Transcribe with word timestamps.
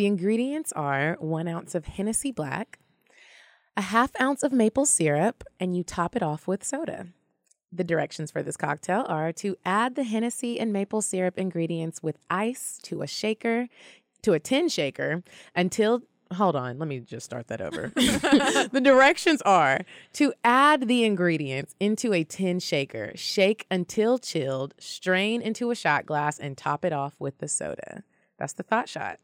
The 0.00 0.06
ingredients 0.06 0.72
are 0.72 1.18
one 1.20 1.46
ounce 1.46 1.74
of 1.74 1.84
Hennessy 1.84 2.32
Black, 2.32 2.78
a 3.76 3.82
half 3.82 4.10
ounce 4.18 4.42
of 4.42 4.50
maple 4.50 4.86
syrup, 4.86 5.44
and 5.60 5.76
you 5.76 5.84
top 5.84 6.16
it 6.16 6.22
off 6.22 6.48
with 6.48 6.64
soda. 6.64 7.08
The 7.70 7.84
directions 7.84 8.30
for 8.30 8.42
this 8.42 8.56
cocktail 8.56 9.04
are 9.10 9.30
to 9.32 9.58
add 9.62 9.96
the 9.96 10.04
Hennessy 10.04 10.58
and 10.58 10.72
maple 10.72 11.02
syrup 11.02 11.36
ingredients 11.36 12.02
with 12.02 12.16
ice 12.30 12.78
to 12.84 13.02
a 13.02 13.06
shaker, 13.06 13.68
to 14.22 14.32
a 14.32 14.40
tin 14.40 14.70
shaker, 14.70 15.22
until 15.54 16.00
hold 16.32 16.56
on, 16.56 16.78
let 16.78 16.88
me 16.88 17.00
just 17.00 17.26
start 17.26 17.48
that 17.48 17.60
over. 17.60 17.88
the 17.94 18.80
directions 18.82 19.42
are 19.42 19.80
to 20.14 20.32
add 20.42 20.88
the 20.88 21.04
ingredients 21.04 21.74
into 21.78 22.14
a 22.14 22.24
tin 22.24 22.58
shaker, 22.58 23.12
shake 23.16 23.66
until 23.70 24.18
chilled, 24.18 24.72
strain 24.78 25.42
into 25.42 25.70
a 25.70 25.74
shot 25.74 26.06
glass, 26.06 26.38
and 26.38 26.56
top 26.56 26.86
it 26.86 26.92
off 26.94 27.16
with 27.18 27.36
the 27.36 27.48
soda. 27.48 28.02
That's 28.38 28.54
the 28.54 28.62
thought 28.62 28.88
shot. 28.88 29.20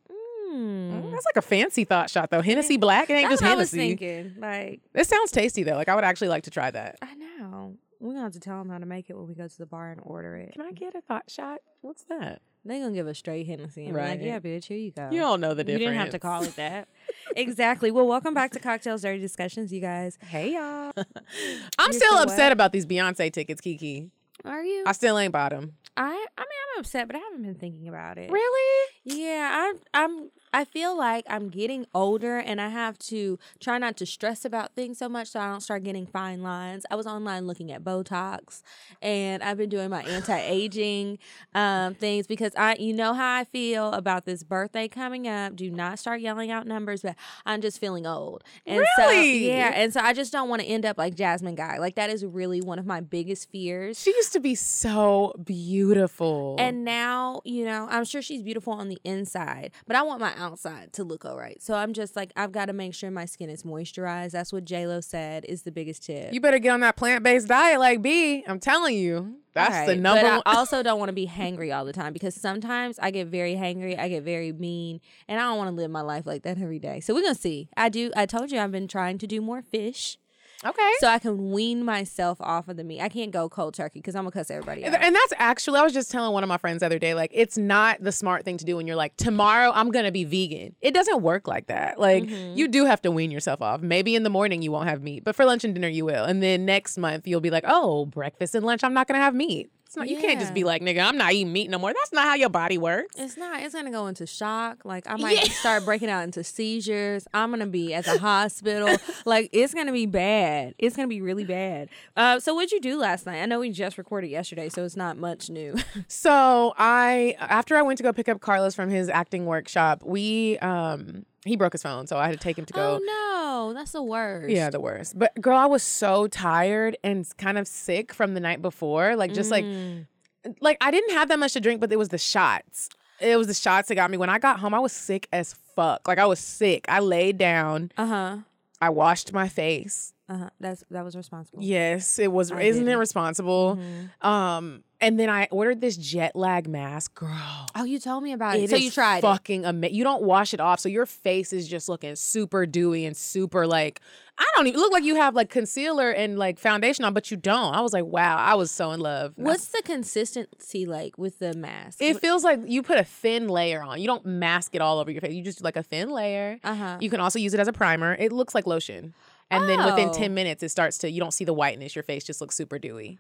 Mm, 0.57 1.11
That's 1.11 1.25
like 1.25 1.37
a 1.37 1.43
fancy 1.43 1.85
thought 1.85 2.11
shot 2.11 2.31
though. 2.31 2.41
Hennessy 2.43 2.77
black, 2.77 3.11
it 3.11 3.15
ain't 3.15 3.29
That's 3.29 3.41
just 3.41 3.43
what 3.43 3.53
I 3.53 3.55
was 3.57 3.71
Hennessy. 3.71 3.97
thinking. 3.97 4.35
Like, 4.41 4.81
It 4.95 5.07
sounds 5.07 5.31
tasty 5.31 5.63
though. 5.63 5.75
Like 5.75 5.89
I 5.89 5.95
would 5.95 6.05
actually 6.05 6.29
like 6.29 6.45
to 6.45 6.51
try 6.51 6.71
that. 6.71 6.99
I 7.03 7.15
know. 7.15 7.77
We're 8.01 8.11
gonna 8.13 8.23
have 8.25 8.33
to 8.33 8.41
tell 8.41 8.59
them 8.59 8.69
how 8.69 8.79
to 8.79 8.87
make 8.87 9.09
it 9.11 9.17
when 9.17 9.27
we 9.27 9.35
go 9.35 9.49
to 9.49 9.59
the 9.59 9.67
bar 9.67 9.91
and 9.91 10.01
order 10.05 10.37
it. 10.37 10.53
Can 10.53 10.63
I 10.63 10.73
get 10.73 10.95
a 10.95 11.01
thought 11.01 11.31
shot? 11.31 11.61
What's 11.81 12.05
that? 12.05 12.43
They 12.65 12.79
gonna 12.81 12.93
give 12.93 13.07
us 13.07 13.19
straight 13.19 13.47
Hennessy 13.47 13.85
and 13.85 13.95
be 13.95 14.01
like, 14.01 14.09
Right. 14.11 14.23
yeah, 14.23 14.39
bitch, 14.41 14.65
here 14.67 14.77
you 14.77 14.91
go. 14.91 15.09
You 15.11 15.21
don't 15.21 15.41
know 15.41 15.55
the 15.55 15.65
difference. 15.65 15.81
You 15.81 15.87
didn't 15.89 16.01
have 16.01 16.11
to 16.11 16.19
call 16.19 16.43
it 16.43 16.57
that. 16.57 16.89
exactly. 17.37 17.91
Well, 17.91 18.07
welcome 18.07 18.35
back 18.35 18.51
to 18.53 18.61
Cocktales 18.61 19.03
Dirty 19.03 19.21
Discussions, 19.21 19.73
you 19.73 19.81
guys. 19.81 20.19
Hey 20.27 20.53
y'all. 20.55 20.93
I'm 21.79 21.93
still 21.93 22.17
upset 22.17 22.47
what? 22.47 22.53
about 22.53 22.73
these 22.73 22.87
Beyonce 22.87 23.33
tickets, 23.33 23.61
Kiki. 23.61 24.11
Are 24.45 24.63
you? 24.63 24.85
I 24.87 24.93
still 24.93 25.19
ain't 25.19 25.33
bought 25.33 25.51
them. 25.53 25.75
I 25.97 26.05
I 26.05 26.11
mean 26.11 26.27
I'm 26.75 26.81
upset, 26.81 27.07
but 27.07 27.17
I 27.17 27.21
haven't 27.21 27.43
been 27.43 27.55
thinking 27.55 27.89
about 27.89 28.19
it. 28.19 28.31
Really? 28.31 28.91
Yeah, 29.05 29.71
I'm 29.73 29.81
I'm 29.95 30.31
I 30.57 30.65
feel 30.65 30.97
like 30.97 31.27
I'm 31.29 31.51
getting 31.51 31.85
older 31.95 32.39
and 32.39 32.63
I 32.63 32.71
have 32.71 32.99
to 33.11 33.39
try 33.61 33.77
not 33.77 33.99
to 33.99 34.07
stress 34.07 34.43
about 34.43 34.75
things 34.75 34.97
so 34.97 35.07
much 35.07 35.29
so 35.29 35.39
I 35.39 35.51
don't 35.51 35.61
start 35.61 35.85
getting 35.85 36.07
fine 36.07 36.43
lines. 36.43 36.87
I 36.91 36.95
was 36.95 37.07
online 37.07 37.47
looking 37.47 37.71
at 37.71 37.85
Botox 37.85 38.63
and 39.03 39.43
I've 39.43 39.59
been 39.59 39.69
doing 39.69 39.91
my 39.91 40.01
anti-aging 40.05 41.19
um, 41.55 41.93
things 41.93 42.27
because 42.27 42.53
I 42.57 42.77
you 42.79 42.95
know 42.95 43.13
how 43.13 43.37
I 43.37 43.45
feel 43.45 43.93
about 43.93 44.25
this 44.25 44.43
birthday 44.43 44.89
coming 44.89 45.29
up. 45.29 45.57
Do 45.57 45.71
not 45.71 45.99
start 45.99 46.23
yelling 46.23 46.51
out 46.51 46.67
numbers, 46.67 47.03
but 47.03 47.17
I'm 47.45 47.61
just 47.61 47.79
feeling 47.79 48.07
old. 48.07 48.43
And 48.65 48.83
so 48.97 49.11
yeah, 49.11 49.73
and 49.75 49.93
so 49.93 50.01
I 50.01 50.15
just 50.15 50.33
don't 50.33 50.49
want 50.49 50.63
to 50.63 50.67
end 50.67 50.87
up 50.87 50.97
like 50.97 51.15
Jasmine 51.15 51.57
Guy. 51.57 51.77
Like 51.77 51.97
that 51.97 52.09
is 52.09 52.25
really 52.25 52.63
one 52.63 52.79
of 52.79 52.87
my 52.87 53.03
biggest 53.03 53.51
fears. 53.51 54.01
She 54.01 54.09
used 54.09 54.33
to 54.33 54.41
be 54.41 54.55
so 54.55 55.35
beautiful. 55.45 56.57
And 56.59 56.83
now, 56.83 57.43
you 57.45 57.67
know, 57.67 57.89
I'm 57.91 58.07
sure 58.07 58.23
she's 58.23 58.43
beautiful 58.43 58.73
on 58.73 58.89
the 58.89 58.99
inside, 59.05 59.73
but 59.87 59.97
I 59.97 60.03
want 60.03 60.23
my 60.23 60.33
outside 60.47 60.93
to 60.95 61.05
look 61.05 61.25
all 61.25 61.37
right. 61.37 61.61
So 61.63 61.75
I'm 61.75 61.93
just 61.93 62.17
like, 62.17 62.33
I've 62.37 62.53
got 62.53 62.67
to 62.67 62.73
make 62.73 62.95
sure 62.95 63.11
my 63.11 63.25
skin 63.25 63.51
is 63.51 63.63
moisturized. 63.63 64.31
That's 64.33 64.53
what 64.53 64.65
JLo 64.65 65.03
said 65.03 65.45
is 65.47 65.63
the 65.63 65.73
biggest 65.73 66.05
tip. 66.05 66.33
you 66.33 66.41
better 66.41 66.59
get 66.59 66.71
on 66.71 66.81
that 66.81 66.97
plant 66.97 67.23
based 67.23 67.49
diet 67.49 67.79
like 67.81 68.03
B. 68.03 68.45
I'm 68.47 68.61
telling 68.61 68.97
you. 68.97 69.37
That's 69.55 69.87
the 69.87 69.97
number 69.97 70.23
but 70.23 70.33
one. 70.33 70.43
I 70.45 70.57
also 70.59 70.83
don't 70.83 70.99
want 70.99 71.09
to 71.09 71.15
be 71.15 71.27
hangry 71.27 71.75
all 71.75 71.87
the 71.87 71.93
time 71.93 72.13
because 72.13 72.35
sometimes 72.35 72.99
I 72.99 73.11
get 73.11 73.29
very 73.29 73.55
hangry, 73.55 73.99
I 73.99 74.09
get 74.09 74.23
very 74.23 74.53
mean, 74.53 75.01
and 75.29 75.41
I 75.41 75.45
don't 75.45 75.57
want 75.57 75.71
to 75.71 75.75
live 75.75 75.91
my 75.91 76.03
life 76.03 76.27
like 76.27 76.43
that 76.43 76.61
every 76.61 76.79
day. 76.79 77.01
So 77.01 77.15
we're 77.15 77.23
gonna 77.23 77.35
see. 77.35 77.71
I 77.75 77.89
do. 77.89 78.13
I 78.15 78.27
told 78.27 78.51
you 78.51 78.59
I've 78.59 78.71
been 78.71 78.87
trying 78.87 79.17
to 79.17 79.27
do 79.27 79.41
more 79.41 79.63
fish 79.63 80.19
okay. 80.65 80.93
so 81.01 81.09
I 81.09 81.19
can 81.19 81.51
wean 81.51 81.85
myself 81.85 82.41
off 82.41 82.69
of 82.69 82.77
the 82.77 82.85
meat. 82.85 83.01
I 83.01 83.09
can't 83.09 83.31
go 83.31 83.49
cold 83.49 83.75
turkey 83.75 84.01
because 84.01 84.15
I'm 84.15 84.23
gonna 84.25 84.33
cuss 84.33 84.51
everybody 84.51 84.85
out. 84.85 84.95
and 85.01 85.15
that's 85.15 85.33
actually, 85.37 85.79
I 85.81 85.83
was 85.83 85.93
just 85.93 86.11
telling 86.11 86.33
one 86.33 86.43
of 86.43 86.49
my 86.49 86.59
friends 86.59 86.81
the 86.81 86.87
other 86.87 86.99
day, 86.99 87.15
like, 87.15 87.31
it's 87.35 87.59
not 87.59 88.03
the 88.03 88.13
smart 88.13 88.45
thing 88.45 88.57
to 88.59 88.65
do 88.65 88.77
when 88.77 88.87
you're 88.87 88.97
like, 88.97 89.17
tomorrow 89.17 89.71
I'm 89.75 89.91
going 89.91 90.05
to 90.05 90.13
be 90.13 90.25
vegan. 90.25 90.75
It 90.81 90.95
doesn't 90.95 91.23
work 91.23 91.47
like 91.49 91.67
that. 91.69 91.99
Like, 92.01 92.25
Mm-hmm. 92.25 92.57
you 92.57 92.69
do 92.69 92.85
have 92.87 93.03
to 93.03 93.11
wean 93.11 93.31
yourself 93.31 93.61
off. 93.63 93.81
Maybe 93.83 94.15
in 94.15 94.23
the 94.23 94.31
morning 94.31 94.63
you 94.63 94.73
won't 94.73 94.89
have 94.89 95.03
meat, 95.03 95.25
but 95.25 95.37
for 95.37 95.45
lunch 95.45 95.65
and 95.65 95.75
dinner 95.75 95.89
you 95.89 96.05
will. 96.05 96.25
And 96.25 96.43
then 96.43 96.65
next 96.65 96.97
month 96.99 97.27
you'll 97.27 97.41
be 97.41 97.51
like, 97.51 97.65
oh, 97.67 98.07
breakfast 98.07 98.55
and 98.55 98.65
lunch, 98.65 98.83
I'm 98.85 98.95
not 98.95 99.07
going 99.09 99.19
to 99.19 99.23
have 99.23 99.35
meat. 99.35 99.71
It's 99.87 99.97
not, 99.97 100.09
You 100.09 100.21
can't 100.21 100.41
just 100.41 100.53
be 100.53 100.65
like, 100.65 100.83
nigga, 100.83 101.05
I'm 101.07 101.17
not 101.17 101.33
eating 101.33 101.53
meat 101.53 101.71
no 101.71 101.79
more. 101.79 101.93
That's 101.93 102.13
not 102.13 102.25
how 102.25 102.35
your 102.35 102.49
body 102.49 102.77
works. 102.77 103.15
It's 103.17 103.37
not. 103.37 103.61
It's 103.63 103.75
gonna 103.75 103.93
go 103.93 104.09
into 104.09 104.27
shock. 104.27 104.85
Like 104.85 105.09
I 105.09 105.17
might 105.17 105.45
start 105.47 105.85
breaking 105.85 106.11
out 106.11 106.25
into 106.25 106.43
seizures. 106.43 107.27
I'm 107.33 107.51
gonna 107.51 107.67
be 107.67 107.95
at 107.95 108.05
the 108.05 108.19
hospital. 108.19 108.97
Like 109.25 109.51
it's 109.53 109.75
gonna 109.75 109.93
be 109.93 110.07
bad. 110.07 110.75
It's 110.79 110.95
gonna 110.95 111.09
be 111.09 111.21
really 111.21 111.45
bad. 111.45 111.89
Uh, 112.17 112.39
so 112.39 112.55
what'd 112.55 112.71
you 112.73 112.81
do 112.81 112.99
last 112.99 113.27
night? 113.27 113.41
I 113.43 113.47
know 113.47 113.59
we 113.61 113.71
just 113.71 113.99
recorded 113.99 114.29
yesterday, 114.29 114.69
so 114.69 114.85
it's 114.85 114.97
not 114.97 115.17
much 115.17 115.49
new. 115.51 115.75
So 116.09 116.75
I 116.79 117.35
after 117.39 117.77
I 117.77 117.83
went 117.83 117.97
to 117.99 118.03
go 118.03 118.13
pick 118.13 118.29
up 118.29 118.41
Carlos 118.41 118.75
from 118.75 118.91
his 118.91 119.09
acting 119.09 119.47
workshop, 119.47 120.03
we 120.05 120.59
um 120.59 121.25
he 121.47 121.57
broke 121.57 121.73
his 121.73 121.83
phone, 121.83 122.07
so 122.07 122.17
I 122.19 122.27
had 122.27 122.33
to 122.33 122.39
take 122.39 122.59
him 122.59 122.65
to 122.67 122.73
go. 122.73 123.01
oh 123.01 123.05
no, 123.05 123.73
that's 123.75 123.93
the 123.93 124.03
worst. 124.03 124.51
Yeah, 124.51 124.71
the 124.71 124.81
worst. 124.81 125.19
But 125.19 125.41
girl, 125.41 125.57
I 125.57 125.67
was 125.67 125.83
so 125.83 126.27
tired 126.27 126.97
and 127.05 127.27
kind 127.39 127.57
of 127.59 127.67
sick 127.67 128.13
from 128.13 128.35
the 128.35 128.41
night 128.41 128.61
before. 128.63 129.17
Like 129.17 129.33
just 129.33 129.51
Mm. 129.51 130.07
like 130.45 130.57
like 130.61 130.77
I 130.81 130.91
didn't 130.91 131.13
have 131.15 131.29
that 131.29 131.39
much 131.39 131.53
to 131.55 131.61
drink, 131.61 131.81
but 131.81 131.91
it 131.93 131.99
was 131.99 132.11
the 132.11 132.19
shots. 132.19 132.89
It 133.21 133.37
was 133.39 133.47
the 133.47 133.55
shots 133.55 133.89
that 133.89 133.95
got 133.95 134.11
me. 134.11 134.19
When 134.19 134.29
I 134.29 134.39
got 134.39 134.61
home, 134.61 134.75
I 134.75 134.79
was 134.79 134.93
sick 134.93 135.27
as 135.33 135.55
fuck. 135.75 136.07
Like 136.07 136.19
I 136.19 136.27
was 136.27 136.39
sick. 136.39 136.85
I 136.89 136.99
laid 137.01 137.39
down. 137.39 137.91
Uh 137.97 138.07
huh. 138.07 138.37
I 138.81 138.91
washed 138.91 139.33
my 139.33 139.49
face. 139.49 140.13
Uh 140.29 140.37
huh. 140.39 140.51
That's 140.61 140.85
that 140.91 141.05
was 141.05 141.17
responsible. 141.17 141.63
Yes, 141.63 142.19
it 142.19 142.31
was. 142.31 142.53
I 142.53 142.61
isn't 142.63 142.83
it 142.83 142.87
didn't. 142.87 142.99
responsible? 142.99 143.79
Mhm. 143.81 144.25
Um, 144.27 144.85
and 145.01 145.19
then 145.21 145.29
I 145.29 145.49
ordered 145.51 145.81
this 145.81 145.97
jet 145.97 146.35
lag 146.37 146.69
mask, 146.69 147.15
girl. 147.15 147.67
Oh, 147.75 147.85
you 147.85 147.99
told 147.99 148.23
me 148.23 148.33
about 148.33 148.57
it. 148.57 148.65
It 148.65 148.71
so 148.71 148.77
is 148.77 148.83
you 148.85 148.91
tried 148.91 149.19
it. 149.19 149.23
fucking 149.23 149.65
amazing. 149.65 149.95
You 149.97 150.05
don't 150.05 150.23
wash 150.23 150.55
it 150.55 150.61
off, 150.61 150.81
so 150.81 150.89
your 150.89 151.07
face 151.07 151.53
is 151.53 151.69
just 151.69 151.89
looking 151.89 152.17
super 152.17 152.67
dewy 152.67 153.05
and 153.05 153.17
super 153.17 153.67
like 153.67 154.01
I 154.39 154.45
don't 154.55 154.67
even 154.67 154.79
look 154.81 154.93
like 154.93 155.05
you 155.05 155.15
have 155.17 155.35
like 155.35 155.49
concealer 155.49 156.11
and 156.11 156.39
like 156.39 156.59
foundation 156.59 157.05
on, 157.07 157.15
but 157.15 157.31
you 157.31 157.39
don't. 157.39 157.75
I 157.75 157.81
was 157.81 157.95
like, 157.95 158.05
wow, 158.05 158.37
I 158.37 158.55
was 158.55 158.71
so 158.71 158.91
in 158.91 159.01
love. 159.01 159.33
What's 159.37 159.69
the 159.69 159.81
consistency 159.83 160.85
like 160.87 161.17
with 161.19 161.39
the 161.39 161.55
mask? 161.55 162.03
it 162.03 162.21
feels 162.21 162.45
like 162.45 162.61
you 162.67 162.83
put 162.83 162.99
a 162.99 163.05
thin 163.05 163.49
layer 163.49 163.83
on. 163.83 164.01
You 164.01 164.07
don't 164.07 164.27
mask 164.27 164.75
it 164.75 164.81
all 164.83 164.99
over 164.99 165.11
your 165.11 165.21
face. 165.23 165.33
You 165.33 165.43
just 165.43 165.59
do 165.59 165.65
like 165.65 165.77
a 165.77 165.83
thin 165.83 166.11
layer. 166.11 166.59
Uh 166.65 166.75
huh. 166.75 166.99
You 167.01 167.09
can 167.11 167.21
also 167.21 167.39
use 167.39 167.55
it 167.55 167.61
as 167.61 167.69
a 167.69 167.73
primer. 167.73 168.15
It 168.15 168.33
looks 168.33 168.55
like 168.55 168.67
lotion. 168.67 169.15
And 169.51 169.69
then 169.69 169.85
within 169.85 170.09
Oh. 170.09 170.13
10 170.13 170.35
minutes 170.35 170.63
it 170.65 170.71
starts 170.71 170.99
to 170.99 171.11
you 171.11 171.21
don't 171.21 171.31
see 171.33 171.45
the 171.45 171.53
whiteness. 171.55 171.95
Your 171.95 172.03
face 172.03 172.25
just 172.25 172.41
looks 172.41 172.57
super 172.57 172.79
dewy. 172.79 173.19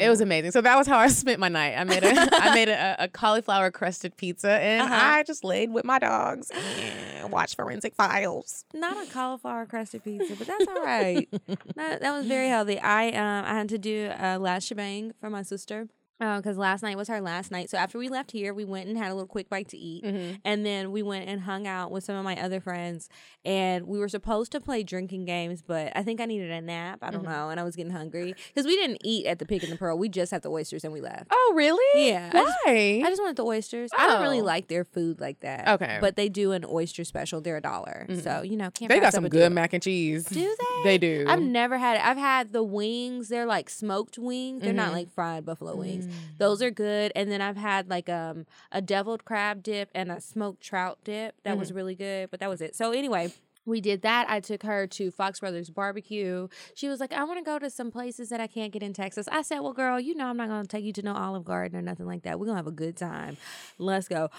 It 0.00 0.08
was 0.08 0.20
amazing. 0.20 0.50
So 0.52 0.60
that 0.60 0.76
was 0.76 0.86
how 0.86 0.98
I 0.98 1.08
spent 1.22 1.40
my 1.40 1.48
night. 1.48 1.74
I 1.76 1.84
made 1.84 2.04
a 2.04 2.12
I 2.32 2.54
made 2.54 2.68
a, 2.68 2.96
a 3.04 3.08
cauliflower 3.08 3.70
crusted 3.70 4.16
pizza 4.16 4.50
and 4.50 4.82
Uh-huh. 4.82 4.94
I 5.18 5.22
just 5.24 5.44
laid 5.44 5.72
with 5.72 5.84
my 5.84 5.98
dogs 5.98 6.50
and 6.50 7.30
watched 7.32 7.56
forensic 7.56 7.94
files. 7.94 8.64
not 8.74 8.96
a 9.06 9.10
cauliflower 9.10 9.66
crusted 9.66 10.04
pizza, 10.04 10.34
but 10.36 10.46
that's 10.46 10.66
all 10.68 10.82
right. 10.82 11.28
that, 11.76 12.00
that 12.00 12.12
was 12.16 12.26
very 12.26 12.48
healthy. 12.48 12.78
I 12.78 13.08
um 13.10 13.44
I 13.44 13.54
had 13.54 13.68
to 13.70 13.78
do 13.78 14.10
a 14.18 14.38
last 14.38 14.66
shebang 14.68 15.12
for 15.20 15.30
my 15.30 15.42
sister. 15.42 15.88
Uh, 16.20 16.36
because 16.36 16.58
last 16.58 16.82
night 16.82 16.96
was 16.96 17.08
her 17.08 17.20
last 17.20 17.50
night. 17.50 17.70
So 17.70 17.78
after 17.78 17.98
we 17.98 18.08
left 18.08 18.30
here, 18.32 18.52
we 18.52 18.64
went 18.64 18.88
and 18.88 18.98
had 18.98 19.10
a 19.10 19.14
little 19.14 19.26
quick 19.26 19.48
bite 19.48 19.68
to 19.68 19.78
eat. 19.78 20.04
Mm-hmm. 20.04 20.34
And 20.44 20.66
then 20.66 20.92
we 20.92 21.02
went 21.02 21.28
and 21.28 21.40
hung 21.40 21.66
out 21.66 21.90
with 21.90 22.04
some 22.04 22.14
of 22.16 22.24
my 22.24 22.36
other 22.40 22.60
friends. 22.60 23.08
And 23.44 23.86
we 23.86 23.98
were 23.98 24.08
supposed 24.08 24.52
to 24.52 24.60
play 24.60 24.82
drinking 24.82 25.24
games, 25.24 25.62
but 25.62 25.92
I 25.96 26.02
think 26.02 26.20
I 26.20 26.26
needed 26.26 26.50
a 26.50 26.60
nap. 26.60 26.98
I 27.00 27.10
don't 27.10 27.22
mm-hmm. 27.22 27.32
know. 27.32 27.48
And 27.48 27.58
I 27.58 27.62
was 27.62 27.74
getting 27.74 27.92
hungry. 27.92 28.34
Because 28.48 28.66
we 28.66 28.76
didn't 28.76 28.98
eat 29.02 29.24
at 29.26 29.38
the 29.38 29.46
Pig 29.46 29.62
and 29.64 29.72
the 29.72 29.76
Pearl. 29.76 29.96
We 29.96 30.08
just 30.10 30.30
had 30.30 30.42
the 30.42 30.50
oysters 30.50 30.84
and 30.84 30.92
we 30.92 31.00
left. 31.00 31.28
Oh, 31.30 31.52
really? 31.56 32.08
Yeah, 32.08 32.30
I 32.32 32.38
just- 32.38 32.56
Why? 32.66 33.02
I 33.04 33.08
just 33.08 33.20
wanted 33.22 33.36
the 33.36 33.44
oysters. 33.44 33.90
I 33.96 34.06
don't 34.06 34.20
really 34.22 34.40
Oh. 34.42 34.44
like 34.44 34.68
their 34.68 34.84
food 34.84 35.20
like 35.20 35.40
that. 35.40 35.68
Okay. 35.68 35.98
But 36.00 36.16
they 36.16 36.28
do 36.28 36.52
an 36.52 36.64
oyster 36.66 37.04
special. 37.04 37.40
They're 37.40 37.56
a 37.56 37.62
dollar. 37.62 38.06
Mm-hmm. 38.08 38.20
So, 38.20 38.42
you 38.42 38.56
know, 38.56 38.70
can't 38.70 38.90
they 38.90 39.00
got 39.00 39.14
some 39.14 39.24
good 39.28 39.38
deal. 39.38 39.50
mac 39.50 39.72
and 39.72 39.82
cheese. 39.82 40.24
Do 40.24 40.40
they? 40.40 40.82
They 40.84 40.98
do. 40.98 41.24
I've 41.28 41.40
never 41.40 41.78
had 41.78 41.96
it. 41.96 42.04
I've 42.04 42.16
had 42.18 42.52
the 42.52 42.62
wings. 42.62 43.28
They're 43.28 43.46
like 43.46 43.70
smoked 43.70 44.18
wings. 44.18 44.62
They're 44.62 44.72
not 44.72 44.90
Mhm. 44.90 44.94
like 44.94 45.10
fried 45.12 45.46
buffalo 45.46 45.76
wings. 45.76 46.08
Mm. 46.10 46.38
Those 46.38 46.62
are 46.62 46.70
good. 46.70 47.12
And 47.14 47.30
then 47.30 47.40
I've 47.40 47.56
had 47.56 47.88
like 47.88 48.08
um 48.08 48.46
a 48.72 48.80
deviled 48.82 49.24
crab 49.24 49.62
dip 49.62 49.90
and 49.94 50.10
a 50.10 50.20
smoked 50.20 50.62
trout 50.62 50.98
dip. 51.04 51.34
That 51.42 51.50
Mm-hmm. 51.52 51.58
was 51.60 51.72
really 51.72 51.94
good. 51.94 52.30
But 52.30 52.40
that 52.40 52.48
was 52.48 52.60
it. 52.60 52.74
So 52.76 52.92
anyway. 52.92 53.32
We 53.66 53.80
did 53.80 54.02
that. 54.02 54.28
I 54.28 54.40
took 54.40 54.62
her 54.62 54.86
to 54.86 55.10
Fox 55.10 55.40
Brothers 55.40 55.70
Barbecue. 55.70 56.48
She 56.74 56.88
was 56.88 57.00
like, 57.00 57.12
I 57.12 57.24
want 57.24 57.38
to 57.38 57.44
go 57.44 57.58
to 57.58 57.70
some 57.70 57.90
places 57.90 58.28
that 58.30 58.40
I 58.40 58.46
can't 58.46 58.72
get 58.72 58.82
in 58.82 58.92
Texas. 58.92 59.28
I 59.30 59.42
said, 59.42 59.60
Well, 59.60 59.72
girl, 59.72 60.00
you 60.00 60.14
know, 60.14 60.26
I'm 60.26 60.36
not 60.36 60.48
going 60.48 60.62
to 60.62 60.68
take 60.68 60.84
you 60.84 60.92
to 60.94 61.02
no 61.02 61.14
Olive 61.14 61.44
Garden 61.44 61.78
or 61.78 61.82
nothing 61.82 62.06
like 62.06 62.22
that. 62.22 62.38
We're 62.38 62.46
going 62.46 62.56
to 62.56 62.58
have 62.58 62.66
a 62.66 62.72
good 62.72 62.96
time. 62.96 63.36
Let's 63.78 64.08
go. 64.08 64.30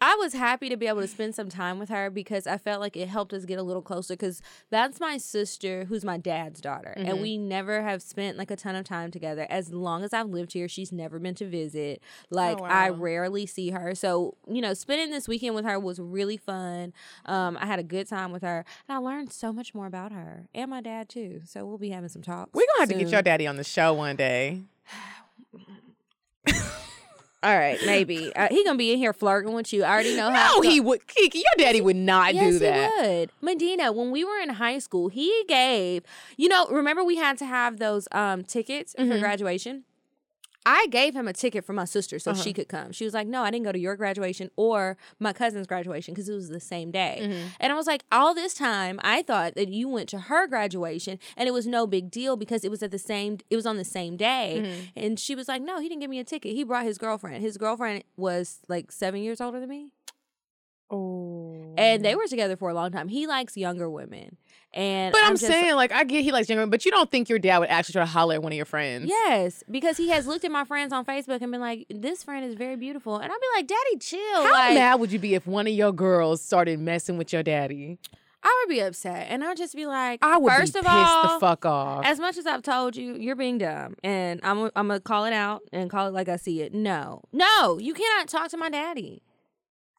I 0.00 0.14
was 0.16 0.32
happy 0.32 0.68
to 0.68 0.76
be 0.76 0.86
able 0.86 1.02
to 1.02 1.08
spend 1.08 1.34
some 1.34 1.48
time 1.48 1.78
with 1.78 1.88
her 1.88 2.10
because 2.10 2.46
I 2.46 2.58
felt 2.58 2.80
like 2.80 2.96
it 2.96 3.08
helped 3.08 3.32
us 3.32 3.44
get 3.44 3.58
a 3.58 3.62
little 3.62 3.82
closer 3.82 4.14
because 4.14 4.42
that's 4.70 5.00
my 5.00 5.18
sister, 5.18 5.84
who's 5.84 6.04
my 6.04 6.16
dad's 6.16 6.60
daughter. 6.60 6.94
And 6.96 7.20
we 7.20 7.36
never 7.38 7.82
have 7.82 8.02
spent 8.02 8.38
like 8.38 8.50
a 8.50 8.56
ton 8.56 8.74
of 8.74 8.84
time 8.84 9.10
together. 9.10 9.46
As 9.50 9.72
long 9.72 10.02
as 10.02 10.12
I've 10.12 10.28
lived 10.28 10.52
here, 10.52 10.68
she's 10.68 10.92
never 10.92 11.18
been 11.18 11.34
to 11.36 11.46
visit. 11.46 12.02
Like, 12.30 12.60
I 12.60 12.90
wow. 12.90 12.96
rarely 12.96 13.46
see 13.46 13.70
her. 13.70 13.94
So, 13.94 14.36
you 14.48 14.60
know, 14.60 14.74
spending 14.74 15.10
this 15.10 15.28
weekend 15.28 15.54
with 15.54 15.64
her 15.64 15.78
was 15.78 15.98
really 15.98 16.36
fun. 16.36 16.92
Um, 17.26 17.58
I 17.60 17.66
had 17.66 17.78
a 17.78 17.84
good 17.84 18.08
time 18.08 18.32
with 18.32 18.42
her. 18.42 18.64
And 18.88 18.96
I 18.96 18.98
learned 18.98 19.32
so 19.32 19.52
much 19.52 19.74
more 19.74 19.86
about 19.86 20.12
her 20.12 20.46
and 20.54 20.70
my 20.70 20.80
dad 20.80 21.08
too. 21.08 21.42
So 21.46 21.64
we'll 21.66 21.78
be 21.78 21.90
having 21.90 22.08
some 22.08 22.22
talks. 22.22 22.50
We're 22.54 22.62
gonna 22.74 22.80
have 22.80 22.88
to 22.90 22.94
get 23.04 23.10
your 23.12 23.22
daddy 23.22 23.46
on 23.46 23.56
the 23.56 23.64
show 23.64 23.94
one 23.94 24.16
day. 24.16 24.62
All 27.42 27.56
right, 27.56 27.78
maybe 27.86 28.30
uh, 28.36 28.48
he 28.50 28.62
gonna 28.64 28.76
be 28.76 28.92
in 28.92 28.98
here 28.98 29.14
flirting 29.14 29.54
with 29.54 29.72
you. 29.72 29.82
I 29.82 29.90
already 29.94 30.14
know 30.14 30.30
how. 30.30 30.56
No, 30.56 30.60
he 30.60 30.78
would. 30.78 31.06
Kiki, 31.06 31.38
your 31.38 31.44
daddy 31.66 31.80
would 31.80 31.96
not 31.96 32.34
Yes, 32.34 32.52
do 32.52 32.58
that. 32.58 32.92
he 33.02 33.08
would. 33.08 33.30
Medina, 33.40 33.92
when 33.92 34.10
we 34.10 34.24
were 34.24 34.38
in 34.40 34.50
high 34.50 34.78
school, 34.78 35.08
he 35.08 35.44
gave. 35.48 36.02
You 36.36 36.48
know, 36.50 36.66
remember 36.66 37.02
we 37.02 37.16
had 37.16 37.38
to 37.38 37.46
have 37.46 37.78
those 37.78 38.06
um 38.12 38.44
tickets 38.44 38.92
for 38.94 39.04
Mhm. 39.04 39.20
graduation. 39.20 39.84
I 40.66 40.86
gave 40.90 41.14
him 41.14 41.26
a 41.26 41.32
ticket 41.32 41.64
for 41.64 41.72
my 41.72 41.84
sister 41.86 42.18
so 42.18 42.32
Uh-huh. 42.32 42.42
she 42.42 42.52
could 42.52 42.68
come. 42.68 42.92
She 42.92 43.04
was 43.04 43.14
like, 43.14 43.26
"No, 43.26 43.42
I 43.42 43.50
didn't 43.50 43.64
go 43.64 43.72
to 43.72 43.78
your 43.78 43.96
graduation 43.96 44.50
or 44.56 44.96
my 45.18 45.32
cousin's 45.32 45.66
graduation 45.66 46.12
because 46.14 46.28
it 46.28 46.34
was 46.34 46.48
the 46.50 46.60
same 46.60 46.90
day." 46.90 47.18
Mhm. 47.22 47.44
And 47.60 47.72
I 47.72 47.76
was 47.76 47.86
like, 47.86 48.04
all 48.12 48.34
this 48.34 48.52
time, 48.54 49.00
I 49.02 49.22
thought 49.22 49.54
that 49.54 49.68
you 49.68 49.88
went 49.88 50.08
to 50.10 50.18
her 50.18 50.46
graduation 50.46 51.18
and 51.36 51.48
it 51.48 51.52
was 51.52 51.66
no 51.66 51.86
big 51.86 52.10
deal 52.10 52.36
because 52.36 52.64
it 52.64 52.70
was 52.70 52.82
at 52.82 52.90
the 52.90 52.98
same, 52.98 53.38
it 53.48 53.56
was 53.56 53.64
on 53.66 53.78
the 53.78 53.84
same 53.84 54.16
day. 54.16 54.62
Mhm. 54.62 55.02
And 55.02 55.18
she 55.20 55.34
was 55.34 55.48
like, 55.48 55.62
no, 55.62 55.80
he 55.80 55.88
didn't 55.88 56.00
give 56.02 56.10
me 56.10 56.18
a 56.18 56.24
ticket. 56.24 56.52
He 56.54 56.62
brought 56.64 56.84
his 56.84 56.98
girlfriend. 56.98 57.42
His 57.42 57.56
girlfriend 57.56 58.04
was 58.16 58.58
like 58.68 58.92
seven 58.92 59.22
years 59.22 59.40
older 59.40 59.60
than 59.60 59.68
me. 59.70 59.88
Oh. 60.90 61.74
And 61.78 62.04
they 62.04 62.14
were 62.14 62.26
together 62.26 62.56
for 62.56 62.68
a 62.68 62.74
long 62.74 62.90
time. 62.90 63.08
He 63.08 63.26
likes 63.26 63.56
younger 63.56 63.88
women. 63.88 64.36
And 64.72 65.12
But 65.12 65.22
I'm, 65.24 65.32
just- 65.32 65.46
saying, 65.46 65.74
like, 65.74 65.90
I 65.92 66.04
get 66.04 66.22
he 66.22 66.30
likes 66.32 66.48
younger, 66.48 66.60
women, 66.60 66.70
but 66.70 66.84
you 66.84 66.90
don't 66.90 67.10
think 67.10 67.28
your 67.28 67.38
dad 67.38 67.58
would 67.58 67.68
actually 67.70 67.94
try 67.94 68.02
to 68.02 68.10
holler 68.10 68.34
at 68.34 68.42
one 68.42 68.52
of 68.52 68.56
your 68.56 68.64
friends? 68.66 69.08
Yes, 69.08 69.64
because 69.70 69.96
he 69.96 70.08
has 70.10 70.26
looked 70.26 70.44
at 70.44 70.52
my 70.52 70.64
friends 70.64 70.92
on 70.92 71.04
Facebook 71.04 71.40
and 71.42 71.50
been 71.50 71.60
like, 71.60 71.86
this 71.90 72.22
friend 72.22 72.44
is 72.44 72.54
very 72.54 72.76
beautiful. 72.76 73.16
And 73.16 73.32
I'd 73.32 73.40
be 73.40 73.46
like, 73.56 73.66
Daddy, 73.66 73.98
chill. 73.98 74.20
How 74.44 74.52
like, 74.52 74.74
mad 74.74 75.00
would 75.00 75.10
you 75.12 75.18
be 75.18 75.34
if 75.34 75.46
one 75.46 75.66
of 75.66 75.72
your 75.72 75.92
girls 75.92 76.40
started 76.42 76.78
messing 76.78 77.18
with 77.18 77.32
your 77.32 77.42
daddy? 77.42 77.98
I 78.42 78.64
would 78.64 78.72
be 78.72 78.80
upset. 78.80 79.26
And 79.28 79.44
I'd 79.44 79.56
just 79.56 79.74
be 79.74 79.86
like, 79.86 80.20
I 80.22 80.38
would 80.38 80.52
first 80.52 80.72
be 80.74 80.80
of 80.80 80.86
all, 80.88 81.34
the 81.34 81.40
fuck 81.40 81.66
off. 81.66 82.06
as 82.06 82.18
much 82.18 82.38
as 82.38 82.46
I've 82.46 82.62
told 82.62 82.96
you, 82.96 83.14
you're 83.16 83.36
being 83.36 83.58
dumb, 83.58 83.96
and 84.02 84.40
I'm 84.42 84.70
I'm 84.76 84.88
gonna 84.88 85.00
call 85.00 85.26
it 85.26 85.34
out 85.34 85.60
and 85.72 85.90
call 85.90 86.06
it 86.08 86.14
like 86.14 86.28
I 86.28 86.36
see 86.36 86.62
it. 86.62 86.72
No, 86.72 87.22
no, 87.32 87.78
you 87.78 87.92
cannot 87.92 88.28
talk 88.28 88.48
to 88.50 88.56
my 88.56 88.70
daddy. 88.70 89.22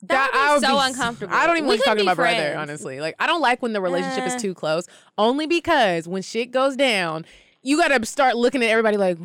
That, 0.04 0.32
I 0.34 0.54
would 0.54 0.62
be 0.62 0.68
so 0.68 0.80
s- 0.80 0.90
uncomfortable. 0.90 1.34
I 1.36 1.46
don't 1.46 1.58
even 1.58 1.70
We 1.70 1.76
like 1.76 1.84
talking 1.86 2.00
to 2.00 2.04
my 2.06 2.14
be 2.14 2.18
brother, 2.18 2.56
honestly. 2.58 3.00
Like, 3.02 3.16
I 3.20 3.28
don't 3.28 3.42
like 3.42 3.62
when 3.62 3.74
the 3.74 3.82
relationship 3.82 4.24
Uh. 4.24 4.36
is 4.36 4.42
too 4.42 4.54
close, 4.54 4.86
only 5.18 5.46
because 5.48 6.08
when 6.08 6.22
shit 6.24 6.52
goes 6.52 6.76
down, 6.76 7.26
you 7.62 7.78
gotta 7.78 8.04
start 8.06 8.36
looking 8.36 8.64
at 8.64 8.70
everybody 8.70 8.98
like, 8.98 9.18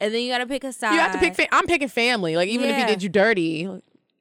And 0.00 0.14
then 0.14 0.22
you 0.22 0.30
gotta 0.32 0.46
pick 0.46 0.64
a 0.64 0.72
side. 0.72 0.94
you 0.94 1.00
have 1.00 1.12
to 1.12 1.18
pick, 1.18 1.34
fa- 1.34 1.54
I'm 1.54 1.66
picking 1.66 1.88
family. 1.88 2.36
Like, 2.36 2.48
even 2.48 2.70
if 2.70 2.76
he 2.76 2.84
did 2.86 3.02
you 3.02 3.08
dirty. 3.08 3.68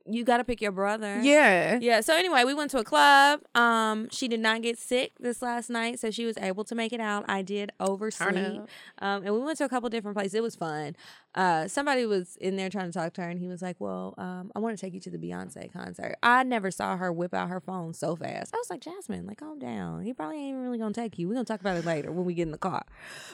You 0.06 0.24
gotta 0.24 0.44
pick 0.44 0.62
your 0.62 0.72
brother. 0.72 1.20
Yeah. 1.22 1.78
Yeah. 1.82 2.02
So 2.02 2.16
anyway, 2.16 2.44
we 2.44 2.54
went 2.54 2.72
to 2.72 2.80
a 2.80 2.84
club. 2.84 3.42
Um, 3.56 4.10
she 4.10 4.28
did 4.28 4.40
not 4.40 4.62
get 4.62 4.78
sick 4.78 5.14
this 5.20 5.42
last 5.42 5.70
night, 5.70 6.00
so 6.00 6.12
she 6.12 6.26
was 6.26 6.38
able 6.38 6.64
to 6.66 6.76
make 6.76 6.92
it 6.94 7.00
out. 7.00 7.26
I 7.28 7.42
did 7.42 7.72
oversleep. 7.80 8.62
Um, 9.00 9.24
and 9.24 9.34
we 9.34 9.40
went 9.40 9.58
to 9.60 9.66
a 9.66 9.70
couple 9.70 9.90
different 9.90 10.18
places. 10.18 10.34
It 10.34 10.44
was 10.44 10.56
fun. 10.56 10.96
Uh, 11.36 11.68
somebody 11.68 12.06
was 12.06 12.36
in 12.38 12.56
there 12.58 12.70
trying 12.70 12.92
to 12.92 12.92
talk 12.92 13.14
to 13.14 13.22
her, 13.22 13.30
and 13.30 13.40
he 13.40 13.48
was 13.48 13.62
like, 13.62 13.78
"Well, 13.80 14.16
um, 14.18 14.52
I 14.56 14.60
want 14.60 14.78
to 14.78 14.82
take 14.86 14.94
you 14.94 15.00
to 15.02 15.10
the 15.10 15.18
Beyonce 15.18 15.72
concert." 15.72 16.16
I 16.22 16.44
never 16.44 16.72
saw 16.72 16.98
her 16.98 17.12
whip 17.12 17.34
out 17.34 17.50
her 17.50 17.62
phone 17.62 17.94
so 17.94 18.16
fast. 18.16 18.54
I 18.54 18.58
was 18.58 18.70
like, 18.70 18.82
"Jasmine, 18.82 19.26
like, 19.28 19.38
calm 19.38 19.60
down. 19.60 20.04
He 20.04 20.14
probably 20.14 20.38
ain't 20.38 20.50
even 20.50 20.62
really 20.62 20.78
gonna 20.78 20.94
take 20.94 21.18
you. 21.18 21.28
We're 21.28 21.36
gonna 21.36 21.46
talk 21.46 21.62
about 21.62 21.78
it 21.78 21.86
later 21.86 22.12
when 22.12 22.26
we 22.26 22.34
get 22.34 22.44
in 22.44 22.52
the 22.52 22.58
car." 22.58 22.84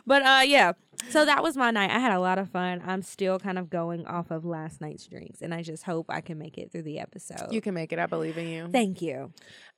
But 0.05 0.21
uh, 0.23 0.41
yeah. 0.45 0.73
So 1.09 1.25
that 1.25 1.41
was 1.43 1.55
my 1.55 1.71
night. 1.71 1.89
I 1.91 1.99
had 1.99 2.11
a 2.11 2.19
lot 2.19 2.37
of 2.39 2.49
fun. 2.49 2.81
I'm 2.85 3.01
still 3.01 3.39
kind 3.39 3.57
of 3.57 3.69
going 3.69 4.05
off 4.07 4.29
of 4.31 4.45
last 4.45 4.81
night's 4.81 5.05
drinks, 5.07 5.41
and 5.41 5.53
I 5.53 5.61
just 5.61 5.83
hope 5.83 6.07
I 6.09 6.21
can 6.21 6.37
make 6.37 6.57
it 6.57 6.71
through 6.71 6.81
the 6.83 6.99
episode. 6.99 7.51
You 7.51 7.61
can 7.61 7.73
make 7.73 7.93
it. 7.93 7.99
I 7.99 8.07
believe 8.07 8.37
in 8.37 8.47
you. 8.47 8.67
Thank 8.67 9.01
you. 9.01 9.31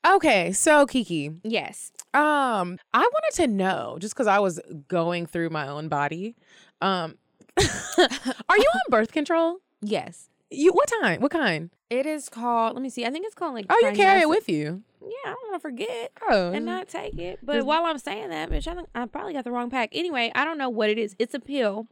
Okay, 0.08 0.52
so 0.54 0.86
Kiki, 0.86 1.32
Yes. 1.44 1.92
um, 2.14 2.78
I 2.94 3.00
wanted 3.02 3.34
to 3.36 3.48
know 3.48 3.98
just 4.00 4.14
because 4.16 4.28
I 4.28 4.40
was 4.40 4.60
going 4.88 5.26
through 5.26 5.50
my 5.50 5.68
own 5.68 5.88
body. 5.90 6.36
Um, 6.82 7.18
are 7.58 8.58
you 8.58 8.68
on 8.74 8.82
birth 8.90 9.12
control? 9.12 9.58
Yes. 9.82 10.28
You 10.52 10.74
what 10.74 10.92
time? 11.02 11.22
What 11.22 11.32
kind? 11.32 11.70
It 11.90 12.06
is 12.06 12.28
called. 12.28 12.74
Let 12.74 12.82
me 12.82 12.90
see. 12.90 13.06
I 13.06 13.12
think 13.12 13.26
it's 13.26 13.34
called 13.36 13.54
like. 13.54 13.66
Oh, 13.70 13.80
you 13.82 13.94
carry 13.94 14.20
it 14.22 14.28
with 14.28 14.50
you. 14.50 14.84
Yeah, 15.02 15.10
I 15.26 15.30
don't 15.30 15.52
want 15.52 15.54
to 15.56 15.60
forget 15.60 16.12
Oh, 16.30 16.52
and 16.52 16.66
not 16.66 16.88
take 16.90 17.18
it. 17.18 17.40
But 17.42 17.66
while 17.66 17.86
I'm 17.86 17.98
saying 18.00 18.30
that, 18.30 18.50
bitch, 18.50 18.68
I, 18.68 18.76
think 18.76 18.90
I 18.94 19.06
probably 19.06 19.34
got 19.34 19.44
the 19.46 19.52
wrong 19.52 19.70
pack. 19.70 19.90
Anyway, 19.94 20.32
I 20.36 20.44
don't 20.44 20.58
know 20.58 20.70
what 20.70 20.90
it 20.90 20.98
is. 20.98 21.16
It's 21.20 21.34
a 21.34 21.40
pill, 21.40 21.88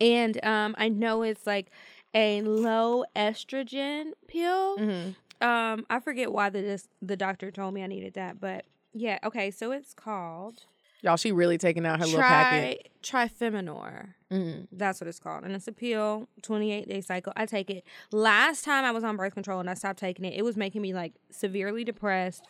and 0.00 0.42
um, 0.44 0.74
I 0.78 0.88
know 0.88 1.22
it's 1.22 1.46
like 1.46 1.70
a 2.14 2.42
low 2.42 3.04
estrogen 3.16 4.12
pill. 4.28 4.78
Mhm. 4.78 5.16
Um, 5.40 5.86
I 5.90 5.98
forget 5.98 6.30
why 6.32 6.50
the 6.50 6.80
the 7.00 7.16
doctor 7.16 7.50
told 7.50 7.74
me 7.74 7.82
I 7.82 7.86
needed 7.88 8.14
that, 8.14 8.40
but 8.40 8.64
yeah. 8.92 9.18
Okay, 9.24 9.50
so 9.50 9.72
it's 9.72 9.92
called 9.94 10.66
y'all. 11.02 11.16
She 11.16 11.30
really 11.32 11.58
taking 11.58 11.84
out 11.84 11.98
her 12.00 12.06
little 12.06 12.20
packet. 12.20 12.90
tri 13.02 13.28
Tri-Femynor. 13.28 14.14
Mhm. 14.32 14.68
That's 14.72 15.00
what 15.00 15.08
it's 15.08 15.18
called. 15.18 15.44
And 15.44 15.54
it's 15.54 15.68
a 15.68 15.72
pill, 15.72 16.28
28 16.42 16.88
day 16.88 17.00
cycle. 17.02 17.32
I 17.36 17.44
take 17.46 17.68
it. 17.68 17.84
Last 18.12 18.64
time 18.64 18.84
I 18.84 18.90
was 18.92 19.04
on 19.04 19.16
birth 19.16 19.34
control 19.34 19.60
and 19.60 19.68
I 19.68 19.74
stopped 19.74 19.98
taking 19.98 20.24
it, 20.24 20.34
it 20.34 20.42
was 20.42 20.56
making 20.56 20.80
me 20.82 20.94
like 20.94 21.12
severely 21.30 21.84
depressed. 21.84 22.46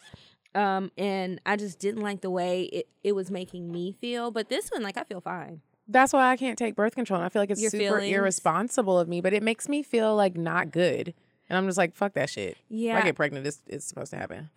Um, 0.54 0.92
and 0.98 1.40
I 1.46 1.56
just 1.56 1.78
didn't 1.78 2.02
like 2.02 2.20
the 2.20 2.30
way 2.30 2.64
it, 2.64 2.88
it 3.02 3.12
was 3.12 3.30
making 3.30 3.72
me 3.72 3.92
feel. 4.00 4.30
But 4.30 4.48
this 4.50 4.68
one, 4.70 4.82
like, 4.82 4.98
I 4.98 5.04
feel 5.04 5.20
fine. 5.22 5.62
That's 5.88 6.12
why 6.12 6.30
I 6.30 6.36
can't 6.36 6.58
take 6.58 6.76
birth 6.76 6.94
control. 6.94 7.18
And 7.18 7.24
I 7.26 7.30
feel 7.30 7.40
like 7.42 7.50
it's 7.50 7.60
Your 7.62 7.70
super 7.70 7.84
feelings? 8.00 8.14
irresponsible 8.14 8.98
of 8.98 9.08
me, 9.08 9.20
but 9.22 9.32
it 9.32 9.42
makes 9.42 9.68
me 9.68 9.82
feel 9.82 10.14
like 10.14 10.36
not 10.36 10.70
good. 10.70 11.14
And 11.48 11.58
I'm 11.58 11.66
just 11.66 11.76
like, 11.76 11.94
fuck 11.94 12.14
that 12.14 12.30
shit. 12.30 12.52
If 12.52 12.56
Yeah. 12.70 12.96
I 12.98 13.02
get 13.02 13.14
pregnant, 13.16 13.46
it's, 13.46 13.60
it's 13.66 13.84
supposed 13.84 14.10
to 14.12 14.16
happen. 14.16 14.48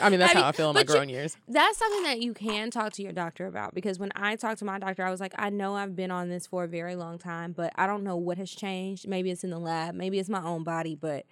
I 0.00 0.08
mean, 0.10 0.18
that's 0.18 0.32
I 0.34 0.38
how 0.38 0.40
mean, 0.40 0.44
I 0.48 0.52
feel 0.52 0.70
in 0.70 0.74
my 0.74 0.80
but 0.80 0.88
you- 0.88 0.94
grown 0.94 1.08
years. 1.08 1.36
That's 1.46 1.78
something 1.78 2.02
that 2.04 2.20
you 2.20 2.34
can 2.34 2.70
talk 2.70 2.92
to 2.94 3.02
your 3.02 3.12
doctor 3.12 3.46
about 3.46 3.74
because 3.74 3.98
when 3.98 4.10
I 4.16 4.34
talked 4.36 4.58
to 4.60 4.64
my 4.64 4.78
doctor, 4.78 5.04
I 5.04 5.10
was 5.10 5.20
like, 5.20 5.34
I 5.38 5.50
know 5.50 5.76
I've 5.76 5.94
been 5.94 6.10
on 6.10 6.28
this 6.30 6.46
for 6.46 6.64
a 6.64 6.68
very 6.68 6.96
long 6.96 7.18
time, 7.18 7.52
but 7.52 7.72
I 7.76 7.86
don't 7.86 8.02
know 8.02 8.16
what 8.16 8.38
has 8.38 8.50
changed. 8.50 9.06
Maybe 9.06 9.30
it's 9.30 9.44
in 9.44 9.50
the 9.50 9.58
lab, 9.60 9.94
maybe 9.94 10.18
it's 10.18 10.28
my 10.28 10.42
own 10.42 10.64
body, 10.64 10.96
but 10.96 11.26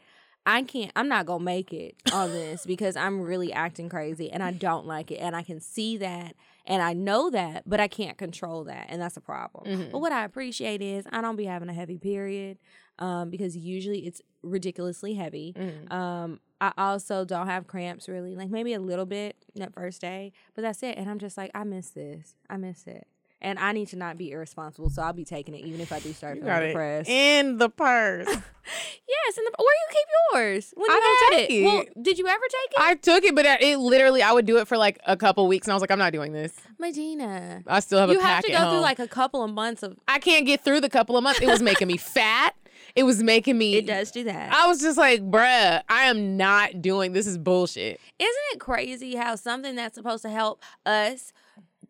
I 0.47 0.63
can't, 0.63 0.91
I'm 0.97 1.09
not 1.09 1.27
gonna 1.27 1.45
make 1.45 1.73
it 1.73 1.97
on 2.13 2.31
this 2.31 2.65
because 2.65 2.97
I'm 2.97 3.21
really 3.21 3.53
acting 3.53 3.89
crazy 3.89 4.31
and 4.31 4.43
I 4.43 4.53
don't 4.53 4.87
like 4.87 5.11
it. 5.11 5.17
And 5.17 5.35
I 5.37 5.43
can 5.43 5.61
see 5.61 5.97
that 5.99 6.35
and 6.67 6.83
I 6.83 6.93
know 6.93 7.31
that, 7.31 7.65
but 7.67 7.81
I 7.81 7.89
can't 7.89 8.17
control 8.17 8.65
that. 8.65 8.87
And 8.89 9.03
that's 9.03 9.17
a 9.17 9.21
problem. 9.21 9.67
Mhm. 9.67 9.91
But 9.91 9.99
what 10.01 10.13
I 10.13 10.25
appreciate 10.25 10.81
is 10.83 11.05
I 11.11 11.21
don't 11.21 11.37
be 11.37 11.45
having 11.45 11.69
a 11.69 11.73
heavy 11.75 11.99
period 11.99 12.59
um, 12.99 13.29
because 13.31 13.57
usually 13.57 14.07
it's 14.07 14.23
ridiculously 14.43 15.15
heavy. 15.15 15.55
Mhm. 15.59 15.93
Um, 15.93 16.41
I 16.61 16.73
also 16.77 17.25
don't 17.25 17.47
have 17.47 17.67
cramps 17.67 18.09
really, 18.09 18.35
like 18.37 18.51
maybe 18.51 18.75
a 18.75 18.81
little 18.81 19.07
bit 19.07 19.37
that 19.55 19.73
first 19.73 20.01
day, 20.01 20.33
but 20.55 20.63
that's 20.63 20.83
it. 20.83 20.99
And 20.99 21.09
I'm 21.09 21.19
just 21.19 21.37
like, 21.39 21.51
I 21.55 21.65
miss 21.65 21.91
this. 21.91 22.35
I 22.51 22.57
miss 22.59 22.87
it. 22.87 23.07
And 23.43 23.59
I 23.59 23.73
need 23.73 23.89
to 23.89 23.97
not 23.97 24.19
be 24.19 24.33
irresponsible, 24.33 24.91
so 24.91 25.01
I'll 25.01 25.15
be 25.15 25.25
taking 25.25 25.55
it 25.55 25.65
even 25.65 25.81
if 25.81 25.93
I 25.93 25.99
do 26.01 26.13
start 26.13 26.37
You 26.37 26.43
feeling 26.43 26.63
it 26.63 26.67
depressed. 26.69 27.09
in 27.09 27.57
the 27.57 27.71
purse. 27.71 28.27
yes, 28.27 29.37
and 29.39 29.47
the, 29.47 29.53
where 29.57 29.75
you 29.75 29.89
keep 29.91 30.07
yours? 30.35 30.75
When 30.77 30.91
I 30.91 31.01
don't 31.31 31.39
take 31.39 31.51
it? 31.51 31.65
Well, 31.65 31.85
did 32.03 32.19
you 32.19 32.27
ever 32.29 32.43
take 32.45 32.73
it, 32.73 32.79
I 32.79 32.95
took 32.97 33.25
it, 33.25 33.35
but 33.35 33.47
it 33.47 33.79
literally, 33.79 34.23
I 34.23 34.33
would 34.33 34.45
do 34.45 34.59
it 34.59 34.69
for 34.69 34.77
like 34.77 34.99
a 35.07 35.17
couple 35.17 35.49
weeks, 35.49 35.67
and 35.67 35.73
I 35.73 35.75
was 35.75 35.81
like, 35.81 35.91
I'm 35.91 35.99
not 35.99 36.13
doing 36.13 36.33
this. 36.33 36.53
Medina? 36.79 37.63
I 37.67 37.81
still 37.81 37.99
have 37.99 38.11
You 38.11 38.19
a 38.19 38.21
pack. 38.21 38.47
You 38.47 38.55
have 38.55 38.63
to 38.65 38.67
go 38.67 38.71
through 38.73 38.83
like 38.83 38.99
a 38.99 39.09
couple 39.09 39.43
of 39.43 39.51
months 39.55 39.83
of. 39.83 39.97
I 40.07 40.19
can't 40.19 40.45
get 40.45 40.63
through 40.63 40.83
the 40.83 40.91
couple 40.91 41.17
of 41.17 41.23
months. 41.25 41.41
It 41.41 41.47
was 41.47 41.63
making 41.63 41.89
me 41.89 41.97
fat. 41.97 42.55
It 42.95 43.05
was 43.05 43.23
making 43.23 43.59
me. 43.59 43.77
It 43.77 43.87
does 43.87 44.11
do 44.11 44.25
that. 44.25 44.53
I 44.53 44.67
was 44.67 44.81
just 44.81 44.99
like, 44.99 45.21
bruh, 45.23 45.83
I 45.89 46.05
am 46.05 46.37
not 46.37 46.83
doing 46.83 47.13
this. 47.13 47.27
Is 47.27 47.39
bullshit. 47.39 48.01
Isn't 48.19 48.35
it 48.53 48.61
crazy 48.61 49.17
how 49.17 49.37
something 49.37 49.77
that's 49.77 49.95
supposed 49.95 50.23
to 50.23 50.31
help 50.31 50.63
us 50.87 51.33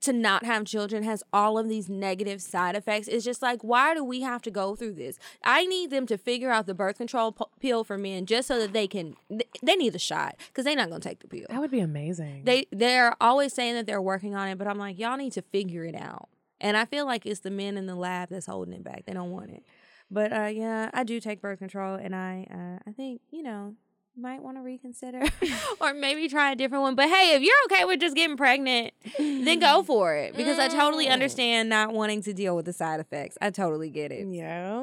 to 0.03 0.15
not 0.15 0.47
have 0.47 0.65
children 0.65 1.03
has 1.03 1.23
all 1.31 1.59
of 1.59 1.69
these 1.69 1.89
negative 1.91 2.41
side 2.41 2.75
effects? 2.75 3.07
It's 3.07 3.25
just 3.25 3.43
like, 3.43 3.63
why 3.63 3.95
do 3.95 4.03
we 4.03 4.23
have 4.23 4.41
to 4.43 4.51
go 4.51 4.75
through 4.75 4.95
this? 4.95 5.19
I 5.45 5.67
need 5.67 5.91
them 5.91 6.07
to 6.07 6.17
figure 6.17 6.51
out 6.51 6.67
the 6.67 6.73
birth 6.75 6.97
control 6.99 7.33
p- 7.33 7.45
pill 7.61 7.85
for 7.85 7.99
men 7.99 8.25
just 8.27 8.49
so 8.49 8.59
that 8.59 8.73
they 8.73 8.87
can. 8.87 9.15
th- 9.29 9.47
They 9.63 9.77
need 9.77 9.93
the 9.93 9.99
shot 9.99 10.37
because 10.49 10.65
they're 10.65 10.77
not 10.77 10.89
gonna 10.89 11.01
take 11.01 11.21
the 11.21 11.29
pill. 11.29 11.47
That 11.51 11.61
would 11.61 11.71
be 11.71 11.81
amazing. 11.81 12.45
They 12.45 12.67
they're 12.73 13.15
always 13.21 13.53
saying 13.53 13.75
that 13.75 13.87
they're 13.87 14.01
working 14.03 14.35
on 14.35 14.49
it, 14.49 14.57
but 14.59 14.67
I'm 14.67 14.79
like, 14.79 14.99
y'all 14.99 15.17
need 15.19 15.33
to 15.33 15.43
figure 15.43 15.85
it 15.85 15.95
out. 15.95 16.29
And 16.63 16.77
I 16.77 16.85
feel 16.85 17.07
like 17.07 17.25
it's 17.27 17.41
the 17.41 17.51
men 17.51 17.77
in 17.79 17.87
the 17.87 17.95
lab 17.95 18.29
that's 18.31 18.47
holding 18.47 18.75
it 18.75 18.85
back. 18.85 19.05
They 19.07 19.13
don't 19.15 19.31
want 19.31 19.51
it. 19.51 19.65
But 20.11 20.33
uh, 20.33 20.47
yeah, 20.47 20.91
I 20.93 21.05
do 21.05 21.21
take 21.21 21.41
birth 21.41 21.59
control, 21.61 21.95
and 21.95 22.15
I 22.15 22.47
uh, 22.51 22.89
I 22.89 22.93
think 22.93 23.21
you 23.31 23.43
know 23.43 23.75
might 24.17 24.43
want 24.43 24.57
to 24.57 24.61
reconsider 24.63 25.23
or 25.81 25.95
maybe 25.95 26.29
try 26.29 26.51
a 26.53 26.57
different 26.57 26.83
one. 26.83 26.95
But 26.97 27.09
hey, 27.09 27.35
if 27.37 27.43
you're 27.43 27.55
okay 27.67 27.85
with 27.85 28.01
just 28.01 28.17
getting 28.17 28.37
pregnant, 28.37 28.93
then 29.19 29.61
go 29.61 29.83
for 29.87 30.15
it 30.17 30.37
because 30.37 30.59
I 30.59 30.69
totally 30.69 31.07
Mm. 31.07 31.13
understand 31.13 31.69
not 31.69 31.93
wanting 31.93 32.23
to 32.23 32.35
deal 32.35 32.57
with 32.57 32.67
the 32.67 32.73
side 32.73 33.01
effects. 33.01 33.39
I 33.41 33.51
totally 33.51 33.89
get 33.89 34.11
it. 34.13 34.27
Yeah. 34.29 34.81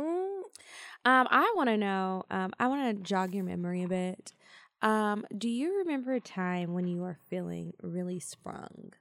Um, 1.05 1.27
I 1.29 1.53
want 1.55 1.69
to 1.69 1.77
know. 1.77 2.24
Um, 2.31 2.53
I 2.60 2.67
want 2.67 2.98
to 2.98 3.03
jog 3.03 3.34
your 3.36 3.43
memory 3.43 3.84
a 3.84 3.88
bit. 3.88 4.34
Um, 4.81 5.25
do 5.38 5.50
you 5.50 5.77
remember 5.79 6.13
a 6.13 6.19
time 6.22 6.74
when 6.74 6.88
you 6.88 7.01
were 7.01 7.17
feeling 7.29 7.74
really 7.81 8.19
sprung? 8.19 8.93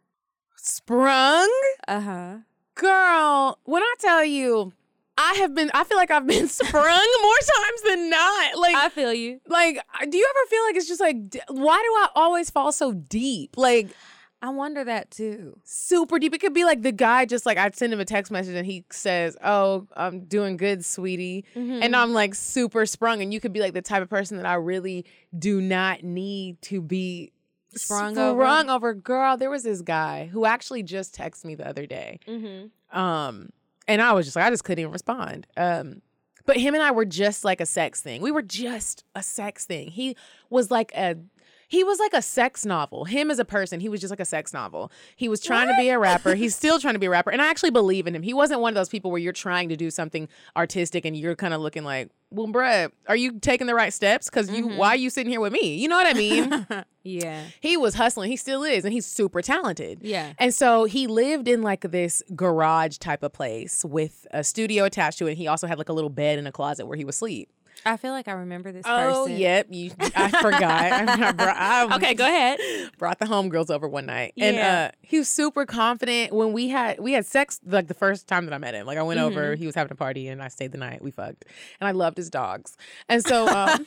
Sprung? 0.57 1.49
Uh 1.87 2.01
huh. 2.01 2.37
Girl, 2.75 3.59
when 3.65 3.83
I 3.83 3.95
tell 3.99 4.25
you, 4.25 4.73
I 5.19 5.35
have 5.35 5.55
been, 5.55 5.71
I 5.75 5.85
feel 5.85 5.97
like 5.97 6.11
I've 6.11 6.27
been 6.27 6.49
sprung 6.61 6.83
more 7.23 7.39
times 7.65 7.83
than 7.87 8.11
not. 8.11 8.59
Like, 8.59 8.77
I 8.77 8.89
feel 8.91 9.13
you. 9.15 9.41
like, 9.49 9.79
do 10.11 10.17
you 10.19 10.29
ever 10.37 10.51
feel 10.51 10.63
like 10.65 10.77
it's 10.77 10.89
just 10.89 11.01
like, 11.01 11.17
why 11.49 11.77
do 11.83 11.89
I 11.95 12.09
always 12.15 12.51
fall 12.51 12.71
so 12.73 12.93
deep? 12.93 13.57
Like, 13.57 13.89
I 14.43 14.51
wonder 14.51 14.85
that 14.85 15.11
too. 15.11 15.59
super 15.65 16.19
deep. 16.19 16.35
It 16.35 16.41
could 16.41 16.53
be 16.53 16.65
like 16.65 16.83
the 16.83 16.93
guy 16.93 17.25
just 17.25 17.47
like 17.47 17.57
I'd 17.57 17.75
send 17.75 17.93
him 17.93 18.01
a 18.01 18.05
text 18.05 18.31
message 18.31 18.55
and 18.55 18.67
he 18.67 18.85
says, 18.91 19.35
"Oh, 19.43 19.89
I'm 19.97 20.27
doing 20.27 20.59
good, 20.59 20.85
sweetie," 20.85 21.47
Mm-hmm. 21.57 21.83
and 21.83 21.97
I'm 21.97 22.13
like 22.13 22.35
super 22.35 22.85
sprung. 22.85 23.23
And 23.23 23.33
you 23.33 23.41
could 23.41 23.55
be 23.55 23.61
like 23.61 23.73
the 23.73 23.81
type 23.83 24.03
of 24.03 24.11
person 24.11 24.37
that 24.37 24.45
I 24.45 24.55
really 24.55 25.07
do 25.37 25.63
not 25.63 26.03
need 26.05 26.61
to 26.63 26.83
be 26.83 27.33
Sprung 27.75 28.15
sprung, 28.15 28.19
over? 28.69 28.75
over. 28.75 28.95
Girl, 28.95 29.39
there 29.39 29.51
was 29.51 29.63
this 29.63 29.81
guy 29.81 30.27
who 30.27 30.45
actually 30.45 30.83
just 30.83 31.17
texted 31.17 31.47
me 31.47 31.55
the 31.55 31.67
other 31.67 31.87
day, 31.87 32.21
Mm-hmm. 32.29 32.97
um, 32.97 33.49
and 33.89 34.03
I 34.03 34.13
was 34.13 34.27
just 34.27 34.37
like, 34.37 34.45
I 34.45 34.51
just 34.51 34.65
couldn't 34.65 34.81
even 34.81 34.93
respond. 34.93 35.47
Um, 35.57 36.03
but 36.45 36.57
him 36.57 36.75
and 36.75 36.83
I 36.83 36.93
were 36.93 37.05
just 37.05 37.45
like 37.45 37.61
a 37.61 37.67
sex 37.67 38.01
thing. 38.01 38.23
We 38.23 38.31
were 38.31 38.43
just 38.43 39.05
a 39.15 39.23
sex 39.23 39.65
thing. 39.65 39.89
He 39.89 40.17
was 40.49 40.71
like 40.71 40.93
a 40.95 41.17
he 41.69 41.83
was 41.83 41.99
like 41.99 42.13
a 42.13 42.23
sex 42.23 42.65
novel. 42.65 43.05
Him 43.05 43.31
as 43.31 43.39
a 43.39 43.45
person, 43.45 43.81
he 43.81 43.89
was 43.89 44.01
just 44.01 44.11
like 44.11 44.21
a 44.21 44.25
sex 44.25 44.53
novel. 44.53 44.91
He 45.17 45.29
was 45.29 45.41
trying 45.41 45.69
to 45.69 45.75
be 45.77 45.89
a 45.89 45.99
rapper. 45.99 46.35
He's 46.35 46.55
still 46.57 46.79
trying 46.79 46.95
to 46.95 47.01
be 47.01 47.07
a 47.07 47.11
rapper. 47.11 47.31
And 47.31 47.43
I 47.43 47.49
actually 47.49 47.71
believe 47.71 48.07
in 48.07 48.15
him. 48.15 48.23
He 48.23 48.35
wasn't 48.35 48.61
one 48.61 48.71
of 48.71 48.75
those 48.75 48.89
people 48.89 49.11
where 49.11 49.21
you're 49.21 49.33
trying 49.33 49.69
to 49.71 49.77
do 49.77 49.91
something 49.91 50.29
artistic 50.57 51.05
and 51.05 51.17
you're 51.17 51.37
kind 51.37 51.55
of 51.55 51.61
looking 51.61 51.85
like, 51.85 52.11
well, 52.31 52.49
bruh, 52.49 52.91
are 53.09 53.17
you 53.17 53.39
taking 53.39 53.67
the 53.67 53.75
right 53.75 53.93
steps? 53.93 54.29
Because 54.29 54.51
you 54.51 54.67
why 54.67 54.73
mm-hmm. 54.73 54.83
are 54.83 54.97
you 54.97 55.11
sitting 55.11 55.31
here 55.31 55.41
with 55.41 55.53
me? 55.53 55.77
You 55.77 55.89
know 55.89 55.97
what 55.97 56.07
I 56.07 56.19
mean? 56.19 56.67
Yeah. 57.09 57.45
he 57.61 57.77
was 57.77 57.95
hustling. 57.95 58.33
He 58.33 58.37
still 58.37 58.65
is, 58.65 58.85
and 58.85 58.93
he's 58.93 59.07
super 59.07 59.41
talented. 59.41 60.01
Yeah. 60.03 60.33
And 60.41 60.53
so 60.53 60.87
he 60.87 61.07
lived 61.07 61.47
in 61.47 61.63
like 61.63 61.83
this 61.93 62.21
garage 62.35 62.99
type 62.99 63.23
of 63.23 63.33
place 63.33 63.85
with 63.85 64.27
a 64.33 64.43
studio 64.43 64.83
attached 64.83 65.19
to 65.19 65.29
it. 65.29 65.37
He 65.37 65.47
also 65.47 65.69
had 65.69 65.79
like 65.79 65.89
a 65.89 65.93
little 65.93 66.11
bed 66.11 66.37
in 66.37 66.49
a 66.49 66.53
closet 66.53 66.85
where 66.85 66.97
he 66.97 67.05
would 67.05 67.15
sleep. 67.15 67.49
I 67.85 67.97
feel 67.97 68.13
like 68.13 68.27
I 68.29 68.33
remember 68.33 68.73
this 68.73 68.85
Oh, 68.89 69.25
person. 69.27 69.39
yep. 69.39 69.67
You, 69.71 69.91
I 70.17 70.31
forgot. 70.31 70.63
I, 70.63 71.33
brought- 71.33 71.57
I 71.57 71.97
Okay, 71.97 72.15
go 72.15 72.25
ahead. 72.27 72.59
brought 72.99 73.19
the 73.19 73.27
homegirls 73.27 73.71
over 73.71 73.87
one 73.89 74.07
night, 74.07 74.33
and 74.39 74.57
uh, 74.59 74.91
he 75.03 75.19
was 75.19 75.29
super 75.29 75.67
confident. 75.67 76.33
When 76.33 76.53
we 76.53 76.69
had 76.69 76.99
we 77.01 77.13
had 77.13 77.27
sex, 77.27 77.61
like 77.67 77.87
the 77.89 77.95
first 77.95 78.27
time 78.27 78.47
that 78.47 78.55
I 78.55 78.59
met 78.59 78.75
him, 78.75 78.87
like 78.87 78.99
I 78.99 79.03
went 79.03 79.21
over, 79.21 79.53
Mm-hmm. 79.53 79.61
he 79.61 79.67
was 79.67 79.75
having 79.75 79.93
a 79.93 79.97
party, 79.97 80.29
and 80.29 80.43
I 80.43 80.49
stayed 80.49 80.73
the 80.73 80.79
night. 80.79 81.03
We 81.03 81.11
fucked, 81.11 81.45
and 81.81 81.87
I 81.89 81.93
loved 81.93 82.17
his 82.17 82.31
dogs. 82.31 82.77
And 83.09 83.23
so, 83.25 83.47
um, 83.57 83.85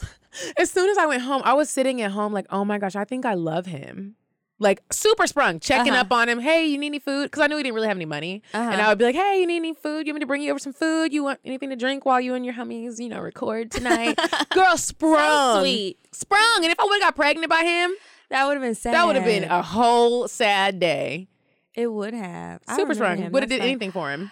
as 0.57 0.69
soon 0.71 0.89
as 0.89 0.97
I 0.97 1.05
went 1.05 1.23
home, 1.23 1.41
I 1.43 1.53
was 1.53 1.69
sitting 1.69 2.01
at 2.01 2.11
home, 2.11 2.31
like, 2.33 2.45
oh 2.51 2.63
my 2.63 2.77
gosh, 2.77 2.95
I 2.95 3.03
think 3.05 3.25
I 3.25 3.33
love 3.33 3.65
him. 3.65 4.15
Like 4.61 4.81
super 4.91 5.25
sprung, 5.25 5.59
checking 5.61 5.93
Uh-huh. 5.93 6.01
up 6.01 6.11
on 6.11 6.27
him. 6.27 6.39
Hey, 6.39 6.65
you 6.65 6.77
need 6.77 6.87
any 6.87 6.99
food? 6.99 7.25
Because 7.31 7.41
I 7.41 7.47
knew 7.47 7.55
he 7.55 7.63
didn't 7.63 7.75
really 7.75 7.87
have 7.87 7.95
any 7.97 8.05
money, 8.05 8.43
and 8.53 8.73
Uh-huh. 8.73 8.81
I 8.83 8.89
would 8.89 8.97
be 8.97 9.05
like, 9.05 9.15
Hey, 9.15 9.39
you 9.39 9.47
need 9.47 9.55
any 9.57 9.73
food? 9.73 10.05
You 10.05 10.11
want 10.13 10.15
me 10.15 10.19
to 10.19 10.25
bring 10.27 10.41
you 10.41 10.49
over 10.51 10.59
some 10.59 10.73
food? 10.73 11.13
You 11.13 11.23
want 11.23 11.39
anything 11.45 11.69
to 11.69 11.77
drink 11.77 12.05
while 12.05 12.19
you 12.19 12.33
and 12.33 12.43
your 12.45 12.53
homies, 12.55 12.99
you 12.99 13.07
know, 13.07 13.21
record 13.21 13.71
tonight? 13.71 14.19
Girl, 14.53 14.75
sprung, 14.77 15.61
sweet. 15.61 15.97
sprung. 16.11 16.57
And 16.63 16.65
if 16.65 16.79
I 16.79 16.83
would 16.83 16.93
have 17.01 17.01
got 17.01 17.15
pregnant 17.15 17.49
by 17.49 17.63
him, 17.63 17.91
That 18.29 18.45
would 18.47 18.53
have 18.55 18.61
been 18.61 18.75
sad. 18.75 18.93
that 18.95 19.07
would 19.07 19.15
have 19.15 19.25
been 19.25 19.45
a 19.45 19.61
whole 19.61 20.27
sad 20.27 20.79
day. 20.79 21.27
It 21.73 21.87
would 21.87 22.13
have. 22.13 22.61
Super 22.75 22.93
sprung. 22.93 23.31
Would 23.31 23.43
have 23.43 23.49
did 23.49 23.59
fine. 23.61 23.69
anything 23.69 23.91
for 23.93 24.11
him. 24.11 24.31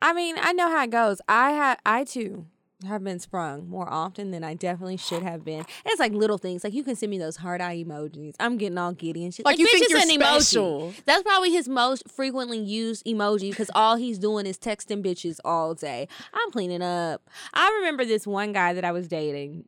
I 0.00 0.12
mean, 0.12 0.36
I 0.40 0.52
know 0.52 0.68
how 0.70 0.84
it 0.84 0.90
goes. 0.90 1.20
I 1.28 1.50
had, 1.50 1.78
I 1.84 2.04
too 2.04 2.46
have 2.86 3.02
been 3.02 3.18
sprung 3.18 3.68
more 3.68 3.90
often 3.90 4.30
than 4.30 4.44
I 4.44 4.54
definitely 4.54 4.96
should 4.96 5.22
have 5.22 5.44
been. 5.44 5.60
And 5.60 5.66
it's 5.86 5.98
like 5.98 6.12
little 6.12 6.38
things. 6.38 6.62
Like 6.62 6.72
you 6.72 6.84
can 6.84 6.94
send 6.94 7.10
me 7.10 7.18
those 7.18 7.36
heart 7.36 7.60
eye 7.60 7.82
emojis. 7.84 8.34
I'm 8.38 8.56
getting 8.56 8.78
all 8.78 8.92
giddy 8.92 9.24
and 9.24 9.34
shit. 9.34 9.44
Like, 9.44 9.58
you 9.58 9.66
bitch, 9.66 9.70
think 9.70 9.90
you're 9.90 9.98
an 9.98 10.08
special. 10.08 10.90
emoji. 10.92 11.04
That's 11.04 11.22
probably 11.22 11.50
his 11.50 11.68
most 11.68 12.08
frequently 12.08 12.58
used 12.58 13.04
emoji 13.04 13.50
because 13.50 13.70
all 13.74 13.96
he's 13.96 14.18
doing 14.18 14.46
is 14.46 14.58
texting 14.58 15.04
bitches 15.04 15.40
all 15.44 15.74
day. 15.74 16.06
I'm 16.32 16.50
cleaning 16.52 16.82
up. 16.82 17.28
I 17.52 17.68
remember 17.80 18.04
this 18.04 18.26
one 18.26 18.52
guy 18.52 18.74
that 18.74 18.84
I 18.84 18.92
was 18.92 19.08
dating. 19.08 19.64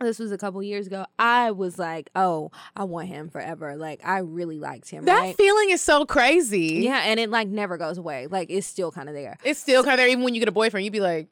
This 0.00 0.18
was 0.18 0.32
a 0.32 0.38
couple 0.38 0.62
years 0.62 0.86
ago. 0.86 1.04
I 1.18 1.50
was 1.50 1.78
like, 1.78 2.08
"Oh, 2.14 2.50
I 2.74 2.84
want 2.84 3.08
him 3.08 3.28
forever." 3.28 3.76
Like, 3.76 4.00
I 4.02 4.20
really 4.20 4.58
liked 4.58 4.88
him. 4.88 5.04
That 5.04 5.20
right? 5.20 5.36
feeling 5.36 5.68
is 5.68 5.82
so 5.82 6.06
crazy. 6.06 6.80
yeah, 6.84 7.02
and 7.04 7.20
it 7.20 7.28
like 7.28 7.48
never 7.48 7.76
goes 7.76 7.98
away. 7.98 8.26
Like, 8.26 8.48
it's 8.48 8.66
still 8.66 8.90
kind 8.90 9.10
of 9.10 9.14
there. 9.14 9.36
It's 9.44 9.60
still 9.60 9.82
kind 9.82 9.92
of 9.92 9.98
there. 9.98 10.08
Even 10.08 10.24
when 10.24 10.34
you 10.34 10.40
get 10.40 10.48
a 10.48 10.52
boyfriend, 10.52 10.84
you'd 10.84 10.92
be 10.92 11.00
like, 11.00 11.28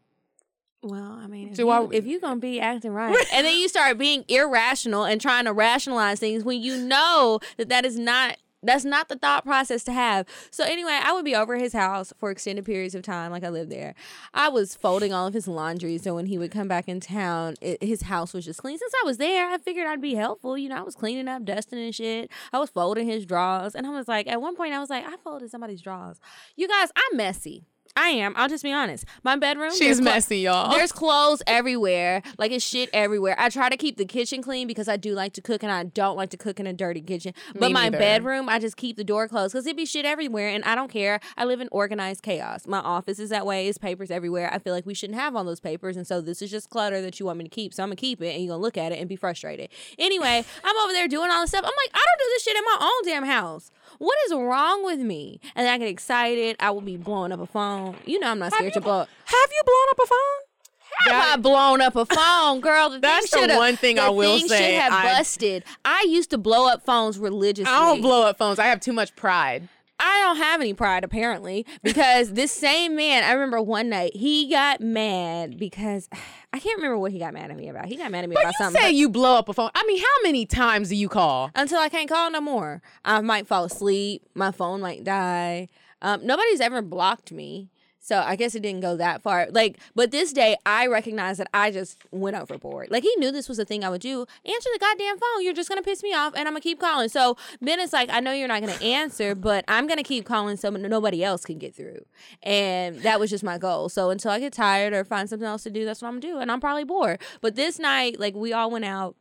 Well, 0.82 1.18
I 1.20 1.26
mean, 1.26 1.48
if, 1.48 1.58
you, 1.58 1.70
I- 1.70 1.88
if 1.92 2.06
you're 2.06 2.20
gonna 2.20 2.40
be 2.40 2.60
acting 2.60 2.92
right, 2.92 3.16
and 3.32 3.44
then 3.46 3.56
you 3.58 3.68
start 3.68 3.98
being 3.98 4.24
irrational 4.28 5.04
and 5.04 5.20
trying 5.20 5.44
to 5.46 5.52
rationalize 5.52 6.20
things 6.20 6.44
when 6.44 6.60
you 6.60 6.76
know 6.76 7.40
that 7.56 7.68
that 7.68 7.84
is 7.84 7.98
not 7.98 8.36
that's 8.60 8.84
not 8.84 9.08
the 9.08 9.14
thought 9.16 9.44
process 9.44 9.84
to 9.84 9.92
have. 9.92 10.26
So 10.50 10.64
anyway, 10.64 10.98
I 11.00 11.12
would 11.12 11.24
be 11.24 11.36
over 11.36 11.56
his 11.56 11.72
house 11.72 12.12
for 12.18 12.32
extended 12.32 12.64
periods 12.64 12.96
of 12.96 13.02
time, 13.02 13.30
like 13.30 13.44
I 13.44 13.50
lived 13.50 13.70
there. 13.70 13.94
I 14.34 14.48
was 14.48 14.74
folding 14.74 15.12
all 15.12 15.28
of 15.28 15.34
his 15.34 15.46
laundry, 15.46 15.96
so 15.98 16.16
when 16.16 16.26
he 16.26 16.38
would 16.38 16.50
come 16.50 16.66
back 16.66 16.88
in 16.88 16.98
town, 16.98 17.54
it, 17.60 17.80
his 17.80 18.02
house 18.02 18.34
was 18.34 18.44
just 18.44 18.60
clean. 18.60 18.76
Since 18.76 18.92
I 19.00 19.06
was 19.06 19.18
there, 19.18 19.48
I 19.48 19.58
figured 19.58 19.86
I'd 19.86 20.00
be 20.00 20.14
helpful. 20.16 20.58
You 20.58 20.70
know, 20.70 20.76
I 20.78 20.82
was 20.82 20.96
cleaning 20.96 21.28
up, 21.28 21.44
dusting 21.44 21.78
and 21.78 21.94
shit. 21.94 22.30
I 22.52 22.58
was 22.58 22.68
folding 22.68 23.06
his 23.06 23.24
drawers, 23.26 23.76
and 23.76 23.86
I 23.86 23.90
was 23.90 24.08
like, 24.08 24.26
at 24.26 24.40
one 24.42 24.56
point, 24.56 24.74
I 24.74 24.80
was 24.80 24.90
like, 24.90 25.06
I 25.06 25.16
folded 25.18 25.52
somebody's 25.52 25.80
drawers. 25.80 26.18
You 26.56 26.66
guys, 26.66 26.88
I'm 26.96 27.16
messy. 27.16 27.64
I 27.98 28.10
am. 28.10 28.32
I'll 28.36 28.48
just 28.48 28.62
be 28.62 28.72
honest. 28.72 29.04
My 29.24 29.34
bedroom. 29.34 29.72
she's 29.76 30.00
messy, 30.00 30.38
y'all. 30.38 30.70
there's 30.70 30.92
clothes 30.92 31.42
everywhere. 31.48 32.22
Like 32.38 32.52
it's 32.52 32.64
shit 32.64 32.88
everywhere. 32.92 33.34
I 33.38 33.48
try 33.48 33.68
to 33.68 33.76
keep 33.76 33.96
the 33.96 34.04
kitchen 34.04 34.40
clean 34.40 34.68
because 34.68 34.86
I 34.86 34.96
do 34.96 35.14
like 35.14 35.32
to 35.32 35.40
cook 35.42 35.64
and 35.64 35.72
I 35.72 35.82
don't 35.82 36.16
like 36.16 36.30
to 36.30 36.36
cook 36.36 36.60
in 36.60 36.66
a 36.68 36.72
dirty 36.72 37.00
kitchen. 37.00 37.34
But 37.54 37.68
Me 37.68 37.72
my 37.72 37.82
neither. 37.84 37.98
bedroom, 37.98 38.48
I 38.48 38.60
just 38.60 38.76
keep 38.76 38.96
the 38.96 39.02
door 39.02 39.26
closed 39.26 39.52
because 39.52 39.66
it 39.66 39.76
be 39.76 39.84
shit 39.84 40.04
everywhere 40.04 40.48
and 40.48 40.64
I 40.64 40.76
don't 40.76 40.90
care. 40.92 41.18
I 41.36 41.44
live 41.44 41.60
in 41.60 41.68
organized 41.72 42.22
chaos. 42.22 42.68
My 42.68 42.78
office 42.78 43.18
is 43.18 43.30
that 43.30 43.44
way. 43.44 43.66
It's 43.66 43.78
papers 43.78 44.12
everywhere. 44.12 44.48
I 44.52 44.60
feel 44.60 44.72
like 44.72 44.86
we 44.86 44.94
shouldn't 44.94 45.18
have 45.18 45.34
all 45.34 45.42
those 45.42 45.60
papers. 45.60 45.96
And 45.96 46.06
so 46.06 46.20
this 46.20 46.40
is 46.40 46.52
just 46.52 46.70
clutter 46.70 47.02
that 47.02 47.18
you 47.18 47.26
want 47.26 47.38
me 47.38 47.44
to 47.44 47.50
keep. 47.50 47.74
So 47.74 47.82
I'm 47.82 47.88
going 47.88 47.96
to 47.96 48.00
keep 48.00 48.22
it 48.22 48.34
and 48.34 48.44
you're 48.44 48.52
going 48.52 48.60
to 48.60 48.62
look 48.62 48.76
at 48.78 48.92
it 48.92 49.00
and 49.00 49.08
be 49.08 49.16
frustrated. 49.16 49.70
Anyway, 49.98 50.44
I'm 50.64 50.76
over 50.84 50.92
there 50.92 51.08
doing 51.08 51.30
all 51.32 51.40
this 51.40 51.50
stuff. 51.50 51.64
I'm 51.64 51.66
like, 51.66 51.90
I 51.94 52.04
don't 52.04 52.18
do 52.18 52.24
this 52.34 52.42
shit 52.44 52.56
in 52.56 52.62
my 52.64 52.78
own 52.80 53.04
damn 53.12 53.24
house. 53.24 53.72
What 53.98 54.16
is 54.26 54.32
wrong 54.34 54.84
with 54.84 55.00
me? 55.00 55.40
And 55.56 55.66
then 55.66 55.74
I 55.74 55.78
get 55.78 55.88
excited. 55.88 56.54
I 56.60 56.70
will 56.70 56.80
be 56.80 56.96
blowing 56.96 57.32
up 57.32 57.40
a 57.40 57.46
phone. 57.46 57.87
You 58.06 58.18
know 58.20 58.30
I'm 58.30 58.38
not 58.38 58.52
scared 58.52 58.72
to 58.74 58.80
blow. 58.80 58.98
Have 59.00 59.50
you 59.52 59.62
blown 59.64 59.86
up 59.90 59.98
a 60.04 60.06
phone? 60.06 61.14
Have 61.14 61.38
I 61.38 61.40
blown 61.40 61.80
up 61.80 61.94
a 61.96 62.06
phone, 62.06 62.60
girl? 62.60 62.90
The 62.90 62.98
That's 62.98 63.30
the 63.30 63.38
shoulda- 63.38 63.56
one 63.56 63.76
thing 63.76 63.96
the 63.96 64.02
I 64.02 64.08
will 64.08 64.38
thing 64.38 64.48
say, 64.48 64.72
Should 64.72 64.80
have 64.80 64.92
I- 64.92 65.12
busted. 65.18 65.64
I 65.84 66.04
used 66.08 66.30
to 66.30 66.38
blow 66.38 66.66
up 66.68 66.84
phones 66.84 67.18
religiously. 67.18 67.72
I 67.72 67.86
don't 67.86 68.00
blow 68.00 68.22
up 68.26 68.38
phones. 68.38 68.58
I 68.58 68.64
have 68.66 68.80
too 68.80 68.92
much 68.92 69.14
pride. 69.14 69.68
I 70.00 70.20
don't 70.20 70.36
have 70.36 70.60
any 70.60 70.74
pride 70.74 71.02
apparently 71.04 71.66
because 71.82 72.32
this 72.34 72.52
same 72.52 72.94
man. 72.96 73.24
I 73.24 73.32
remember 73.32 73.60
one 73.60 73.88
night 73.88 74.14
he 74.14 74.48
got 74.48 74.80
mad 74.80 75.58
because 75.58 76.08
I 76.52 76.58
can't 76.60 76.76
remember 76.78 76.98
what 76.98 77.12
he 77.12 77.18
got 77.18 77.34
mad 77.34 77.50
at 77.50 77.56
me 77.56 77.68
about. 77.68 77.86
He 77.86 77.96
got 77.96 78.10
mad 78.10 78.24
at 78.24 78.30
me 78.30 78.34
But 78.34 78.44
about 78.44 78.54
you 78.58 78.64
something. 78.64 78.80
say 78.80 78.88
but- 78.88 78.94
you 78.94 79.08
blow 79.08 79.36
up 79.36 79.48
a 79.48 79.52
phone. 79.52 79.70
I 79.74 79.84
mean, 79.86 79.98
how 80.00 80.22
many 80.24 80.46
times 80.46 80.88
do 80.88 80.96
you 80.96 81.08
call? 81.08 81.50
until 81.54 81.78
I 81.80 81.88
can't 81.88 82.08
call 82.08 82.30
no 82.30 82.40
more. 82.40 82.80
I 83.04 83.20
might 83.20 83.46
fall 83.46 83.64
asleep. 83.64 84.22
My 84.34 84.50
phone 84.52 84.80
might 84.80 85.04
die. 85.04 85.68
Um, 86.00 86.24
nobody's 86.24 86.60
ever 86.60 86.80
blocked 86.80 87.30
me. 87.32 87.68
So 88.00 88.22
I 88.24 88.36
guess 88.36 88.54
it 88.54 88.60
didn't 88.60 88.80
go 88.80 88.96
that 88.96 89.22
far. 89.22 89.48
Like, 89.50 89.78
but 89.94 90.10
this 90.10 90.32
day 90.32 90.56
I 90.64 90.86
recognized 90.86 91.40
that 91.40 91.48
I 91.52 91.70
just 91.70 91.98
went 92.10 92.36
overboard. 92.36 92.90
Like 92.90 93.02
he 93.02 93.14
knew 93.16 93.30
this 93.30 93.48
was 93.48 93.58
a 93.58 93.64
thing 93.64 93.84
I 93.84 93.90
would 93.90 94.00
do. 94.00 94.20
Answer 94.44 94.70
the 94.72 94.78
goddamn 94.78 95.18
phone. 95.18 95.42
You're 95.44 95.52
just 95.52 95.68
gonna 95.68 95.82
piss 95.82 96.02
me 96.02 96.14
off, 96.14 96.32
and 96.34 96.46
I'm 96.48 96.54
gonna 96.54 96.60
keep 96.60 96.80
calling. 96.80 97.08
So 97.08 97.36
then 97.60 97.80
it's 97.80 97.92
like 97.92 98.08
I 98.10 98.20
know 98.20 98.32
you're 98.32 98.48
not 98.48 98.60
gonna 98.60 98.82
answer, 98.82 99.34
but 99.34 99.64
I'm 99.68 99.86
gonna 99.86 100.02
keep 100.02 100.24
calling 100.24 100.56
so 100.56 100.70
nobody 100.70 101.22
else 101.22 101.44
can 101.44 101.58
get 101.58 101.74
through. 101.74 102.04
And 102.42 103.00
that 103.02 103.20
was 103.20 103.30
just 103.30 103.44
my 103.44 103.58
goal. 103.58 103.88
So 103.88 104.10
until 104.10 104.30
I 104.30 104.38
get 104.38 104.52
tired 104.52 104.92
or 104.92 105.04
find 105.04 105.28
something 105.28 105.46
else 105.46 105.64
to 105.64 105.70
do, 105.70 105.84
that's 105.84 106.00
what 106.00 106.08
I'm 106.08 106.20
gonna 106.20 106.34
do. 106.34 106.38
And 106.38 106.50
I'm 106.50 106.60
probably 106.60 106.84
bored. 106.84 107.20
But 107.40 107.56
this 107.56 107.78
night, 107.78 108.18
like 108.18 108.34
we 108.34 108.52
all 108.52 108.70
went 108.70 108.84
out 108.84 109.16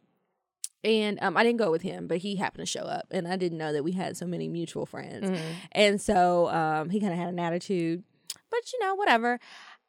and 0.83 1.17
um, 1.21 1.35
I 1.35 1.43
didn't 1.43 1.57
go 1.57 1.71
with 1.71 1.81
him, 1.81 2.07
but 2.07 2.19
he 2.19 2.35
happened 2.35 2.65
to 2.65 2.71
show 2.71 2.85
up, 2.85 3.07
and 3.11 3.27
I 3.27 3.35
didn't 3.35 3.57
know 3.57 3.73
that 3.73 3.83
we 3.83 3.93
had 3.93 4.15
so 4.15 4.25
many 4.27 4.47
mutual 4.47 4.85
friends, 4.85 5.27
and 5.73 5.99
so 5.99 6.47
um, 6.49 6.89
he 6.91 6.99
kind 7.01 7.11
of 7.11 7.17
had 7.19 7.29
an 7.29 7.39
attitude, 7.39 8.03
but 8.49 8.71
you 8.73 8.79
know, 8.79 8.95
whatever. 8.95 9.39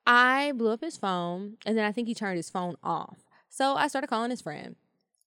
I 0.06 0.52
blew 0.52 0.70
up 0.70 0.80
his 0.80 0.96
phone, 0.96 1.58
and 1.66 1.76
then 1.76 1.84
I 1.84 1.92
think 1.92 2.08
he 2.08 2.14
turned 2.14 2.36
his 2.36 2.48
phone 2.48 2.76
off. 2.82 3.18
So 3.50 3.74
I 3.74 3.88
started 3.88 4.08
calling 4.08 4.30
his 4.30 4.40
friend, 4.40 4.76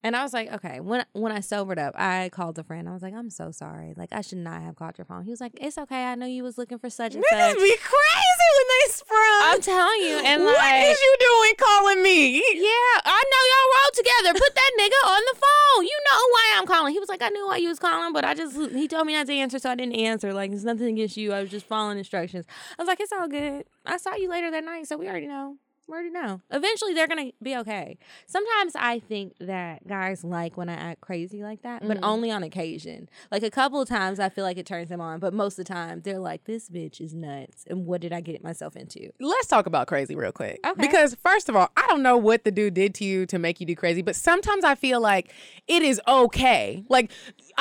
and 0.03 0.15
I 0.15 0.24
was 0.24 0.34
like, 0.34 0.51
okay. 0.51 0.79
When 0.79 1.05
when 1.13 1.31
I 1.31 1.41
sobered 1.41 1.77
up, 1.77 1.93
I 1.98 2.29
called 2.31 2.55
the 2.55 2.63
friend. 2.63 2.89
I 2.89 2.93
was 2.93 3.01
like, 3.01 3.13
I'm 3.13 3.29
so 3.29 3.51
sorry. 3.51 3.93
Like 3.96 4.10
I 4.12 4.22
should 4.22 4.39
not 4.39 4.62
have 4.62 4.75
called 4.75 4.98
your 4.98 5.05
phone. 5.05 5.24
He 5.24 5.29
was 5.29 5.41
like, 5.41 5.53
it's 5.62 5.77
okay. 5.77 6.05
I 6.05 6.15
know 6.15 6.25
you 6.25 6.43
was 6.43 6.58
looking 6.58 6.79
for 6.79 6.89
such 6.89 7.13
and 7.13 7.24
Niggas 7.24 7.51
such. 7.51 7.58
be 7.58 7.77
crazy 7.77 8.50
when 8.58 8.67
this 8.81 9.03
from? 9.08 9.39
I'm 9.43 9.62
telling 9.62 10.01
you, 10.01 10.17
and 10.25 10.43
what 10.43 10.58
like, 10.58 10.86
is 10.86 11.00
you 11.00 11.15
doing 11.20 11.53
calling 11.58 12.03
me? 12.03 12.38
yeah, 12.38 13.01
I 13.05 13.24
know 13.29 13.43
y'all 13.51 13.70
rode 13.77 13.93
together. 13.93 14.39
Put 14.39 14.55
that 14.55 14.72
nigga 14.79 15.10
on 15.10 15.22
the 15.31 15.39
phone. 15.39 15.86
You 15.86 16.00
know 16.10 16.20
why 16.31 16.55
I'm 16.58 16.65
calling. 16.65 16.93
He 16.93 17.00
was 17.00 17.10
like, 17.10 17.22
I 17.22 17.29
knew 17.29 17.48
why 17.48 17.58
you 17.58 17.70
was 17.70 17.79
calling, 17.79 18.13
but 18.13 18.25
I 18.25 18.34
just 18.34 18.55
he 18.72 18.88
told 18.88 19.05
me 19.05 19.13
not 19.13 19.27
to 19.27 19.34
answer, 19.34 19.60
so 19.60 19.70
I 19.70 19.75
didn't 19.75 19.96
answer. 19.96 20.34
Like 20.34 20.51
it's 20.51 20.63
nothing 20.63 20.88
against 20.88 21.17
you. 21.17 21.31
I 21.34 21.41
was 21.41 21.51
just 21.51 21.65
following 21.67 21.98
instructions. 21.98 22.46
I 22.77 22.81
was 22.81 22.88
like, 22.88 23.00
it's 23.00 23.12
all 23.12 23.27
good. 23.27 23.65
I 23.86 23.98
saw 23.98 24.15
you 24.15 24.29
later 24.29 24.50
that 24.51 24.63
night, 24.63 24.88
so 24.88 24.98
we 24.98 25.08
already 25.08 25.27
know. 25.27 25.58
We 25.91 25.95
already 25.95 26.10
know. 26.12 26.39
Eventually, 26.50 26.93
they're 26.93 27.07
gonna 27.07 27.31
be 27.43 27.57
okay. 27.57 27.98
Sometimes 28.25 28.77
I 28.77 29.00
think 29.00 29.33
that 29.41 29.86
guys 29.86 30.24
like 30.24 30.55
when 30.55 30.69
I 30.69 30.75
act 30.75 31.01
crazy 31.01 31.43
like 31.43 31.63
that, 31.63 31.86
but 31.86 31.98
mm-hmm. 31.98 32.05
only 32.05 32.31
on 32.31 32.43
occasion. 32.43 33.10
Like 33.29 33.43
a 33.43 33.51
couple 33.51 33.81
of 33.81 33.89
times, 33.89 34.17
I 34.17 34.29
feel 34.29 34.45
like 34.45 34.57
it 34.57 34.65
turns 34.65 34.88
them 34.88 35.01
on, 35.01 35.19
but 35.19 35.33
most 35.33 35.60
of 35.60 35.65
the 35.65 35.74
time, 35.74 36.00
they're 36.01 36.17
like, 36.17 36.45
"This 36.45 36.69
bitch 36.69 37.01
is 37.01 37.13
nuts," 37.13 37.65
and 37.69 37.86
what 37.86 38.00
did 38.00 38.13
I 38.13 38.21
get 38.21 38.41
myself 38.41 38.77
into? 38.77 39.12
Let's 39.19 39.48
talk 39.48 39.65
about 39.65 39.88
crazy 39.88 40.15
real 40.15 40.31
quick. 40.31 40.62
Okay. 40.65 40.81
Because 40.81 41.13
first 41.15 41.50
of 41.50 41.57
all, 41.57 41.69
I 41.75 41.86
don't 41.88 42.03
know 42.03 42.15
what 42.15 42.45
the 42.45 42.51
dude 42.51 42.74
did 42.74 42.95
to 42.95 43.03
you 43.03 43.25
to 43.25 43.38
make 43.38 43.60
you 43.60 43.65
do 43.65 43.75
crazy, 43.75 44.01
but 44.01 44.15
sometimes 44.15 44.63
I 44.63 44.75
feel 44.75 45.01
like 45.01 45.33
it 45.67 45.81
is 45.81 46.00
okay. 46.07 46.86
Like 46.88 47.12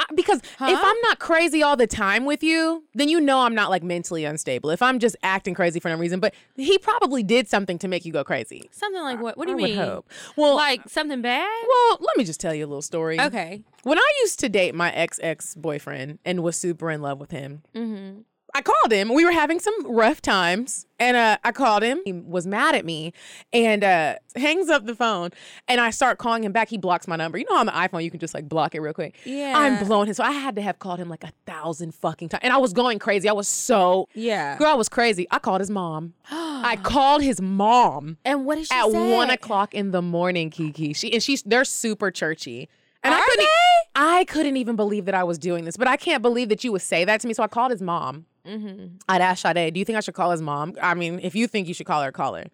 I, 0.01 0.15
because 0.15 0.39
if 0.39 0.61
I'm 0.61 1.01
not 1.03 1.19
crazy 1.19 1.63
all 1.63 1.77
the 1.77 1.87
time 1.87 2.25
with 2.25 2.43
you, 2.43 2.85
then 2.95 3.09
you 3.09 3.21
know 3.21 3.41
I'm 3.41 3.55
not 3.55 3.71
like 3.71 3.83
mentally 3.83 4.25
unstable. 4.25 4.71
If 4.71 4.83
I'm 4.83 4.99
just 4.99 5.17
acting 5.23 5.55
crazy 5.55 5.81
for 5.81 5.89
no 5.89 5.97
reason, 5.97 6.21
but 6.21 6.35
he 6.57 6.79
probably 6.79 7.23
did 7.23 7.49
something 7.49 7.79
to 7.79 7.89
make 7.89 8.05
you 8.05 8.13
go 8.13 8.25
crazy. 8.25 8.69
Something 8.73 9.03
like 9.03 9.21
what? 9.21 9.37
What 9.37 9.47
do 9.47 9.53
I 9.53 9.57
you 9.57 9.61
would 9.63 9.71
mean? 9.71 9.79
hope. 9.79 10.11
Well, 10.37 10.57
like 10.57 10.89
something 10.89 11.21
bad? 11.23 11.49
well, 11.69 11.99
let 12.01 12.17
me 12.17 12.25
just 12.25 12.41
tell 12.41 12.55
you 12.55 12.65
a 12.65 12.69
little 12.69 12.83
story. 12.83 13.21
Okay. 13.21 13.63
When 13.83 13.99
I 13.99 14.13
used 14.23 14.41
to 14.41 14.49
date 14.49 14.75
my 14.75 14.93
ex 14.93 15.19
ex 15.23 15.55
boyfriend 15.55 16.19
and 16.25 16.43
was 16.43 16.57
super 16.57 16.91
in 16.91 17.03
love 17.03 17.19
with 17.21 17.31
him, 17.31 17.63
Mm-hmm. 17.75 18.21
I 18.55 18.63
called 18.63 18.91
him. 18.93 19.13
We 19.15 19.25
were 19.25 19.31
having 19.33 19.61
some 19.61 19.75
rough 19.87 20.21
times, 20.21 20.87
and 20.99 21.17
uh, 21.17 21.39
I 21.45 21.53
called 21.53 21.83
him. 21.83 22.01
He 22.05 22.13
was 22.13 22.47
mad 22.47 22.75
at 22.75 22.85
me, 22.85 23.13
and 23.53 23.85
uh, 23.85 24.17
hangs 24.37 24.69
up 24.69 24.87
the 24.87 24.95
phone. 24.95 25.31
And 25.69 25.81
I 25.81 25.91
start 25.91 26.19
calling 26.19 26.43
him 26.45 26.53
back. 26.53 26.69
He 26.69 26.77
blocks 26.79 27.07
my 27.07 27.17
number. 27.17 27.39
You 27.39 27.45
know, 27.49 27.57
on 27.57 27.67
the 27.67 27.73
iPhone, 27.73 28.03
you 28.03 28.11
can 28.11 28.19
just 28.21 28.35
like 28.35 28.49
block 28.49 28.75
it 28.75 28.81
real 28.81 28.93
quick. 28.93 29.17
Yeah. 29.25 29.55
I'm 29.57 29.85
blowing 29.87 30.09
him. 30.09 30.15
So 30.15 30.25
I 30.25 30.33
had 30.33 30.57
to 30.57 30.63
have 30.63 30.79
called 30.79 30.99
him 30.99 31.09
like 31.09 31.23
a 31.25 31.33
thousand 31.47 31.95
fucking 31.95 32.29
times, 32.31 32.41
and 32.43 32.53
I 32.53 32.57
was 32.59 32.73
going 32.73 32.99
crazy. 32.99 33.29
I 33.29 33.33
was 33.33 33.49
so 33.49 34.09
Yeah. 34.15 34.59
girl. 34.59 34.69
I 34.69 34.75
was 34.75 34.89
crazy. 34.89 35.27
I 35.31 35.39
called 35.39 35.61
his 35.61 35.71
mom. 35.71 36.15
I 36.31 36.77
called 36.83 37.23
his 37.23 37.41
mom 37.41 38.19
And 38.25 38.45
what 38.45 38.57
did 38.57 38.67
she 38.67 38.75
at 38.75 38.91
say? 38.91 39.11
one 39.13 39.31
o'clock 39.31 39.75
in 39.75 39.93
the 39.93 40.03
morning, 40.03 40.51
Kiki. 40.51 40.93
She 40.93 41.13
and 41.13 41.23
she's 41.23 41.43
they're 41.43 41.65
super 41.65 42.11
churchy. 42.11 42.69
And 43.03 43.15
I 43.15 43.19
Are 43.19 43.25
couldn't, 43.25 43.45
e, 43.45 43.47
they? 43.47 43.91
I 43.95 44.25
couldn't 44.25 44.57
even 44.59 44.77
believe 44.77 45.07
that 45.07 45.15
I 45.15 45.25
was 45.25 45.39
doing 45.39 45.65
this, 45.65 45.79
but 45.79 45.89
I 45.89 45.97
can't 45.97 46.21
believe 46.21 46.51
that 46.51 46.63
you 46.65 46.71
would 46.73 46.83
say 46.83 47.05
that 47.07 47.21
to 47.23 47.27
me. 47.27 47.33
So 47.33 47.43
I 47.43 47.47
called 47.49 47.71
his 47.71 47.81
mom. 47.81 48.27
Mm-hmm. 48.47 48.97
I'd 49.09 49.21
asked 49.21 49.43
Sade, 49.43 49.73
do 49.75 49.79
you 49.79 49.85
think 49.85 49.97
I 49.97 50.01
should 50.01 50.15
call 50.15 50.31
his 50.31 50.43
mom? 50.43 50.75
I 50.83 50.95
mean, 50.95 51.21
if 51.23 51.35
you 51.35 51.47
think 51.47 51.69
you 51.69 51.75
should 51.75 51.87
call 51.87 52.03
her, 52.03 52.11
call 52.13 52.35
her. 52.35 52.45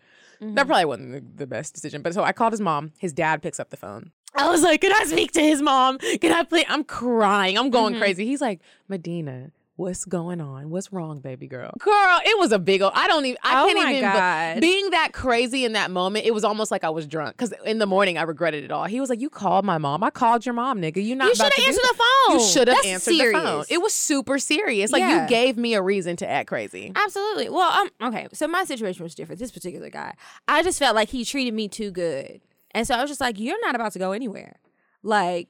Mm-hmm. 0.40 0.54
That 0.54 0.66
probably 0.66 0.84
wasn't 0.84 1.12
the, 1.12 1.44
the 1.44 1.46
best 1.46 1.74
decision. 1.74 2.02
But 2.02 2.14
so 2.14 2.22
I 2.22 2.32
called 2.32 2.52
his 2.52 2.60
mom. 2.60 2.92
His 2.98 3.12
dad 3.12 3.42
picks 3.42 3.58
up 3.60 3.70
the 3.70 3.76
phone. 3.76 4.10
I 4.34 4.50
was 4.50 4.62
like, 4.62 4.82
can 4.82 4.92
I 4.92 5.04
speak 5.04 5.32
to 5.32 5.40
his 5.40 5.62
mom? 5.62 5.98
Can 5.98 6.30
I 6.32 6.42
play? 6.44 6.64
I'm 6.68 6.84
crying. 6.84 7.56
I'm 7.56 7.64
Mm-hmm. 7.66 7.70
going 7.72 7.98
crazy. 7.98 8.26
He's 8.26 8.40
like, 8.42 8.60
Medina, 8.88 9.50
what's 9.76 10.04
going 10.06 10.40
on? 10.40 10.70
What's 10.70 10.90
wrong, 10.92 11.20
baby 11.20 11.46
girl? 11.46 11.70
Girl, 11.78 12.18
it 12.24 12.38
was 12.38 12.50
a 12.50 12.58
big 12.58 12.80
old, 12.82 12.92
I 12.94 13.06
don't 13.06 13.24
even, 13.26 13.36
I 13.42 13.62
Oh 13.62 13.66
can't 13.66 13.78
my 13.78 13.90
even, 13.92 14.10
be- 14.10 14.16
God. 14.16 14.60
being 14.60 14.90
that 14.90 15.12
crazy 15.12 15.64
in 15.64 15.72
that 15.74 15.90
moment, 15.90 16.24
it 16.24 16.32
was 16.32 16.44
almost 16.44 16.70
like 16.70 16.82
I 16.82 16.88
was 16.90 17.06
drunk. 17.06 17.36
Because 17.36 17.52
in 17.64 17.78
the 17.78 17.86
morning, 17.86 18.16
I 18.18 18.22
regretted 18.22 18.64
it 18.64 18.70
all. 18.70 18.84
He 18.86 19.00
was 19.00 19.10
like, 19.10 19.20
you 19.20 19.28
called 19.30 19.64
my 19.64 19.76
mom. 19.78 20.02
I 20.02 20.10
called 20.10 20.46
your 20.46 20.54
mom, 20.54 20.80
nigga. 20.80 21.04
You 21.04 21.14
not 21.14 21.28
You 21.28 21.34
should 21.34 21.52
have 21.52 21.66
answered 21.66 21.82
that. 21.82 21.92
the 21.92 22.32
phone. 22.32 22.40
You 22.40 22.46
should 22.46 22.68
have 22.68 22.86
answered 22.86 23.14
serious. 23.14 23.38
the 23.40 23.46
phone. 23.46 23.64
It 23.68 23.82
was 23.82 23.92
super 23.92 24.38
serious. 24.38 24.90
Like 24.92 25.00
Yeah. 25.00 25.22
you 25.24 25.28
gave 25.28 25.56
me 25.56 25.74
a 25.74 25.82
reason 25.82 26.16
to 26.16 26.28
act 26.28 26.48
crazy. 26.48 26.92
Absolutely. 26.96 27.50
Well, 27.50 27.70
um, 27.70 27.90
okay. 28.14 28.28
So 28.32 28.48
my 28.48 28.64
situation 28.64 29.02
was 29.02 29.14
different. 29.14 29.38
This 29.38 29.52
particular 29.52 29.90
guy, 29.90 30.14
I 30.48 30.62
just 30.62 30.78
felt 30.78 30.94
like 30.94 31.10
he 31.10 31.24
treated 31.24 31.52
me 31.54 31.68
too 31.68 31.90
good, 31.90 32.40
and 32.70 32.86
so 32.86 32.94
I 32.94 33.00
was 33.02 33.10
just 33.10 33.20
like, 33.20 33.38
"You're 33.38 33.60
not 33.60 33.74
about 33.74 33.92
to 33.92 33.98
go 33.98 34.12
anywhere." 34.12 34.56
Like, 35.02 35.48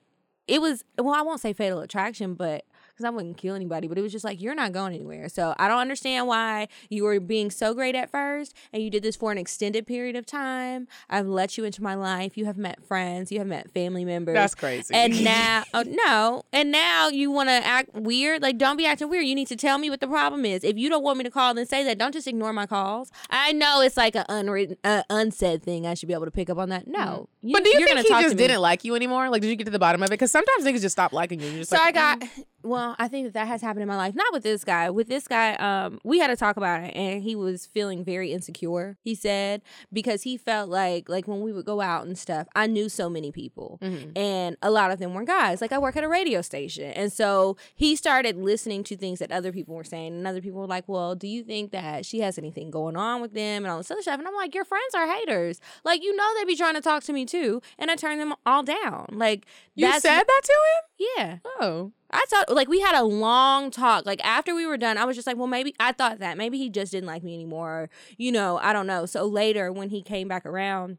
it 0.48 0.60
was. 0.60 0.84
Well, 0.98 1.14
I 1.14 1.22
won't 1.22 1.40
say 1.40 1.52
fatal 1.52 1.78
attraction, 1.80 2.34
but 2.34 2.64
because 2.96 3.04
I 3.04 3.10
wouldn't 3.10 3.36
kill 3.36 3.54
anybody, 3.54 3.88
but 3.88 3.98
it 3.98 4.02
was 4.02 4.12
just 4.12 4.24
like 4.24 4.40
you're 4.40 4.54
not 4.54 4.72
going 4.72 4.94
anywhere. 4.94 5.28
So 5.28 5.54
I 5.58 5.68
don't 5.68 5.80
understand 5.80 6.26
why 6.26 6.68
you 6.88 7.04
were 7.04 7.20
being 7.20 7.50
so 7.50 7.74
great 7.74 7.94
at 7.94 8.10
first, 8.10 8.54
and 8.72 8.82
you 8.82 8.88
did 8.88 9.02
this 9.02 9.16
for 9.16 9.30
an 9.30 9.36
extended 9.38 9.86
period 9.86 10.16
of 10.16 10.24
time. 10.24 10.88
I've 11.10 11.26
let 11.26 11.58
you 11.58 11.64
into 11.64 11.82
my 11.82 11.94
life. 11.94 12.38
You 12.38 12.46
have 12.46 12.56
met 12.56 12.82
friends. 12.86 13.30
You 13.30 13.38
have 13.38 13.46
met 13.46 13.70
family 13.72 14.04
members. 14.04 14.34
That's 14.34 14.54
crazy. 14.54 14.94
And 14.94 15.22
now, 15.24 15.64
oh, 15.74 15.84
no, 15.86 16.44
and 16.52 16.72
now 16.72 17.08
you 17.08 17.30
want 17.30 17.50
to 17.50 17.52
act 17.52 17.92
weird. 17.94 18.40
Like, 18.40 18.56
don't 18.56 18.78
be 18.78 18.86
acting 18.86 19.10
weird. 19.10 19.26
You 19.26 19.34
need 19.34 19.48
to 19.48 19.56
tell 19.56 19.76
me 19.76 19.90
what 19.90 20.00
the 20.00 20.08
problem 20.08 20.46
is. 20.46 20.64
If 20.64 20.78
you 20.78 20.88
don't 20.88 21.02
want 21.02 21.18
me 21.18 21.24
to 21.24 21.30
call, 21.30 21.52
then 21.52 21.66
say 21.66 21.84
that. 21.84 21.98
Don't 21.98 22.12
just 22.12 22.26
ignore 22.26 22.52
my 22.52 22.66
calls. 22.66 23.10
I 23.28 23.52
know 23.52 23.82
it's 23.82 23.96
like 23.96 24.14
an 24.14 24.24
unwritten, 24.28 24.76
uh, 24.84 25.02
unsaid 25.10 25.62
thing. 25.62 25.86
I 25.86 25.94
should 25.94 26.08
be 26.08 26.14
able 26.14 26.24
to 26.24 26.30
pick 26.30 26.48
up 26.48 26.58
on 26.58 26.70
that. 26.70 26.86
No, 26.86 27.28
Mm. 27.46 27.52
but 27.52 27.64
do 27.64 27.70
you 27.78 27.86
think 27.86 28.00
he 28.00 28.08
just 28.08 28.36
didn't 28.36 28.60
like 28.60 28.84
you 28.84 28.94
anymore? 28.94 29.28
Like, 29.30 29.42
did 29.42 29.48
you 29.48 29.56
get 29.56 29.64
to 29.64 29.70
the 29.70 29.78
bottom 29.78 30.02
of 30.02 30.08
it? 30.08 30.10
Because 30.10 30.30
sometimes 30.32 30.64
niggas 30.64 30.80
just 30.82 30.92
stop 30.94 31.12
liking 31.12 31.40
you. 31.40 31.64
So 31.64 31.76
like, 31.76 31.88
I 31.88 31.92
got 31.92 32.20
"Mm." 32.20 32.44
well, 32.62 32.96
I 32.98 33.08
think 33.08 33.26
that 33.26 33.34
that 33.34 33.46
has 33.48 33.62
happened 33.62 33.82
in 33.82 33.88
my 33.88 33.96
life. 33.96 34.14
Not 34.14 34.32
with 34.32 34.42
this 34.42 34.64
guy. 34.64 34.90
With 34.90 35.08
this 35.08 35.28
guy, 35.28 35.54
um, 35.54 36.00
we 36.04 36.18
had 36.18 36.28
to 36.28 36.36
talk 36.36 36.56
about 36.56 36.82
it, 36.82 36.94
and 36.96 37.22
he 37.22 37.36
was 37.36 37.66
feeling 37.66 38.04
very 38.04 38.32
insecure. 38.32 38.96
He 39.02 39.14
said 39.14 39.62
because 39.92 40.22
he 40.22 40.36
felt 40.36 40.68
like 40.68 41.08
like 41.08 41.28
when 41.28 41.40
we 41.42 41.52
would 41.52 41.64
go 41.66 41.80
out 41.80 42.06
and 42.06 42.18
stuff, 42.18 42.48
I 42.56 42.66
knew 42.66 42.88
so 42.88 43.08
many 43.08 43.30
people, 43.32 43.78
Mm-hmm. 43.82 44.16
and 44.18 44.56
a 44.62 44.70
lot 44.70 44.90
of 44.90 44.98
them 44.98 45.14
were 45.14 45.24
guys. 45.24 45.60
Like 45.60 45.72
I 45.72 45.78
work 45.78 45.96
at 45.96 46.04
a 46.04 46.08
radio 46.08 46.42
station, 46.42 46.90
and 46.92 47.12
so 47.12 47.56
he 47.74 47.94
started 47.96 48.36
listening 48.36 48.82
to 48.84 48.96
things 48.96 49.18
that 49.20 49.30
other 49.30 49.52
people 49.52 49.74
were 49.74 49.84
saying, 49.84 50.14
and 50.14 50.26
other 50.26 50.40
people 50.40 50.60
were 50.60 50.66
like, 50.66 50.84
"Well, 50.88 51.14
do 51.14 51.28
you 51.28 51.42
think 51.44 51.70
that 51.72 52.04
she 52.06 52.20
has 52.20 52.38
anything 52.38 52.70
going 52.70 52.96
on 52.96 53.20
with 53.20 53.32
them?" 53.34 53.64
And 53.64 53.70
all 53.70 53.78
this 53.78 53.90
other 53.90 54.02
stuff, 54.02 54.18
and 54.18 54.26
I'm 54.26 54.34
like, 54.34 54.54
"Your 54.54 54.64
friends 54.64 54.94
are 54.94 55.06
haters. 55.06 55.60
Like 55.84 56.02
you 56.02 56.14
know 56.16 56.24
they'd 56.38 56.46
be 56.46 56.56
trying 56.56 56.74
to 56.74 56.80
talk 56.80 57.02
to 57.04 57.12
me 57.12 57.24
too, 57.26 57.35
and 57.78 57.90
I 57.90 57.96
turned 57.96 58.20
them 58.20 58.34
all 58.44 58.62
down. 58.62 59.06
Like 59.12 59.46
you 59.74 59.90
said 60.00 60.22
that 60.22 60.40
to 60.44 60.52
him? 60.52 61.06
yeah." 61.16 61.38
Oh. 61.44 61.92
I 62.10 62.24
thought 62.28 62.50
like 62.50 62.68
we 62.68 62.80
had 62.80 62.94
a 62.94 63.02
long 63.02 63.70
talk. 63.70 64.06
Like 64.06 64.24
after 64.24 64.54
we 64.54 64.66
were 64.66 64.76
done, 64.76 64.96
I 64.96 65.04
was 65.04 65.16
just 65.16 65.26
like, 65.26 65.36
well, 65.36 65.48
maybe 65.48 65.74
I 65.80 65.92
thought 65.92 66.20
that 66.20 66.38
maybe 66.38 66.56
he 66.56 66.70
just 66.70 66.92
didn't 66.92 67.08
like 67.08 67.22
me 67.22 67.34
anymore. 67.34 67.70
Or, 67.70 67.90
you 68.16 68.30
know, 68.30 68.58
I 68.58 68.72
don't 68.72 68.86
know. 68.86 69.06
So 69.06 69.26
later 69.26 69.72
when 69.72 69.90
he 69.90 70.02
came 70.02 70.28
back 70.28 70.46
around, 70.46 70.98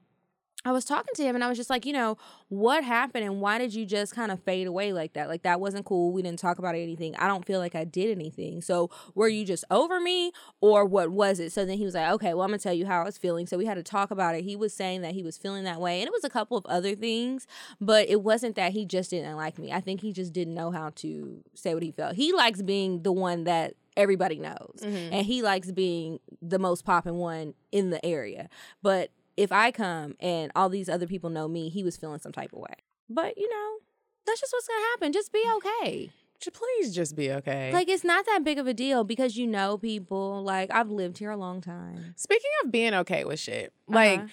I 0.67 0.71
was 0.71 0.83
talking 0.83 1.13
to 1.15 1.23
him 1.23 1.33
and 1.33 1.43
I 1.43 1.47
was 1.47 1.57
just 1.57 1.69
like, 1.69 1.85
you 1.85 1.93
know, 1.93 2.17
what 2.49 2.83
happened 2.83 3.23
and 3.23 3.39
why 3.39 3.57
did 3.57 3.73
you 3.73 3.85
just 3.85 4.13
kind 4.13 4.31
of 4.31 4.43
fade 4.43 4.67
away 4.67 4.91
like 4.91 5.13
that? 5.13 5.29
Like 5.29 5.43
that 5.43 5.61
wasn't 5.61 5.85
cool. 5.85 6.11
We 6.11 6.21
didn't 6.21 6.39
talk 6.39 6.59
about 6.59 6.75
anything. 6.75 7.15
I 7.15 7.27
don't 7.27 7.45
feel 7.45 7.59
like 7.59 7.73
I 7.73 7.85
did 7.85 8.11
anything. 8.11 8.61
So 8.61 8.89
were 9.15 9.29
you 9.29 9.45
just 9.45 9.63
over 9.71 10.01
me 10.01 10.33
or 10.59 10.83
what 10.83 11.09
was 11.09 11.39
it? 11.39 11.53
So 11.53 11.65
then 11.65 11.77
he 11.77 11.85
was 11.85 11.95
like, 11.95 12.11
okay, 12.13 12.33
well, 12.33 12.43
I'm 12.43 12.49
gonna 12.49 12.59
tell 12.59 12.73
you 12.73 12.85
how 12.85 13.01
I 13.01 13.05
was 13.05 13.17
feeling. 13.17 13.47
So 13.47 13.57
we 13.57 13.65
had 13.65 13.75
to 13.75 13.83
talk 13.83 14.11
about 14.11 14.35
it. 14.35 14.43
He 14.43 14.57
was 14.57 14.73
saying 14.73 15.03
that 15.03 15.13
he 15.13 15.23
was 15.23 15.37
feeling 15.37 15.63
that 15.63 15.79
way, 15.79 16.01
and 16.01 16.07
it 16.07 16.11
was 16.11 16.25
a 16.25 16.29
couple 16.29 16.57
of 16.57 16.65
other 16.65 16.95
things, 16.95 17.47
but 17.79 18.09
it 18.09 18.21
wasn't 18.21 18.55
that 18.55 18.73
he 18.73 18.85
just 18.85 19.11
didn't 19.11 19.37
like 19.37 19.57
me. 19.57 19.71
I 19.71 19.79
think 19.79 20.01
he 20.01 20.11
just 20.11 20.33
didn't 20.33 20.53
know 20.53 20.71
how 20.71 20.91
to 20.95 21.43
say 21.53 21.73
what 21.73 21.83
he 21.83 21.91
felt. 21.91 22.15
He 22.15 22.33
likes 22.33 22.61
being 22.61 23.03
the 23.03 23.13
one 23.13 23.45
that 23.45 23.75
everybody 23.95 24.37
knows, 24.37 24.79
mm-hmm. 24.81 25.13
and 25.13 25.25
he 25.25 25.41
likes 25.41 25.71
being 25.71 26.19
the 26.41 26.59
most 26.59 26.83
popping 26.85 27.15
one 27.15 27.53
in 27.71 27.89
the 27.89 28.05
area. 28.05 28.49
But 28.81 29.11
if 29.37 29.51
I 29.51 29.71
come 29.71 30.15
and 30.19 30.51
all 30.55 30.67
these 30.67 30.89
other 30.89 31.07
people 31.07 31.29
know 31.29 31.47
me, 31.47 31.69
he 31.69 31.83
was 31.83 31.95
feeling 31.95 32.19
some 32.19 32.31
type 32.31 32.51
of 32.53 32.59
way. 32.59 32.73
But 33.09 33.37
you 33.37 33.49
know, 33.49 33.77
that's 34.25 34.41
just 34.41 34.51
what's 34.51 34.67
gonna 34.67 34.85
happen. 34.91 35.13
Just 35.13 35.31
be 35.31 35.43
okay. 35.57 36.09
Please 36.53 36.93
just 36.93 37.15
be 37.15 37.31
okay. 37.31 37.71
Like 37.73 37.89
it's 37.89 38.03
not 38.03 38.25
that 38.27 38.43
big 38.43 38.59
of 38.59 38.67
a 38.67 38.73
deal 38.73 39.03
because 39.03 39.37
you 39.37 39.47
know 39.47 39.77
people. 39.77 40.43
Like 40.43 40.69
I've 40.71 40.89
lived 40.89 41.17
here 41.17 41.31
a 41.31 41.37
long 41.37 41.61
time. 41.61 42.13
Speaking 42.15 42.51
of 42.63 42.71
being 42.71 42.93
okay 42.93 43.23
with 43.25 43.39
shit, 43.39 43.73
like 43.87 44.19
Uh-huh. 44.19 44.27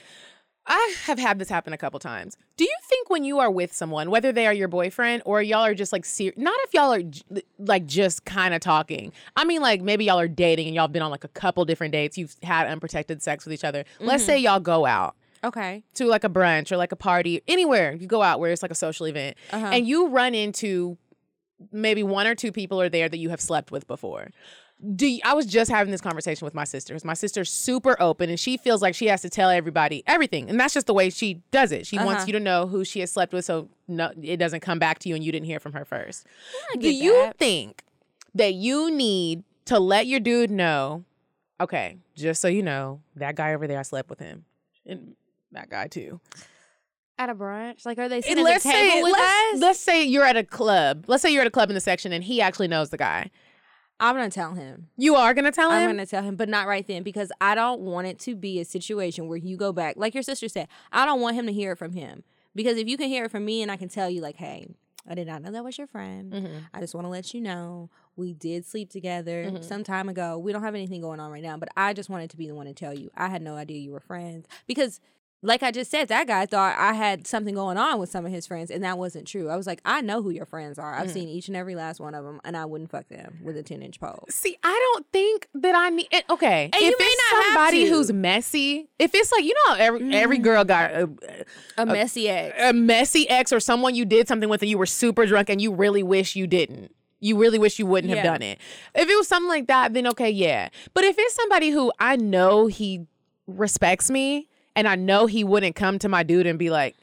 I 0.66 0.94
have 1.04 1.18
had 1.18 1.38
this 1.38 1.48
happen 1.50 1.72
a 1.74 1.76
couple 1.78 2.00
times. 2.00 2.36
Do 2.56 2.64
you 2.64 2.74
think 2.88 3.10
when 3.10 3.22
you 3.24 3.38
are 3.38 3.50
with 3.50 3.74
someone, 3.74 4.10
whether 4.10 4.32
they 4.32 4.46
are 4.46 4.52
your 4.54 4.68
boyfriend 4.68 5.22
or 5.26 5.42
y'all 5.42 5.64
are 5.64 5.74
just 5.74 5.92
like 5.92 6.04
ser- 6.06 6.32
not 6.36 6.54
if 6.64 6.72
y'all 6.72 6.92
are 6.92 7.02
j- 7.02 7.22
like 7.58 7.84
just 7.86 8.24
kind 8.24 8.54
of 8.54 8.60
talking. 8.60 9.12
I 9.36 9.44
mean 9.44 9.60
like 9.60 9.82
maybe 9.82 10.06
y'all 10.06 10.18
are 10.18 10.28
dating 10.28 10.66
and 10.68 10.74
y'all 10.74 10.84
have 10.84 10.92
been 10.92 11.02
on 11.02 11.10
like 11.10 11.24
a 11.24 11.28
couple 11.28 11.64
different 11.66 11.92
dates. 11.92 12.16
You've 12.16 12.34
had 12.42 12.66
unprotected 12.66 13.22
sex 13.22 13.44
with 13.44 13.52
each 13.52 13.64
other. 13.64 13.84
Let's 14.00 14.22
Mm-hmm. 14.22 14.26
say 14.26 14.38
y'all 14.38 14.60
go 14.60 14.86
out 14.86 15.16
Okay. 15.44 15.82
to 15.96 16.06
like 16.06 16.24
a 16.24 16.30
brunch 16.30 16.72
or 16.72 16.78
like 16.78 16.92
a 16.92 16.96
party, 16.96 17.42
anywhere 17.46 17.92
you 17.92 18.06
go 18.06 18.22
out 18.22 18.40
where 18.40 18.50
it's 18.50 18.62
like 18.62 18.70
a 18.70 18.74
social 18.76 19.06
event, 19.06 19.36
Uh-huh. 19.52 19.66
and 19.66 19.86
you 19.86 20.08
run 20.08 20.34
into 20.34 20.96
maybe 21.72 22.02
one 22.02 22.26
or 22.26 22.34
two 22.34 22.50
people 22.52 22.80
are 22.80 22.88
there 22.88 23.08
that 23.10 23.18
you 23.18 23.28
have 23.28 23.40
slept 23.40 23.70
with 23.70 23.86
before. 23.86 24.30
Do 24.96 25.06
you, 25.06 25.20
I 25.24 25.32
was 25.34 25.46
just 25.46 25.70
having 25.70 25.92
this 25.92 26.00
conversation 26.00 26.44
with 26.44 26.54
my 26.54 26.64
sister. 26.64 26.98
My 27.04 27.14
sister's 27.14 27.50
super 27.50 27.96
open, 28.02 28.28
and 28.28 28.38
she 28.38 28.56
feels 28.56 28.82
like 28.82 28.94
she 28.94 29.06
has 29.06 29.22
to 29.22 29.30
tell 29.30 29.48
everybody 29.48 30.02
everything, 30.06 30.50
and 30.50 30.58
that's 30.60 30.74
just 30.74 30.86
the 30.86 30.92
way 30.94 31.08
she 31.10 31.42
does 31.52 31.72
it. 31.72 31.86
She 31.86 31.96
wants 31.96 32.12
Uh-huh. 32.22 32.24
you 32.26 32.32
to 32.34 32.40
know 32.40 32.66
who 32.66 32.84
she 32.84 33.00
has 33.00 33.10
slept 33.10 33.32
with, 33.32 33.44
so 33.44 33.68
no, 33.88 34.10
it 34.20 34.36
doesn't 34.36 34.60
come 34.60 34.78
back 34.78 34.98
to 35.00 35.08
you, 35.08 35.14
and 35.14 35.24
you 35.24 35.32
didn't 35.32 35.46
hear 35.46 35.60
from 35.60 35.72
her 35.72 35.84
first. 35.84 36.26
I 36.72 36.76
Do 36.76 36.92
you 36.92 37.12
that. 37.12 37.38
think 37.38 37.82
that 38.34 38.54
you 38.54 38.90
need 38.90 39.44
to 39.66 39.78
let 39.78 40.06
your 40.06 40.20
dude 40.20 40.50
know? 40.50 41.04
Okay, 41.60 41.96
just 42.16 42.42
so 42.42 42.48
you 42.48 42.62
know, 42.62 43.00
that 43.16 43.36
guy 43.36 43.54
over 43.54 43.66
there, 43.66 43.78
I 43.78 43.82
slept 43.82 44.10
with 44.10 44.18
him, 44.18 44.44
and 44.84 45.14
that 45.52 45.70
guy 45.70 45.86
too. 45.86 46.20
at 47.16 47.30
a 47.30 47.34
brunch? 47.34 47.86
Like, 47.86 47.96
are 47.98 48.08
they 48.08 48.16
And 48.16 48.24
sitting 48.24 48.38
at 48.40 48.44
let's 48.44 48.64
the 48.64 48.70
table 48.72 48.90
say 48.92 49.02
with 49.04 49.12
let's, 49.12 49.54
us? 49.54 49.60
let's 49.60 49.78
say 49.80 50.02
you're 50.04 50.24
at 50.26 50.36
a 50.36 50.42
club. 50.42 51.04
Let's 51.06 51.22
say 51.22 51.30
you're 51.30 51.42
at 51.42 51.46
a 51.46 51.50
club 51.52 51.70
in 51.70 51.74
the 51.74 51.80
section 51.80 52.12
and 52.12 52.24
he 52.24 52.40
actually 52.42 52.66
knows 52.66 52.90
the 52.90 52.96
guy. 52.98 53.30
I'm 54.00 54.14
gonna 54.16 54.30
tell 54.30 54.54
him. 54.54 54.88
You 54.96 55.14
are 55.14 55.32
gonna 55.34 55.52
tell 55.52 55.70
him? 55.70 55.76
I'm 55.78 55.88
gonna 55.88 56.06
tell 56.06 56.22
him, 56.22 56.36
but 56.36 56.48
not 56.48 56.66
right 56.66 56.86
then 56.86 57.02
because 57.02 57.30
I 57.40 57.54
don't 57.54 57.80
want 57.82 58.06
it 58.06 58.18
to 58.20 58.34
be 58.34 58.60
a 58.60 58.64
situation 58.64 59.28
where 59.28 59.38
you 59.38 59.56
go 59.56 59.72
back, 59.72 59.96
like 59.96 60.14
your 60.14 60.22
sister 60.22 60.48
said. 60.48 60.68
I 60.92 61.06
don't 61.06 61.20
want 61.20 61.36
him 61.36 61.46
to 61.46 61.52
hear 61.52 61.72
it 61.72 61.78
from 61.78 61.92
him 61.92 62.24
because 62.54 62.76
if 62.76 62.88
you 62.88 62.96
can 62.96 63.08
hear 63.08 63.24
it 63.26 63.30
from 63.30 63.44
me 63.44 63.62
and 63.62 63.70
I 63.70 63.76
can 63.76 63.88
tell 63.88 64.10
you, 64.10 64.20
like, 64.20 64.36
hey, 64.36 64.66
I 65.08 65.14
did 65.14 65.26
not 65.26 65.42
know 65.42 65.52
that 65.52 65.62
was 65.64 65.78
your 65.78 65.86
friend. 65.86 66.32
Mm-hmm. 66.32 66.56
I 66.72 66.80
just 66.80 66.94
want 66.94 67.04
to 67.04 67.10
let 67.10 67.34
you 67.34 67.40
know 67.40 67.90
we 68.16 68.32
did 68.32 68.64
sleep 68.66 68.90
together 68.90 69.44
Mm-hmm. 69.46 69.62
some 69.62 69.84
time 69.84 70.08
ago. 70.08 70.38
We 70.38 70.52
don't 70.52 70.62
have 70.62 70.74
anything 70.74 71.00
going 71.00 71.20
on 71.20 71.30
right 71.30 71.42
now, 71.42 71.56
but 71.56 71.68
I 71.76 71.92
just 71.92 72.08
wanted 72.10 72.30
to 72.30 72.36
be 72.36 72.46
the 72.48 72.54
one 72.54 72.66
to 72.66 72.74
tell 72.74 72.94
you. 72.94 73.10
I 73.16 73.28
had 73.28 73.42
no 73.42 73.54
idea 73.56 73.78
you 73.78 73.92
were 73.92 74.00
friends 74.00 74.46
because. 74.66 75.00
Like 75.44 75.62
I 75.62 75.70
just 75.70 75.90
said, 75.90 76.08
that 76.08 76.26
guy 76.26 76.46
thought 76.46 76.74
I 76.78 76.94
had 76.94 77.26
something 77.26 77.54
going 77.54 77.76
on 77.76 77.98
with 77.98 78.08
some 78.08 78.24
of 78.24 78.32
his 78.32 78.46
friends, 78.46 78.70
and 78.70 78.82
that 78.82 78.96
wasn't 78.96 79.26
true. 79.26 79.50
I 79.50 79.56
was 79.56 79.66
like, 79.66 79.82
I 79.84 80.00
know 80.00 80.22
who 80.22 80.30
your 80.30 80.46
friends 80.46 80.78
are. 80.78 80.94
Mm. 80.94 81.00
I've 81.00 81.10
seen 81.10 81.28
each 81.28 81.48
and 81.48 81.56
every 81.56 81.74
last 81.74 82.00
one 82.00 82.14
of 82.14 82.24
them, 82.24 82.40
and 82.44 82.56
I 82.56 82.64
wouldn't 82.64 82.90
fuck 82.90 83.08
them 83.08 83.40
with 83.42 83.54
a 83.58 83.62
ten 83.62 83.82
inch 83.82 84.00
pole. 84.00 84.24
See, 84.30 84.56
I 84.64 84.92
don't 84.92 85.06
think 85.12 85.48
that 85.52 85.74
I 85.74 85.90
need. 85.90 86.08
It, 86.10 86.24
okay, 86.30 86.70
And 86.72 86.74
if 86.74 86.80
you 86.80 86.96
may 86.98 87.04
it's 87.04 87.46
somebody 87.46 87.84
who's 87.84 88.10
messy, 88.10 88.88
if 88.98 89.14
it's 89.14 89.30
like 89.32 89.44
you 89.44 89.52
know, 89.54 89.74
how 89.74 89.80
every 89.80 90.14
every 90.14 90.38
girl 90.38 90.64
got 90.64 90.92
a, 90.92 91.10
A 91.76 91.84
messy 91.84 92.30
ex. 92.30 92.56
a 92.58 92.72
messy 92.72 93.28
ex 93.28 93.52
or 93.52 93.60
someone 93.60 93.94
you 93.94 94.06
did 94.06 94.26
something 94.26 94.48
with 94.48 94.62
and 94.62 94.70
you 94.70 94.78
were 94.78 94.86
super 94.86 95.26
drunk 95.26 95.50
and 95.50 95.60
you 95.60 95.74
really 95.74 96.02
wish 96.02 96.34
you 96.36 96.46
didn't. 96.46 96.94
You 97.20 97.36
really 97.36 97.58
wish 97.58 97.78
you 97.78 97.84
wouldn't 97.86 98.14
have 98.14 98.24
done 98.24 98.40
it. 98.42 98.58
If 98.94 99.08
it 99.08 99.14
was 99.16 99.28
something 99.28 99.48
like 99.48 99.66
that, 99.66 99.92
then 99.92 100.06
okay, 100.08 100.30
yeah. 100.30 100.70
But 100.94 101.04
if 101.04 101.16
it's 101.18 101.34
somebody 101.34 101.70
who 101.70 101.92
I 101.98 102.16
know 102.16 102.66
he 102.66 103.06
respects 103.46 104.10
me 104.10 104.48
and 104.76 104.86
I 104.88 104.94
know 104.96 105.26
he 105.26 105.44
wouldn't 105.44 105.76
come 105.76 105.98
to 106.00 106.08
my 106.08 106.22
dude 106.22 106.46
and 106.46 106.58
be 106.58 106.70
like, 106.70 106.96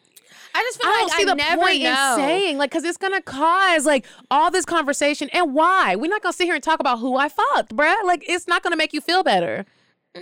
I 0.53 0.61
just 0.63 0.81
feel 0.81 0.89
I 0.89 0.91
like 0.91 0.99
don't 0.99 1.11
see 1.17 1.23
I 1.23 1.25
the 1.25 1.35
never 1.35 1.61
point 1.61 1.81
know. 1.83 2.09
in 2.13 2.15
saying 2.17 2.57
like 2.57 2.71
because 2.71 2.83
it's 2.83 2.97
gonna 2.97 3.21
cause 3.21 3.85
like 3.85 4.05
all 4.29 4.51
this 4.51 4.65
conversation 4.65 5.29
and 5.31 5.53
why 5.53 5.95
we're 5.95 6.09
not 6.09 6.21
gonna 6.21 6.33
sit 6.33 6.43
here 6.45 6.55
and 6.55 6.63
talk 6.63 6.79
about 6.81 6.99
who 6.99 7.15
I 7.15 7.29
fucked, 7.29 7.75
bruh. 7.75 8.03
Like 8.03 8.23
it's 8.27 8.47
not 8.47 8.61
gonna 8.63 8.75
make 8.75 8.91
you 8.93 8.99
feel 9.01 9.23
better. 9.23 9.65
Mm, 10.13 10.21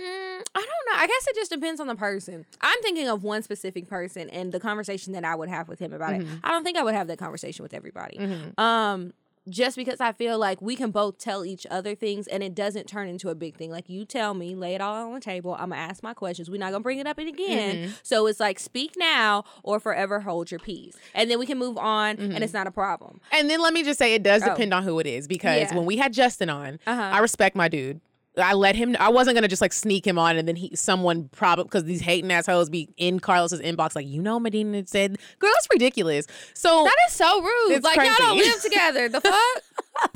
don't 0.54 0.64
know. 0.64 0.94
I 0.94 1.06
guess 1.08 1.26
it 1.26 1.34
just 1.34 1.50
depends 1.50 1.80
on 1.80 1.88
the 1.88 1.96
person. 1.96 2.46
I'm 2.60 2.80
thinking 2.80 3.08
of 3.08 3.24
one 3.24 3.42
specific 3.42 3.88
person 3.88 4.30
and 4.30 4.52
the 4.52 4.60
conversation 4.60 5.14
that 5.14 5.24
I 5.24 5.34
would 5.34 5.48
have 5.48 5.66
with 5.68 5.80
him 5.80 5.92
about 5.92 6.12
Mm-hmm. 6.12 6.32
it. 6.32 6.38
I 6.44 6.52
don't 6.52 6.62
think 6.62 6.76
I 6.78 6.84
would 6.84 6.94
have 6.94 7.08
that 7.08 7.18
conversation 7.18 7.64
with 7.64 7.74
everybody. 7.74 8.20
Um, 8.56 9.12
just 9.50 9.76
because 9.76 10.00
I 10.00 10.12
feel 10.12 10.38
like 10.38 10.62
we 10.62 10.76
can 10.76 10.90
both 10.90 11.18
tell 11.18 11.44
each 11.44 11.66
other 11.70 11.94
things 11.94 12.26
and 12.28 12.42
it 12.42 12.54
doesn't 12.54 12.86
turn 12.86 13.08
into 13.08 13.28
a 13.28 13.34
big 13.34 13.56
thing. 13.56 13.70
Like 13.70 13.88
you 13.88 14.04
tell 14.04 14.32
me, 14.34 14.54
lay 14.54 14.74
it 14.74 14.80
all 14.80 15.06
on 15.08 15.14
the 15.14 15.20
table. 15.20 15.54
I'm 15.54 15.70
gonna 15.70 15.76
ask 15.82 16.02
my 16.02 16.14
questions. 16.14 16.50
We're 16.50 16.58
not 16.58 16.70
gonna 16.72 16.82
bring 16.82 16.98
it 17.00 17.06
up 17.06 17.18
again. 17.18 17.76
Mm-hmm. 17.76 17.92
So 18.02 18.26
it's 18.26 18.40
like 18.40 18.58
speak 18.58 18.94
now 18.96 19.44
or 19.62 19.80
forever 19.80 20.20
hold 20.20 20.50
your 20.50 20.60
peace, 20.60 20.96
and 21.14 21.30
then 21.30 21.38
we 21.38 21.46
can 21.46 21.58
move 21.58 21.76
on, 21.76 22.16
and 22.18 22.42
it's 22.42 22.54
not 22.54 22.66
a 22.66 22.70
problem. 22.70 23.20
And 23.32 23.50
then 23.50 23.60
let 23.60 23.72
me 23.74 23.82
just 23.82 23.98
say 23.98 24.14
it 24.14 24.22
does 24.22 24.42
Oh. 24.42 24.50
depend 24.50 24.72
on 24.72 24.82
who 24.84 24.98
it 25.00 25.06
is 25.06 25.26
because 25.28 25.60
Yeah. 25.70 25.74
when 25.76 25.84
we 25.86 25.96
had 25.96 26.12
Justin 26.12 26.48
on, 26.48 26.78
Uh-huh. 26.86 27.00
I 27.00 27.18
respect 27.18 27.56
my 27.56 27.68
dude. 27.68 28.00
I 28.38 28.54
let 28.54 28.76
him. 28.76 28.96
I 29.00 29.08
wasn't 29.08 29.36
gonna 29.36 29.48
just 29.48 29.62
like 29.62 29.72
sneak 29.72 30.06
him 30.06 30.18
on, 30.18 30.36
and 30.36 30.46
then 30.46 30.56
he, 30.56 30.74
someone 30.76 31.28
probably 31.32 31.64
because 31.64 31.84
these 31.84 32.00
hating 32.00 32.30
assholes 32.30 32.70
be 32.70 32.88
in 32.96 33.18
Carlos's 33.18 33.60
inbox, 33.60 33.94
like 33.96 34.06
you 34.06 34.22
know, 34.22 34.38
Medina 34.38 34.86
said, 34.86 35.18
"Girl, 35.38 35.50
that's 35.54 35.68
ridiculous." 35.72 36.26
So, 36.54 36.84
That 36.84 36.96
is 37.08 37.14
so 37.14 37.42
rude. 37.42 37.82
Like 37.82 37.96
y'all 37.96 38.14
don't 38.18 38.38
live 38.38 38.62
together. 38.62 39.08
The 39.08 39.20
fuck? 39.20 39.62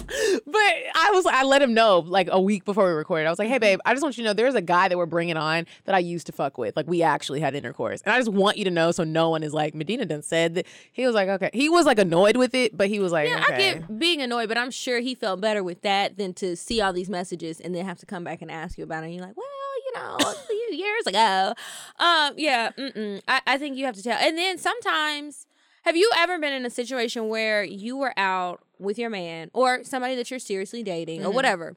but 0.46 0.56
I 0.56 1.10
was, 1.12 1.26
I 1.26 1.42
let 1.42 1.60
him 1.60 1.74
know 1.74 1.98
like 1.98 2.28
a 2.30 2.40
week 2.40 2.64
before 2.64 2.86
we 2.86 2.92
recorded. 2.92 3.26
I 3.26 3.30
was 3.30 3.38
like, 3.38 3.48
"Hey, 3.48 3.58
babe, 3.58 3.80
mm-hmm. 3.80 3.88
I 3.88 3.94
just 3.94 4.02
want 4.02 4.16
you 4.16 4.22
to 4.22 4.30
know 4.30 4.32
there's 4.32 4.54
a 4.54 4.62
guy 4.62 4.88
that 4.88 4.96
we're 4.96 5.06
bringing 5.06 5.36
on 5.36 5.66
that 5.84 5.94
I 5.94 5.98
used 5.98 6.26
to 6.26 6.32
fuck 6.32 6.56
with. 6.56 6.76
Like 6.76 6.86
we 6.86 7.02
actually 7.02 7.40
had 7.40 7.54
intercourse, 7.54 8.00
and 8.02 8.12
I 8.14 8.18
just 8.18 8.30
want 8.30 8.56
you 8.56 8.64
to 8.64 8.70
know 8.70 8.92
so 8.92 9.02
no 9.02 9.30
one 9.30 9.42
is 9.42 9.52
like 9.52 9.74
Medina 9.74 10.04
done 10.04 10.22
said 10.22 10.54
that." 10.54 10.66
He 10.92 11.04
was 11.04 11.14
like, 11.14 11.28
"Okay." 11.28 11.50
He 11.52 11.68
was 11.68 11.84
like 11.84 11.98
annoyed 11.98 12.36
with 12.36 12.54
it, 12.54 12.76
but 12.76 12.88
he 12.88 13.00
was 13.00 13.12
like, 13.12 13.28
Yeah, 13.28 13.44
okay. 13.48 13.54
I 13.54 13.58
get 13.58 13.98
being 13.98 14.22
annoyed, 14.22 14.48
but 14.48 14.56
I'm 14.56 14.70
sure 14.70 15.00
he 15.00 15.14
felt 15.14 15.40
better 15.40 15.62
with 15.62 15.82
that 15.82 16.16
than 16.16 16.32
to 16.34 16.56
see 16.56 16.80
all 16.80 16.92
these 16.92 17.10
messages 17.10 17.60
and 17.60 17.74
then 17.74 17.84
have 17.84 17.98
to 17.98 18.03
come 18.04 18.24
back 18.24 18.42
and 18.42 18.50
ask 18.50 18.78
you 18.78 18.84
about 18.84 19.04
it. 19.04 19.06
And 19.06 19.14
you're 19.14 19.24
like, 19.24 19.36
well, 19.36 19.46
you 19.86 19.92
know, 19.94 20.16
a 20.20 20.34
few 20.46 20.70
years 20.72 21.06
ago. 21.06 21.54
Um, 21.98 22.34
yeah, 22.36 22.70
mm-mm. 22.78 23.20
I, 23.28 23.40
I 23.46 23.58
think 23.58 23.76
you 23.76 23.84
have 23.84 23.94
to 23.94 24.02
tell. 24.02 24.18
And 24.18 24.36
then 24.36 24.58
sometimes, 24.58 25.46
have 25.84 25.96
you 25.96 26.10
ever 26.16 26.38
been 26.38 26.52
in 26.52 26.64
a 26.64 26.70
situation 26.70 27.28
where 27.28 27.62
you 27.62 27.96
were 27.96 28.14
out 28.16 28.64
with 28.78 28.98
your 28.98 29.10
man 29.10 29.50
or 29.52 29.84
somebody 29.84 30.14
that 30.16 30.30
you're 30.30 30.40
seriously 30.40 30.82
dating 30.82 31.24
or 31.24 31.30
whatever? 31.30 31.76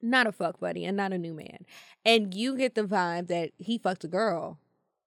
Not 0.00 0.28
a 0.28 0.32
fuck 0.32 0.60
buddy 0.60 0.84
and 0.84 0.96
not 0.96 1.12
a 1.12 1.18
new 1.18 1.34
man. 1.34 1.66
And 2.04 2.32
you 2.32 2.56
get 2.56 2.76
the 2.76 2.84
vibe 2.84 3.26
that 3.26 3.50
he 3.58 3.76
fucked 3.78 4.04
a 4.04 4.08
girl 4.08 4.60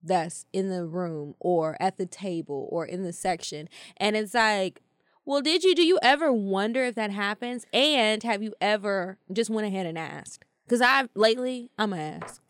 that's 0.03 0.45
in 0.51 0.69
the 0.69 0.85
room 0.85 1.35
or 1.39 1.77
at 1.79 1.97
the 1.97 2.05
table 2.05 2.67
or 2.71 2.85
in 2.85 3.03
the 3.03 3.13
section. 3.13 3.69
And 3.97 4.17
it's 4.17 4.33
like, 4.33 4.81
well, 5.25 5.41
did 5.41 5.63
you? 5.63 5.75
Do 5.75 5.83
you 5.83 5.99
ever 6.01 6.31
wonder 6.31 6.83
if 6.83 6.95
that 6.95 7.11
happens? 7.11 7.65
And 7.73 8.21
have 8.23 8.41
you 8.41 8.53
ever 8.61 9.17
just 9.31 9.49
went 9.49 9.67
ahead 9.67 9.85
and 9.85 9.97
asked? 9.97 10.45
Because 10.65 10.81
I've 10.81 11.09
lately, 11.15 11.69
I'm 11.77 11.91
gonna 11.91 12.19
ask. 12.23 12.41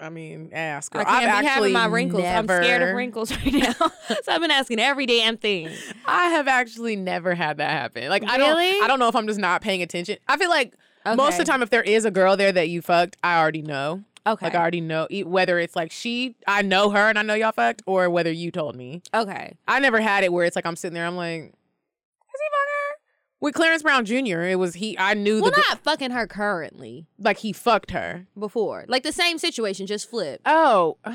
I 0.00 0.08
mean, 0.08 0.50
ask. 0.52 0.94
I 0.96 1.00
Her. 1.00 1.04
can't 1.04 1.16
I've 1.16 1.22
be 1.42 1.46
actually 1.46 1.72
having 1.72 1.72
my 1.72 1.86
wrinkles. 1.86 2.24
I'm 2.24 2.46
scared 2.46 2.82
of 2.82 2.96
wrinkles 2.96 3.30
right 3.36 3.52
now, 3.52 3.72
so 3.72 4.22
I've 4.28 4.40
been 4.40 4.50
asking 4.50 4.80
every 4.80 5.06
damn 5.06 5.36
thing. 5.36 5.70
I 6.06 6.28
have 6.30 6.48
actually 6.48 6.96
never 6.96 7.34
had 7.34 7.58
that 7.58 7.70
happen. 7.70 8.08
Like 8.08 8.24
I 8.28 8.38
don't 8.38 8.58
I 8.58 8.86
don't 8.86 8.98
know 8.98 9.08
if 9.08 9.16
I'm 9.16 9.26
just 9.26 9.40
not 9.40 9.62
paying 9.62 9.82
attention. 9.82 10.18
I 10.28 10.36
feel 10.36 10.50
like 10.50 10.74
most 11.04 11.34
of 11.34 11.38
the 11.38 11.44
time 11.44 11.62
if 11.62 11.70
there 11.70 11.82
is 11.82 12.04
a 12.04 12.10
girl 12.10 12.36
there 12.36 12.52
that 12.52 12.68
you 12.68 12.82
fucked, 12.82 13.16
I 13.22 13.38
already 13.38 13.62
know. 13.62 14.02
Okay. 14.26 14.46
Like 14.46 14.54
I 14.54 14.58
already 14.60 14.80
know 14.80 15.06
whether 15.24 15.58
it's 15.58 15.74
like 15.76 15.92
she 15.92 16.34
I 16.46 16.62
know 16.62 16.90
her 16.90 17.08
and 17.08 17.18
I 17.18 17.22
know 17.22 17.34
y'all 17.34 17.52
fucked 17.52 17.82
or 17.86 18.10
whether 18.10 18.30
you 18.30 18.50
told 18.50 18.76
me. 18.76 19.02
Okay. 19.14 19.56
I 19.66 19.80
never 19.80 20.00
had 20.00 20.24
it 20.24 20.32
where 20.32 20.44
it's 20.44 20.56
like 20.56 20.66
I'm 20.66 20.76
sitting 20.76 20.94
there 20.94 21.06
I'm 21.06 21.16
like 21.16 21.40
is 21.42 22.40
he 22.40 22.48
fucking 22.52 22.72
her? 22.72 22.96
With 23.40 23.54
Clarence 23.54 23.82
Brown 23.82 24.04
Jr. 24.04 24.42
it 24.42 24.58
was 24.58 24.74
he 24.74 24.98
I 24.98 25.14
knew 25.14 25.36
that 25.36 25.42
Well, 25.42 25.50
the 25.52 25.64
not 25.68 25.78
fucking 25.82 26.10
her 26.10 26.26
currently. 26.26 27.06
like 27.18 27.38
he 27.38 27.52
fucked 27.52 27.90
her. 27.92 28.26
Before, 28.38 28.84
like 28.88 29.02
the 29.02 29.12
same 29.12 29.38
situation, 29.38 29.86
just 29.86 30.08
flipped. 30.10 30.42
Oh. 30.46 30.98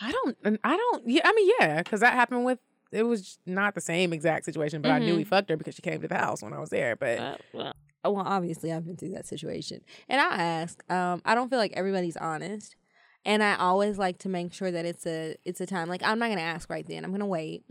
I 0.00 0.12
don't 0.12 0.36
I 0.62 0.76
don't 0.76 1.08
yeah 1.08 1.22
I 1.24 1.32
mean 1.32 1.50
yeah 1.58 1.82
cuz 1.82 2.00
that 2.00 2.12
happened 2.14 2.44
with 2.44 2.58
it 2.92 3.02
was 3.02 3.38
not 3.46 3.74
the 3.74 3.80
same 3.80 4.12
exact 4.12 4.44
situation 4.44 4.80
but 4.80 4.90
I 4.92 4.98
knew 5.00 5.16
he 5.16 5.24
fucked 5.24 5.50
her 5.50 5.56
because 5.56 5.74
she 5.74 5.82
came 5.82 6.00
to 6.00 6.08
the 6.08 6.16
house 6.16 6.40
when 6.42 6.52
I 6.52 6.58
was 6.60 6.70
there 6.70 6.94
but 6.96 7.18
Uh, 7.18 7.36
well, 7.52 7.72
well, 8.04 8.24
obviously, 8.24 8.72
I've 8.72 8.86
been 8.86 8.96
through 8.96 9.10
that 9.10 9.26
situation, 9.26 9.82
and 10.08 10.20
I 10.20 10.36
ask. 10.36 10.82
Um, 10.90 11.20
I 11.26 11.34
don't 11.34 11.50
feel 11.50 11.58
like 11.58 11.72
everybody's 11.74 12.16
honest, 12.16 12.76
and 13.24 13.42
I 13.42 13.56
always 13.56 13.98
like 13.98 14.18
to 14.18 14.28
make 14.28 14.52
sure 14.52 14.70
that 14.70 14.84
it's 14.84 15.06
a 15.06 15.36
it's 15.44 15.60
a 15.60 15.66
time. 15.66 15.88
Like 15.88 16.02
I'm 16.02 16.18
not 16.18 16.28
gonna 16.28 16.40
ask 16.40 16.70
right 16.70 16.86
then. 16.86 17.04
I'm 17.04 17.10
gonna 17.10 17.26
wait 17.26 17.64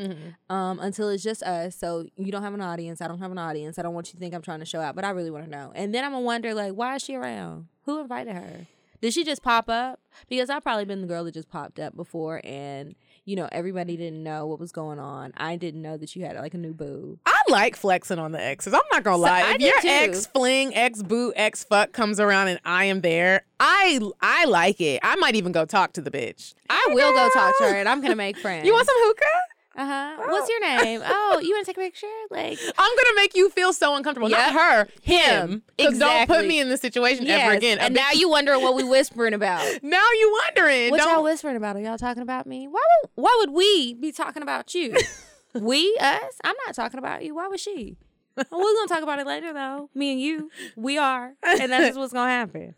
um, 0.49 0.79
until 0.79 1.10
it's 1.10 1.23
just 1.23 1.43
us. 1.43 1.75
So 1.75 2.05
you 2.15 2.31
don't 2.31 2.43
have 2.43 2.53
an 2.53 2.62
audience. 2.62 3.01
I 3.01 3.07
don't 3.07 3.19
have 3.19 3.31
an 3.31 3.38
audience. 3.38 3.79
I 3.79 3.81
don't 3.81 3.93
want 3.93 4.07
you 4.07 4.13
to 4.13 4.19
think 4.19 4.33
I'm 4.36 4.41
trying 4.41 4.60
to 4.60 4.65
show 4.65 4.79
out, 4.79 4.95
but 4.95 5.05
I 5.05 5.10
really 5.12 5.31
want 5.31 5.45
to 5.45 5.49
know. 5.49 5.71
And 5.75 5.93
then 5.93 6.03
I'm 6.03 6.12
gonna 6.12 6.25
wonder 6.25 6.53
like, 6.53 6.73
why 6.73 6.95
is 6.95 7.03
she 7.03 7.15
around? 7.15 7.67
Who 7.86 7.99
invited 7.99 8.33
her? 8.36 8.67
Did 9.01 9.13
she 9.13 9.23
just 9.23 9.43
pop 9.43 9.69
up? 9.69 9.99
Because 10.27 10.49
I've 10.49 10.63
probably 10.63 10.86
been 10.86 11.01
the 11.01 11.07
girl 11.07 11.23
that 11.23 11.33
just 11.33 11.49
popped 11.49 11.79
up 11.79 11.95
before, 11.95 12.41
and 12.43 12.95
you 13.27 13.35
know 13.35 13.47
everybody 13.51 13.95
didn't 13.97 14.23
know 14.23 14.47
what 14.47 14.59
was 14.59 14.71
going 14.71 14.97
on. 14.99 15.33
I 15.37 15.57
didn't 15.57 15.81
know 15.83 15.97
that 15.97 16.15
you 16.15 16.25
had 16.25 16.35
like 16.37 16.53
a 16.53 16.57
new 16.57 16.73
boo. 16.73 17.19
I 17.25 17.39
like 17.49 17.75
flexing 17.75 18.17
on 18.19 18.31
the 18.31 18.41
exes. 18.41 18.73
I'm 18.73 18.81
not 18.91 19.03
gonna 19.03 19.17
So- 19.17 19.21
lie. 19.21 19.41
I 19.41 19.53
if 19.55 19.61
your 19.61 19.79
too. 19.81 19.87
ex 19.89 20.25
fling, 20.27 20.73
ex 20.75 21.03
boo, 21.03 21.33
ex 21.35 21.63
fuck 21.63 21.91
comes 21.91 22.19
around 22.19 22.47
and 22.47 22.59
I 22.65 22.85
am 22.85 23.01
there, 23.01 23.43
I 23.59 23.99
I 24.21 24.45
like 24.45 24.79
it. 24.81 25.01
I 25.03 25.15
might 25.17 25.35
even 25.35 25.51
go 25.51 25.65
talk 25.65 25.93
to 25.93 26.01
the 26.01 26.09
bitch. 26.09 26.53
I 26.69 26.85
will 26.89 27.13
go 27.13 27.29
talk 27.33 27.57
to 27.59 27.63
her, 27.65 27.75
and 27.75 27.87
I'm 27.89 28.01
gonna 28.01 28.15
make 28.15 28.37
friends. 28.37 28.65
You 28.65 28.73
want 28.73 28.87
some 28.87 28.95
hookah? 28.97 29.23
Uh 29.77 29.85
huh. 29.85 30.15
What's 30.29 30.49
your 30.49 30.59
name? 30.59 31.01
Oh, 31.05 31.39
you 31.41 31.51
want 31.53 31.65
to 31.65 31.69
take 31.71 31.77
a 31.77 31.81
picture? 31.81 32.07
Like, 32.31 32.57
I'm 32.77 32.97
gonna 32.97 33.15
make 33.15 33.35
you 33.35 33.49
feel 33.51 33.73
so 33.73 33.95
uncomfortable. 33.95 34.29
Yep. 34.29 34.39
Not 34.39 34.53
her, 34.53 34.87
him. 35.03 35.61
'Cause 35.79 35.99
Don't 35.99 36.27
put 36.27 36.47
me 36.47 36.59
in 36.59 36.69
this 36.69 36.81
situation 36.81 37.27
ever 37.27 37.51
again. 37.53 37.77
And 37.79 37.93
now 37.93 38.11
you 38.11 38.27
wondering 38.27 38.61
what 38.63 38.73
we 38.75 38.83
whispering 38.83 39.33
about. 39.35 39.61
now 39.83 40.03
you 40.19 40.39
wondering. 40.45 40.89
What 40.91 40.99
y'all 41.01 41.21
whispering 41.23 41.57
about? 41.57 41.75
Are 41.75 41.79
y'all 41.79 41.97
talking 41.97 42.23
about 42.23 42.47
me? 42.47 42.67
Why 42.67 42.81
would 43.03 43.11
Why 43.15 43.35
would 43.39 43.51
we 43.51 43.93
be 43.93 44.11
talking 44.11 44.41
about 44.41 44.73
you? 44.73 44.95
we 45.53 45.95
us? 46.01 46.33
I'm 46.43 46.55
not 46.65 46.73
talking 46.75 46.97
about 46.97 47.23
you. 47.23 47.35
Why 47.35 47.47
was 47.47 47.61
she? 47.61 47.97
We're 48.35 48.43
gonna 48.73 48.87
talk 48.87 49.01
about 49.01 49.17
it 49.17 49.25
later, 49.25 49.51
though. 49.51 49.89
Me 49.95 50.11
and 50.11 50.21
you, 50.21 50.51
we 50.75 50.99
are, 50.99 51.33
and 51.41 51.71
that's 51.71 51.87
just 51.87 51.97
what's 51.97 52.13
gonna 52.13 52.29
happen. 52.29 52.75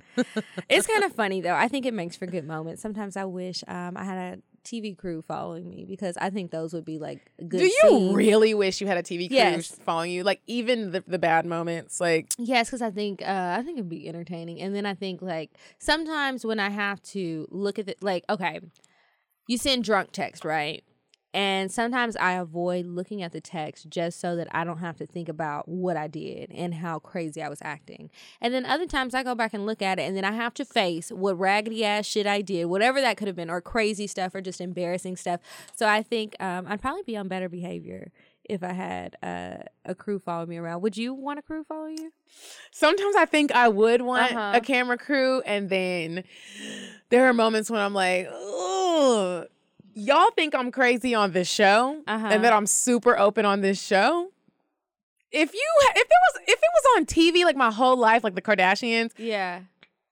It's 0.70 0.88
kind 0.88 1.04
of 1.04 1.12
funny 1.12 1.42
though. 1.42 1.54
I 1.54 1.68
think 1.68 1.86
it 1.86 1.94
makes 1.94 2.16
for 2.16 2.26
good 2.28 2.46
moments. 2.48 2.82
Sometimes 2.82 3.18
I 3.18 3.26
wish 3.26 3.62
um, 3.68 3.98
I 3.98 4.06
had 4.06 4.18
a 4.18 4.49
TV 4.64 4.98
crew 4.98 5.22
following 5.22 5.70
me 5.70 5.86
because 5.86 6.18
I 6.18 6.30
think 6.30 6.52
those 6.52 6.74
would 6.74 6.86
be 6.86 7.00
like 7.00 7.32
good. 7.38 7.60
Do 7.60 7.66
you 7.66 7.90
scenes. 7.90 8.16
really 8.16 8.54
wish 8.54 8.82
you 8.82 8.88
had 8.88 8.98
a 8.98 9.04
TV 9.04 9.28
crew 9.30 9.38
Yes. 9.38 9.76
following 9.84 10.12
you? 10.12 10.24
Like 10.24 10.42
even 10.48 10.92
the, 10.92 11.04
the 11.08 11.20
bad 11.20 11.46
moments, 11.46 12.00
like 12.00 12.34
Yes, 12.38 12.68
because 12.68 12.82
I 12.82 12.92
think 12.92 13.22
uh, 13.22 13.56
I 13.58 13.64
think 13.64 13.78
it'd 13.78 13.90
be 13.90 14.08
entertaining, 14.08 14.62
and 14.62 14.76
then 14.76 14.86
I 14.86 14.94
think 14.94 15.22
like 15.22 15.52
sometimes 15.78 16.46
when 16.46 16.60
I 16.60 16.70
have 16.70 17.02
to 17.04 17.48
look 17.50 17.80
at 17.80 17.90
it, 17.90 18.02
like 18.02 18.24
okay, 18.30 18.60
you 19.48 19.58
send 19.58 19.84
drunk 19.84 20.12
text, 20.12 20.46
right? 20.46 20.84
And 21.34 21.72
sometimes 21.72 22.16
I 22.16 22.32
avoid 22.34 22.88
looking 22.88 23.22
at 23.22 23.32
the 23.34 23.40
text 23.42 23.88
just 23.90 24.20
so 24.20 24.36
that 24.36 24.48
I 24.52 24.64
don't 24.64 24.80
have 24.80 24.98
to 24.98 25.06
think 25.06 25.30
about 25.30 25.68
what 25.68 25.96
I 25.96 26.08
did 26.08 26.50
and 26.52 26.74
how 26.74 26.98
crazy 27.00 27.42
I 27.44 27.50
was 27.50 27.60
acting. 27.62 28.10
And 28.42 28.52
then 28.54 28.66
other 28.66 28.88
times 28.88 29.14
I 29.14 29.22
go 29.22 29.36
back 29.36 29.54
and 29.54 29.66
look 29.66 29.82
at 29.82 30.00
it 30.00 30.04
and 30.04 30.18
then 30.18 30.26
I 30.26 30.32
have 30.32 30.56
to 30.56 30.66
face 30.66 31.12
what 31.12 31.38
raggedy 31.38 31.86
ass 31.86 32.08
shit 32.08 32.26
I 32.26 32.42
did, 32.42 32.66
whatever 32.66 33.00
that 33.02 33.16
could 33.18 33.28
have 33.28 33.36
been, 33.36 33.50
or 33.50 33.62
crazy 33.62 34.08
stuff 34.08 34.34
or 34.34 34.42
just 34.42 34.60
embarrassing 34.60 35.18
stuff. 35.18 35.40
So 35.76 35.88
I 35.88 36.02
think 36.02 36.36
um, 36.40 36.66
I'd 36.68 36.82
probably 36.82 37.04
be 37.04 37.16
on 37.16 37.28
better 37.28 37.48
behavior 37.48 38.12
if 38.46 38.64
I 38.64 38.74
had 38.74 39.16
uh, 39.22 39.58
a 39.86 39.94
crew 39.94 40.18
follow 40.18 40.48
me 40.48 40.58
around. 40.58 40.82
Would 40.82 40.98
you 40.98 41.14
want 41.14 41.38
a 41.38 41.44
crew 41.44 41.64
follow 41.64 41.86
you? 41.90 42.12
Sometimes 42.72 43.16
I 43.16 43.26
think 43.26 43.52
I 43.52 43.68
would 43.68 44.02
want 44.02 44.32
Uh-huh. 44.36 44.54
a 44.56 44.62
camera 44.62 44.98
crew, 44.98 45.42
and 45.46 45.70
then 45.70 46.24
there 47.10 47.28
are 47.28 47.34
moments 47.34 47.70
when 47.70 47.80
I'm 47.80 47.94
like, 47.94 48.28
oh, 48.32 49.46
y'all 49.94 50.32
think 50.32 50.54
I'm 50.56 50.72
crazy 50.72 51.14
on 51.16 51.32
this 51.32 51.50
show, 51.50 52.02
Uh-huh. 52.08 52.28
and 52.30 52.44
that 52.44 52.54
I'm 52.54 52.66
super 52.66 53.18
open 53.18 53.46
on 53.46 53.62
this 53.62 53.82
show. 53.82 54.32
If 55.32 55.54
you, 55.54 55.72
if 55.96 55.98
it 55.98 56.08
was, 56.08 56.42
if 56.48 56.58
it 56.60 56.60
was 56.60 56.98
on 56.98 57.06
TV 57.06 57.44
like 57.46 57.56
my 57.56 57.72
whole 57.72 57.98
life, 57.98 58.24
like 58.24 58.34
the 58.36 58.42
Kardashians, 58.42 59.12
Yeah. 59.18 59.60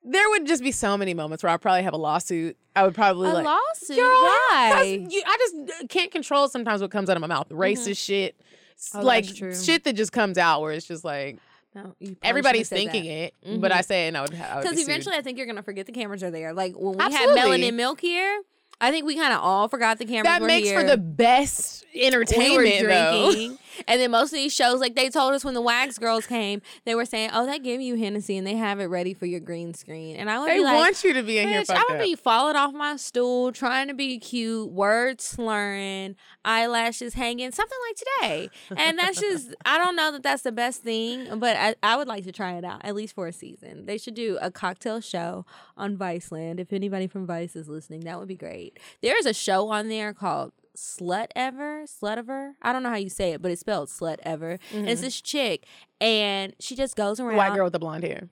there 0.03 0.29
would 0.29 0.45
just 0.45 0.61
be 0.61 0.71
so 0.71 0.95
many 0.97 1.13
moments 1.15 1.41
where 1.43 1.51
I'd 1.51 1.61
probably 1.61 1.81
have 1.83 1.93
a 1.93 1.97
lawsuit. 1.97 2.55
I 2.75 2.83
would 2.83 2.93
probably 2.93 3.29
A 3.29 3.33
like, 3.33 3.45
lawsuit? 3.45 3.97
Why? 3.97 5.07
you- 5.09 5.23
I 5.25 5.37
just 5.39 5.89
can't 5.89 6.11
control 6.11 6.47
sometimes 6.49 6.81
what 6.81 6.91
comes 6.91 7.09
out 7.09 7.17
of 7.17 7.21
my 7.21 7.27
mouth. 7.27 7.49
Racist 7.49 7.97
shit, 8.03 8.35
Mm-hmm. 8.79 8.97
Oh, 8.99 9.01
like 9.01 9.25
shit 9.25 9.83
that 9.85 9.93
just 9.93 10.11
comes 10.11 10.37
out 10.37 10.61
where 10.61 10.71
it's 10.71 10.85
just 10.85 11.03
like 11.03 11.37
No, 11.73 11.95
everybody's 12.21 12.67
shouldn't 12.67 12.83
have 12.89 12.93
said 12.93 13.01
thinking 13.01 13.03
that. 13.05 13.33
it, 13.55 13.59
but 13.61 13.71
I 13.71 13.81
say 13.81 14.05
it 14.05 14.09
and 14.09 14.17
I 14.17 14.21
would. 14.21 14.35
I 14.35 14.61
Because 14.61 14.75
be 14.75 14.83
eventually, 14.83 15.15
I 15.15 15.21
think 15.23 15.39
you're 15.39 15.47
gonna 15.47 15.63
forget 15.63 15.87
the 15.87 15.91
cameras 15.91 16.21
are 16.21 16.29
there. 16.29 16.53
Like 16.53 16.75
when 16.75 16.95
we 16.95 17.03
Absolutely. 17.03 17.39
had 17.39 17.49
Melanin 17.49 17.73
Milk 17.73 17.99
here, 18.01 18.39
I 18.79 18.91
think 18.91 19.05
we 19.05 19.15
kind 19.15 19.33
of 19.33 19.39
all 19.41 19.67
forgot 19.67 19.97
the 19.97 20.05
cameras 20.05 20.25
that 20.25 20.41
makes 20.43 20.67
here. 20.67 20.79
for 20.81 20.87
the 20.87 20.97
best 20.97 21.85
we 21.93 22.03
entertainment. 22.05 22.87
though. 22.87 23.31
drinking, 23.31 23.57
and 23.87 23.99
then 23.99 24.11
most 24.11 24.31
of 24.31 24.37
these 24.37 24.53
shows, 24.53 24.79
like 24.79 24.95
they 24.95 25.09
told 25.09 25.33
us 25.33 25.43
when 25.43 25.55
the 25.55 25.61
Wax 25.61 25.97
Girls 25.97 26.27
came, 26.27 26.61
they 26.85 26.93
were 26.93 27.05
saying, 27.05 27.31
"Oh, 27.33 27.45
they 27.47 27.57
give 27.57 27.81
you 27.81 27.95
Hennessy 27.95 28.37
and 28.37 28.45
they 28.45 28.55
have 28.55 28.79
it 28.79 28.85
ready 28.85 29.15
for 29.15 29.25
your 29.25 29.39
green 29.39 29.73
screen." 29.73 30.15
And 30.15 30.29
I 30.29 30.39
would 30.39 30.49
They 30.49 30.57
be 30.57 30.63
like, 30.63 30.77
want 30.77 31.03
you 31.03 31.13
to 31.13 31.23
be 31.23 31.39
in 31.39 31.47
here. 31.47 31.63
I 31.69 31.85
would 31.89 31.97
up. 31.97 32.03
be 32.03 32.15
falling 32.15 32.55
off 32.55 32.73
my 32.73 32.97
stool, 32.97 33.51
trying 33.51 33.87
to 33.87 33.93
be 33.95 34.19
cute, 34.19 34.69
words 34.71 35.23
slurring, 35.23 36.15
eyelashes 36.45 37.13
hanging, 37.15 37.51
something 37.51 37.77
like 37.89 37.97
today. 37.97 38.49
And 38.77 38.99
that's 38.99 39.19
just, 39.19 39.55
I 39.65 39.77
don't 39.77 39.95
know 39.95 40.11
that 40.11 40.23
that's 40.23 40.43
the 40.43 40.51
best 40.51 40.83
thing, 40.83 41.39
but 41.39 41.55
I, 41.57 41.75
I 41.83 41.95
would 41.97 42.07
like 42.07 42.23
to 42.25 42.31
try 42.31 42.53
it 42.57 42.63
out, 42.63 42.81
at 42.83 42.95
least 42.95 43.15
for 43.15 43.27
a 43.27 43.33
season. 43.33 43.85
They 43.85 43.97
should 43.97 44.13
do 44.13 44.37
a 44.41 44.51
cocktail 44.51 45.01
show 45.01 45.45
on 45.75 45.97
Viceland. 45.97 46.59
If 46.59 46.71
anybody 46.73 47.07
from 47.07 47.25
Vice 47.25 47.55
is 47.55 47.67
listening, 47.67 48.01
that 48.01 48.19
would 48.19 48.27
be 48.27 48.35
great. 48.35 48.66
There 49.01 49.17
is 49.17 49.25
a 49.25 49.33
show 49.33 49.69
on 49.69 49.87
there 49.89 50.13
called 50.13 50.53
Slutever, 50.75 51.83
Slut 51.85 52.17
Ever. 52.17 52.55
I 52.61 52.71
don't 52.71 52.83
know 52.83 52.89
how 52.89 52.95
you 52.95 53.09
say 53.09 53.31
it, 53.33 53.41
but 53.41 53.51
it's 53.51 53.61
spelled 53.61 53.89
Slutever. 53.89 54.59
And 54.73 54.87
it's 54.87 54.99
mm-hmm. 54.99 55.05
this 55.05 55.21
chick, 55.21 55.65
and 55.99 56.55
she 56.59 56.75
just 56.75 56.95
goes 56.95 57.19
around 57.19 57.35
white 57.35 57.53
girl 57.53 57.65
with 57.65 57.73
the 57.73 57.79
blonde 57.79 58.03
hair. 58.03 58.29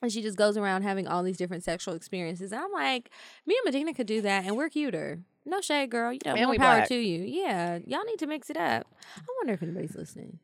and 0.00 0.12
she 0.12 0.22
just 0.22 0.36
goes 0.38 0.56
around 0.56 0.82
having 0.82 1.08
all 1.08 1.22
these 1.22 1.36
different 1.36 1.64
sexual 1.64 1.94
experiences. 1.94 2.52
And 2.52 2.60
I'm 2.60 2.72
like, 2.72 3.10
me 3.46 3.56
and 3.56 3.64
Medina 3.64 3.94
could 3.94 4.06
do 4.06 4.20
that, 4.22 4.44
and 4.44 4.56
we're 4.56 4.68
cuter. 4.68 5.20
No 5.44 5.60
shade, 5.60 5.90
girl. 5.90 6.12
You 6.12 6.20
know, 6.24 6.32
And 6.32 6.42
more 6.42 6.50
we 6.50 6.58
power 6.58 6.76
black. 6.76 6.88
to 6.88 6.94
you. 6.94 7.22
Yeah, 7.24 7.78
y'all 7.86 8.04
need 8.04 8.18
to 8.18 8.26
mix 8.26 8.50
it 8.50 8.56
up. 8.56 8.86
I 9.16 9.22
wonder 9.40 9.54
if 9.54 9.62
anybody's 9.62 9.96
listening. 9.96 10.38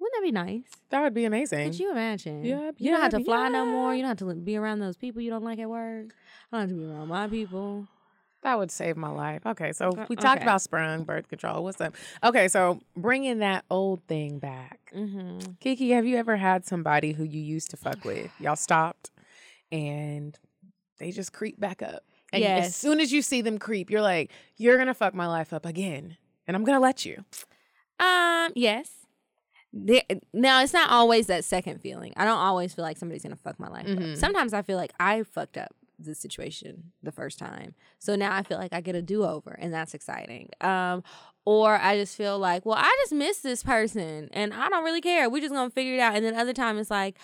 Wouldn't 0.00 0.14
that 0.14 0.22
be 0.22 0.32
nice? 0.32 0.64
That 0.90 1.02
would 1.02 1.14
be 1.14 1.24
amazing. 1.24 1.70
Could 1.70 1.80
you 1.80 1.90
imagine? 1.90 2.44
Yep, 2.44 2.76
you 2.78 2.90
don't 2.90 3.00
have 3.00 3.10
to 3.12 3.18
yep, 3.18 3.26
fly 3.26 3.48
no 3.48 3.64
more. 3.66 3.94
You 3.94 4.02
don't 4.02 4.08
have 4.10 4.18
to 4.18 4.34
be 4.34 4.56
around 4.56 4.78
those 4.80 4.96
people 4.96 5.22
you 5.22 5.30
don't 5.30 5.42
like 5.42 5.58
at 5.58 5.68
work. 5.68 6.14
I 6.52 6.58
don't 6.58 6.68
have 6.68 6.70
to 6.70 6.74
be 6.76 6.84
around 6.84 7.08
my 7.08 7.28
people. 7.28 7.88
That 8.42 8.58
would 8.58 8.70
save 8.70 8.96
my 8.96 9.10
life. 9.10 9.44
Okay, 9.44 9.72
so 9.72 9.88
Okay, 9.88 10.06
we 10.08 10.14
talked 10.16 10.38
okay. 10.38 10.44
about 10.44 10.62
sprung 10.62 11.02
birth 11.04 11.28
control. 11.28 11.64
What's 11.64 11.80
up? 11.80 11.94
Okay, 12.22 12.46
so 12.48 12.80
bringing 12.96 13.38
that 13.40 13.64
old 13.70 14.02
thing 14.06 14.38
back. 14.38 14.78
Mm-hmm. 14.94 15.52
Kiki, 15.60 15.90
have 15.90 16.06
you 16.06 16.16
ever 16.16 16.36
had 16.36 16.64
somebody 16.64 17.12
who 17.12 17.24
you 17.24 17.40
used 17.40 17.70
to 17.70 17.76
fuck 17.76 18.04
with? 18.04 18.30
Y'all 18.38 18.54
stopped 18.56 19.10
and 19.72 20.38
they 20.98 21.10
just 21.10 21.32
creep 21.32 21.58
back 21.58 21.82
up. 21.82 22.04
And 22.32 22.44
as 22.44 22.76
soon 22.76 23.00
as 23.00 23.10
you 23.10 23.22
see 23.22 23.40
them 23.40 23.58
creep, 23.58 23.90
you're 23.90 24.02
like, 24.02 24.30
you're 24.56 24.76
going 24.76 24.86
to 24.88 24.94
fuck 24.94 25.14
my 25.14 25.26
life 25.26 25.52
up 25.52 25.64
again. 25.66 26.16
And 26.46 26.56
I'm 26.56 26.62
going 26.62 26.76
to 26.76 26.80
let 26.82 27.04
you. 27.04 27.24
Um, 27.98 28.52
yes. 28.54 28.90
There, 29.72 30.02
now 30.32 30.62
it's 30.62 30.72
not 30.72 30.90
always 30.90 31.26
that 31.26 31.44
second 31.44 31.80
feeling. 31.80 32.12
I 32.16 32.24
don't 32.24 32.38
always 32.38 32.72
feel 32.72 32.84
like 32.84 32.96
somebody's 32.96 33.22
gonna 33.22 33.36
fuck 33.36 33.60
my 33.60 33.68
life 33.68 33.86
Mhm. 33.86 34.12
up. 34.12 34.16
Sometimes 34.18 34.54
I 34.54 34.62
feel 34.62 34.78
like 34.78 34.94
I 34.98 35.22
fucked 35.24 35.58
up 35.58 35.74
the 35.98 36.14
situation 36.14 36.92
the 37.02 37.12
first 37.12 37.38
time, 37.38 37.74
so 37.98 38.16
now 38.16 38.34
I 38.34 38.42
feel 38.42 38.58
like 38.58 38.72
I 38.72 38.80
get 38.80 38.94
a 38.94 39.02
do 39.02 39.24
over, 39.24 39.50
and 39.50 39.72
that's 39.72 39.94
exciting. 39.94 40.50
Um, 40.60 41.02
or 41.44 41.76
I 41.76 41.96
just 41.96 42.16
feel 42.16 42.38
like, 42.38 42.66
well, 42.66 42.78
I 42.78 42.96
just 43.02 43.12
miss 43.12 43.40
this 43.40 43.62
person, 43.62 44.28
and 44.32 44.52
I 44.52 44.68
don't 44.68 44.84
really 44.84 45.00
care. 45.00 45.28
We're 45.28 45.42
just 45.42 45.54
gonna 45.54 45.70
figure 45.70 45.94
it 45.94 46.00
out. 46.00 46.14
And 46.14 46.24
then 46.24 46.34
other 46.34 46.52
time 46.52 46.78
it's 46.78 46.90
like. 46.90 47.16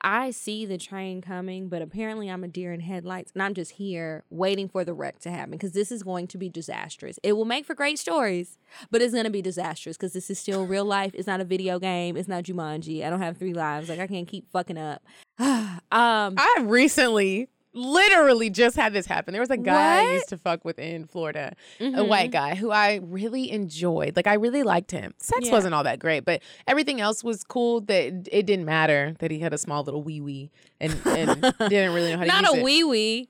I 0.00 0.30
see 0.30 0.64
the 0.64 0.78
train 0.78 1.20
coming, 1.20 1.68
but 1.68 1.82
apparently 1.82 2.28
I'm 2.28 2.44
a 2.44 2.48
deer 2.48 2.72
in 2.72 2.80
headlights, 2.80 3.32
and 3.34 3.42
I'm 3.42 3.54
just 3.54 3.72
here 3.72 4.24
waiting 4.30 4.68
for 4.68 4.84
the 4.84 4.94
wreck 4.94 5.18
to 5.20 5.30
happen 5.30 5.52
because 5.52 5.72
this 5.72 5.90
is 5.90 6.02
going 6.02 6.28
to 6.28 6.38
be 6.38 6.48
disastrous. 6.48 7.18
It 7.22 7.32
will 7.32 7.44
make 7.44 7.66
for 7.66 7.74
great 7.74 7.98
stories, 7.98 8.58
but 8.90 9.02
it's 9.02 9.14
gonna 9.14 9.30
be 9.30 9.42
disastrous 9.42 9.96
because 9.96 10.12
this 10.12 10.30
is 10.30 10.38
still 10.38 10.66
real 10.66 10.84
life. 10.84 11.12
It's 11.14 11.26
not 11.26 11.40
a 11.40 11.44
video 11.44 11.78
game. 11.78 12.16
It's 12.16 12.28
not 12.28 12.44
Jumanji. 12.44 13.04
I 13.04 13.10
don't 13.10 13.22
have 13.22 13.38
three 13.38 13.54
lives. 13.54 13.88
Like 13.88 13.98
I 13.98 14.06
can't 14.06 14.28
keep 14.28 14.50
fucking 14.52 14.78
up. 14.78 15.02
um, 15.38 15.80
I 15.90 16.58
recently 16.62 17.48
literally 17.78 18.50
just 18.50 18.76
had 18.76 18.92
this 18.92 19.06
happen. 19.06 19.32
There 19.32 19.40
was 19.40 19.50
a 19.50 19.56
guy 19.56 20.00
I 20.08 20.12
used 20.14 20.28
to 20.30 20.36
fuck 20.38 20.64
with 20.64 20.78
in 20.78 21.06
Florida, 21.06 21.54
a 21.80 21.82
mhm. 21.84 22.08
white 22.08 22.30
guy 22.30 22.54
who 22.54 22.70
I 22.70 22.96
really 23.02 23.50
enjoyed. 23.50 24.16
Like 24.16 24.26
I 24.26 24.34
really 24.34 24.62
liked 24.62 24.90
him. 24.90 25.14
Sex 25.18 25.46
Yeah. 25.46 25.52
wasn't 25.52 25.74
all 25.74 25.84
that 25.84 25.98
great, 25.98 26.24
but 26.24 26.42
everything 26.66 27.00
else 27.00 27.22
was 27.24 27.44
cool. 27.44 27.80
That 27.82 28.28
it 28.32 28.44
didn't 28.46 28.64
matter 28.66 29.14
that 29.20 29.30
he 29.30 29.38
had 29.38 29.54
a 29.54 29.58
small 29.58 29.82
little 29.84 30.02
wee 30.02 30.20
wee 30.20 30.50
and, 30.80 30.94
and 31.06 31.40
didn't 31.68 31.94
really 31.94 32.10
know 32.12 32.18
how 32.18 32.24
to 32.24 32.30
use 32.30 32.38
it. 32.38 32.42
not 32.42 32.58
a 32.58 32.62
wee 32.62 32.84
wee. 32.84 33.28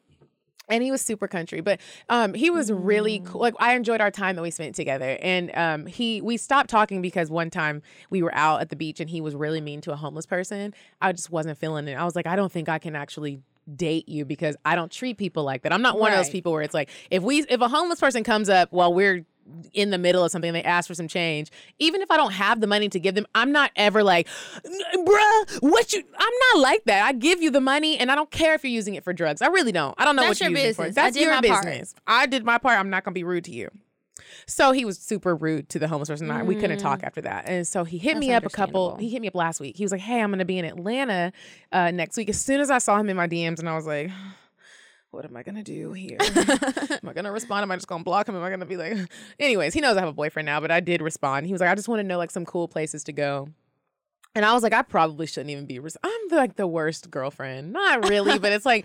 and 0.71 0.83
he 0.83 0.91
was 0.91 1.01
super 1.01 1.27
country 1.27 1.63
but 1.63 1.81
um 2.11 2.35
he 2.35 2.51
was 2.51 2.71
really 2.71 3.21
Mm. 3.21 3.25
cool 3.27 3.41
like 3.41 3.55
i 3.59 3.75
enjoyed 3.75 4.03
our 4.03 4.11
time 4.11 4.37
that 4.37 4.43
we 4.43 4.51
spent 4.51 4.75
together 4.75 5.17
and 5.23 5.51
um 5.57 5.87
he 5.87 6.21
we 6.21 6.37
stopped 6.37 6.69
talking 6.69 7.01
because 7.01 7.31
one 7.31 7.49
time 7.49 7.81
we 8.11 8.23
were 8.23 8.35
out 8.35 8.61
at 8.61 8.69
the 8.69 8.77
beach 8.77 9.01
and 9.01 9.09
he 9.09 9.23
was 9.23 9.35
really 9.35 9.63
mean 9.63 9.81
to 9.81 9.93
a 9.93 9.97
homeless 9.97 10.27
person 10.27 10.75
i 11.01 11.11
just 11.11 11.31
wasn't 11.31 11.57
feeling 11.57 11.89
it 11.89 11.95
i 11.95 12.05
was 12.05 12.15
like 12.15 12.27
i 12.27 12.37
don't 12.37 12.53
think 12.53 12.69
i 12.69 12.79
can 12.79 12.95
actually 12.95 13.41
date 13.77 14.09
you 14.09 14.25
because 14.25 14.57
i 14.65 14.75
don't 14.75 14.91
treat 14.91 15.19
people 15.19 15.45
like 15.45 15.63
that. 15.63 15.73
I'm 15.73 15.83
not 15.83 15.99
one 15.99 16.13
of 16.13 16.19
those 16.19 16.31
people 16.31 16.53
where 16.53 16.63
it's 16.63 16.75
like 16.75 16.89
if 17.11 17.23
we 17.23 17.41
if 17.43 17.61
a 17.61 17.69
homeless 17.69 18.01
person 18.01 18.25
comes 18.25 18.49
up 18.49 18.73
while 18.73 18.93
we're 18.95 19.25
in 19.73 19.91
the 19.91 19.97
middle 19.99 20.23
of 20.25 20.31
something 20.31 20.49
and 20.49 20.57
they 20.57 20.63
ask 20.63 20.89
for 20.89 20.95
some 20.95 21.09
change 21.09 21.51
even 21.79 22.03
if 22.03 22.11
i 22.11 22.17
don't 22.19 22.33
have 22.33 22.61
the 22.61 22.67
money 22.67 22.89
to 22.89 23.01
give 23.01 23.15
them 23.15 23.27
i'm 23.35 23.51
not 23.51 23.71
ever 23.77 24.03
like 24.03 24.29
bruh 24.63 25.59
what 25.61 25.93
you 25.93 26.03
i'm 26.19 26.33
not 26.55 26.63
like 26.63 26.85
that. 26.85 27.05
I 27.05 27.13
give 27.13 27.41
you 27.43 27.51
the 27.51 27.61
money 27.61 27.97
and 27.99 28.11
i 28.11 28.15
don't 28.15 28.31
care 28.31 28.55
if 28.55 28.63
you're 28.65 28.71
using 28.71 28.95
it 28.95 29.05
for 29.05 29.13
drugs. 29.13 29.41
I 29.43 29.47
really 29.47 29.73
don't. 29.73 29.95
I 29.99 30.05
don't 30.05 30.17
know 30.17 30.23
That's 30.23 30.41
what 30.41 30.51
you're 30.51 30.59
your 30.59 30.75
for. 30.75 30.83
business. 30.85 30.99
I 30.99 31.03
that's 31.03 31.17
your 31.17 31.35
my 31.35 31.41
part. 31.49 31.65
business. 31.65 31.95
I 32.07 32.27
did 32.27 32.45
my 32.45 32.59
part. 32.59 32.79
I'm 32.79 32.91
not 32.91 33.05
gonna 33.05 33.15
be 33.15 33.25
rude 33.25 33.45
to 33.45 33.53
you 33.53 33.71
so 34.47 34.73
he 34.73 34.85
was 34.85 34.99
super 34.99 35.35
rude 35.35 35.69
to 35.71 35.79
the 35.79 35.89
homeless 35.89 36.09
person. 36.09 36.31
and 36.31 36.39
I- 36.39 36.43
We 36.43 36.57
couldn't 36.57 36.79
talk 36.79 37.03
after 37.03 37.21
that, 37.23 37.49
and 37.49 37.67
so 37.67 37.85
he 37.85 37.99
hit 37.99 38.11
Mm. 38.13 38.15
That's 38.15 38.27
me 38.27 38.33
up 38.35 38.47
a 38.47 38.51
couple. 38.51 38.97
He 38.97 39.09
hit 39.11 39.21
me 39.23 39.29
up 39.29 39.35
last 39.35 39.61
week. 39.61 39.77
He 39.77 39.85
was 39.85 39.93
like, 39.93 40.01
"Hey, 40.01 40.21
I'm 40.23 40.31
going 40.31 40.39
to 40.41 40.45
be 40.45 40.59
in 40.59 40.65
Atlanta 40.65 41.33
uh, 41.73 41.91
next 41.91 42.17
week." 42.17 42.29
As 42.29 42.41
soon 42.41 42.61
as 42.61 42.71
I 42.71 42.79
saw 42.79 42.99
him 42.99 43.09
in 43.09 43.17
my 43.17 43.27
DMs, 43.29 43.59
and 43.61 43.69
I 43.69 43.75
was 43.75 43.87
like, 43.87 44.11
"What 45.11 45.25
am 45.25 45.37
I 45.37 45.43
going 45.43 45.55
to 45.57 45.63
do 45.63 45.93
here? 45.93 46.19
am 46.21 47.09
I 47.09 47.13
going 47.13 47.25
to 47.25 47.31
respond? 47.33 47.63
Am 47.63 47.71
I 47.71 47.77
just 47.77 47.89
going 47.89 48.01
to 48.01 48.05
block 48.05 48.29
him? 48.29 48.37
Am 48.37 48.43
I 48.43 48.49
going 48.49 48.61
to 48.61 48.67
be 48.67 48.77
like?" 48.77 48.97
Anyways, 49.41 49.75
he 49.75 49.81
knows 49.81 49.97
I 49.97 50.01
have 50.01 50.09
a 50.09 50.13
boyfriend 50.13 50.47
now, 50.47 50.61
but 50.61 50.71
I 50.71 50.81
did 50.81 51.01
respond. 51.03 51.47
He 51.47 51.53
was 51.53 51.61
like, 51.61 51.71
"I 51.71 51.75
just 51.75 51.89
want 51.89 52.01
to 52.01 52.05
know 52.07 52.19
like 52.19 52.31
some 52.31 52.45
cool 52.45 52.69
places 52.69 53.05
to 53.05 53.13
go." 53.13 53.49
And 54.35 54.45
I 54.45 54.53
was 54.53 54.63
like, 54.63 54.75
I 54.75 54.83
probably 54.83 55.27
shouldn't 55.27 55.51
even 55.51 55.65
be. 55.67 55.79
Res- 55.81 55.97
I'm 56.05 56.21
like 56.31 56.57
the 56.57 56.67
worst 56.67 57.11
girlfriend. 57.11 57.73
Not 57.73 58.09
really, 58.09 58.39
but 58.39 58.53
it's 58.53 58.67
like 58.67 58.85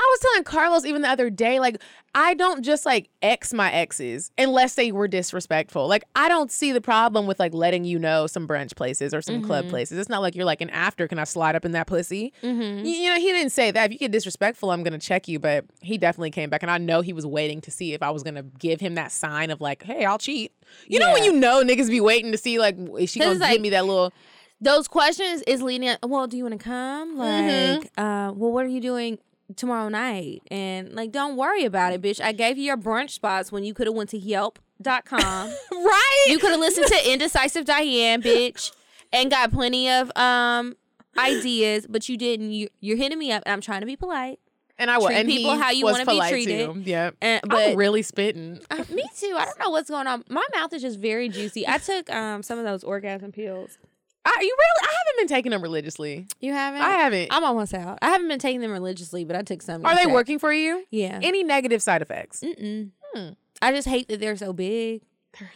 I 0.00 0.08
was 0.12 0.20
telling 0.20 0.44
Carlos 0.44 0.84
even 0.84 1.02
the 1.02 1.08
other 1.08 1.28
day, 1.28 1.58
like 1.58 1.82
I 2.14 2.34
don't 2.34 2.62
just 2.64 2.86
like 2.86 3.08
ex 3.20 3.52
my 3.52 3.70
exes 3.72 4.30
unless 4.38 4.74
they 4.76 4.92
were 4.92 5.08
disrespectful. 5.08 5.88
Like 5.88 6.04
I 6.14 6.28
don't 6.28 6.52
see 6.52 6.70
the 6.70 6.80
problem 6.80 7.26
with 7.26 7.40
like 7.40 7.52
letting 7.52 7.84
you 7.84 7.98
know 7.98 8.28
some 8.28 8.46
brunch 8.46 8.76
places 8.76 9.12
or 9.12 9.20
some 9.20 9.42
club 9.42 9.64
Mhm. 9.66 9.70
places. 9.70 9.98
It's 9.98 10.08
not 10.08 10.20
like 10.22 10.36
you're 10.36 10.44
like 10.44 10.60
an 10.60 10.70
after. 10.70 11.08
Can 11.08 11.18
I 11.18 11.24
slide 11.24 11.56
up 11.56 11.64
in 11.64 11.72
that 11.72 11.88
pussy? 11.88 12.32
Mm-hmm. 12.44 12.84
You, 12.86 12.92
you 12.92 13.10
know, 13.10 13.16
he 13.16 13.32
didn't 13.32 13.50
say 13.50 13.72
that. 13.72 13.86
If 13.86 13.92
you 13.92 13.98
get 13.98 14.12
disrespectful, 14.12 14.70
I'm 14.70 14.84
gonna 14.84 14.98
check 14.98 15.26
you. 15.26 15.40
But 15.40 15.64
he 15.80 15.98
definitely 15.98 16.30
came 16.30 16.48
back, 16.48 16.62
and 16.62 16.70
I 16.70 16.78
know 16.78 17.00
he 17.00 17.12
was 17.12 17.26
waiting 17.26 17.60
to 17.62 17.70
see 17.72 17.92
if 17.92 18.02
I 18.02 18.10
was 18.10 18.22
gonna 18.22 18.44
give 18.44 18.80
him 18.80 18.94
that 18.94 19.10
sign 19.10 19.50
of 19.50 19.60
like, 19.60 19.82
hey, 19.82 20.04
I'll 20.04 20.18
cheat. 20.18 20.52
You 20.86 21.00
know 21.00 21.12
when 21.12 21.24
you 21.24 21.32
know 21.32 21.64
niggas 21.64 21.88
be 21.88 22.00
waiting 22.00 22.30
to 22.32 22.38
see 22.38 22.58
like, 22.60 22.76
is 23.00 23.10
she 23.10 23.18
'Cause 23.18 23.26
gonna 23.38 23.38
give 23.40 23.40
like- 23.40 23.60
me 23.60 23.70
that 23.70 23.84
little? 23.84 24.12
Those 24.60 24.88
questions 24.88 25.42
is 25.46 25.62
leading. 25.62 25.88
Up, 25.88 25.98
well, 26.04 26.26
do 26.26 26.36
you 26.36 26.42
want 26.44 26.58
to 26.58 26.64
come? 26.64 27.16
Like, 27.16 27.44
Mhm. 27.44 27.84
uh, 27.96 28.32
well, 28.32 28.50
what 28.52 28.64
are 28.64 28.68
you 28.68 28.80
doing 28.80 29.18
tomorrow 29.56 29.88
night? 29.88 30.42
And 30.50 30.92
like, 30.94 31.12
don't 31.12 31.36
worry 31.36 31.64
about 31.64 31.92
it, 31.92 32.02
bitch. 32.02 32.20
I 32.20 32.32
gave 32.32 32.58
you 32.58 32.64
your 32.64 32.76
brunch 32.76 33.10
spots 33.10 33.50
when 33.52 33.64
you 33.64 33.74
could 33.74 33.86
have 33.86 33.96
went 33.96 34.10
to 34.10 34.18
Yelp.com. 34.18 35.50
Right? 35.72 36.24
you 36.28 36.38
could 36.38 36.50
have 36.50 36.60
listened 36.60 36.86
to 36.88 37.12
Indecisive 37.12 37.64
Diane, 37.64 38.20
bitch, 38.22 38.72
and 39.12 39.30
got 39.30 39.52
plenty 39.52 39.88
of 39.90 40.10
um 40.16 40.76
ideas, 41.16 41.86
but 41.88 42.08
you 42.08 42.16
didn't. 42.16 42.50
You, 42.52 42.68
you're 42.80 42.96
hitting 42.96 43.18
me 43.18 43.32
up, 43.32 43.42
and 43.46 43.52
I'm 43.52 43.60
trying 43.60 43.80
to 43.80 43.86
be 43.86 43.96
polite. 43.96 44.38
And 44.80 44.90
I 44.90 44.98
was, 44.98 45.06
Treat 45.06 45.16
and 45.18 45.28
people 45.28 45.56
how 45.56 45.70
you 45.70 45.84
wanna 45.84 46.06
be 46.06 46.20
treated. 46.28 46.86
Yeah, 46.86 47.10
And, 47.20 47.40
I'm 47.42 47.48
but 47.48 47.76
really 47.76 48.02
spitting. 48.02 48.60
Uh, 48.70 48.84
me 48.90 49.02
too. 49.16 49.34
I 49.36 49.44
don't 49.44 49.58
know 49.58 49.70
what's 49.70 49.90
going 49.90 50.06
on. 50.06 50.22
My 50.28 50.44
mouth 50.54 50.72
is 50.72 50.82
just 50.82 51.00
very 51.00 51.28
juicy. 51.28 51.66
I 51.66 51.78
took 51.78 52.08
um 52.10 52.42
some 52.44 52.58
of 52.58 52.64
those 52.64 52.84
orgasm 52.84 53.32
pills. 53.32 53.78
I, 54.24 54.36
you 54.40 54.56
really? 54.58 54.88
I 54.88 54.94
haven't 54.98 55.20
been 55.20 55.36
taking 55.36 55.50
them 55.50 55.62
religiously. 55.62 56.26
You 56.40 56.52
haven't? 56.52 56.82
I 56.82 56.90
haven't. 56.90 57.28
I'm 57.30 57.44
almost 57.44 57.72
out. 57.74 57.98
I 58.02 58.10
haven't 58.10 58.28
been 58.28 58.38
taking 58.38 58.60
them 58.60 58.72
religiously, 58.72 59.24
but 59.24 59.36
I 59.36 59.42
took 59.42 59.62
some. 59.62 59.84
Are 59.84 59.90
they 59.90 60.00
yesterday. 60.00 60.12
working 60.14 60.38
for 60.38 60.52
you? 60.52 60.84
Yeah. 60.90 61.18
Any 61.22 61.42
negative 61.44 61.82
side 61.82 62.02
effects? 62.02 62.40
Mm-mm. 62.40 62.90
Hmm. 63.14 63.28
I 63.62 63.72
just 63.72 63.88
hate 63.88 64.08
that 64.08 64.20
they're 64.20 64.36
so 64.36 64.52
big. 64.52 65.02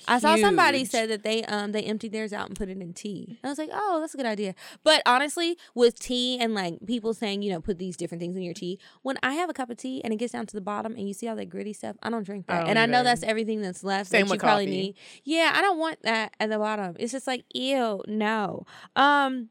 I 0.06 0.18
saw 0.18 0.36
somebody 0.36 0.84
said 0.84 1.10
that 1.10 1.22
they 1.22 1.44
um 1.44 1.72
they 1.72 1.82
emptied 1.82 2.12
theirs 2.12 2.32
out 2.32 2.48
and 2.48 2.56
put 2.56 2.68
it 2.68 2.78
in 2.78 2.92
tea. 2.92 3.38
I 3.42 3.48
was 3.48 3.58
like, 3.58 3.70
oh, 3.72 4.00
that's 4.00 4.14
a 4.14 4.16
good 4.16 4.26
idea. 4.26 4.54
But 4.84 5.02
honestly, 5.06 5.58
with 5.74 5.98
tea 5.98 6.38
and 6.38 6.54
like 6.54 6.78
people 6.86 7.14
saying, 7.14 7.42
you 7.42 7.50
know, 7.52 7.60
put 7.60 7.78
these 7.78 7.96
different 7.96 8.20
things 8.20 8.36
in 8.36 8.42
your 8.42 8.54
tea. 8.54 8.78
When 9.02 9.16
I 9.22 9.34
have 9.34 9.50
a 9.50 9.52
cup 9.52 9.70
of 9.70 9.76
tea 9.76 10.02
and 10.04 10.12
it 10.12 10.16
gets 10.16 10.32
down 10.32 10.46
to 10.46 10.54
the 10.54 10.60
bottom 10.60 10.92
and 10.92 11.08
you 11.08 11.14
see 11.14 11.26
all 11.28 11.36
that 11.36 11.46
gritty 11.48 11.72
stuff, 11.72 11.96
I 12.02 12.10
don't 12.10 12.24
drink 12.24 12.44
I 12.48 12.54
that. 12.54 12.60
don't 12.60 12.68
and 12.70 12.78
I 12.78 12.86
know 12.86 13.02
that's 13.02 13.22
everything 13.22 13.60
that's 13.62 13.82
left 13.82 14.10
Same 14.10 14.26
that 14.26 14.34
you 14.34 14.38
probably 14.40 14.66
coffee. 14.66 14.76
need. 14.76 14.96
Yeah, 15.24 15.52
I 15.54 15.60
don't 15.62 15.78
want 15.78 16.02
that 16.02 16.32
at 16.38 16.50
the 16.50 16.58
bottom. 16.58 16.96
It's 16.98 17.12
just 17.12 17.26
like, 17.26 17.44
ew, 17.54 18.02
no. 18.06 18.66
Um 18.94 19.48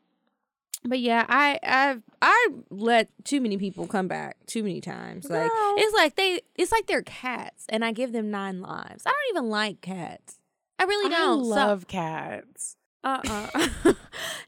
but 0.84 1.00
yeah, 1.00 1.26
I 1.30 1.60
I've 1.64 2.02
I 2.22 2.50
let 2.70 3.10
too 3.24 3.42
many 3.42 3.58
people 3.58 3.88
come 3.88 4.08
back 4.08 4.38
too 4.48 4.64
many 4.64 4.82
times. 4.82 5.30
Like 5.30 5.50
Girl. 5.50 5.76
it's 5.78 5.94
like 5.96 6.16
they 6.16 6.42
it's 6.56 6.72
like 6.72 6.88
they're 6.88 7.02
cats 7.04 7.66
and 7.70 7.84
I 7.86 7.92
give 7.92 8.12
them 8.14 8.32
nine 8.32 8.62
lives. 8.62 9.04
I 9.06 9.12
don't 9.12 9.38
even 9.38 9.50
like 9.50 9.82
cats. 9.82 10.38
I 10.80 10.84
really 10.86 11.10
don't. 11.10 11.40
I 11.40 11.44
So- 11.44 11.48
love 11.50 11.88
cats. 11.88 12.76
uh-uh. 13.04 13.68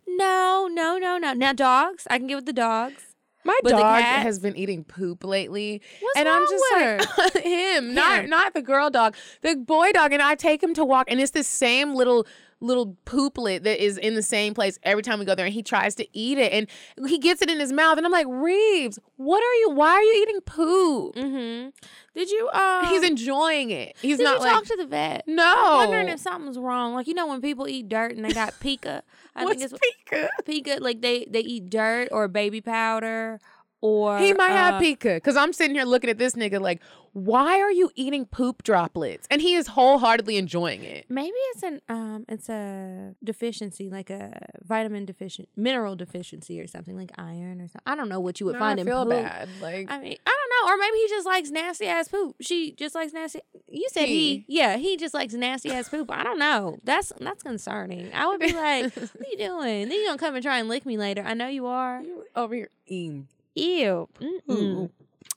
no, 0.08 0.68
no, 0.72 0.98
no, 0.98 1.18
no. 1.18 1.34
Now 1.34 1.54
dogs, 1.54 2.08
I 2.10 2.18
can 2.18 2.28
get 2.28 2.36
with 2.36 2.46
the 2.46 2.54
dogs. 2.54 3.02
My 3.46 3.60
But 3.62 3.72
dog 3.72 4.02
cat- 4.02 4.24
has 4.26 4.40
been 4.40 4.56
eating 4.56 4.86
poop 4.86 5.24
lately, 5.26 5.82
What's 6.00 6.18
and 6.18 6.30
I'm 6.30 6.44
just 6.44 6.64
with 6.72 7.18
like 7.36 7.44
him, 7.44 7.94
not 7.94 8.24
Him. 8.24 8.30
not 8.30 8.54
the 8.54 8.62
girl 8.62 8.90
dog, 8.90 9.16
the 9.42 9.58
boy 9.58 9.92
dog. 9.92 10.14
And 10.14 10.22
I 10.22 10.36
take 10.36 10.64
him 10.64 10.74
to 10.76 10.86
walk, 10.86 11.12
and 11.12 11.20
it's 11.20 11.32
the 11.32 11.44
same 11.44 11.94
little 11.94 12.26
little 12.64 12.98
pooplet 13.06 13.64
that 13.64 13.84
is 13.84 13.98
in 13.98 14.16
the 14.16 14.22
same 14.24 14.54
place 14.54 14.80
every 14.84 15.04
time 15.04 15.20
we 15.20 15.26
go 15.26 15.36
there, 15.36 15.46
and 15.46 15.54
he 15.54 15.62
tries 15.64 15.96
to 15.96 16.08
eat 16.18 16.38
it, 16.38 16.52
and 16.54 17.10
he 17.10 17.18
gets 17.20 17.42
it 17.42 17.50
in 17.50 17.60
his 17.60 17.72
mouth, 17.74 17.98
and 17.98 18.06
I'm 18.06 18.12
like, 18.12 18.28
Reeves, 18.30 18.98
what 19.18 19.44
are 19.44 19.56
you? 19.56 19.70
Why 19.72 19.90
are 19.92 20.02
you 20.02 20.24
eating 20.24 20.42
poop? 20.42 21.16
Mm-hmm. 21.16 21.70
Did 22.16 22.30
you 22.30 22.48
uh 22.54 22.88
He's 22.90 23.04
enjoying 23.04 23.72
it. 23.72 23.96
He's 24.02 24.18
did 24.18 24.24
not 24.24 24.36
you 24.36 24.40
like 24.42 24.52
talk 24.54 24.66
to 24.66 24.76
the 24.78 24.86
vet? 24.86 25.24
no. 25.28 25.74
Wondering 25.78 26.10
if 26.10 26.20
something's 26.20 26.58
wrong. 26.60 26.94
Like 26.94 27.08
you 27.08 27.14
know 27.14 27.28
when 27.28 27.42
people 27.42 27.68
eat 27.68 27.90
dirt 27.90 28.16
and 28.16 28.24
they 28.24 28.32
got 28.34 28.54
pica. 28.60 29.04
I 29.36 29.46
What's 29.46 29.62
think 29.62 29.72
it's 29.74 29.80
pica? 30.10 30.30
pica. 30.46 30.78
Like 30.80 31.02
they 31.02 31.26
they 31.30 31.40
eat 31.42 31.70
dirt 31.70 32.10
or 32.12 32.28
baby 32.28 32.62
powder 32.62 33.40
or 33.86 34.18
He 34.18 34.32
might 34.32 34.52
have 34.52 34.76
uh, 34.76 34.80
pica 34.80 35.16
because 35.16 35.36
I'm 35.36 35.52
sitting 35.52 35.76
here 35.76 35.84
looking 35.84 36.10
at 36.10 36.18
this 36.18 36.36
nigga 36.36 36.62
like, 36.62 36.82
why 37.12 37.60
are 37.60 37.70
you 37.72 37.92
eating 37.96 38.26
poop 38.26 38.64
droplets? 38.64 39.28
And 39.30 39.42
he 39.42 39.56
is 39.56 39.68
wholeheartedly 39.68 40.38
enjoying 40.38 40.84
it. 40.84 41.06
Maybe 41.10 41.36
it's 41.52 41.64
an 41.64 41.82
um 41.90 42.24
it's 42.30 42.48
a 42.48 43.14
deficiency 43.22 43.90
like 43.90 44.10
a 44.10 44.40
vitamin 44.64 45.04
deficient 45.06 45.50
mineral 45.58 45.98
deficiency 45.98 46.62
or 46.62 46.66
something 46.68 46.96
like 46.96 47.12
iron 47.18 47.60
or 47.60 47.68
something. 47.68 47.82
I 47.86 47.96
don't 47.96 48.08
know 48.08 48.22
what 48.22 48.40
you 48.40 48.46
would 48.46 48.54
No, 48.54 48.60
find 48.60 48.80
I 48.80 48.82
in 48.82 48.88
feel 48.88 49.04
poop. 49.04 49.10
bad. 49.10 49.50
Like 49.62 49.92
I 49.92 50.00
mean, 50.00 50.18
I 50.26 50.38
don't 50.40 50.68
know, 50.70 50.74
or 50.74 50.78
maybe 50.78 50.98
he 51.00 51.08
just 51.10 51.26
likes 51.28 51.52
nasty 51.52 51.86
ass 51.88 52.08
poop. 52.08 52.38
She 52.40 52.72
just 52.72 52.96
likes 52.96 53.12
nasty. 53.12 53.42
You 53.70 53.88
said 53.92 54.06
he, 54.06 54.38
He. 54.38 54.46
yeah, 54.48 54.78
he 54.78 54.96
just 54.96 55.14
likes 55.14 55.34
nasty 55.34 55.72
ass 55.72 55.90
poop. 55.90 56.10
I 56.10 56.24
don't 56.24 56.40
know. 56.40 56.80
That's 56.86 57.12
that's 57.20 57.44
concerning. 57.44 58.14
I 58.14 58.28
would 58.28 58.40
be 58.40 58.54
like, 58.54 58.96
what 58.96 59.12
are 59.16 59.30
you 59.30 59.38
doing? 59.38 59.90
Then 59.90 60.00
you 60.00 60.06
gonna 60.08 60.18
come 60.18 60.36
and 60.36 60.44
try 60.44 60.58
and 60.60 60.70
lick 60.70 60.86
me 60.86 60.98
later? 60.98 61.22
I 61.22 61.34
know 61.34 61.48
you 61.50 61.66
are. 61.68 62.02
over 62.36 62.56
here 62.56 62.70
eating. 62.88 63.28
Ew. 63.56 64.10
Mm-mm. 64.20 64.90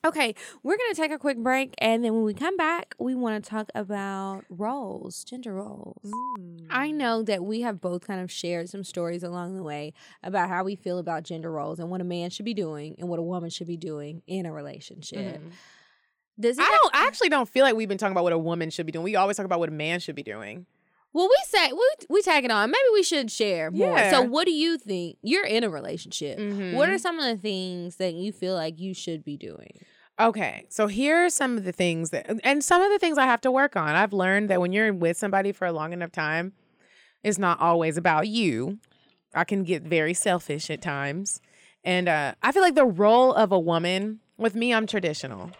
Okay, 0.04 0.34
we're 0.62 0.76
gonna 0.76 0.94
take 0.94 1.10
a 1.10 1.18
quick 1.18 1.38
break, 1.38 1.74
and 1.78 2.04
then 2.04 2.14
when 2.14 2.22
we 2.22 2.32
come 2.32 2.56
back, 2.56 2.94
we 2.98 3.14
want 3.16 3.42
to 3.42 3.50
talk 3.50 3.70
about 3.74 4.44
roles, 4.48 5.24
gender 5.24 5.54
roles. 5.54 6.12
I 6.70 6.90
mm. 6.90 6.94
know 6.94 7.22
that 7.24 7.44
we 7.44 7.62
have 7.62 7.80
both 7.80 8.06
kind 8.06 8.20
of 8.20 8.30
shared 8.30 8.68
some 8.68 8.84
stories 8.84 9.24
along 9.24 9.56
the 9.56 9.64
way 9.64 9.94
about 10.22 10.48
how 10.48 10.62
we 10.62 10.76
feel 10.76 10.98
about 10.98 11.24
gender 11.24 11.50
roles 11.50 11.80
and 11.80 11.90
what 11.90 12.00
a 12.00 12.04
man 12.04 12.30
should 12.30 12.44
be 12.44 12.54
doing 12.54 12.94
and 12.98 13.08
what 13.08 13.18
a 13.18 13.22
woman 13.22 13.50
should 13.50 13.66
be 13.66 13.76
doing 13.76 14.22
in 14.28 14.46
a 14.46 14.52
relationship. 14.52 15.38
Mm-hmm. 15.38 15.48
Does 16.38 16.58
it? 16.58 16.62
I 16.62 16.78
don't. 16.82 16.94
I 16.94 17.06
actually 17.06 17.30
don't 17.30 17.48
feel 17.48 17.64
like 17.64 17.74
we've 17.74 17.88
been 17.88 17.98
talking 17.98 18.12
about 18.12 18.24
what 18.24 18.32
a 18.32 18.38
woman 18.38 18.70
should 18.70 18.86
be 18.86 18.92
doing. 18.92 19.04
We 19.04 19.16
always 19.16 19.36
talk 19.36 19.46
about 19.46 19.58
what 19.58 19.70
a 19.70 19.72
man 19.72 20.00
should 20.00 20.14
be 20.14 20.22
doing. 20.22 20.66
Well, 21.16 21.28
we 21.28 21.36
say 21.46 21.72
we 21.72 21.88
we 22.10 22.22
tag 22.22 22.44
it 22.44 22.50
on. 22.50 22.70
Maybe 22.70 22.88
we 22.92 23.02
should 23.02 23.30
share 23.30 23.70
more. 23.70 23.96
Yeah. 23.96 24.10
So, 24.10 24.22
what 24.22 24.44
do 24.44 24.52
you 24.52 24.76
think? 24.76 25.16
You're 25.22 25.46
in 25.46 25.64
a 25.64 25.70
relationship. 25.70 26.38
Mhm. 26.38 26.74
What 26.74 26.90
are 26.90 26.98
some 26.98 27.18
of 27.18 27.24
the 27.24 27.40
things 27.40 27.96
that 27.96 28.12
you 28.14 28.32
feel 28.32 28.54
like 28.54 28.78
you 28.78 28.92
should 28.94 29.24
be 29.24 29.36
doing? 29.36 29.80
Okay, 30.20 30.66
so 30.70 30.86
here 30.86 31.24
are 31.24 31.30
some 31.30 31.58
of 31.58 31.64
the 31.64 31.72
things 31.72 32.08
that, 32.10 32.26
and 32.42 32.64
some 32.64 32.80
of 32.80 32.90
the 32.90 32.98
things 32.98 33.18
I 33.18 33.24
have 33.26 33.40
to 33.42 33.50
work 33.50 33.76
on. 33.76 33.90
I've 33.96 34.14
learned 34.14 34.48
that 34.50 34.60
when 34.60 34.72
you're 34.72 34.92
with 34.92 35.16
somebody 35.18 35.52
for 35.52 35.66
a 35.66 35.72
long 35.72 35.92
enough 35.92 36.10
time, 36.12 36.52
it's 37.22 37.38
not 37.38 37.60
always 37.60 37.96
about 37.98 38.26
you. 38.28 38.78
I 39.34 39.44
can 39.44 39.62
get 39.62 39.82
very 39.82 40.14
selfish 40.14 40.70
at 40.70 40.80
times. 40.80 41.40
And 41.84 42.08
uh, 42.08 42.34
I 42.42 42.52
feel 42.52 42.62
like 42.62 42.74
the 42.74 42.86
role 42.86 43.34
of 43.34 43.52
a 43.52 43.58
woman, 43.58 44.20
with 44.38 44.54
me, 44.54 44.72
I'm 44.72 44.86
traditional. 44.86 45.50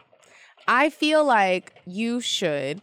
I 0.67 0.89
feel 0.91 1.23
like 1.25 1.75
you 1.85 2.21
should 2.21 2.81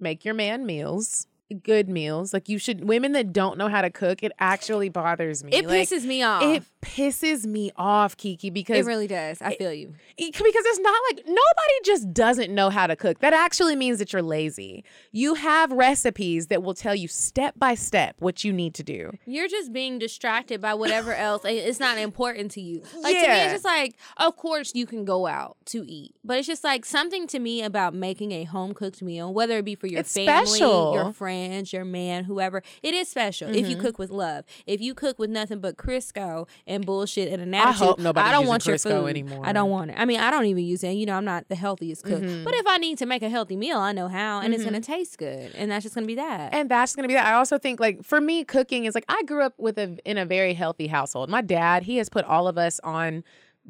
make 0.00 0.24
your 0.24 0.34
man 0.34 0.64
meals, 0.64 1.26
good 1.52 1.88
meals. 1.88 2.32
Like 2.32 2.48
you 2.48 2.58
should, 2.58 2.84
women 2.84 3.12
that 3.12 3.32
don't 3.32 3.58
know 3.58 3.68
how 3.68 3.82
to 3.82 3.90
cook, 3.90 4.22
it 4.22 4.32
actually 4.38 4.88
bothers 4.88 5.44
me. 5.44 5.52
It 5.52 5.66
Like, 5.66 5.88
pisses 5.88 6.04
me 6.04 6.22
off. 6.22 6.42
It 6.42 6.62
pisses 6.82 7.46
me 7.46 7.70
off, 7.76 8.16
Kiki, 8.16 8.50
because 8.50 8.76
It 8.78 8.84
really 8.86 9.06
does. 9.06 9.40
I 9.40 9.54
feel 9.54 9.72
you. 9.72 9.94
it- 10.18 10.32
because 10.32 10.64
it's 10.66 10.80
not 10.80 10.94
like 11.10 11.24
nobody 11.26 11.74
just 11.84 12.12
doesn't 12.12 12.52
know 12.52 12.68
how 12.70 12.86
to 12.86 12.96
cook. 12.96 13.20
That 13.20 13.32
actually 13.32 13.76
means 13.76 13.98
that 13.98 14.12
you're 14.12 14.20
lazy. 14.22 14.84
You 15.12 15.34
have 15.34 15.70
recipes 15.72 16.48
that 16.48 16.62
will 16.62 16.74
tell 16.74 16.94
you 16.94 17.06
step 17.08 17.54
by 17.56 17.74
step 17.76 18.16
what 18.18 18.42
you 18.44 18.52
need 18.52 18.74
to 18.74 18.82
do. 18.82 19.12
You're 19.24 19.48
just 19.48 19.72
being 19.72 19.98
distracted 19.98 20.60
by 20.60 20.74
whatever 20.74 21.14
else. 21.28 21.42
It's 21.44 21.78
not 21.80 21.98
important 21.98 22.50
to 22.52 22.60
you. 22.60 22.82
Like 23.00 23.14
to 23.14 23.28
me, 23.28 23.40
it's 23.42 23.52
just 23.52 23.64
like, 23.64 23.94
of 24.16 24.36
course 24.36 24.72
you 24.74 24.84
can 24.86 25.04
go 25.04 25.26
out 25.26 25.56
to 25.66 25.84
eat, 25.88 26.14
but 26.24 26.38
it's 26.38 26.48
just 26.48 26.64
like 26.64 26.84
something 26.84 27.26
to 27.28 27.38
me 27.38 27.62
about 27.62 27.94
making 27.94 28.32
a 28.32 28.44
home 28.44 28.74
cooked 28.74 29.00
meal, 29.02 29.32
whether 29.32 29.58
it 29.58 29.64
be 29.64 29.76
for 29.76 29.86
your 29.86 30.00
It's 30.00 30.12
family, 30.12 30.46
special. 30.46 30.94
your 30.94 31.12
friends, 31.12 31.72
your 31.72 31.84
man, 31.84 32.24
whoever. 32.24 32.62
It 32.82 32.94
is 32.94 33.08
special 33.08 33.48
if 33.50 33.56
Mm-hmm. 33.62 33.70
you 33.70 33.76
cook 33.76 33.98
with 33.98 34.10
love. 34.10 34.44
If 34.66 34.80
you 34.80 34.92
cook 34.94 35.18
with 35.20 35.30
nothing 35.30 35.60
but 35.60 35.76
Crisco 35.76 36.48
and 36.72 36.84
bullshit 36.86 37.32
and 37.32 37.40
an 37.42 37.54
attitude, 37.54 37.76
hope 37.76 37.98
nobody's 37.98 38.28
I 38.28 38.32
don't 38.32 38.46
want 38.46 38.66
your 38.66 38.78
food 38.78 39.06
anymore. 39.06 39.42
I 39.44 39.52
don't 39.52 39.70
want 39.70 39.90
it. 39.92 39.96
I 39.98 40.04
mean, 40.04 40.18
I 40.20 40.30
don't 40.30 40.46
even 40.46 40.64
use 40.64 40.82
it. 40.82 40.92
You 40.92 41.06
know, 41.06 41.14
I'm 41.14 41.24
not 41.24 41.48
the 41.48 41.54
healthiest 41.54 42.02
cook, 42.04 42.20
Mm-hmm. 42.22 42.44
but 42.44 42.54
if 42.54 42.66
I 42.66 42.78
need 42.78 42.98
to 42.98 43.06
make 43.06 43.22
a 43.22 43.28
healthy 43.28 43.56
meal, 43.56 43.78
I 43.78 43.92
know 43.92 44.08
how, 44.08 44.40
and 44.40 44.52
it's 44.54 44.64
gonna 44.64 44.80
taste 44.80 45.18
good, 45.18 45.54
and 45.54 45.70
that's 45.70 45.82
just 45.84 45.94
gonna 45.94 46.06
be 46.06 46.16
that. 46.16 46.52
And 46.52 46.68
that's 46.70 46.96
gonna 46.96 47.08
be 47.08 47.14
that. 47.14 47.26
I 47.26 47.34
also 47.34 47.58
think 47.58 47.78
like 47.78 48.02
for 48.02 48.20
me, 48.20 48.44
cooking 48.44 48.86
is 48.86 48.94
like 48.94 49.04
I 49.08 49.22
grew 49.22 49.42
up 49.42 49.54
with 49.58 49.78
a 49.78 49.98
in 50.04 50.18
a 50.18 50.24
very 50.26 50.54
healthy 50.54 50.86
household. 50.88 51.30
My 51.30 51.42
dad, 51.42 51.84
he 51.84 51.98
has 51.98 52.08
put 52.08 52.24
all 52.24 52.48
of 52.48 52.58
us 52.58 52.80
on 52.82 53.22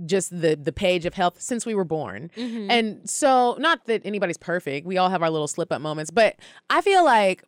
just 0.07 0.31
the 0.41 0.57
the 0.57 0.73
page 0.73 1.05
of 1.05 1.13
health 1.15 1.39
since 1.41 1.67
we 1.67 1.75
were 1.75 1.85
born. 1.85 2.31
Mm-hmm. 2.37 2.71
And 2.71 3.11
so 3.11 3.57
not 3.59 3.85
that 3.87 4.01
anybody's 4.07 4.39
perfect. 4.39 4.87
We 4.87 4.97
all 4.97 5.11
have 5.11 5.23
our 5.23 5.29
little 5.31 5.49
slip 5.49 5.71
up 5.71 5.83
moments, 5.83 6.11
but 6.11 6.37
I 6.71 6.81
feel 6.81 7.05
like 7.05 7.45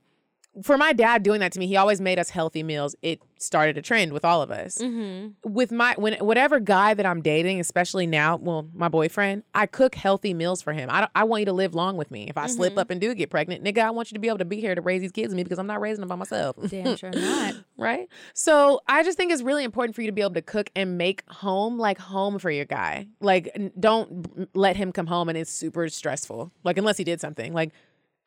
for 0.62 0.78
my 0.78 0.92
dad 0.92 1.22
doing 1.22 1.40
that 1.40 1.52
to 1.52 1.58
me, 1.58 1.66
he 1.66 1.76
always 1.76 2.00
made 2.00 2.18
us 2.18 2.30
healthy 2.30 2.62
meals. 2.62 2.94
It 3.02 3.20
started 3.38 3.76
a 3.76 3.82
trend 3.82 4.12
with 4.12 4.24
all 4.24 4.40
of 4.40 4.50
us. 4.50 4.78
Mm-hmm. 4.78 5.52
With 5.52 5.72
my 5.72 5.94
when 5.98 6.14
whatever 6.20 6.60
guy 6.60 6.94
that 6.94 7.04
I'm 7.04 7.20
dating, 7.20 7.60
especially 7.60 8.06
now, 8.06 8.36
well, 8.36 8.68
my 8.72 8.88
boyfriend, 8.88 9.42
I 9.54 9.66
cook 9.66 9.94
healthy 9.96 10.32
meals 10.32 10.62
for 10.62 10.72
him. 10.72 10.88
I 10.90 11.08
I 11.14 11.24
want 11.24 11.40
you 11.40 11.46
to 11.46 11.52
live 11.52 11.74
long 11.74 11.96
with 11.96 12.10
me. 12.10 12.26
If 12.28 12.38
I 12.38 12.44
Mm-hmm. 12.44 12.52
slip 12.56 12.78
up 12.78 12.90
and 12.90 13.00
do 13.00 13.14
get 13.14 13.30
pregnant, 13.30 13.64
nigga, 13.64 13.78
I 13.78 13.90
want 13.90 14.10
you 14.10 14.14
to 14.14 14.20
be 14.20 14.28
able 14.28 14.38
to 14.38 14.44
be 14.44 14.60
here 14.60 14.74
to 14.74 14.80
raise 14.80 15.00
these 15.00 15.12
kids 15.12 15.28
with 15.30 15.36
me 15.36 15.42
because 15.44 15.58
I'm 15.58 15.66
not 15.66 15.80
raising 15.80 16.00
them 16.00 16.08
by 16.08 16.14
myself. 16.16 16.56
Damn 16.68 16.96
sure 16.96 17.10
not. 17.10 17.54
right? 17.76 18.08
So 18.32 18.80
I 18.86 19.02
just 19.02 19.16
think 19.16 19.32
it's 19.32 19.42
really 19.42 19.64
important 19.64 19.94
for 19.96 20.02
you 20.02 20.08
to 20.08 20.12
be 20.12 20.22
able 20.22 20.34
to 20.34 20.42
cook 20.42 20.70
and 20.76 20.96
make 20.98 21.22
home 21.28 21.78
like 21.78 21.98
home 21.98 22.38
for 22.38 22.50
your 22.50 22.64
guy. 22.66 23.08
Like, 23.20 23.56
don't 23.80 24.54
let 24.56 24.76
him 24.76 24.92
come 24.92 25.06
home 25.06 25.28
and 25.28 25.36
it's 25.38 25.50
super 25.50 25.88
stressful. 25.88 26.52
Like, 26.62 26.78
unless 26.78 26.96
he 26.96 27.04
did 27.04 27.20
something. 27.20 27.52
Like, 27.52 27.72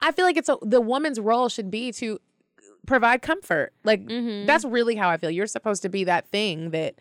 I 0.01 0.11
feel 0.11 0.25
like 0.25 0.37
it's 0.37 0.49
a, 0.49 0.57
the 0.61 0.81
woman's 0.81 1.19
role 1.19 1.49
should 1.49 1.71
be 1.71 1.91
to 1.93 2.19
provide 2.85 3.21
comfort. 3.21 3.73
Like, 3.83 4.05
Mm-hmm. 4.05 4.45
that's 4.45 4.63
really 4.65 4.95
how 4.95 5.09
I 5.09 5.17
feel. 5.17 5.31
You're 5.31 5.47
supposed 5.47 5.81
to 5.83 5.89
be 5.89 6.03
that 6.05 6.27
thing 6.27 6.69
that, 6.71 6.95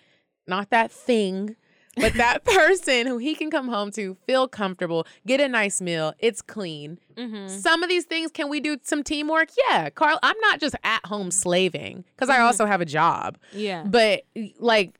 not 0.46 0.70
that 0.70 0.90
thing. 0.90 1.56
But 1.98 2.12
that 2.16 2.44
person 2.44 3.06
who 3.06 3.16
he 3.16 3.34
can 3.34 3.50
come 3.50 3.68
home 3.68 3.90
to, 3.92 4.16
feel 4.26 4.48
comfortable, 4.48 5.06
get 5.26 5.40
a 5.40 5.48
nice 5.48 5.80
meal, 5.80 6.12
it's 6.18 6.42
clean. 6.42 6.98
Mm-hmm. 7.16 7.48
Some 7.48 7.82
of 7.82 7.88
these 7.88 8.04
things, 8.04 8.30
can 8.30 8.50
we 8.50 8.60
do 8.60 8.76
some 8.82 9.02
teamwork? 9.02 9.48
Yeah, 9.70 9.88
Carl, 9.90 10.18
I'm 10.22 10.38
not 10.40 10.60
just 10.60 10.74
at 10.84 11.04
home 11.06 11.30
slaving 11.30 12.04
because 12.14 12.28
Mm-hmm. 12.28 12.42
I 12.42 12.44
also 12.44 12.66
have 12.66 12.82
a 12.82 12.84
job. 12.84 13.38
Yeah. 13.52 13.84
But 13.86 14.24
like, 14.58 14.98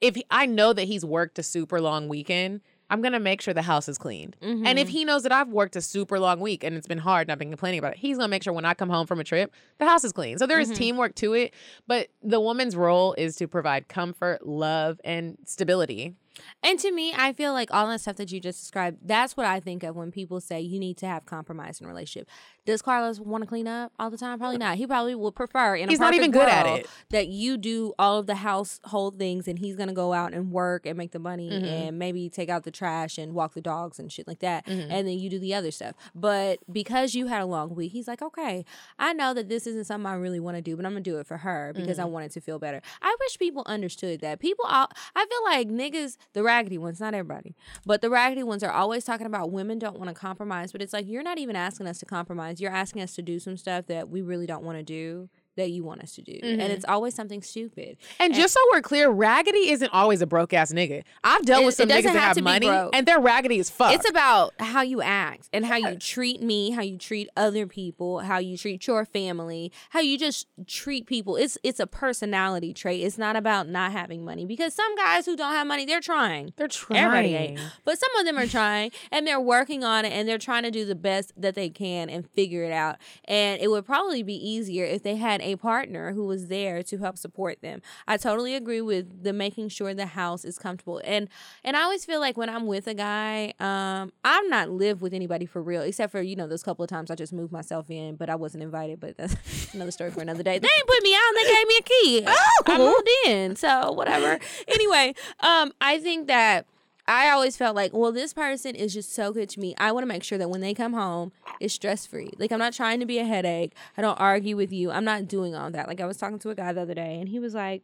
if 0.00 0.14
he- 0.14 0.24
I 0.30 0.46
know 0.46 0.72
that 0.72 0.84
he's 0.84 1.04
worked 1.04 1.38
a 1.38 1.42
super 1.42 1.80
long 1.82 2.08
weekend, 2.08 2.62
I'm 2.90 3.02
gonna 3.02 3.20
make 3.20 3.40
sure 3.40 3.52
the 3.54 3.62
house 3.62 3.88
is 3.88 3.98
cleaned. 3.98 4.36
And 4.40 4.58
Mm-hmm. 4.60 4.78
if 4.78 4.88
he 4.88 5.04
knows 5.04 5.22
that 5.24 5.32
I've 5.32 5.48
worked 5.48 5.76
a 5.76 5.80
super 5.80 6.18
long 6.18 6.40
week 6.40 6.64
and 6.64 6.76
it's 6.76 6.86
been 6.86 6.98
hard 6.98 7.26
and 7.28 7.32
I've 7.32 7.38
been 7.38 7.50
complaining 7.50 7.78
about 7.78 7.92
it, 7.92 7.98
he's 7.98 8.16
gonna 8.16 8.28
make 8.28 8.42
sure 8.42 8.52
when 8.52 8.64
I 8.64 8.74
come 8.74 8.88
home 8.90 9.06
from 9.06 9.20
a 9.20 9.24
trip, 9.24 9.52
the 9.78 9.86
house 9.86 10.04
is 10.04 10.12
clean. 10.12 10.38
So 10.38 10.46
there 10.46 10.58
Mm-hmm. 10.60 10.72
is 10.72 10.78
teamwork 10.78 11.14
to 11.16 11.34
it, 11.34 11.54
but 11.86 12.08
the 12.22 12.40
woman's 12.40 12.76
role 12.76 13.14
is 13.14 13.36
to 13.36 13.46
provide 13.48 13.88
comfort, 13.88 14.46
love, 14.46 15.00
and 15.04 15.36
stability. 15.44 16.14
And 16.62 16.78
to 16.78 16.92
me, 16.92 17.12
I 17.16 17.32
feel 17.32 17.52
like 17.52 17.74
all 17.74 17.88
the 17.88 17.98
stuff 17.98 18.14
that 18.16 18.30
you 18.30 18.38
just 18.38 18.60
described, 18.60 18.98
that's 19.02 19.36
what 19.36 19.44
I 19.44 19.58
think 19.58 19.82
of 19.82 19.96
when 19.96 20.12
people 20.12 20.40
say 20.40 20.60
you 20.60 20.78
need 20.78 20.96
to 20.98 21.06
have 21.06 21.26
compromise 21.26 21.80
in 21.80 21.86
a 21.86 21.88
relationship. 21.88 22.28
Does 22.68 22.82
Carlos 22.82 23.18
want 23.18 23.42
to 23.42 23.48
clean 23.48 23.66
up 23.66 23.92
all 23.98 24.10
the 24.10 24.18
time? 24.18 24.38
Probably 24.38 24.58
not. 24.58 24.76
He 24.76 24.86
probably 24.86 25.14
would 25.14 25.34
prefer 25.34 25.74
in 25.74 25.88
He's 25.88 25.98
a 25.98 26.02
not 26.02 26.12
even 26.12 26.30
good 26.30 26.48
at 26.50 26.66
world 26.66 26.80
it. 26.80 26.86
that 27.08 27.28
you 27.28 27.56
do 27.56 27.94
all 27.98 28.18
of 28.18 28.26
the 28.26 28.34
household 28.34 29.18
things 29.18 29.48
and 29.48 29.58
he's 29.58 29.74
gonna 29.74 29.94
go 29.94 30.12
out 30.12 30.34
and 30.34 30.52
work 30.52 30.84
and 30.84 30.98
make 30.98 31.12
the 31.12 31.18
money 31.18 31.48
Mm-hmm. 31.48 31.64
and 31.64 31.98
maybe 31.98 32.28
take 32.28 32.50
out 32.50 32.64
the 32.64 32.70
trash 32.70 33.16
and 33.16 33.32
walk 33.32 33.54
the 33.54 33.62
dogs 33.62 33.98
and 33.98 34.12
shit 34.12 34.28
like 34.28 34.40
that. 34.40 34.66
Mm-hmm. 34.66 34.90
And 34.90 35.08
then 35.08 35.18
you 35.18 35.30
do 35.30 35.38
the 35.38 35.54
other 35.54 35.70
stuff. 35.70 35.94
But 36.14 36.58
because 36.70 37.14
you 37.14 37.28
had 37.28 37.40
a 37.40 37.46
long 37.46 37.74
week, 37.74 37.92
he's 37.92 38.06
like, 38.06 38.20
Okay, 38.20 38.66
I 38.98 39.14
know 39.14 39.32
that 39.32 39.48
this 39.48 39.66
isn't 39.66 39.84
something 39.84 40.06
I 40.06 40.14
really 40.14 40.40
want 40.40 40.56
to 40.58 40.62
do, 40.62 40.76
but 40.76 40.84
I'm 40.84 40.92
gonna 40.92 41.00
do 41.00 41.18
it 41.18 41.26
for 41.26 41.38
her 41.38 41.72
because 41.74 41.98
I 41.98 42.02
Mm-hmm. 42.02 42.12
want 42.12 42.26
it 42.26 42.32
to 42.32 42.40
feel 42.42 42.58
better. 42.58 42.82
I 43.00 43.16
wish 43.20 43.38
people 43.38 43.62
understood 43.64 44.20
that. 44.20 44.40
People 44.40 44.66
I 44.68 44.86
I 45.16 45.24
feel 45.26 45.44
like 45.44 45.68
niggas, 45.68 46.16
the 46.34 46.42
raggedy 46.42 46.76
ones, 46.76 47.00
not 47.00 47.14
everybody, 47.14 47.56
but 47.86 48.02
the 48.02 48.10
raggedy 48.10 48.42
ones 48.42 48.62
are 48.62 48.72
always 48.72 49.04
talking 49.04 49.26
about 49.26 49.50
women 49.52 49.78
don't 49.78 49.98
want 49.98 50.08
to 50.08 50.14
compromise. 50.14 50.70
But 50.72 50.82
it's 50.82 50.92
like 50.92 51.06
you're 51.08 51.22
not 51.22 51.38
even 51.38 51.56
asking 51.56 51.86
us 51.86 51.98
to 52.00 52.04
compromise. 52.06 52.57
You're 52.60 52.72
asking 52.72 53.02
us 53.02 53.14
to 53.14 53.22
do 53.22 53.38
some 53.38 53.56
stuff 53.56 53.86
that 53.86 54.08
we 54.08 54.22
really 54.22 54.46
don't 54.46 54.64
want 54.64 54.78
to 54.78 54.82
do 54.84 55.28
that 55.58 55.70
you 55.70 55.84
want 55.84 56.02
us 56.02 56.14
to 56.14 56.22
do. 56.22 56.32
Mm-hmm. 56.32 56.60
And 56.60 56.72
it's 56.72 56.84
always 56.86 57.14
something 57.14 57.42
stupid. 57.42 57.98
And 58.18 58.32
just 58.34 58.54
so 58.54 58.60
we're 58.72 58.80
clear, 58.80 59.10
raggedy 59.10 59.70
isn't 59.70 59.92
always 59.92 60.22
a 60.22 60.26
broke 60.26 60.52
ass 60.54 60.72
nigga. 60.72 61.02
I've 61.22 61.44
dealt 61.44 61.62
It- 61.62 61.66
with 61.66 61.74
some 61.74 61.88
niggas 61.88 62.04
doesn't 62.04 62.14
that 62.14 62.20
have 62.20 62.36
have 62.36 62.44
money 62.44 62.68
and 62.68 63.06
they're 63.06 63.20
raggedy 63.20 63.58
as 63.58 63.68
fuck. 63.70 63.92
It's 63.94 64.08
about 64.08 64.54
how 64.58 64.82
you 64.82 65.02
act 65.02 65.48
and 65.52 65.66
how 65.66 65.76
you 65.76 65.96
treat 65.96 66.42
me, 66.42 66.70
how 66.70 66.82
you 66.82 66.96
treat 66.96 67.28
other 67.36 67.66
people, 67.66 68.20
how 68.20 68.38
you 68.38 68.56
treat 68.56 68.86
your 68.86 69.04
family, 69.04 69.72
how 69.90 70.00
you 70.00 70.18
just 70.18 70.46
treat 70.66 71.06
people. 71.06 71.36
It's 71.36 71.58
it's 71.62 71.80
a 71.80 71.86
personality 71.86 72.72
trait. 72.72 73.04
It's 73.04 73.18
not 73.18 73.36
about 73.36 73.68
not 73.68 73.92
having 73.92 74.24
money 74.24 74.46
because 74.46 74.74
some 74.74 74.94
guys 74.96 75.26
who 75.26 75.36
don't 75.36 75.52
have 75.52 75.66
money, 75.66 75.84
they're 75.84 76.00
trying. 76.00 76.52
they're 76.56 76.68
trying. 76.68 77.04
Everybody 77.04 77.34
ain't. 77.34 77.60
But 77.84 77.98
some 77.98 78.14
of 78.18 78.24
them 78.24 78.38
are 78.38 78.46
trying 78.46 78.90
and 79.10 79.26
they're 79.26 79.40
working 79.40 79.84
on 79.84 80.04
it 80.04 80.12
and 80.12 80.28
they're 80.28 80.38
trying 80.38 80.62
to 80.62 80.70
do 80.70 80.84
the 80.84 80.94
best 80.94 81.32
that 81.36 81.54
they 81.54 81.68
can 81.68 82.08
and 82.08 82.28
figure 82.30 82.64
it 82.64 82.72
out. 82.72 82.96
And 83.24 83.60
it 83.60 83.68
would 83.68 83.84
probably 83.84 84.22
be 84.22 84.34
easier 84.34 84.84
if 84.84 85.02
they 85.02 85.16
had 85.16 85.40
a 85.52 85.56
partner 85.56 86.12
who 86.12 86.26
was 86.26 86.48
there 86.48 86.82
to 86.84 86.98
help 86.98 87.16
support 87.18 87.60
them. 87.62 87.80
I 88.06 88.16
totally 88.16 88.54
agree 88.54 88.80
with 88.80 89.22
the 89.22 89.32
making 89.32 89.70
sure 89.70 89.94
the 89.94 90.06
house 90.06 90.44
is 90.44 90.58
comfortable. 90.58 91.00
And 91.04 91.28
and 91.64 91.76
I 91.76 91.82
always 91.82 92.04
feel 92.04 92.20
like 92.20 92.36
when 92.36 92.48
I'm 92.48 92.66
with 92.66 92.86
a 92.86 92.94
guy, 92.94 93.54
um, 93.60 94.12
I'm 94.24 94.48
not 94.48 94.70
live 94.70 95.02
with 95.02 95.14
anybody 95.14 95.46
for 95.46 95.62
real, 95.62 95.82
except 95.82 96.12
for, 96.12 96.20
you 96.20 96.36
know, 96.36 96.46
those 96.46 96.62
couple 96.62 96.82
of 96.82 96.90
times 96.90 97.10
I 97.10 97.14
just 97.14 97.32
moved 97.32 97.52
myself 97.52 97.90
in, 97.90 98.16
but 98.16 98.28
I 98.30 98.34
wasn't 98.34 98.62
invited. 98.62 99.00
But 99.00 99.16
that's 99.16 99.74
another 99.74 99.90
story 99.90 100.10
for 100.10 100.20
another 100.20 100.42
day. 100.42 100.58
They 100.58 100.68
ain't 100.78 100.86
put 100.86 101.02
me 101.02 101.14
out, 101.14 101.34
they 101.34 101.54
gave 101.54 101.66
me 101.66 101.78
a 101.78 101.82
key. 101.82 102.26
I 102.66 102.78
moved 102.78 103.08
in. 103.26 103.56
So 103.56 103.92
whatever. 103.92 104.38
Anyway, 104.68 105.14
um, 105.40 105.72
I 105.80 105.98
think 105.98 106.26
that 106.26 106.66
I 107.08 107.30
always 107.30 107.56
felt 107.56 107.74
like, 107.74 107.94
well, 107.94 108.12
this 108.12 108.34
person 108.34 108.74
is 108.74 108.92
just 108.92 109.14
so 109.14 109.32
good 109.32 109.48
to 109.50 109.60
me. 109.60 109.74
I 109.78 109.92
want 109.92 110.02
to 110.02 110.06
make 110.06 110.22
sure 110.22 110.36
that 110.36 110.50
when 110.50 110.60
they 110.60 110.74
come 110.74 110.92
home, 110.92 111.32
it's 111.58 111.72
stress 111.72 112.04
free. 112.04 112.30
Like, 112.38 112.52
I'm 112.52 112.58
not 112.58 112.74
trying 112.74 113.00
to 113.00 113.06
be 113.06 113.18
a 113.18 113.24
headache. 113.24 113.74
I 113.96 114.02
don't 114.02 114.20
argue 114.20 114.56
with 114.56 114.72
you. 114.72 114.90
I'm 114.90 115.06
not 115.06 115.26
doing 115.26 115.54
all 115.54 115.70
that. 115.70 115.88
Like, 115.88 116.02
I 116.02 116.06
was 116.06 116.18
talking 116.18 116.38
to 116.40 116.50
a 116.50 116.54
guy 116.54 116.70
the 116.74 116.82
other 116.82 116.92
day, 116.92 117.18
and 117.18 117.30
he 117.30 117.40
was 117.40 117.54
like, 117.54 117.82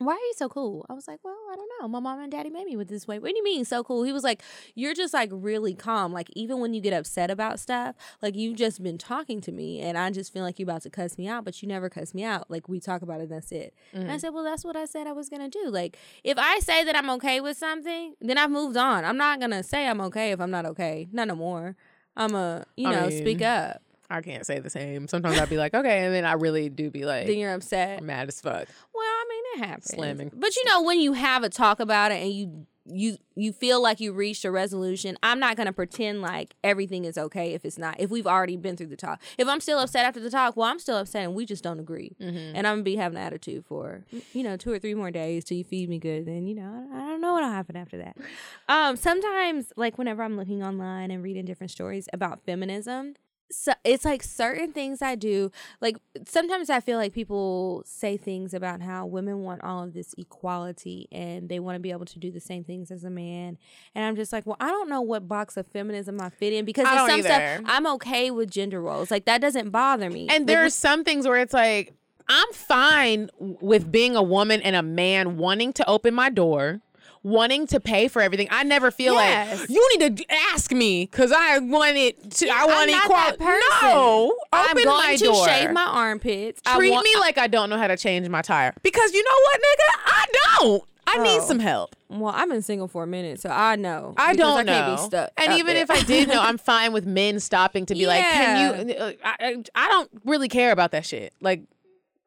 why 0.00 0.14
are 0.14 0.16
you 0.16 0.32
so 0.34 0.48
cool? 0.48 0.86
I 0.88 0.94
was 0.94 1.06
like, 1.06 1.20
well, 1.22 1.36
I 1.52 1.56
don't 1.56 1.68
know. 1.78 1.86
My 1.86 2.00
mom 2.00 2.20
and 2.20 2.32
daddy 2.32 2.48
made 2.48 2.64
me 2.64 2.74
with 2.74 2.88
this 2.88 3.06
way. 3.06 3.18
What 3.18 3.30
do 3.32 3.36
you 3.36 3.44
mean 3.44 3.66
so 3.66 3.84
cool? 3.84 4.02
He 4.02 4.12
was 4.12 4.24
like, 4.24 4.42
you're 4.74 4.94
just 4.94 5.12
like 5.12 5.28
really 5.30 5.74
calm. 5.74 6.10
Like 6.10 6.30
even 6.34 6.58
when 6.58 6.72
you 6.72 6.80
get 6.80 6.94
upset 6.94 7.30
about 7.30 7.60
stuff, 7.60 7.96
like 8.22 8.34
you've 8.34 8.56
just 8.56 8.82
been 8.82 8.96
talking 8.96 9.42
to 9.42 9.52
me 9.52 9.78
and 9.80 9.98
I 9.98 10.10
just 10.10 10.32
feel 10.32 10.42
like 10.42 10.58
you're 10.58 10.64
about 10.64 10.82
to 10.82 10.90
cuss 10.90 11.18
me 11.18 11.28
out, 11.28 11.44
but 11.44 11.60
you 11.60 11.68
never 11.68 11.90
cuss 11.90 12.14
me 12.14 12.24
out. 12.24 12.50
Like 12.50 12.66
we 12.66 12.80
talk 12.80 13.02
about 13.02 13.20
it, 13.20 13.28
that's 13.28 13.52
it. 13.52 13.74
And 13.92 14.10
I 14.10 14.16
mm. 14.16 14.20
said, 14.20 14.30
well, 14.30 14.42
that's 14.44 14.64
what 14.64 14.74
I 14.74 14.86
said 14.86 15.06
I 15.06 15.12
was 15.12 15.28
gonna 15.28 15.50
do. 15.50 15.68
Like 15.68 15.98
if 16.24 16.38
I 16.38 16.60
say 16.60 16.82
that 16.82 16.96
I'm 16.96 17.10
okay 17.10 17.42
with 17.42 17.58
something, 17.58 18.14
then 18.22 18.38
I've 18.38 18.50
moved 18.50 18.78
on. 18.78 19.04
I'm 19.04 19.18
not 19.18 19.38
gonna 19.38 19.62
say 19.62 19.86
I'm 19.86 20.00
okay 20.00 20.32
if 20.32 20.40
I'm 20.40 20.50
not 20.50 20.64
okay. 20.64 21.08
Not 21.12 21.28
no 21.28 21.36
more. 21.36 21.76
I'm 22.16 22.34
a 22.34 22.64
you 22.74 22.88
I 22.88 22.92
know 22.92 23.10
speak 23.10 23.42
up. 23.42 23.82
I 24.10 24.20
can't 24.22 24.44
say 24.44 24.58
the 24.58 24.70
same. 24.70 25.08
Sometimes 25.08 25.38
I'd 25.38 25.48
be 25.48 25.56
like, 25.56 25.72
okay, 25.74 26.04
and 26.04 26.14
then 26.14 26.24
I 26.24 26.32
really 26.32 26.68
do 26.68 26.90
be 26.90 27.04
like 27.04 27.26
Then 27.26 27.38
you're 27.38 27.54
upset. 27.54 28.02
mad 28.02 28.28
as 28.28 28.40
fuck. 28.40 28.66
Well, 28.94 29.04
I 29.04 29.24
mean, 29.28 29.42
it 29.62 29.66
happens. 29.66 29.86
Slamming. 29.94 30.32
But 30.34 30.56
you 30.56 30.64
know, 30.66 30.82
when 30.82 31.00
you 31.00 31.12
have 31.12 31.42
a 31.44 31.48
talk 31.48 31.80
about 31.80 32.12
it 32.12 32.22
and 32.22 32.32
you 32.32 32.66
you 32.86 33.18
you 33.36 33.52
feel 33.52 33.80
like 33.80 34.00
you 34.00 34.12
reached 34.12 34.44
a 34.44 34.50
resolution, 34.50 35.16
I'm 35.22 35.38
not 35.38 35.56
gonna 35.56 35.72
pretend 35.72 36.22
like 36.22 36.56
everything 36.64 37.04
is 37.04 37.16
okay 37.16 37.52
if 37.54 37.64
it's 37.64 37.78
not. 37.78 37.96
If 38.00 38.10
we've 38.10 38.26
already 38.26 38.56
been 38.56 38.76
through 38.76 38.88
the 38.88 38.96
talk. 38.96 39.20
If 39.38 39.46
I'm 39.46 39.60
still 39.60 39.78
upset 39.78 40.06
after 40.06 40.18
the 40.18 40.30
talk, 40.30 40.56
well, 40.56 40.68
I'm 40.68 40.78
still 40.80 40.96
upset 40.96 41.24
and 41.24 41.34
we 41.34 41.46
just 41.46 41.62
don't 41.62 41.78
agree. 41.78 42.16
Mm-hmm. 42.20 42.56
And 42.56 42.66
I'm 42.66 42.76
gonna 42.76 42.82
be 42.82 42.96
having 42.96 43.18
an 43.18 43.24
attitude 43.24 43.64
for 43.66 44.04
you 44.32 44.42
know 44.42 44.56
two 44.56 44.72
or 44.72 44.78
three 44.78 44.94
more 44.94 45.10
days 45.10 45.44
till 45.44 45.58
you 45.58 45.64
feed 45.64 45.88
me 45.88 45.98
good. 45.98 46.26
Then 46.26 46.46
you 46.46 46.54
know 46.54 46.88
I, 46.92 46.96
I 46.96 47.06
don't 47.10 47.20
know 47.20 47.34
what'll 47.34 47.50
happen 47.50 47.76
after 47.76 47.98
that. 47.98 48.16
Um, 48.68 48.94
sometimes 48.94 49.72
like 49.76 49.98
whenever 49.98 50.22
I'm 50.22 50.36
looking 50.36 50.62
online 50.62 51.10
and 51.10 51.24
reading 51.24 51.44
different 51.44 51.72
stories 51.72 52.08
about 52.12 52.40
feminism, 52.46 53.14
so 53.50 53.72
it's 53.84 54.04
like 54.04 54.22
certain 54.22 54.72
things 54.72 55.02
I 55.02 55.14
do. 55.14 55.50
Like 55.80 55.96
sometimes 56.26 56.70
I 56.70 56.80
feel 56.80 56.98
like 56.98 57.12
people 57.12 57.82
say 57.84 58.16
things 58.16 58.54
about 58.54 58.80
how 58.80 59.06
women 59.06 59.42
want 59.42 59.62
all 59.64 59.82
of 59.82 59.92
this 59.92 60.14
equality 60.16 61.08
and 61.10 61.48
they 61.48 61.58
want 61.58 61.76
to 61.76 61.80
be 61.80 61.90
able 61.90 62.06
to 62.06 62.18
do 62.18 62.30
the 62.30 62.40
same 62.40 62.64
things 62.64 62.90
as 62.90 63.04
a 63.04 63.10
man. 63.10 63.58
And 63.94 64.04
I'm 64.04 64.16
just 64.16 64.32
like, 64.32 64.46
well, 64.46 64.56
I 64.60 64.68
don't 64.68 64.88
know 64.88 65.00
what 65.00 65.26
box 65.28 65.56
of 65.56 65.66
feminism 65.66 66.20
I 66.20 66.30
fit 66.30 66.52
in 66.52 66.64
because 66.64 66.84
there's 66.84 67.10
some 67.10 67.18
either. 67.20 67.28
stuff 67.28 67.62
I'm 67.66 67.86
okay 67.94 68.30
with 68.30 68.50
gender 68.50 68.80
roles. 68.80 69.10
Like 69.10 69.24
that 69.24 69.40
doesn't 69.40 69.70
bother 69.70 70.10
me. 70.10 70.28
And 70.30 70.46
Like, 70.62 70.66
are 70.66 70.70
some 70.70 71.04
things 71.04 71.26
where 71.26 71.38
it's 71.38 71.54
like, 71.54 71.94
I'm 72.28 72.52
fine 72.52 73.28
with 73.38 73.90
being 73.90 74.14
a 74.14 74.22
woman 74.22 74.62
and 74.62 74.76
a 74.76 74.82
man 74.82 75.36
wanting 75.36 75.72
to 75.74 75.88
open 75.88 76.14
my 76.14 76.30
door, 76.30 76.80
wanting 77.22 77.66
to 77.68 77.80
pay 77.80 78.08
for 78.08 78.22
everything. 78.22 78.48
I 78.50 78.62
never 78.62 78.90
feel 78.90 79.14
Yes. 79.14 79.60
like 79.60 79.70
you 79.70 79.88
need 79.98 80.16
to 80.16 80.24
ask 80.52 80.72
me 80.72 81.04
because 81.10 81.32
I 81.32 81.58
want 81.58 81.96
it 81.96 82.30
to. 82.32 82.48
I 82.48 82.62
I'm 82.62 82.68
want 82.68 82.90
equality. 82.90 83.44
No, 83.82 84.34
I'm 84.52 84.74
going 84.74 84.86
my 84.86 85.16
to 85.16 85.24
door. 85.24 85.46
shave 85.48 85.70
my 85.72 85.84
armpits. 85.84 86.60
I 86.66 86.76
Treat 86.76 86.90
want- 86.92 87.04
me 87.04 87.14
like 87.20 87.36
I 87.38 87.46
don't 87.46 87.68
know 87.70 87.76
how 87.78 87.88
to 87.88 87.96
change 87.96 88.28
my 88.28 88.42
tire 88.42 88.72
because 88.82 89.12
you 89.12 89.22
know 89.22 89.40
what, 89.42 89.60
nigga, 89.60 90.00
I 90.06 90.24
don't. 90.58 90.84
I 91.06 91.18
need 91.18 91.40
Oh. 91.40 91.44
some 91.46 91.58
help. 91.58 91.96
Well, 92.08 92.32
I've 92.34 92.48
been 92.48 92.62
single 92.62 92.86
for 92.88 93.02
a 93.02 93.06
minute, 93.06 93.40
so 93.40 93.50
I 93.50 93.74
know. 93.76 94.14
I 94.16 94.34
don't 94.34 94.58
I 94.58 94.62
know. 94.62 94.72
Can't 94.72 94.96
be 94.96 95.02
stuck 95.04 95.30
and 95.36 95.52
even 95.54 95.74
there. 95.74 95.82
if 95.82 95.90
I 95.90 96.02
did 96.02 96.28
know, 96.28 96.40
I'm 96.40 96.56
fine 96.72 96.92
with 96.92 97.04
men 97.04 97.40
stopping 97.40 97.84
to 97.86 97.94
be 97.94 98.06
like, 98.06 98.22
"Can 98.22 98.88
you?" 98.88 98.94
uh, 98.94 99.12
I, 99.24 99.34
I 99.40 99.62
I 99.74 99.88
don't 99.88 100.08
really 100.24 100.48
care 100.48 100.70
about 100.72 100.92
that 100.92 101.04
shit. 101.04 101.32
Like, 101.40 101.62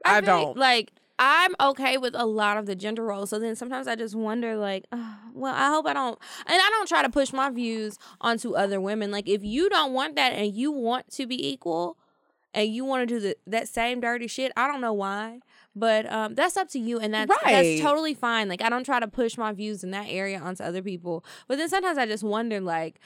I, 0.06 0.20
feel 0.22 0.26
don't. 0.26 0.58
like 0.58 0.92
I'm 1.20 1.54
okay 1.60 1.98
with 1.98 2.16
a 2.16 2.26
lot 2.26 2.58
of 2.58 2.66
the 2.66 2.76
gender 2.76 3.04
roles. 3.04 3.30
So 3.30 3.40
then 3.40 3.56
sometimes 3.56 3.88
I 3.88 3.96
just 3.96 4.16
wonder, 4.16 4.58
like, 4.58 4.86
uh, 4.92 5.16
well, 5.34 5.54
I 5.54 5.68
hope 5.70 5.86
I 5.86 5.94
don't, 5.94 6.18
and 6.48 6.56
I 6.56 6.70
don't 6.72 6.88
try 6.88 7.02
to 7.04 7.10
push 7.10 7.32
my 7.32 7.50
views 7.50 7.98
onto 8.20 8.56
other 8.56 8.82
women. 8.82 9.12
Like, 9.12 9.30
if 9.30 9.44
you 9.44 9.70
don't 9.70 9.94
want 9.94 10.16
that 10.16 10.34
and 10.34 10.54
you 10.54 10.72
want 10.72 11.12
to 11.12 11.28
be 11.28 11.48
equal, 11.48 11.98
and 12.56 12.74
you 12.74 12.86
want 12.86 13.08
to 13.08 13.16
do 13.16 13.20
the 13.20 13.36
that 13.48 13.68
same 13.68 14.00
dirty 14.00 14.28
shit, 14.28 14.52
I 14.56 14.68
don't 14.68 14.80
know 14.82 14.94
why. 14.94 15.40
But 15.76 16.12
um, 16.12 16.36
that's 16.36 16.56
up 16.56 16.70
to 16.70 16.80
you, 16.80 17.00
and 17.00 17.12
that's 17.12 17.32
Right. 17.44 17.52
that's 17.52 17.82
totally 17.82 18.14
fine. 18.14 18.48
Like 18.48 18.62
I 18.62 18.70
don't 18.70 18.84
try 18.84 19.00
to 19.00 19.08
push 19.08 19.38
my 19.40 19.52
views 19.54 19.84
in 19.84 19.90
that 19.92 20.06
area 20.08 20.40
onto 20.40 20.62
other 20.64 20.84
people. 20.84 21.26
But 21.48 21.58
then 21.58 21.68
sometimes 21.68 21.98
I 21.98 22.06
just 22.06 22.24
wonder, 22.24 22.62
like, 22.62 23.00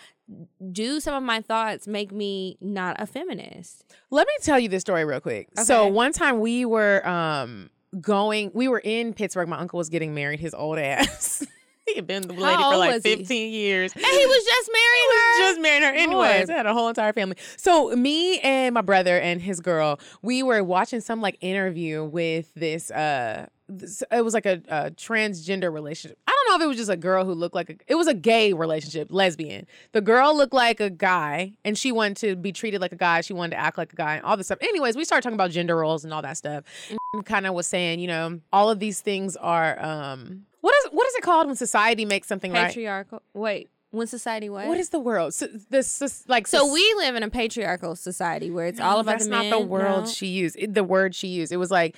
do 0.73 0.99
some 0.99 1.15
of 1.15 1.23
my 1.23 1.39
thoughts 1.39 1.87
make 1.87 2.11
me 2.11 2.57
not 2.59 2.97
a 2.99 3.05
feminist? 3.05 3.85
Let 4.09 4.27
me 4.27 4.33
tell 4.41 4.59
you 4.59 4.67
this 4.67 4.81
story 4.81 5.05
real 5.05 5.21
quick. 5.21 5.47
So 5.63 5.87
one 5.87 6.11
time 6.11 6.41
we 6.41 6.65
were 6.65 7.07
um 7.07 7.69
going, 8.01 8.51
we 8.53 8.67
were 8.67 8.81
in 8.83 9.13
Pittsburgh. 9.13 9.47
My 9.47 9.57
uncle 9.57 9.77
was 9.77 9.89
getting 9.89 10.13
married. 10.13 10.39
His 10.39 10.53
old 10.53 10.77
ass. 10.77 11.45
he 11.87 11.95
had 11.95 12.07
been 12.07 12.23
the 12.23 12.33
lady 12.33 12.61
for 12.61 12.77
like 12.77 12.93
was 12.93 13.03
he? 13.03 13.15
15 13.15 13.53
years. 13.53 13.93
And 13.95 14.05
he 14.05 14.25
was 14.25 14.45
just 14.45 14.69
marrying 14.73 15.09
her. 15.11 15.39
just 15.39 15.61
married 15.61 15.83
her 15.83 15.93
anyways. 15.93 16.49
Had 16.49 16.65
a 16.65 16.73
whole 16.73 16.89
entire 16.89 17.13
family. 17.13 17.37
So 17.55 17.95
me 17.95 18.39
and 18.39 18.73
my 18.73 18.81
brother 18.81 19.19
and 19.19 19.41
his 19.41 19.59
girl, 19.61 19.99
we 20.21 20.43
were 20.43 20.63
watching 20.63 21.01
some 21.01 21.21
like 21.21 21.37
interview 21.41 22.03
with 22.03 22.53
this 22.55 22.91
uh 22.91 23.47
this, 23.69 24.01
it 24.11 24.23
was 24.23 24.33
like 24.33 24.45
a, 24.45 24.61
a 24.69 24.91
transgender 24.91 25.71
relationship. 25.73 26.17
I 26.25 26.31
don't 26.31 26.49
know 26.49 26.55
if 26.55 26.65
it 26.65 26.67
was 26.67 26.77
just 26.77 26.89
a 26.89 26.97
girl 26.97 27.25
who 27.25 27.33
looked 27.33 27.55
like 27.55 27.69
a, 27.69 27.75
it 27.87 27.95
was 27.95 28.07
a 28.07 28.13
gay 28.13 28.53
relationship, 28.53 29.09
lesbian. 29.11 29.67
The 29.91 30.01
girl 30.01 30.35
looked 30.35 30.53
like 30.53 30.79
a 30.79 30.89
guy 30.89 31.53
and 31.65 31.77
she 31.77 31.91
wanted 31.91 32.17
to 32.17 32.35
be 32.35 32.51
treated 32.51 32.79
like 32.79 32.93
a 32.93 32.97
guy. 32.97 33.21
She 33.21 33.33
wanted 33.33 33.51
to 33.51 33.59
act 33.59 33.77
like 33.77 33.91
a 33.91 33.95
guy 33.95 34.15
and 34.15 34.25
all 34.25 34.37
this 34.37 34.47
stuff. 34.47 34.59
Anyways, 34.61 34.95
we 34.95 35.03
started 35.03 35.23
talking 35.23 35.35
about 35.35 35.51
gender 35.51 35.75
roles 35.75 36.05
and 36.05 36.13
all 36.13 36.21
that 36.21 36.37
stuff. 36.37 36.63
And 36.89 36.96
kind 37.25 37.47
of 37.47 37.53
was 37.53 37.67
saying, 37.67 37.99
you 37.99 38.07
know, 38.07 38.39
all 38.53 38.69
of 38.69 38.79
these 38.79 39.01
things 39.01 39.35
are 39.37 39.79
um 39.83 40.45
what 40.61 40.73
is 40.83 40.91
what 40.91 41.07
is 41.07 41.15
it 41.15 41.21
called 41.23 41.47
when 41.47 41.55
society 41.55 42.05
makes 42.05 42.27
something 42.27 42.51
right? 42.51 42.67
patriarchal. 42.67 43.21
Wait, 43.33 43.69
when 43.91 44.07
society 44.07 44.49
what? 44.49 44.67
What 44.67 44.77
is 44.77 44.89
the 44.89 44.99
world? 44.99 45.33
So, 45.33 45.47
this, 45.69 46.25
like 46.27 46.47
so 46.47 46.71
we 46.71 46.93
live 46.97 47.15
in 47.15 47.23
a 47.23 47.29
patriarchal 47.29 47.95
society 47.95 48.51
where 48.51 48.65
it's 48.67 48.79
all 48.79 48.95
No, 48.95 48.99
about 49.01 49.11
that's 49.13 49.25
the 49.25 49.31
not 49.31 49.49
the 49.49 49.59
word 49.59 50.01
No? 50.01 50.05
she 50.05 50.27
used. 50.27 50.55
It- 50.59 50.73
the 50.73 50.83
word 50.83 51.15
she 51.15 51.27
used. 51.27 51.51
It 51.51 51.57
was 51.57 51.71
like, 51.71 51.95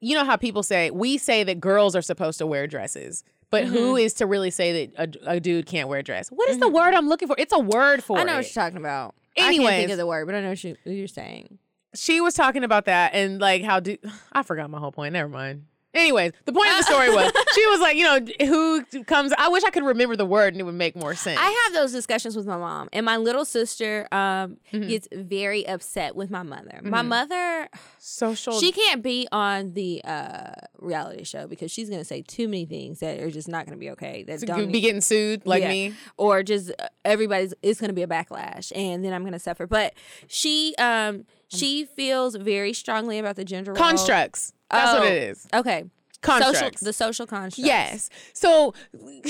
you 0.00 0.14
know 0.16 0.24
how 0.24 0.36
people 0.36 0.62
say 0.62 0.90
we 0.90 1.18
say 1.18 1.44
that 1.44 1.60
girls 1.60 1.94
are 1.94 2.02
supposed 2.02 2.38
to 2.38 2.46
wear 2.46 2.66
dresses, 2.66 3.22
but 3.50 3.64
who 3.64 3.92
Mm-hmm. 3.94 3.98
is 3.98 4.14
to 4.14 4.26
really 4.26 4.50
say 4.50 4.86
that 4.86 5.18
a, 5.26 5.34
a 5.34 5.40
dude 5.40 5.66
can't 5.66 5.88
wear 5.88 6.00
a 6.00 6.02
dress? 6.02 6.28
What 6.30 6.48
is 6.50 6.58
the 6.58 6.68
word 6.68 6.94
I'm 6.94 7.08
looking 7.08 7.28
for? 7.28 7.36
It's 7.38 7.52
a 7.52 7.58
word 7.58 8.02
for 8.02 8.18
I 8.18 8.24
know 8.24 8.32
it. 8.34 8.36
what 8.36 8.54
you're 8.54 8.64
talking 8.64 8.78
about. 8.78 9.14
I 9.38 9.54
can't 9.54 9.66
think 9.68 9.90
of 9.92 9.98
the 9.98 10.06
word, 10.06 10.26
but 10.26 10.34
I 10.34 10.40
know 10.40 10.48
what 10.50 10.64
you're 10.84 11.06
saying. 11.06 11.58
She 11.94 12.20
was 12.20 12.34
talking 12.34 12.64
about 12.64 12.84
that 12.86 13.14
and 13.14 13.40
like 13.40 13.62
how 13.62 13.80
do 13.80 13.96
I 14.32 14.42
forgot 14.42 14.70
my 14.70 14.78
whole 14.78 14.92
point. 14.92 15.12
Never 15.12 15.28
mind. 15.28 15.64
Anyways, 15.94 16.32
the 16.44 16.52
point 16.52 16.68
of 16.70 16.76
the 16.76 16.82
story 16.82 17.08
was 17.08 17.32
she 17.54 17.66
was 17.66 17.80
like, 17.80 17.96
you 17.96 18.04
know, 18.04 18.20
who 18.46 18.84
comes. 19.04 19.32
I 19.38 19.48
wish 19.48 19.64
I 19.64 19.70
could 19.70 19.82
remember 19.84 20.16
the 20.16 20.26
word 20.26 20.52
and 20.52 20.60
it 20.60 20.64
would 20.64 20.74
make 20.74 20.94
more 20.94 21.14
sense. 21.14 21.40
I 21.42 21.64
have 21.64 21.74
those 21.74 21.92
discussions 21.92 22.36
with 22.36 22.46
my 22.46 22.58
mom, 22.58 22.90
and 22.92 23.06
my 23.06 23.16
little 23.16 23.46
sister 23.46 24.06
um, 24.12 24.58
Mhm. 24.70 24.86
gets 24.86 25.08
very 25.12 25.66
upset 25.66 26.14
with 26.14 26.30
my 26.30 26.42
mother. 26.42 26.80
My 26.82 27.00
Mhm. 27.02 27.06
mother, 27.08 27.68
Social. 27.98 28.60
she 28.60 28.70
can't 28.70 29.02
be 29.02 29.28
on 29.32 29.72
the 29.72 30.02
uh, 30.04 30.50
reality 30.78 31.24
show 31.24 31.46
because 31.46 31.72
she's 31.72 31.88
going 31.88 32.02
to 32.02 32.04
say 32.04 32.20
too 32.20 32.48
many 32.48 32.66
things 32.66 33.00
that 33.00 33.18
are 33.20 33.30
just 33.30 33.48
not 33.48 33.64
going 33.64 33.76
to 33.76 33.80
be 33.80 33.90
okay. 33.92 34.24
That 34.24 34.40
to 34.40 34.46
don't 34.46 34.70
be 34.70 34.82
getting 34.82 35.00
sued 35.00 35.46
like 35.46 35.62
Yeah. 35.62 35.70
me. 35.70 35.94
or 36.18 36.42
just 36.42 36.70
uh, 36.78 36.88
everybody's 37.06 37.54
it's 37.62 37.80
going 37.80 37.88
to 37.88 37.94
be 37.94 38.02
a 38.02 38.06
backlash 38.06 38.70
and 38.76 39.02
then 39.02 39.14
i'm 39.14 39.22
going 39.22 39.32
to 39.32 39.38
suffer 39.38 39.66
but 39.66 39.94
she 40.26 40.74
um 40.78 41.24
she 41.48 41.84
feels 41.84 42.34
very 42.36 42.72
strongly 42.72 43.18
about 43.18 43.36
the 43.36 43.44
gender 43.44 43.72
role. 43.72 43.78
Constructs. 43.82 44.52
That's 44.70 44.92
what 44.98 45.02
Oh. 45.02 45.06
it 45.06 45.22
is. 45.22 45.46
okay 45.54 45.84
social 46.24 46.42
Constructs. 46.42 46.80
the 46.80 46.92
social 46.92 47.26
constructs 47.26 47.58
Yes. 47.64 48.10
So 48.32 48.74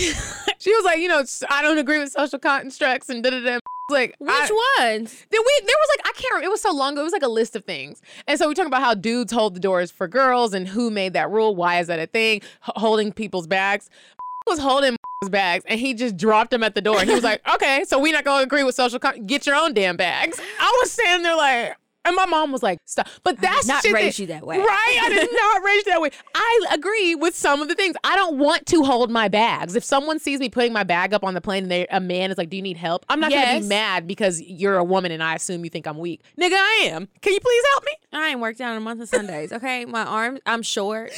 she 0.59 0.75
was 0.75 0.85
like, 0.85 0.99
you 1.01 1.09
know, 1.09 1.23
I 1.51 1.61
don't 1.62 1.77
agree 1.79 1.99
with 1.99 2.11
social 2.12 2.39
constructs 2.39 3.09
and 3.09 3.23
da 3.23 3.31
da 3.31 3.41
da. 3.41 3.59
Like, 3.91 4.16
which 4.19 4.29
I, 4.31 4.77
ones 4.81 5.11
Then 5.31 5.41
we 5.41 5.61
there 5.66 5.75
was 5.81 5.89
like 5.97 6.07
I 6.07 6.12
can't 6.12 6.31
remember. 6.35 6.45
It 6.47 6.51
was 6.51 6.61
so 6.61 6.73
long 6.75 6.93
ago. 6.93 7.01
It 7.01 7.05
was 7.05 7.12
like 7.14 7.23
a 7.23 7.29
list 7.29 7.57
of 7.57 7.64
things. 7.64 8.03
And 8.27 8.39
so 8.39 8.47
we 8.47 8.53
talk 8.55 8.66
about 8.66 8.83
how 8.83 8.93
dudes 8.93 9.33
hold 9.33 9.55
the 9.55 9.61
doors 9.61 9.91
for 9.91 10.07
girls 10.07 10.53
and 10.53 10.69
who 10.69 10.91
made 10.91 11.14
that 11.14 11.31
rule. 11.31 11.57
Why 11.57 11.79
is 11.81 11.87
that 11.87 11.99
a 11.99 12.07
thing? 12.07 12.37
H- 12.43 12.43
holding 12.77 13.12
people's 13.12 13.47
bags. 13.47 13.89
was 14.47 14.59
holding 14.59 14.97
bags 15.31 15.64
and 15.69 15.81
he 15.81 15.95
just 15.95 16.19
dropped 16.19 16.51
them 16.51 16.62
at 16.62 16.75
the 16.75 16.83
door. 16.83 17.01
He 17.01 17.12
was 17.14 17.25
like, 17.25 17.41
"Okay, 17.55 17.85
so 17.87 17.99
we 17.99 18.12
not 18.12 18.25
gonna 18.25 18.43
agree 18.43 18.62
with 18.62 18.75
social. 18.75 18.99
Con- 18.99 19.25
get 19.27 19.47
your 19.47 19.57
own 19.57 19.73
damn 19.73 19.97
bags." 19.97 20.39
I 20.61 20.79
was 20.83 20.91
standing 20.93 21.23
there 21.23 21.37
like. 21.37 21.77
And 22.09 22.17
my 22.17 22.25
mom 22.25 22.53
was 22.53 22.63
like, 22.63 22.81
"Stop!" 22.87 23.07
But 23.23 23.39
that's 23.39 23.67
not 23.67 23.83
shit 23.83 23.93
raise 23.93 24.19
you 24.19 24.27
that 24.29 24.47
way. 24.47 24.59
right? 24.59 24.99
I 25.03 25.09
did 25.11 25.29
not 25.33 25.63
raise 25.63 25.85
you 25.85 25.93
that 25.93 26.01
way. 26.01 26.11
I 26.35 26.65
agree 26.73 27.15
with 27.15 27.37
some 27.37 27.61
of 27.61 27.69
the 27.69 27.75
things. 27.75 27.97
I 28.03 28.17
don't 28.17 28.39
want 28.39 28.65
to 28.67 28.83
hold 28.83 29.11
my 29.11 29.29
bags. 29.29 29.77
If 29.77 29.85
someone 29.85 30.19
sees 30.19 30.41
me 30.41 30.49
putting 30.49 30.73
my 30.73 30.85
bag 30.85 31.13
up 31.13 31.23
on 31.23 31.35
the 31.35 31.43
plane 31.43 31.65
and 31.65 31.71
they, 31.71 31.87
a 31.89 32.01
man 32.01 32.31
is 32.31 32.39
like, 32.39 32.49
"Do 32.49 32.57
you 32.57 32.63
need 32.63 32.79
help?" 32.79 33.05
I'm 33.11 33.21
not 33.21 33.31
gonna 33.31 33.61
be 33.61 33.67
mad 33.67 34.07
because 34.07 34.41
you're 34.41 34.79
a 34.79 34.85
woman 34.85 35.13
and 35.13 35.23
I 35.23 35.35
assume 35.35 35.65
you 35.65 35.71
think 35.71 35.87
I'm 35.87 35.99
weak. 35.99 36.23
Nigga, 36.41 36.55
I 36.55 36.87
am. 36.87 37.09
Can 37.21 37.35
you 37.35 37.41
please 37.41 37.65
help 37.75 37.85
me? 37.85 37.93
i 38.13 38.31
ain't 38.31 38.41
worked 38.41 38.61
out 38.61 38.71
in 38.73 38.79
a 38.79 38.81
month 38.81 39.03
of 39.03 39.09
sundays 39.09 39.53
okay 39.53 39.85
my 39.85 40.03
arms 40.03 40.41
i'm 40.47 40.63
short 40.63 41.13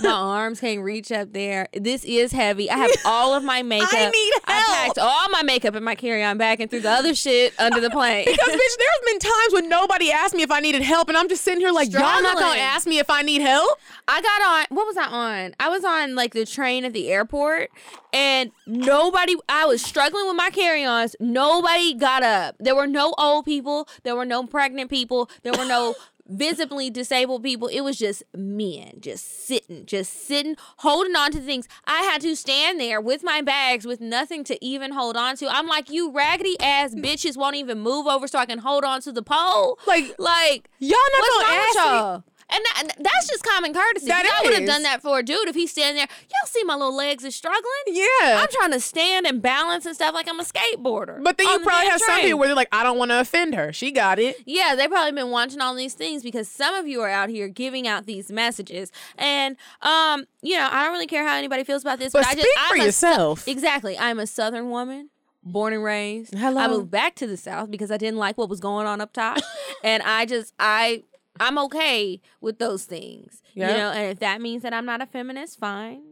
my 0.00 0.10
arms 0.10 0.60
can't 0.60 0.82
reach 0.82 1.10
up 1.10 1.32
there 1.32 1.66
this 1.72 2.04
is 2.04 2.32
heavy 2.32 2.70
i 2.70 2.76
have 2.76 2.90
all 3.06 3.34
of 3.34 3.42
my 3.42 3.62
makeup 3.74 3.90
need 3.90 4.32
i 4.44 4.62
packed 4.84 4.98
all 4.98 5.28
my 5.30 5.42
makeup 5.42 5.74
in 5.74 5.82
my 5.82 5.94
carry-on 5.94 6.36
bag 6.36 6.60
and 6.60 6.70
threw 6.70 6.80
the 6.80 6.90
other 6.90 7.14
shit 7.14 7.58
under 7.58 7.80
the 7.80 7.88
plane 7.88 8.26
Because 8.26 8.48
bitch, 8.48 8.76
there's 8.78 8.98
been 9.06 9.18
times 9.20 9.52
when 9.52 9.68
nobody 9.70 10.10
asked 10.10 10.33
me 10.36 10.42
if 10.42 10.50
I 10.50 10.60
needed 10.60 10.82
help, 10.82 11.08
and 11.08 11.16
I'm 11.16 11.28
just 11.28 11.42
sitting 11.42 11.60
here 11.60 11.72
like, 11.72 11.92
y'all 11.92 12.22
not 12.22 12.38
gonna 12.38 12.58
ask 12.60 12.86
me 12.86 12.98
if 12.98 13.10
I 13.10 13.22
need 13.22 13.40
help. 13.40 13.78
I 14.06 14.20
got 14.20 14.42
on. 14.42 14.76
What 14.76 14.86
was 14.86 14.96
I 14.96 15.06
on? 15.06 15.54
I 15.58 15.68
was 15.68 15.84
on 15.84 16.14
like 16.14 16.32
the 16.32 16.44
train 16.44 16.84
at 16.84 16.92
the 16.92 17.08
airport, 17.10 17.70
and 18.12 18.50
nobody. 18.66 19.34
I 19.48 19.66
was 19.66 19.82
struggling 19.82 20.26
with 20.26 20.36
my 20.36 20.50
carry-ons. 20.50 21.16
Nobody 21.20 21.94
got 21.94 22.22
up. 22.22 22.56
There 22.58 22.74
were 22.74 22.86
no 22.86 23.14
old 23.18 23.44
people. 23.44 23.88
There 24.02 24.16
were 24.16 24.24
no 24.24 24.46
pregnant 24.46 24.90
people. 24.90 25.30
There 25.42 25.52
were 25.52 25.66
no 25.66 25.94
visibly 26.26 26.90
disabled 26.90 27.42
people. 27.42 27.68
It 27.68 27.80
was 27.80 27.98
just 27.98 28.22
men, 28.34 28.98
just 29.00 29.46
sitting, 29.46 29.86
just 29.86 30.26
sitting, 30.26 30.56
holding 30.78 31.16
on 31.16 31.32
to 31.32 31.40
things. 31.40 31.68
I 31.86 32.02
had 32.02 32.20
to 32.22 32.34
stand 32.34 32.80
there 32.80 33.00
with 33.00 33.22
my 33.22 33.42
bags 33.42 33.84
with 33.84 34.00
nothing 34.00 34.44
to 34.44 34.64
even 34.64 34.92
hold 34.92 35.16
on 35.16 35.36
to. 35.36 35.48
I'm 35.48 35.66
like, 35.66 35.90
you 35.90 36.10
raggedy 36.10 36.58
ass 36.60 36.94
mm. 36.94 37.04
bitches 37.04 37.36
won't 37.36 37.56
even 37.56 37.80
move 37.80 38.06
over 38.06 38.26
so 38.26 38.38
I 38.38 38.46
can 38.46 38.58
hold 38.58 38.84
on 38.84 39.00
to 39.02 39.12
the 39.12 39.22
pole. 39.22 39.78
Like, 39.86 40.14
Like, 40.18 40.70
y'all 40.78 40.98
not 41.12 41.42
gonna 41.42 41.54
ask 41.54 41.74
y'all? 41.74 42.24
And 42.50 42.62
that, 42.64 42.76
and 42.80 43.04
that's 43.04 43.28
just 43.28 43.42
common 43.42 43.72
courtesy. 43.72 44.06
That 44.06 44.24
I 44.26 44.44
would 44.44 44.54
have 44.54 44.66
done 44.66 44.82
that 44.82 45.00
for 45.02 45.18
a 45.18 45.22
dude 45.22 45.48
if 45.48 45.54
he's 45.54 45.70
standing 45.70 45.96
there. 45.96 46.08
Y'all 46.22 46.46
see 46.46 46.62
my 46.64 46.74
little 46.74 46.94
legs 46.96 47.24
is 47.24 47.34
struggling. 47.34 47.62
Yeah. 47.86 48.04
I'm 48.40 48.48
trying 48.50 48.72
to 48.72 48.80
stand 48.80 49.26
and 49.26 49.40
balance 49.40 49.86
and 49.86 49.94
stuff 49.94 50.14
like 50.14 50.28
I'm 50.28 50.38
a 50.38 50.44
skateboarder. 50.44 51.22
but 51.22 51.38
then 51.38 51.46
you 51.46 51.58
the 51.58 51.64
probably 51.64 51.88
have 51.88 52.00
some 52.00 52.20
people 52.20 52.38
where 52.38 52.48
they're 52.48 52.56
like, 52.56 52.68
I 52.70 52.82
don't 52.82 52.98
want 52.98 53.10
to 53.10 53.20
offend 53.20 53.54
her. 53.54 53.72
She 53.72 53.90
got 53.90 54.18
it. 54.18 54.36
Yeah, 54.46 54.74
they 54.74 54.88
probably 54.88 55.12
been 55.12 55.30
watching 55.30 55.60
all 55.60 55.74
these 55.74 55.94
things 55.94 56.22
because 56.22 56.48
some 56.48 56.74
of 56.74 56.86
you 56.86 57.00
are 57.00 57.08
out 57.10 57.28
here 57.30 57.48
giving 57.48 57.88
out 57.88 58.06
these 58.06 58.30
messages, 58.30 58.92
and 59.16 59.56
um, 59.82 60.26
you 60.42 60.56
know, 60.56 60.68
I 60.70 60.84
don't 60.84 60.92
really 60.92 61.06
care 61.06 61.26
how 61.26 61.36
anybody 61.36 61.64
feels 61.64 61.82
about 61.82 61.98
this, 61.98 62.12
But 62.12 62.20
but, 62.24 62.28
I 62.28 62.32
speak 62.32 62.44
just 62.44 62.58
for 62.68 62.74
I'm 62.74 62.80
a 62.80 62.84
yourself. 62.84 63.48
exactly, 63.48 63.98
I'm 63.98 64.18
a 64.18 64.26
Southern 64.26 64.70
woman. 64.70 65.10
Born 65.42 65.74
and 65.74 65.84
raised. 65.84 66.34
Hello. 66.34 66.60
I 66.60 66.68
moved 66.68 66.90
back 66.90 67.14
to 67.16 67.26
the 67.26 67.36
South 67.36 67.70
because 67.70 67.90
I 67.90 67.96
didn't 67.98 68.18
like 68.18 68.38
what 68.38 68.48
was 68.48 68.60
going 68.60 68.86
on 68.86 69.00
up 69.00 69.12
top, 69.12 69.38
and 69.84 70.02
I 70.02 70.24
just 70.26 70.54
I 70.58 71.02
I'm 71.40 71.58
okay 71.58 72.20
with 72.40 72.58
those 72.58 72.84
things. 72.84 73.42
Yeah. 73.54 73.70
You 73.70 73.76
know, 73.76 73.90
and 73.90 74.10
if 74.12 74.18
that 74.20 74.40
means 74.40 74.62
that 74.62 74.72
I'm 74.72 74.86
not 74.86 75.00
a 75.02 75.06
feminist, 75.06 75.58
fine. 75.58 76.02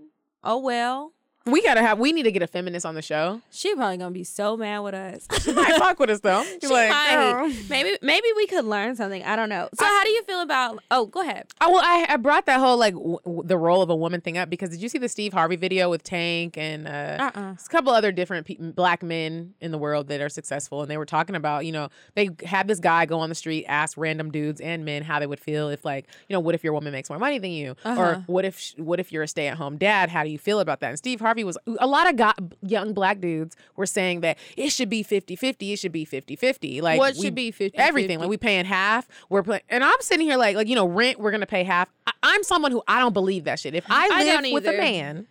Oh 0.42 0.58
well. 0.58 1.12
We 1.45 1.61
gotta 1.62 1.80
have. 1.82 1.99
We 1.99 2.12
need 2.12 2.22
to 2.24 2.32
get 2.32 2.43
a 2.43 2.47
feminist 2.47 2.86
on 2.86 2.95
the 2.95 3.03
show. 3.03 3.40
She 3.51 3.74
probably 3.74 3.97
gonna 3.97 4.11
be 4.12 4.24
so 4.24 4.57
mad 4.57 4.78
with 4.80 4.95
us. 4.95 5.26
She 5.43 5.53
might 5.53 5.76
fuck 5.76 5.99
with 5.99 6.11
us 6.11 6.20
though. 6.20 6.43
She's 6.61 6.61
She 6.62 6.66
like, 6.68 6.90
might. 6.90 7.14
"Oh." 7.16 7.53
Maybe 7.68 7.97
maybe 8.03 8.26
we 8.36 8.47
could 8.47 8.64
learn 8.64 8.95
something. 8.97 9.22
I 9.24 9.34
don't 9.36 9.49
know. 9.49 9.68
So 9.74 9.84
how 9.84 10.05
do 10.05 10.11
you 10.11 10.22
feel 10.22 10.40
about? 10.40 10.78
Oh, 10.90 11.07
go 11.07 11.20
ahead. 11.22 11.47
Oh, 11.61 11.72
well, 11.72 11.82
I, 11.84 12.07
I 12.11 12.16
brought 12.16 12.47
that 12.47 12.61
whole 12.61 12.76
like 12.76 12.95
w- 12.95 13.18
w- 13.24 13.43
the 13.45 13.57
role 13.59 13.82
of 13.82 13.90
a 13.90 13.97
woman 13.97 14.20
thing 14.20 14.38
up 14.38 14.51
because 14.51 14.70
did 14.70 14.80
you 14.82 14.88
see 14.88 14.99
the 14.99 15.09
Steve 15.09 15.32
Harvey 15.32 15.57
video 15.57 15.90
with 15.90 16.03
Tank 16.05 16.57
and 16.57 16.86
uh, 16.86 17.30
Uh-uh. 17.34 17.55
a 17.64 17.68
couple 17.70 17.93
other 17.93 18.12
different 18.12 18.47
pe- 18.47 18.57
black 18.57 19.03
men 19.03 19.55
in 19.61 19.72
the 19.72 19.78
world 19.78 20.09
that 20.09 20.20
are 20.20 20.28
successful, 20.28 20.82
and 20.82 20.90
they 20.90 20.97
were 20.97 21.07
talking 21.07 21.34
about 21.34 21.66
you 21.66 21.72
know 21.72 21.88
they 22.14 22.30
had 22.45 22.68
this 22.68 22.78
guy 22.78 23.05
go 23.07 23.18
on 23.18 23.28
the 23.28 23.34
street 23.34 23.64
ask 23.66 23.97
random 23.99 24.30
dudes 24.30 24.61
and 24.61 24.84
men 24.84 25.03
how 25.03 25.18
they 25.18 25.26
would 25.26 25.40
feel 25.40 25.68
if 25.70 25.84
like 25.84 26.07
you 26.28 26.34
know 26.34 26.40
what 26.40 26.55
if 26.55 26.62
your 26.62 26.72
woman 26.72 26.93
makes 26.93 27.09
more 27.11 27.18
money 27.18 27.38
than 27.38 27.51
you, 27.51 27.74
Uh-huh. 27.84 28.01
or 28.01 28.14
what 28.26 28.45
if 28.45 28.59
sh- 28.61 28.74
what 28.76 29.01
if 29.01 29.11
you're 29.11 29.24
a 29.24 29.28
stay 29.28 29.49
at 29.49 29.57
home 29.57 29.76
dad? 29.76 30.09
How 30.09 30.22
do 30.22 30.30
you 30.30 30.38
feel 30.38 30.61
about 30.61 30.78
that? 30.80 30.88
And 30.90 30.99
Steve 30.99 31.20
Harvey 31.20 31.32
was 31.45 31.57
a 31.78 31.87
lot 31.87 32.09
of 32.09 32.16
guy, 32.16 32.33
young 32.62 32.93
black 32.93 33.20
dudes 33.20 33.57
were 33.76 33.87
saying 33.87 34.20
that 34.20 34.39
it 34.57 34.70
should 34.70 34.89
be 34.89 35.03
50-50, 35.03 35.72
it 35.72 35.78
should 35.78 35.93
be 35.93 36.05
50-50. 36.07 36.83
Like 36.83 36.99
What 36.99 37.14
we- 37.16 37.22
should 37.22 37.35
be 37.35 37.51
50-50? 37.51 37.70
everything. 37.76 38.18
Like 38.20 38.28
we 38.28 38.37
paying 38.37 38.64
half. 38.64 39.09
We're 39.28 39.43
playing, 39.43 39.62
and 39.68 39.83
I'm 39.83 40.01
sitting 40.01 40.26
here 40.26 40.37
like 40.37 40.55
like 40.57 40.68
you 40.68 40.74
know 40.74 40.87
rent. 40.87 41.18
We're 41.18 41.30
gonna 41.30 41.47
pay 41.47 41.64
half. 41.64 41.89
I, 42.07 42.12
I'm 42.22 42.43
someone 42.43 42.70
who 42.72 42.83
I 42.87 42.99
don't 43.01 43.12
believe 43.14 43.45
that 43.45 43.59
shit. 43.59 43.74
If 43.74 43.85
I 43.91 44.09
I 44.12 44.24
live 44.24 44.43
don't 44.43 44.53
with 44.55 44.66
a 44.66 44.72
man. 44.72 45.26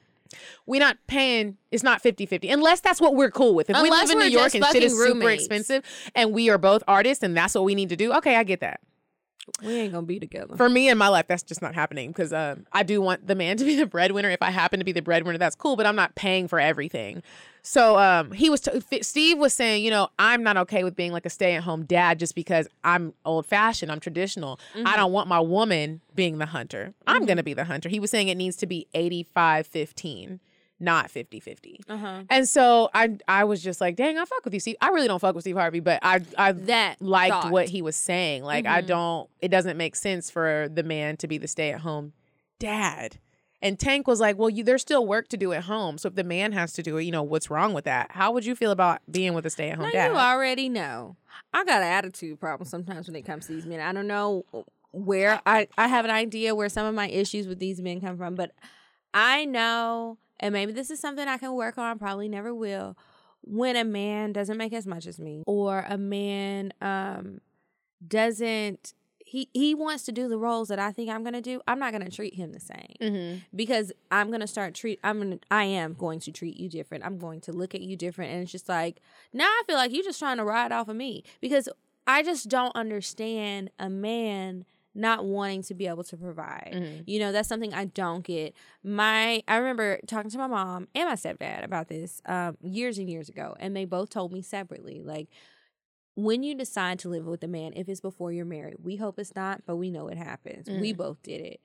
We're 0.66 0.80
not 0.80 0.98
paying. 1.08 1.58
It's 1.72 1.84
not 1.84 2.02
50-50. 2.02 2.54
unless 2.54 2.80
that's 2.80 3.02
what 3.02 3.16
we're 3.16 3.32
cool 3.32 3.54
with. 3.54 3.70
If 3.70 3.76
we 3.82 3.90
Unless 3.90 4.10
live 4.10 4.18
in 4.22 4.28
New 4.28 4.32
York 4.32 4.54
and 4.56 4.64
shit 4.66 4.84
is 4.84 4.94
fucking 4.94 4.98
super 5.06 5.20
roommates. 5.20 5.44
expensive, 5.44 5.84
and 6.16 6.32
we 6.32 6.50
are 6.50 6.58
both 6.58 6.84
artists, 6.88 7.22
and 7.24 7.36
that's 7.36 7.54
what 7.56 7.66
we 7.66 7.76
need 7.76 7.90
to 7.90 7.98
do. 7.98 8.14
Okay, 8.14 8.36
I 8.38 8.44
get 8.44 8.62
that. 8.62 8.80
We 9.64 9.74
ain't 9.74 9.94
gonna 9.94 10.06
be 10.06 10.20
together. 10.20 10.56
For 10.56 10.70
me 10.70 10.90
in 10.90 10.98
my 10.98 11.08
life, 11.08 11.28
that's 11.28 11.44
just 11.44 11.62
not 11.62 11.76
happening 11.76 12.10
because 12.10 12.32
um, 12.34 12.66
I 12.72 12.84
do 12.84 13.02
want 13.02 13.28
the 13.28 13.36
man 13.36 13.58
to 13.58 13.64
be 13.66 13.76
the 13.76 13.86
breadwinner. 13.86 14.30
If 14.30 14.42
I 14.42 14.52
happen 14.52 14.80
to 14.80 14.86
be 14.86 14.92
the 14.92 15.02
breadwinner, 15.02 15.38
that's 15.38 15.56
cool, 15.56 15.76
but 15.76 15.86
I'm 15.86 15.96
not 15.96 16.16
paying 16.16 16.48
for 16.48 16.60
everything. 16.60 17.24
So 17.64 17.98
um, 18.00 18.32
he 18.32 18.50
was, 18.50 18.62
t- 18.62 19.04
Steve 19.04 19.38
was 19.38 19.54
saying, 19.54 19.84
you 19.84 19.92
know, 19.92 20.10
I'm 20.18 20.42
not 20.42 20.58
okay 20.58 20.84
with 20.84 20.96
being 20.96 21.12
like 21.12 21.28
a 21.28 21.30
stay 21.30 21.56
at 21.56 21.64
home 21.64 21.86
dad 21.86 22.18
just 22.18 22.34
because 22.34 22.68
I'm 22.84 23.14
old 23.24 23.46
fashioned, 23.46 23.92
I'm 23.92 24.00
traditional. 24.00 24.60
I 24.86 24.96
don't 24.96 25.12
want 25.12 25.28
my 25.28 25.40
woman 25.40 26.02
being 26.16 26.40
the 26.40 26.48
hunter. 26.48 26.94
I'm 27.06 27.26
going 27.26 27.38
to 27.38 27.44
be 27.44 27.54
the 27.54 27.66
hunter. 27.66 27.88
He 27.88 28.00
was 28.00 28.10
saying 28.10 28.30
it 28.30 28.36
needs 28.38 28.56
to 28.58 28.66
be 28.66 28.88
85 28.96 29.68
15, 29.68 30.40
not 30.82 31.12
50 31.12 31.40
50. 31.40 31.80
uh-huh. 31.88 32.24
And 32.30 32.50
so 32.50 32.90
I 32.94 33.18
I 33.28 33.44
was 33.44 33.62
just 33.64 33.80
like, 33.80 33.96
dang, 33.96 34.18
I 34.18 34.26
fuck 34.26 34.44
with 34.44 34.54
you, 34.54 34.60
Steve. 34.60 34.76
I 34.82 34.90
really 34.90 35.08
don't 35.08 35.20
fuck 35.20 35.36
with 35.36 35.44
Steve 35.44 35.56
Harvey, 35.56 35.80
but 35.80 36.00
I 36.02 36.22
I 36.38 36.52
That 36.54 37.02
liked 37.02 37.32
thought. 37.34 37.52
what 37.52 37.70
he 37.70 37.82
was 37.82 37.96
saying. 37.96 38.44
Like 38.44 38.66
I 38.66 38.82
Mhm. 38.82 38.88
don't 38.88 39.30
it 39.42 39.50
doesn't 39.50 39.78
make 39.78 39.96
sense 39.96 40.30
for 40.30 40.68
the 40.74 40.84
man 40.84 41.18
to 41.18 41.28
be 41.28 41.38
the 41.38 41.48
stay 41.48 41.72
at 41.72 41.82
home 41.82 42.14
dad. 42.60 43.18
And 43.64 43.78
Tank 43.80 44.08
was 44.08 44.20
like, 44.20 44.40
"Well, 44.40 44.50
you 44.50 44.64
there's 44.64 44.82
still 44.82 45.06
work 45.06 45.28
to 45.28 45.38
do 45.38 45.54
at 45.54 45.66
home. 45.66 46.00
So 46.00 46.08
if 46.08 46.16
the 46.16 46.24
man 46.24 46.52
has 46.54 46.74
to 46.74 46.82
do 46.84 46.98
it, 46.98 47.04
you 47.04 47.12
know, 47.12 47.22
what's 47.22 47.52
wrong 47.52 47.74
with 47.74 47.86
that? 47.86 48.12
How 48.12 48.32
would 48.32 48.44
you 48.44 48.56
feel 48.56 48.72
about 48.72 49.02
being 49.12 49.36
with 49.36 49.46
a 49.46 49.52
stay 49.52 49.70
at 49.70 49.78
home 49.78 49.92
dad?" 49.92 50.12
you 50.12 50.18
already 50.18 50.68
know. 50.68 51.16
I 51.54 51.64
got 51.64 51.84
an 51.84 51.88
attitude 51.88 52.40
problem 52.40 52.68
sometimes 52.68 53.08
when 53.08 53.16
it 53.16 53.22
comes 53.22 53.46
to 53.48 53.54
these 53.54 53.68
men. 53.68 53.80
I 53.80 53.92
don't 53.94 54.08
know 54.08 54.46
where 54.92 55.40
I 55.46 55.68
I 55.78 55.88
have 55.90 56.06
an 56.06 56.12
idea 56.12 56.56
where 56.56 56.70
some 56.70 56.88
of 56.88 56.96
my 56.96 57.08
issues 57.10 57.48
with 57.48 57.60
these 57.60 57.80
men 57.82 58.02
come 58.02 58.18
from, 58.18 58.34
but 58.34 58.52
I 59.14 59.46
know, 59.46 60.18
and 60.42 60.54
maybe 60.54 60.74
this 60.74 60.90
is 60.90 61.00
something 61.00 61.28
I 61.28 61.38
can 61.38 61.54
work 61.54 61.78
on. 61.78 61.98
Probably 62.00 62.28
never 62.28 62.54
will. 62.54 62.98
When 63.44 63.76
a 63.76 63.84
man 63.86 64.34
doesn't 64.34 64.58
make 64.58 64.74
as 64.74 64.86
much 64.86 65.08
as 65.08 65.20
me, 65.20 65.44
or 65.48 65.86
a 65.88 65.98
man 65.98 66.74
um 66.82 67.40
doesn't 68.06 68.94
he 69.32 69.48
he 69.54 69.74
wants 69.74 70.04
to 70.04 70.12
do 70.12 70.28
the 70.28 70.38
roles 70.38 70.68
that 70.68 70.80
I 70.80 70.92
think 70.92 71.10
I'm 71.10 71.24
gonna 71.24 71.42
do, 71.42 71.62
I'm 71.68 71.80
not 71.80 71.94
gonna 71.94 72.10
treat 72.10 72.36
him 72.36 72.52
the 72.52 72.60
same 72.60 72.96
mm-hmm. 73.00 73.38
because 73.56 73.92
I'm 74.12 74.30
gonna 74.30 74.48
start 74.48 74.74
treat 74.74 75.00
I'm 75.04 75.20
gonna 75.20 75.40
I 75.50 75.64
am 75.64 75.94
going 75.94 76.20
to 76.22 76.32
treat 76.32 76.58
you 76.58 76.68
different. 76.68 77.06
I'm 77.06 77.18
going 77.18 77.40
to 77.42 77.54
look 77.54 77.74
at 77.74 77.82
you 77.82 77.96
different, 77.96 78.32
and 78.34 78.44
it's 78.44 78.52
just 78.52 78.68
like 78.68 78.98
now 79.32 79.46
I 79.46 79.64
feel 79.68 79.78
like 79.78 79.94
you're 79.94 80.04
just 80.04 80.20
trying 80.20 80.38
to 80.38 80.44
ride 80.44 80.72
off 80.72 80.90
of 80.90 80.96
me 80.96 81.24
because 81.40 81.70
I 82.06 82.24
just 82.24 82.50
don't 82.50 82.76
understand 82.76 83.70
a 83.80 83.90
man 83.90 84.66
not 84.94 85.26
wanting 85.26 85.64
to 85.64 85.74
be 85.74 85.88
able 85.88 86.04
to 86.04 86.18
provide. 86.18 86.72
Mhm. 86.74 87.04
You 87.08 87.20
know, 87.20 87.32
that's 87.32 87.48
something 87.50 87.74
I 87.74 87.86
don't 87.86 88.24
get. 88.24 88.54
My 88.84 89.44
I 89.48 89.58
remember 89.58 90.00
talking 90.08 90.32
to 90.32 90.38
my 90.38 90.48
mom 90.48 90.88
and 90.94 91.08
my 91.10 91.16
stepdad 91.16 91.64
about 91.64 91.88
this 91.88 92.22
um, 92.26 92.58
years 92.62 92.98
and 92.98 93.10
years 93.10 93.30
ago, 93.30 93.56
and 93.60 93.76
they 93.76 93.86
both 93.86 94.10
told 94.10 94.32
me 94.32 94.42
separately, 94.42 95.02
like. 95.04 95.28
When 96.16 96.44
you 96.44 96.56
decide 96.56 97.00
to 97.00 97.10
live 97.10 97.26
with 97.26 97.42
a 97.42 97.48
man, 97.48 97.72
if 97.74 97.88
it's 97.88 98.02
before 98.02 98.34
you're 98.34 98.44
married, 98.46 98.76
we 98.84 98.98
hope 98.98 99.18
it's 99.18 99.34
not, 99.34 99.66
but 99.66 99.78
we 99.78 99.90
know 99.90 100.10
it 100.10 100.18
happens. 100.18 100.70
We 100.70 100.94
Mhm. 100.94 100.98
both 100.98 101.24
did 101.24 101.40
it 101.40 101.62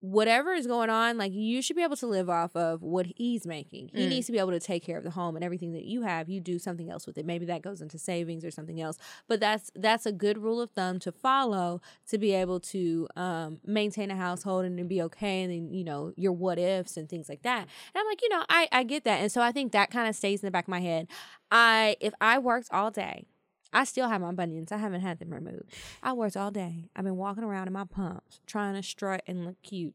whatever 0.00 0.54
is 0.54 0.66
going 0.66 0.88
on, 0.90 1.18
like 1.18 1.32
you 1.32 1.60
should 1.60 1.76
be 1.76 1.82
able 1.82 1.96
to 1.96 2.06
live 2.06 2.30
off 2.30 2.56
of 2.56 2.82
what 2.82 3.06
he's 3.16 3.46
making. 3.46 3.90
He 3.92 4.06
Mm. 4.06 4.08
needs 4.08 4.26
to 4.26 4.32
be 4.32 4.38
able 4.38 4.52
to 4.52 4.60
take 4.60 4.82
care 4.82 4.96
of 4.96 5.04
the 5.04 5.10
home 5.10 5.36
and 5.36 5.44
everything 5.44 5.72
that 5.72 5.84
you 5.84 6.02
have. 6.02 6.28
You 6.28 6.40
do 6.40 6.58
something 6.58 6.88
else 6.90 7.06
with 7.06 7.18
it. 7.18 7.26
Maybe 7.26 7.44
that 7.46 7.60
goes 7.60 7.82
into 7.82 7.98
savings 7.98 8.42
or 8.44 8.50
something 8.50 8.80
else. 8.80 8.96
But 9.28 9.40
that's 9.40 9.70
that's 9.74 10.06
a 10.06 10.12
good 10.12 10.38
rule 10.38 10.60
of 10.60 10.70
thumb 10.70 10.98
to 11.00 11.12
follow 11.12 11.82
to 12.08 12.16
be 12.18 12.32
able 12.32 12.60
to 12.60 13.08
um, 13.14 13.60
maintain 13.64 14.10
a 14.10 14.16
household 14.16 14.64
and 14.64 14.78
to 14.78 14.84
be 14.84 15.02
okay. 15.02 15.42
And 15.42 15.52
then 15.52 15.74
you 15.74 15.84
know 15.84 16.12
your 16.16 16.32
what 16.32 16.58
ifs 16.58 16.96
and 16.96 17.08
things 17.08 17.28
like 17.28 17.42
that. 17.42 17.60
And 17.60 17.68
I'm 18.00 18.06
like, 18.06 18.22
you 18.22 18.28
know, 18.30 18.42
I 18.48 18.68
I 18.72 18.82
get 18.84 19.04
that. 19.04 19.20
And 19.20 19.30
so 19.30 19.42
I 19.42 19.52
think 19.52 19.72
that 19.72 19.90
kind 19.90 20.08
of 20.08 20.16
stays 20.16 20.42
in 20.42 20.46
the 20.46 20.50
back 20.50 20.64
of 20.64 20.68
my 20.70 20.80
head. 20.80 21.08
I 21.50 21.96
if 22.00 22.14
I 22.20 22.38
worked 22.38 22.68
all 22.72 22.90
day. 22.90 23.26
I 23.72 23.84
still 23.84 24.08
have 24.08 24.20
my 24.20 24.32
bunions. 24.32 24.72
I 24.72 24.78
haven't 24.78 25.02
had 25.02 25.18
them 25.18 25.30
removed. 25.32 25.72
I 26.02 26.12
worked 26.12 26.36
all 26.36 26.50
day. 26.50 26.90
I've 26.96 27.04
been 27.04 27.16
walking 27.16 27.44
around 27.44 27.68
in 27.68 27.72
my 27.72 27.84
pumps, 27.84 28.40
trying 28.46 28.74
to 28.74 28.82
strut 28.82 29.22
and 29.26 29.44
look 29.44 29.62
cute 29.62 29.94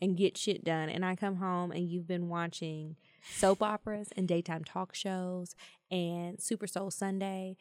and 0.00 0.16
get 0.16 0.36
shit 0.36 0.64
done. 0.64 0.88
And 0.88 1.04
I 1.04 1.16
come 1.16 1.36
home 1.36 1.70
and 1.72 1.88
you've 1.88 2.06
been 2.06 2.28
watching 2.28 2.96
soap 3.32 3.62
operas 3.62 4.08
and 4.16 4.28
daytime 4.28 4.64
talk 4.64 4.94
shows 4.94 5.54
and 5.90 6.40
Super 6.40 6.66
Soul 6.66 6.90
Sunday 6.90 7.56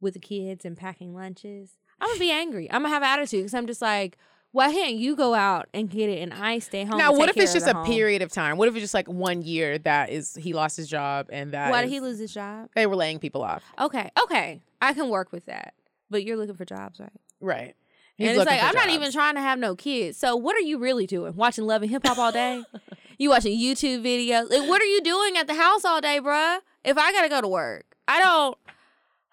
with 0.00 0.14
the 0.14 0.20
kids 0.20 0.64
and 0.64 0.76
packing 0.76 1.14
lunches. 1.14 1.76
I'm 2.00 2.08
gonna 2.08 2.20
be 2.20 2.30
angry. 2.30 2.70
I'm 2.70 2.82
gonna 2.82 2.94
have 2.94 3.02
attitude 3.02 3.40
because 3.40 3.54
I'm 3.54 3.66
just 3.66 3.82
like, 3.82 4.16
why 4.52 4.72
can't 4.72 4.96
you 4.96 5.14
go 5.14 5.34
out 5.34 5.68
and 5.72 5.88
get 5.88 6.08
it 6.08 6.20
and 6.22 6.34
I 6.34 6.58
stay 6.58 6.84
home? 6.84 6.98
Now, 6.98 7.12
what 7.12 7.28
if 7.28 7.36
it's 7.36 7.52
just 7.52 7.68
a 7.68 7.72
home? 7.74 7.86
period 7.86 8.20
of 8.22 8.32
time? 8.32 8.56
What 8.56 8.68
if 8.68 8.74
it's 8.74 8.82
just 8.82 8.94
like 8.94 9.08
one 9.08 9.42
year 9.42 9.78
that 9.78 10.10
is 10.10 10.34
he 10.34 10.52
lost 10.52 10.76
his 10.76 10.88
job 10.88 11.28
and 11.30 11.52
that 11.52 11.70
Why 11.70 11.82
did 11.82 11.90
he 11.90 12.00
lose 12.00 12.18
his 12.18 12.34
job? 12.34 12.68
they 12.74 12.86
were 12.86 12.96
laying 12.96 13.18
people 13.18 13.42
off? 13.42 13.62
Okay, 13.78 14.10
okay, 14.22 14.60
I 14.82 14.92
can 14.92 15.08
work 15.08 15.32
with 15.32 15.46
that. 15.46 15.74
But 16.10 16.24
you're 16.24 16.36
looking 16.36 16.56
for 16.56 16.64
jobs, 16.64 16.98
right? 16.98 17.12
Right. 17.40 17.74
and 18.18 18.30
it's 18.30 18.38
like 18.38 18.62
I'm 18.62 18.74
not 18.74 18.90
even 18.90 19.12
trying 19.12 19.36
to 19.36 19.40
have 19.40 19.58
no 19.58 19.76
kids. 19.76 20.18
So 20.18 20.34
what 20.34 20.56
are 20.56 20.60
you 20.60 20.78
really 20.78 21.06
doing? 21.06 21.36
Watching 21.36 21.66
Love 21.66 21.82
and 21.82 21.90
Hip 21.90 22.04
Hop 22.04 22.18
all 22.18 22.32
day? 22.32 22.64
you 23.18 23.30
watching 23.30 23.56
YouTube 23.56 24.02
videos? 24.02 24.50
Like, 24.50 24.68
what 24.68 24.82
are 24.82 24.86
you 24.86 25.00
doing 25.02 25.36
at 25.36 25.46
the 25.46 25.54
house 25.54 25.84
all 25.84 26.00
day, 26.00 26.18
bruh? 26.20 26.58
If 26.84 26.98
I 26.98 27.12
gotta 27.12 27.28
go 27.28 27.40
to 27.40 27.48
work, 27.48 27.96
I 28.08 28.20
don't. 28.20 28.58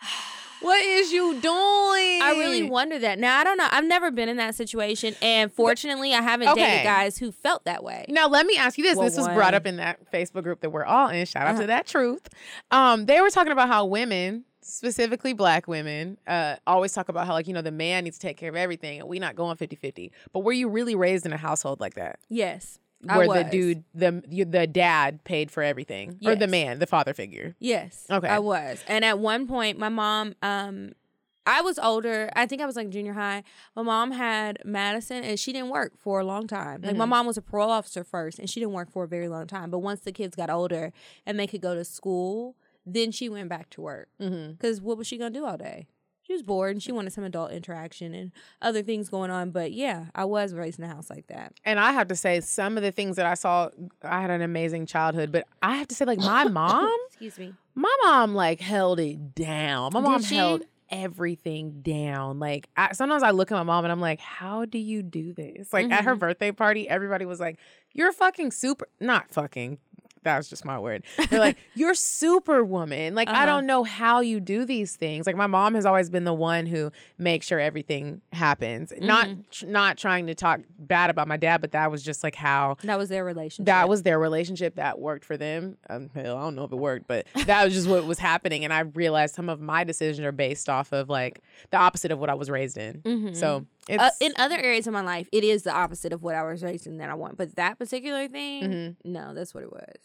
What 0.61 0.83
is 0.83 1.11
you 1.11 1.33
doing? 1.39 2.21
I 2.21 2.35
really 2.37 2.63
wonder 2.63 2.97
that. 2.99 3.19
Now 3.19 3.39
I 3.39 3.43
don't 3.43 3.57
know. 3.57 3.67
I've 3.71 3.85
never 3.85 4.11
been 4.11 4.27
in 4.29 4.37
that 4.37 4.55
situation, 4.55 5.15
and 5.21 5.51
fortunately, 5.51 6.13
I 6.13 6.21
haven't 6.21 6.47
Okay. 6.49 6.61
dated 6.63 6.83
guys 6.83 7.17
who 7.17 7.31
felt 7.31 7.65
that 7.65 7.83
way. 7.83 8.05
Now 8.09 8.27
let 8.27 8.45
me 8.45 8.57
ask 8.57 8.77
you 8.77 8.83
this. 8.83 8.95
Well, 8.95 9.05
this 9.05 9.17
was 9.17 9.27
brought 9.29 9.53
up 9.53 9.65
in 9.65 9.77
that 9.77 10.11
Facebook 10.11 10.43
group 10.43 10.61
that 10.61 10.69
we're 10.71 10.85
all 10.85 11.09
in. 11.09 11.25
Shout 11.25 11.43
out 11.47 11.51
Uh-huh. 11.53 11.61
to 11.61 11.67
that 11.67 11.85
truth. 11.87 12.27
Um, 12.71 13.05
they 13.05 13.21
were 13.21 13.29
talking 13.29 13.51
about 13.53 13.67
how 13.67 13.85
women, 13.85 14.45
specifically 14.61 15.33
black 15.33 15.67
women, 15.67 16.17
uh, 16.27 16.55
always 16.65 16.91
talk 16.93 17.07
about 17.09 17.27
how 17.27 17.33
like, 17.33 17.47
you 17.47 17.53
know, 17.53 17.61
the 17.61 17.71
man 17.71 18.03
needs 18.03 18.17
to 18.17 18.27
take 18.27 18.37
care 18.37 18.49
of 18.49 18.55
everything 18.55 18.99
and 18.99 19.07
we 19.07 19.19
not 19.19 19.35
going 19.35 19.55
50-50. 19.57 20.11
But 20.33 20.39
were 20.41 20.51
you 20.51 20.67
really 20.69 20.95
raised 20.95 21.25
in 21.25 21.33
a 21.33 21.37
household 21.37 21.79
like 21.79 21.93
that? 21.93 22.19
Yes, 22.29 22.79
I 23.07 23.17
Where 23.17 23.43
the 23.43 23.49
dude 23.49 23.83
the 23.93 24.21
the 24.45 24.67
dad 24.67 25.23
paid 25.23 25.51
for 25.51 25.61
everything. 25.63 26.17
Or 26.25 26.35
the 26.35 26.47
man, 26.47 26.79
the 26.79 26.87
father 26.87 27.13
figure. 27.13 27.55
Yes. 27.59 28.05
Okay. 28.09 28.27
I 28.27 28.39
was. 28.39 28.83
And 28.87 29.05
at 29.05 29.19
one 29.19 29.47
point 29.47 29.77
my 29.77 29.89
mom 29.89 30.35
um 30.41 30.93
I 31.45 31.61
was 31.61 31.79
older. 31.79 32.29
I 32.35 32.45
think 32.45 32.61
I 32.61 32.65
was 32.65 32.75
like 32.75 32.89
junior 32.89 33.13
high. 33.13 33.43
My 33.75 33.81
mom 33.81 34.11
had 34.11 34.59
Madison 34.65 35.23
and 35.23 35.39
she 35.39 35.53
didn't 35.53 35.69
work 35.69 35.93
for 35.97 36.19
a 36.19 36.25
long 36.25 36.45
time. 36.47 36.81
Like 36.81 36.97
my 36.97 37.05
Mhm. 37.05 37.09
mom 37.09 37.25
was 37.27 37.37
a 37.37 37.41
parole 37.41 37.69
officer 37.69 38.03
first 38.03 38.37
and 38.39 38.49
she 38.49 38.59
didn't 38.59 38.73
work 38.73 38.91
for 38.91 39.03
a 39.05 39.07
very 39.07 39.29
long 39.29 39.47
time. 39.47 39.69
But 39.69 39.79
once 39.79 40.01
the 40.01 40.11
kids 40.11 40.35
got 40.35 40.49
older 40.49 40.91
and 41.25 41.39
they 41.39 41.47
could 41.47 41.61
go 41.61 41.73
to 41.75 41.85
school, 41.85 42.55
then 42.85 43.11
she 43.11 43.29
went 43.29 43.47
back 43.47 43.69
to 43.71 43.81
work. 43.81 44.09
Mm-hmm. 44.19 44.55
Cuz 44.55 44.81
what 44.81 44.97
was 44.97 45.07
she 45.07 45.17
going 45.17 45.31
to 45.31 45.39
do 45.39 45.45
all 45.45 45.57
day? 45.57 45.87
She 46.27 46.33
was 46.33 46.43
bored 46.43 46.71
and 46.75 46.83
she 46.83 46.91
wanted 46.91 47.13
some 47.13 47.23
adult 47.23 47.51
interaction 47.51 48.13
and 48.13 48.33
other 48.61 48.83
things 48.83 49.07
going 49.07 49.31
on. 49.31 49.51
But 49.51 49.71
yeah, 49.71 50.07
I 50.13 50.25
was 50.25 50.53
raised 50.53 50.77
in 50.77 50.83
a 50.83 50.89
house 50.89 51.09
like 51.09 51.27
that. 51.27 51.53
And 51.63 51.79
I 51.79 51.93
have 51.93 52.09
to 52.09 52.17
say, 52.17 52.41
some 52.41 52.75
of 52.75 52.83
the 52.83 52.91
things 52.91 53.15
that 53.15 53.25
I 53.25 53.33
saw, 53.33 53.69
I 54.03 54.19
had 54.19 54.29
an 54.29 54.41
amazing 54.41 54.87
childhood, 54.87 55.31
but 55.31 55.45
I 55.61 55.77
have 55.77 55.87
to 55.87 55.95
say, 55.95 56.03
like, 56.03 56.19
my 56.19 56.43
mom, 56.49 56.93
Excuse 57.07 57.39
me. 57.39 57.53
my 57.75 57.95
mom, 58.03 58.35
like, 58.35 58.59
held 58.59 58.99
it 58.99 59.35
down. 59.35 59.91
My 59.93 60.01
Did 60.01 60.05
mom 60.05 60.21
she? 60.23 60.35
held 60.35 60.63
everything 60.89 61.81
down. 61.81 62.39
Like, 62.39 62.67
I, 62.75 62.91
sometimes 62.93 63.23
I 63.23 63.31
look 63.31 63.51
at 63.51 63.55
my 63.55 63.63
mom 63.63 63.85
and 63.85 63.91
I'm 63.91 64.01
like, 64.01 64.19
how 64.19 64.65
do 64.65 64.77
you 64.79 65.01
do 65.03 65.33
this? 65.33 65.71
Like, 65.71 65.89
at 65.91 66.03
her 66.03 66.15
Mhm. 66.15 66.19
birthday 66.19 66.51
party, 66.51 66.89
everybody 66.89 67.25
was 67.25 67.39
like, 67.39 67.57
you're 67.93 68.11
fucking 68.11 68.51
super, 68.51 68.87
not 68.99 69.31
fucking. 69.33 69.79
That 70.27 70.37
was 70.37 70.49
just 70.49 70.65
my 70.65 70.77
word. 70.77 71.03
They're 71.29 71.39
like, 71.39 71.57
you're 71.73 71.93
superwoman. 71.93 73.15
Like, 73.15 73.29
I 73.29 73.31
Uh-huh. 73.31 73.45
don't 73.45 73.65
know 73.65 73.83
how 73.83 74.19
you 74.21 74.39
do 74.39 74.65
these 74.65 74.95
things. 74.95 75.25
Like, 75.25 75.35
my 75.35 75.47
mom 75.47 75.73
has 75.75 75.85
always 75.85 76.09
been 76.09 76.23
the 76.25 76.33
one 76.33 76.65
who 76.65 76.91
makes 77.17 77.47
sure 77.47 77.59
everything 77.59 78.21
happens. 78.33 78.91
Not, 78.99 79.27
Mm-hmm. 79.27 79.41
tr- 79.51 79.65
not 79.67 79.97
trying 79.97 80.27
to 80.27 80.35
talk 80.35 80.61
bad 80.77 81.09
about 81.09 81.27
my 81.27 81.37
dad, 81.37 81.61
but 81.61 81.71
that 81.71 81.89
was 81.91 82.03
just 82.03 82.23
like 82.23 82.35
how 82.35 82.77
That 82.83 82.97
was 82.99 83.09
their 83.09 83.23
relationship. 83.25 83.65
that 83.65 83.89
was 83.89 84.03
their 84.03 84.19
relationship 84.19 84.75
that 84.75 84.99
worked 84.99 85.25
for 85.25 85.37
them. 85.37 85.77
Um, 85.89 86.09
hell, 86.13 86.37
I 86.37 86.41
don't 86.41 86.55
know 86.55 86.65
if 86.65 86.71
it 86.71 86.75
worked, 86.77 87.07
but 87.07 87.25
that 87.45 87.63
was 87.63 87.73
just 87.73 87.87
what 87.87 88.05
was 88.05 88.19
happening. 88.19 88.63
And 88.63 88.73
I 88.73 88.81
realized 88.81 89.33
some 89.35 89.49
of 89.49 89.59
my 89.61 89.83
decisions 89.83 90.25
are 90.25 90.31
based 90.31 90.69
off 90.69 90.91
of 90.91 91.09
like 91.09 91.41
the 91.71 91.77
opposite 91.77 92.11
of 92.11 92.19
what 92.19 92.29
I 92.29 92.33
was 92.35 92.49
raised 92.49 92.77
in. 92.77 93.01
Mhm. 93.03 93.35
So 93.35 93.65
it's 93.87 94.01
uh, 94.03 94.09
in 94.19 94.33
other 94.37 94.57
areas 94.57 94.85
of 94.87 94.93
my 94.93 95.01
life, 95.01 95.27
it 95.31 95.43
is 95.43 95.63
the 95.63 95.73
opposite 95.73 96.11
of 96.13 96.21
what 96.21 96.35
I 96.35 96.43
was 96.43 96.63
raised 96.63 96.85
in 96.87 96.97
that 96.97 97.09
I 97.09 97.13
want. 97.13 97.37
But 97.37 97.55
that 97.55 97.79
particular 97.79 98.27
thing, 98.27 98.63
Mhm. 98.63 98.95
no, 99.05 99.33
that's 99.33 99.53
what 99.53 99.63
it 99.63 99.71
was. 99.71 99.95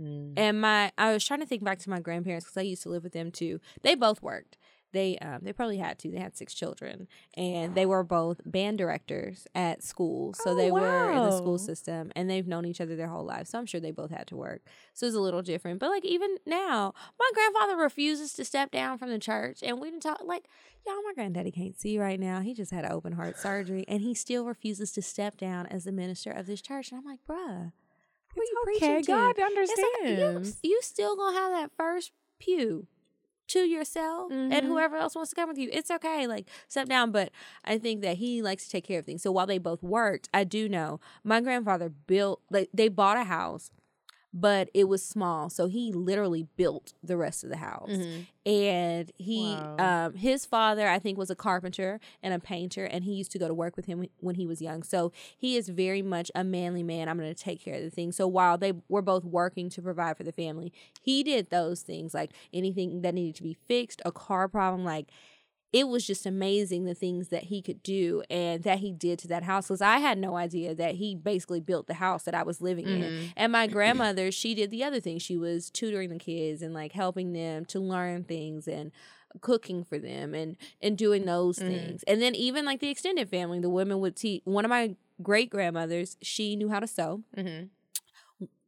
Mm. 0.00 0.34
And 0.36 0.60
my, 0.60 0.92
I 0.98 1.12
was 1.12 1.24
trying 1.24 1.40
to 1.40 1.46
think 1.46 1.64
back 1.64 1.78
to 1.80 1.90
my 1.90 2.00
grandparents 2.00 2.46
because 2.46 2.56
I 2.56 2.62
used 2.62 2.82
to 2.84 2.88
live 2.88 3.04
with 3.04 3.12
them 3.12 3.30
too. 3.30 3.60
They 3.82 3.94
both 3.94 4.22
worked. 4.22 4.56
They, 4.92 5.18
um, 5.18 5.40
they 5.42 5.52
probably 5.52 5.78
had 5.78 5.98
to. 5.98 6.10
They 6.12 6.20
had 6.20 6.36
six 6.36 6.54
children, 6.54 7.08
and 7.36 7.74
they 7.74 7.84
were 7.84 8.04
both 8.04 8.40
band 8.46 8.78
directors 8.78 9.44
at 9.52 9.82
school. 9.82 10.34
So 10.34 10.50
Oh, 10.50 10.54
they 10.54 10.70
were 10.70 11.10
in 11.10 11.16
the 11.16 11.36
school 11.36 11.58
system, 11.58 12.12
and 12.14 12.30
they've 12.30 12.46
known 12.46 12.64
each 12.64 12.80
other 12.80 12.94
their 12.94 13.08
whole 13.08 13.24
life. 13.24 13.48
So 13.48 13.58
I'm 13.58 13.66
sure 13.66 13.80
they 13.80 13.90
both 13.90 14.12
had 14.12 14.28
to 14.28 14.36
work. 14.36 14.62
So 14.92 15.06
it's 15.06 15.16
a 15.16 15.20
little 15.20 15.42
different. 15.42 15.80
But 15.80 15.90
like 15.90 16.04
even 16.04 16.36
now, 16.46 16.94
my 17.18 17.28
grandfather 17.34 17.76
refuses 17.76 18.34
to 18.34 18.44
step 18.44 18.70
down 18.70 18.98
from 18.98 19.10
the 19.10 19.18
church, 19.18 19.64
and 19.64 19.80
we 19.80 19.90
didn't 19.90 20.04
talk 20.04 20.20
like 20.24 20.44
y'all. 20.86 21.02
My 21.02 21.12
granddaddy 21.12 21.50
can't 21.50 21.76
see 21.76 21.98
right 21.98 22.20
now. 22.20 22.38
He 22.38 22.54
just 22.54 22.70
had 22.70 22.84
an 22.84 22.92
open 22.92 23.14
heart 23.14 23.36
surgery, 23.36 23.84
and 23.88 24.00
he 24.00 24.14
still 24.14 24.44
refuses 24.44 24.92
to 24.92 25.02
step 25.02 25.36
down 25.36 25.66
as 25.66 25.82
the 25.82 25.92
minister 25.92 26.30
of 26.30 26.46
this 26.46 26.62
church. 26.62 26.92
And 26.92 27.00
I'm 27.00 27.04
like, 27.04 27.18
bruh. 27.28 27.72
Who 28.34 28.40
are 28.40 28.44
you 28.44 28.56
okay, 28.76 28.78
preaching 28.78 29.02
to? 29.04 29.12
God 29.12 29.34
It's 29.38 29.38
like, 29.70 30.08
you, 30.10 30.24
understands. 30.24 30.58
you 30.62 30.78
still 30.82 31.16
gonna 31.16 31.36
have 31.38 31.52
that 31.52 31.70
first 31.76 32.12
pew 32.38 32.86
to 33.48 33.60
yourself 33.60 34.32
Mhm. 34.32 34.52
and 34.52 34.66
whoever 34.66 34.96
else 34.96 35.14
wants 35.14 35.30
to 35.30 35.36
come 35.36 35.48
with 35.50 35.58
you. 35.58 35.68
It's 35.72 35.90
okay. 35.90 36.26
Like 36.26 36.48
step 36.66 36.88
down. 36.88 37.10
But 37.12 37.30
I 37.64 37.76
think 37.78 38.00
that 38.00 38.16
he 38.16 38.40
likes 38.42 38.64
to 38.64 38.70
take 38.70 38.84
care 38.84 38.98
of 39.00 39.04
things. 39.06 39.22
So 39.22 39.30
while 39.30 39.46
they 39.46 39.58
both 39.58 39.82
worked, 39.82 40.28
I 40.32 40.44
do 40.44 40.68
know 40.68 40.98
my 41.22 41.40
grandfather 41.42 41.90
built 41.90 42.40
like 42.50 42.70
they 42.72 42.88
bought 42.88 43.18
a 43.18 43.24
house, 43.24 43.70
but 44.36 44.68
it 44.74 44.88
was 44.88 45.02
small. 45.04 45.48
So 45.48 45.66
he 45.68 45.92
literally 45.92 46.48
built 46.56 46.92
the 47.02 47.16
rest 47.16 47.44
of 47.44 47.50
the 47.50 47.58
house. 47.58 47.88
Mhm. 47.90 48.26
And 48.44 49.10
he 49.16 49.56
Wow. 49.78 50.06
um 50.06 50.14
his 50.14 50.44
father 50.44 50.86
I 50.88 50.98
think 50.98 51.16
was 51.16 51.30
a 51.30 51.34
carpenter 51.36 51.98
and 52.22 52.34
a 52.34 52.38
painter 52.40 52.84
and 52.84 53.04
he 53.04 53.14
used 53.14 53.30
to 53.32 53.38
go 53.38 53.48
to 53.48 53.54
work 53.54 53.76
with 53.76 53.86
him 53.86 54.06
when 54.20 54.34
he 54.34 54.46
was 54.46 54.60
young. 54.60 54.82
So 54.82 55.12
he 55.38 55.56
is 55.56 55.68
very 55.70 56.02
much 56.02 56.30
a 56.34 56.44
manly 56.44 56.82
man. 56.82 57.08
I'm 57.08 57.16
going 57.16 57.32
to 57.34 57.42
take 57.42 57.62
care 57.64 57.76
of 57.76 57.82
the 57.82 57.90
things. 57.90 58.16
So 58.16 58.26
while 58.28 58.58
they 58.58 58.72
were 58.88 59.00
both 59.02 59.24
working 59.24 59.70
to 59.70 59.80
provide 59.80 60.16
for 60.18 60.24
the 60.24 60.32
family, 60.32 60.72
he 61.00 61.22
did 61.22 61.48
those 61.50 61.82
things 61.82 62.12
like 62.12 62.32
anything 62.52 63.00
that 63.02 63.14
needed 63.14 63.36
to 63.36 63.42
be 63.44 63.54
fixed, 63.54 64.02
a 64.04 64.12
car 64.12 64.48
problem 64.48 64.84
like 64.84 65.08
it 65.74 65.88
was 65.88 66.06
just 66.06 66.24
amazing 66.24 66.84
the 66.84 66.94
things 66.94 67.28
that 67.30 67.44
he 67.44 67.60
could 67.60 67.82
do 67.82 68.22
and 68.30 68.62
that 68.62 68.78
he 68.78 68.92
did 68.92 69.18
to 69.18 69.28
that 69.28 69.42
house 69.42 69.66
because 69.66 69.80
I 69.82 69.98
had 69.98 70.18
no 70.18 70.36
idea 70.36 70.72
that 70.76 70.94
he 70.94 71.16
basically 71.16 71.60
built 71.60 71.88
the 71.88 71.94
house 71.94 72.22
that 72.22 72.34
I 72.34 72.44
was 72.44 72.60
living 72.60 72.86
in. 72.88 73.10
Mhm. 73.10 73.32
And 73.36 73.50
my 73.52 73.66
grandmother, 73.66 74.30
she 74.30 74.54
did 74.54 74.70
the 74.70 74.84
other 74.84 75.00
thing. 75.00 75.18
She 75.18 75.36
was 75.36 75.70
tutoring 75.70 76.10
the 76.10 76.18
kids 76.18 76.62
and 76.62 76.72
like 76.72 76.92
helping 76.92 77.32
them 77.32 77.64
to 77.66 77.80
learn 77.80 78.22
things 78.22 78.68
and 78.68 78.92
cooking 79.40 79.82
for 79.82 79.98
them 79.98 80.32
and 80.32 80.56
and 80.80 80.96
doing 80.96 81.24
those 81.24 81.58
Mhm. 81.58 81.66
things. 81.66 82.02
And 82.04 82.22
then 82.22 82.36
even 82.36 82.64
like 82.64 82.78
the 82.78 82.88
extended 82.88 83.28
family, 83.28 83.58
the 83.58 83.68
women 83.68 83.98
would 83.98 84.14
teach. 84.14 84.42
One 84.44 84.64
of 84.64 84.68
my 84.68 84.94
great 85.22 85.50
grandmothers, 85.50 86.16
she 86.22 86.54
knew 86.54 86.68
how 86.68 86.78
to 86.80 86.86
sew 86.86 87.24
Mhm. 87.36 87.70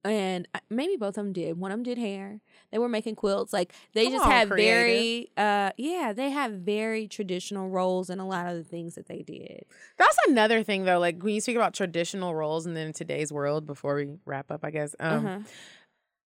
And 0.06 0.48
maybe 0.70 0.96
both 0.96 1.10
of 1.10 1.24
them 1.24 1.32
did. 1.32 1.58
One 1.58 1.70
of 1.70 1.78
them 1.78 1.82
did 1.84 1.98
hair. 1.98 2.40
They 2.72 2.78
were 2.78 2.88
making 2.88 3.16
quilts. 3.16 3.52
Like 3.52 3.72
they 3.92 4.04
Come 4.04 4.12
just 4.14 4.24
on, 4.24 4.30
had 4.30 4.48
creative. 4.48 4.74
very, 4.74 5.30
uh, 5.36 5.70
yeah, 5.76 6.12
they 6.14 6.30
have 6.30 6.52
very 6.52 7.06
traditional 7.08 7.68
roles 7.68 8.10
in 8.10 8.18
a 8.18 8.26
lot 8.26 8.46
of 8.46 8.56
the 8.56 8.64
things 8.64 8.94
that 8.94 9.06
they 9.06 9.22
did. 9.22 9.64
That's 9.98 10.16
another 10.28 10.62
thing 10.62 10.84
though. 10.84 10.98
Like 10.98 11.22
when 11.22 11.34
you 11.34 11.40
speak 11.40 11.56
about 11.56 11.74
traditional 11.74 12.34
roles 12.34 12.66
and 12.66 12.76
then 12.76 12.88
in 12.88 12.92
today's 12.92 13.32
world, 13.32 13.66
before 13.66 13.96
we 13.96 14.08
wrap 14.24 14.50
up, 14.50 14.64
I 14.64 14.70
guess. 14.70 14.94
Um, 15.00 15.26
uh-huh. 15.26 15.38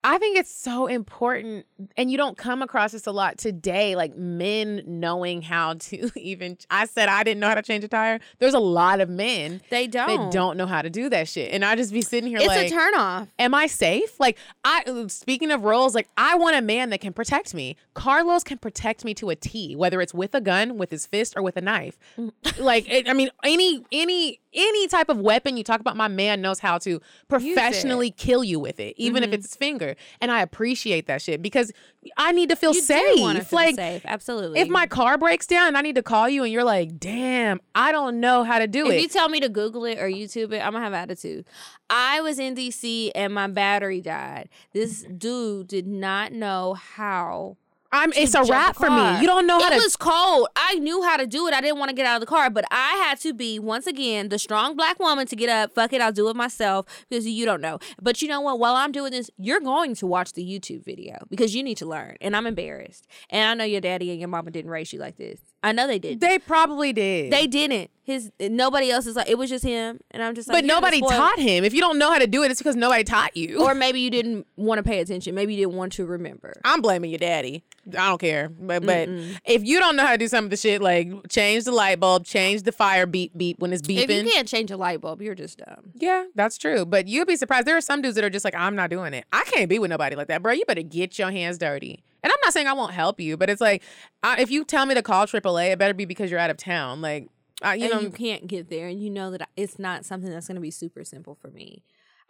I 0.02 0.16
think 0.16 0.38
it's 0.38 0.50
so 0.50 0.86
important, 0.86 1.66
and 1.94 2.10
you 2.10 2.16
don't 2.16 2.38
come 2.38 2.62
across 2.62 2.92
this 2.92 3.06
a 3.06 3.12
lot 3.12 3.36
today. 3.36 3.96
Like 3.96 4.16
men 4.16 4.82
knowing 4.86 5.42
how 5.42 5.74
to 5.74 6.10
even. 6.18 6.56
I 6.70 6.86
said 6.86 7.10
I 7.10 7.22
didn't 7.22 7.40
know 7.40 7.48
how 7.48 7.54
to 7.54 7.62
change 7.62 7.84
a 7.84 7.88
tire. 7.88 8.18
There's 8.38 8.54
a 8.54 8.60
lot 8.60 9.00
of 9.00 9.10
men 9.10 9.60
They 9.68 9.86
don't. 9.86 10.06
that 10.08 10.32
don't 10.32 10.56
know 10.56 10.66
how 10.66 10.80
to 10.80 10.88
do 10.88 11.10
that 11.10 11.28
shit, 11.28 11.52
and 11.52 11.64
I 11.64 11.76
just 11.76 11.92
be 11.92 12.00
sitting 12.00 12.28
here 12.30 12.38
It's 12.38 12.46
like, 12.46 12.70
a 12.70 12.74
turnoff. 12.74 13.28
am 13.38 13.54
I 13.54 13.66
safe? 13.66 14.18
Like 14.18 14.38
I 14.64 15.04
speaking 15.08 15.50
of 15.50 15.64
roles, 15.64 15.94
like 15.94 16.08
I 16.16 16.34
want 16.36 16.56
a 16.56 16.62
man 16.62 16.88
that 16.90 17.02
can 17.02 17.12
protect 17.12 17.52
me. 17.52 17.76
Carlos 17.92 18.42
can 18.42 18.56
protect 18.56 19.04
me 19.04 19.12
to 19.14 19.28
a 19.28 19.36
T, 19.36 19.76
whether 19.76 20.00
it's 20.00 20.14
with 20.14 20.34
a 20.34 20.40
gun, 20.40 20.78
with 20.78 20.90
his 20.90 21.06
fist, 21.06 21.34
or 21.36 21.42
with 21.42 21.58
a 21.58 21.60
knife. 21.60 21.98
like 22.58 22.88
it, 22.88 23.06
I 23.06 23.12
mean, 23.12 23.28
any 23.44 23.84
any 23.92 24.40
any 24.52 24.88
type 24.88 25.08
of 25.08 25.18
weapon 25.18 25.56
you 25.56 25.64
talk 25.64 25.80
about, 25.80 25.96
my 25.96 26.08
man 26.08 26.40
knows 26.40 26.58
how 26.58 26.78
to 26.78 27.00
professionally 27.28 28.10
kill 28.10 28.42
you 28.42 28.58
with 28.58 28.80
it, 28.80 28.94
even 28.96 29.22
if 29.22 29.28
mm-hmm. 29.28 29.34
it's 29.34 29.46
his 29.46 29.56
finger. 29.56 29.89
And 30.20 30.30
I 30.30 30.42
appreciate 30.42 31.06
that 31.06 31.22
shit 31.22 31.42
because 31.42 31.72
I 32.16 32.32
need 32.32 32.48
to 32.50 32.56
feel 32.56 32.72
You 32.74 32.80
safe. 32.80 33.16
to 33.36 33.44
feel 33.44 33.58
like 33.58 33.74
safe. 33.76 34.02
Absolutely. 34.04 34.60
if 34.60 34.68
my 34.68 34.86
car 34.86 35.18
breaks 35.18 35.46
down 35.46 35.68
and 35.68 35.76
I 35.76 35.82
need 35.82 35.96
to 35.96 36.02
call 36.02 36.28
you 36.28 36.42
and 36.44 36.52
you're 36.52 36.64
like, 36.64 36.98
damn, 36.98 37.60
I 37.74 37.92
don't 37.92 38.20
know 38.20 38.44
how 38.44 38.58
to 38.58 38.66
do 38.66 38.86
if 38.86 38.92
it. 38.92 38.96
If 38.96 39.02
you 39.02 39.08
tell 39.08 39.28
me 39.28 39.40
to 39.40 39.48
Google 39.48 39.84
it 39.84 39.98
or 39.98 40.08
YouTube 40.08 40.52
it, 40.52 40.60
I'm 40.64 40.72
gonna 40.72 40.84
have 40.84 40.94
attitude. 40.94 41.44
I 41.88 42.20
was 42.20 42.38
in 42.38 42.54
DC 42.54 43.10
and 43.14 43.34
my 43.34 43.46
battery 43.48 44.00
died. 44.00 44.48
This 44.72 45.02
dude 45.02 45.68
did 45.68 45.86
not 45.86 46.32
know 46.32 46.74
how. 46.74 47.56
I'm 47.92 48.12
it's 48.14 48.34
a 48.34 48.44
wrap 48.44 48.76
for 48.76 48.88
me. 48.88 49.20
You 49.20 49.26
don't 49.26 49.46
know 49.46 49.58
how 49.58 49.66
it 49.66 49.70
to 49.70 49.76
was 49.76 49.96
cold. 49.96 50.48
I 50.54 50.74
knew 50.76 51.02
how 51.02 51.16
to 51.16 51.26
do 51.26 51.46
it. 51.48 51.54
I 51.54 51.60
didn't 51.60 51.78
want 51.78 51.88
to 51.88 51.94
get 51.94 52.06
out 52.06 52.16
of 52.16 52.20
the 52.20 52.26
car, 52.26 52.48
but 52.48 52.64
I 52.70 53.02
had 53.06 53.18
to 53.20 53.34
be 53.34 53.58
once 53.58 53.86
again 53.86 54.28
the 54.28 54.38
strong 54.38 54.76
black 54.76 54.98
woman 55.00 55.26
to 55.26 55.36
get 55.36 55.48
up. 55.48 55.72
Fuck 55.72 55.92
it, 55.92 56.00
I'll 56.00 56.12
do 56.12 56.28
it 56.28 56.36
myself 56.36 56.86
because 57.08 57.26
you 57.26 57.44
don't 57.44 57.60
know. 57.60 57.78
But 58.00 58.22
you 58.22 58.28
know 58.28 58.40
what? 58.40 58.58
While 58.60 58.76
I'm 58.76 58.92
doing 58.92 59.10
this, 59.10 59.30
you're 59.38 59.60
going 59.60 59.94
to 59.96 60.06
watch 60.06 60.34
the 60.34 60.44
YouTube 60.44 60.84
video 60.84 61.18
because 61.28 61.54
you 61.54 61.62
need 61.62 61.78
to 61.78 61.86
learn. 61.86 62.16
And 62.20 62.36
I'm 62.36 62.46
embarrassed. 62.46 63.06
And 63.28 63.48
I 63.48 63.54
know 63.54 63.68
your 63.68 63.80
daddy 63.80 64.10
and 64.10 64.20
your 64.20 64.28
mama 64.28 64.50
didn't 64.50 64.70
raise 64.70 64.92
you 64.92 65.00
like 65.00 65.16
this. 65.16 65.40
I 65.62 65.72
know 65.72 65.86
they 65.86 65.98
did. 65.98 66.20
They 66.20 66.38
probably 66.38 66.92
did. 66.92 67.32
They 67.32 67.46
didn't. 67.46 67.90
His 68.02 68.32
nobody 68.40 68.90
else 68.90 69.06
is 69.06 69.14
like 69.14 69.28
it 69.28 69.36
was 69.38 69.50
just 69.50 69.62
him, 69.62 70.00
and 70.10 70.22
I'm 70.22 70.34
just 70.34 70.48
like. 70.48 70.56
but 70.56 70.64
nobody 70.64 71.00
taught 71.00 71.38
him. 71.38 71.64
If 71.64 71.74
you 71.74 71.80
don't 71.80 71.98
know 71.98 72.10
how 72.10 72.18
to 72.18 72.26
do 72.26 72.42
it, 72.42 72.50
it's 72.50 72.58
because 72.58 72.74
nobody 72.74 73.04
taught 73.04 73.36
you. 73.36 73.62
Or 73.62 73.74
maybe 73.74 74.00
you 74.00 74.10
didn't 74.10 74.46
want 74.56 74.78
to 74.78 74.82
pay 74.82 75.00
attention. 75.00 75.34
Maybe 75.34 75.54
you 75.54 75.66
didn't 75.66 75.76
want 75.76 75.92
to 75.92 76.06
remember. 76.06 76.54
I'm 76.64 76.80
blaming 76.80 77.10
your 77.10 77.18
daddy. 77.18 77.62
I 77.96 78.08
don't 78.08 78.20
care. 78.20 78.48
But 78.48 78.84
but 78.84 79.08
if 79.44 79.64
you 79.64 79.78
don't 79.78 79.96
know 79.96 80.04
how 80.04 80.12
to 80.12 80.18
do 80.18 80.28
some 80.28 80.44
of 80.44 80.50
the 80.50 80.56
shit, 80.56 80.80
like 80.82 81.10
change 81.28 81.64
the 81.64 81.72
light 81.72 82.00
bulb, 82.00 82.24
change 82.24 82.62
the 82.62 82.72
fire 82.72 83.06
beep 83.06 83.36
beep 83.36 83.58
when 83.58 83.72
it's 83.72 83.82
beeping. 83.82 84.08
If 84.08 84.10
you 84.10 84.30
can't 84.30 84.48
change 84.48 84.70
a 84.70 84.76
light 84.76 85.00
bulb, 85.00 85.22
you're 85.22 85.34
just 85.34 85.58
dumb. 85.58 85.92
yeah, 85.94 86.24
that's 86.34 86.58
true. 86.58 86.84
But 86.84 87.08
you'd 87.08 87.28
be 87.28 87.36
surprised. 87.36 87.66
There 87.66 87.76
are 87.76 87.80
some 87.80 88.02
dudes 88.02 88.14
that 88.16 88.24
are 88.24 88.30
just 88.30 88.44
like, 88.44 88.54
I'm 88.54 88.76
not 88.76 88.90
doing 88.90 89.14
it. 89.14 89.24
I 89.32 89.44
can't 89.44 89.68
be 89.68 89.78
with 89.78 89.90
nobody 89.90 90.16
like 90.16 90.28
that, 90.28 90.42
bro. 90.42 90.52
You 90.52 90.64
better 90.66 90.82
get 90.82 91.18
your 91.18 91.30
hands 91.30 91.58
dirty. 91.58 92.02
And 92.22 92.32
I'm 92.32 92.38
not 92.44 92.52
saying 92.52 92.66
I 92.66 92.74
won't 92.74 92.92
help 92.92 93.18
you, 93.18 93.36
but 93.36 93.48
it's 93.48 93.60
like, 93.60 93.82
I, 94.22 94.40
if 94.40 94.50
you 94.50 94.64
tell 94.64 94.84
me 94.84 94.94
to 94.94 95.02
call 95.02 95.26
AAA, 95.26 95.72
it 95.72 95.78
better 95.78 95.94
be 95.94 96.04
because 96.04 96.30
you're 96.30 96.40
out 96.40 96.50
of 96.50 96.58
town. 96.58 97.00
Like, 97.00 97.28
I, 97.62 97.74
you 97.74 97.84
and 97.84 97.92
know, 97.92 98.00
you 98.00 98.10
can't 98.10 98.46
get 98.46 98.68
there, 98.68 98.88
and 98.88 99.02
you 99.02 99.10
know 99.10 99.30
that 99.30 99.48
it's 99.56 99.78
not 99.78 100.04
something 100.04 100.30
that's 100.30 100.46
going 100.46 100.56
to 100.56 100.60
be 100.60 100.70
super 100.70 101.04
simple 101.04 101.34
for 101.34 101.48
me. 101.48 101.82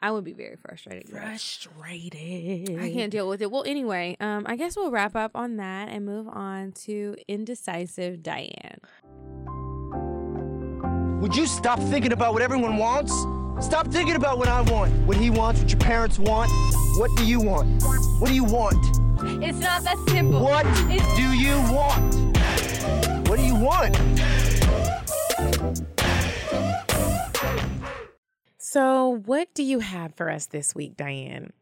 I 0.03 0.11
would 0.11 0.24
be 0.24 0.32
very 0.32 0.57
frustrated. 0.57 1.11
girl. 1.11 1.20
frustrated. 1.20 2.80
I 2.80 2.90
can't 2.92 3.11
deal 3.12 3.28
with 3.28 3.42
it. 3.42 3.51
Well, 3.51 3.64
anyway, 3.66 4.16
um, 4.20 4.44
I 4.48 4.57
guess 4.57 4.76
we'll 4.76 4.90
wrap 4.90 5.14
up 5.14 5.32
on 5.34 5.57
that 5.59 5.88
and 5.90 6.07
move 6.07 6.26
on 6.28 6.72
to 6.86 7.16
indecisive 7.28 8.22
Diane. 8.22 8.80
Would 11.20 11.36
you 11.36 11.46
stop 11.46 11.78
thinking 11.80 12.12
about 12.12 12.32
what 12.32 12.40
everyone 12.42 12.78
wants? 12.78 13.12
Stop 13.64 13.88
thinking 13.88 14.16
about 14.16 14.38
what 14.38 14.48
I 14.48 14.62
want, 14.62 14.90
what 15.07 15.18
he 15.18 15.28
wants, 15.28 15.61
what 15.61 15.70
your 15.70 15.78
parents 15.80 16.18
want. 16.18 16.51
What 16.98 17.14
do 17.18 17.26
you 17.26 17.40
want? 17.40 17.82
What 18.18 18.28
do 18.28 18.34
you 18.34 18.44
want? 18.44 18.78
It's 19.44 19.59
not 19.59 19.82
that 19.84 19.98
simple. 20.09 20.40
What 20.42 20.64
It's- 20.90 21.16
do 21.16 21.30
you 21.34 21.57
want? 21.70 22.14
What 23.28 23.36
do 23.38 23.44
you 23.44 23.55
want? 23.55 23.98
So, 28.72 29.20
what 29.26 29.52
do 29.52 29.64
you 29.64 29.80
have 29.80 30.14
for 30.14 30.30
us 30.30 30.46
this 30.46 30.76
week, 30.76 30.96
Diane? 30.96 31.52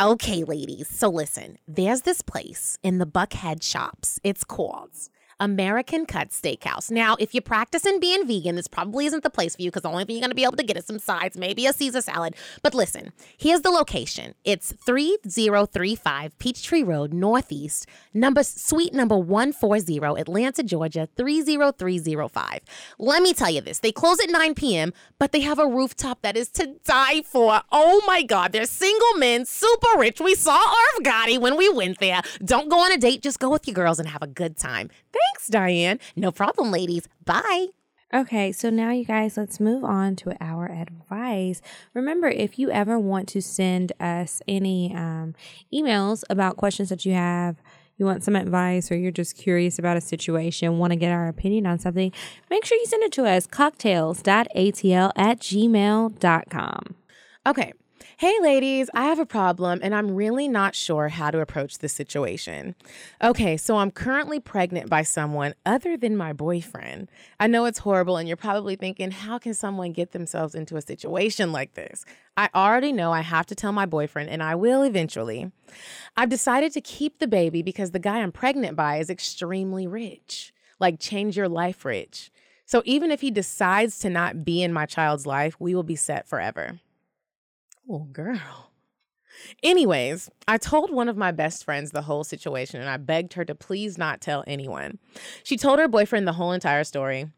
Okay, 0.00 0.42
ladies. 0.42 0.88
So 0.88 1.10
listen, 1.10 1.58
there's 1.68 2.00
this 2.00 2.22
place 2.22 2.78
in 2.82 2.96
the 2.96 3.04
Buckhead 3.04 3.62
shops. 3.62 4.18
It's 4.24 4.42
called 4.42 4.92
American 5.38 6.06
Cut 6.06 6.30
Steakhouse. 6.30 6.90
Now, 6.90 7.16
if 7.18 7.34
you're 7.34 7.42
practicing 7.42 8.00
being 8.00 8.26
vegan, 8.26 8.56
this 8.56 8.68
probably 8.68 9.06
isn't 9.06 9.22
the 9.22 9.30
place 9.30 9.54
for 9.56 9.62
you 9.62 9.70
because 9.70 9.82
the 9.82 9.90
only 9.90 10.04
thing 10.04 10.16
you're 10.16 10.22
going 10.22 10.30
to 10.30 10.36
be 10.36 10.44
able 10.44 10.56
to 10.56 10.62
get 10.62 10.76
is 10.76 10.86
some 10.86 10.98
sides, 10.98 11.36
maybe 11.36 11.66
a 11.66 11.72
Caesar 11.72 12.00
salad. 12.00 12.34
But 12.62 12.74
listen, 12.74 13.12
here's 13.36 13.60
the 13.60 13.70
location. 13.70 14.34
It's 14.44 14.72
3035 14.72 16.38
Peachtree 16.38 16.82
Road, 16.82 17.12
Northeast, 17.12 17.86
number 18.14 18.42
suite 18.42 18.94
number 18.94 19.16
140, 19.16 19.98
Atlanta, 20.18 20.62
Georgia 20.62 21.08
30305. 21.16 22.60
Let 22.98 23.22
me 23.22 23.34
tell 23.34 23.50
you 23.50 23.60
this. 23.60 23.80
They 23.80 23.92
close 23.92 24.20
at 24.20 24.30
9 24.30 24.54
p.m., 24.54 24.92
but 25.18 25.32
they 25.32 25.40
have 25.40 25.58
a 25.58 25.66
rooftop 25.66 26.22
that 26.22 26.36
is 26.36 26.48
to 26.50 26.76
die 26.84 27.22
for. 27.22 27.60
Oh 27.70 28.02
my 28.06 28.22
God, 28.22 28.52
they're 28.52 28.64
single 28.64 29.14
men, 29.18 29.44
super 29.44 29.98
rich. 29.98 30.20
We 30.20 30.34
saw 30.34 30.56
Irv 30.56 31.04
Gotti 31.04 31.38
when 31.38 31.56
we 31.56 31.68
went 31.68 31.98
there. 31.98 32.22
Don't 32.44 32.68
go 32.68 32.78
on 32.78 32.92
a 32.92 32.96
date, 32.96 33.22
just 33.22 33.38
go 33.38 33.50
with 33.50 33.66
your 33.66 33.74
girls 33.74 33.98
and 33.98 34.08
have 34.08 34.22
a 34.22 34.26
good 34.26 34.56
time. 34.56 34.90
Thanks, 35.16 35.48
Diane. 35.48 35.98
No 36.14 36.30
problem, 36.32 36.70
ladies. 36.70 37.08
Bye. 37.24 37.68
Okay, 38.14 38.52
so 38.52 38.70
now 38.70 38.92
you 38.92 39.04
guys, 39.04 39.36
let's 39.36 39.58
move 39.58 39.82
on 39.82 40.14
to 40.16 40.36
our 40.40 40.70
advice. 40.70 41.60
Remember, 41.92 42.28
if 42.28 42.58
you 42.58 42.70
ever 42.70 43.00
want 43.00 43.28
to 43.30 43.42
send 43.42 43.92
us 43.98 44.40
any 44.46 44.94
um, 44.94 45.34
emails 45.74 46.22
about 46.30 46.56
questions 46.56 46.88
that 46.90 47.04
you 47.04 47.14
have, 47.14 47.56
you 47.98 48.06
want 48.06 48.22
some 48.22 48.36
advice, 48.36 48.92
or 48.92 48.96
you're 48.96 49.10
just 49.10 49.36
curious 49.36 49.78
about 49.78 49.96
a 49.96 50.00
situation, 50.00 50.78
want 50.78 50.92
to 50.92 50.96
get 50.96 51.10
our 51.10 51.28
opinion 51.28 51.66
on 51.66 51.78
something, 51.78 52.12
make 52.48 52.64
sure 52.64 52.78
you 52.78 52.86
send 52.86 53.02
it 53.02 53.12
to 53.12 53.24
us 53.26 53.46
cocktales.atl 53.46 55.12
at 55.16 55.40
gmail.com. 55.40 56.94
Okay. 57.46 57.72
Hey, 58.18 58.32
ladies, 58.40 58.88
I 58.94 59.04
have 59.04 59.18
a 59.18 59.26
problem 59.26 59.80
and 59.82 59.94
I'm 59.94 60.14
really 60.14 60.48
not 60.48 60.74
sure 60.74 61.08
how 61.10 61.30
to 61.30 61.40
approach 61.40 61.80
this 61.80 61.92
situation. 61.92 62.74
Okay, 63.22 63.58
so 63.58 63.76
I'm 63.76 63.90
currently 63.90 64.40
pregnant 64.40 64.88
by 64.88 65.02
someone 65.02 65.54
other 65.66 65.98
than 65.98 66.16
my 66.16 66.32
boyfriend. 66.32 67.10
I 67.38 67.46
know 67.46 67.66
it's 67.66 67.80
horrible, 67.80 68.16
and 68.16 68.26
you're 68.26 68.38
probably 68.38 68.74
thinking, 68.74 69.10
how 69.10 69.38
can 69.38 69.52
someone 69.52 69.92
get 69.92 70.12
themselves 70.12 70.54
into 70.54 70.78
a 70.78 70.80
situation 70.80 71.52
like 71.52 71.74
this? 71.74 72.06
I 72.38 72.48
already 72.54 72.90
know 72.90 73.12
I 73.12 73.20
have 73.20 73.44
to 73.46 73.54
tell 73.54 73.72
my 73.72 73.84
boyfriend, 73.84 74.30
and 74.30 74.42
I 74.42 74.54
will 74.54 74.82
eventually. 74.82 75.52
I've 76.16 76.30
decided 76.30 76.72
to 76.72 76.80
keep 76.80 77.18
the 77.18 77.28
baby 77.28 77.60
because 77.60 77.90
the 77.90 77.98
guy 77.98 78.20
I'm 78.20 78.32
pregnant 78.32 78.76
by 78.76 78.96
is 78.96 79.10
extremely 79.10 79.86
rich, 79.86 80.54
like 80.80 80.98
change 80.98 81.36
your 81.36 81.50
life 81.50 81.84
rich. 81.84 82.30
So 82.64 82.80
even 82.86 83.10
if 83.10 83.20
he 83.20 83.30
decides 83.30 83.98
to 83.98 84.08
not 84.08 84.42
be 84.42 84.62
in 84.62 84.72
my 84.72 84.86
child's 84.86 85.26
life, 85.26 85.60
we 85.60 85.74
will 85.74 85.82
be 85.82 85.96
set 85.96 86.26
forever. 86.26 86.80
Oh, 87.88 88.08
girl. 88.12 88.70
Anyways, 89.62 90.30
I 90.48 90.58
told 90.58 90.90
one 90.90 91.08
of 91.08 91.16
my 91.16 91.30
best 91.30 91.64
friends 91.64 91.90
the 91.90 92.02
whole 92.02 92.24
situation 92.24 92.80
and 92.80 92.88
I 92.88 92.96
begged 92.96 93.34
her 93.34 93.44
to 93.44 93.54
please 93.54 93.98
not 93.98 94.20
tell 94.20 94.42
anyone. 94.46 94.98
She 95.44 95.56
told 95.56 95.78
her 95.78 95.88
boyfriend 95.88 96.26
the 96.26 96.32
whole 96.32 96.52
entire 96.52 96.84
story. 96.84 97.28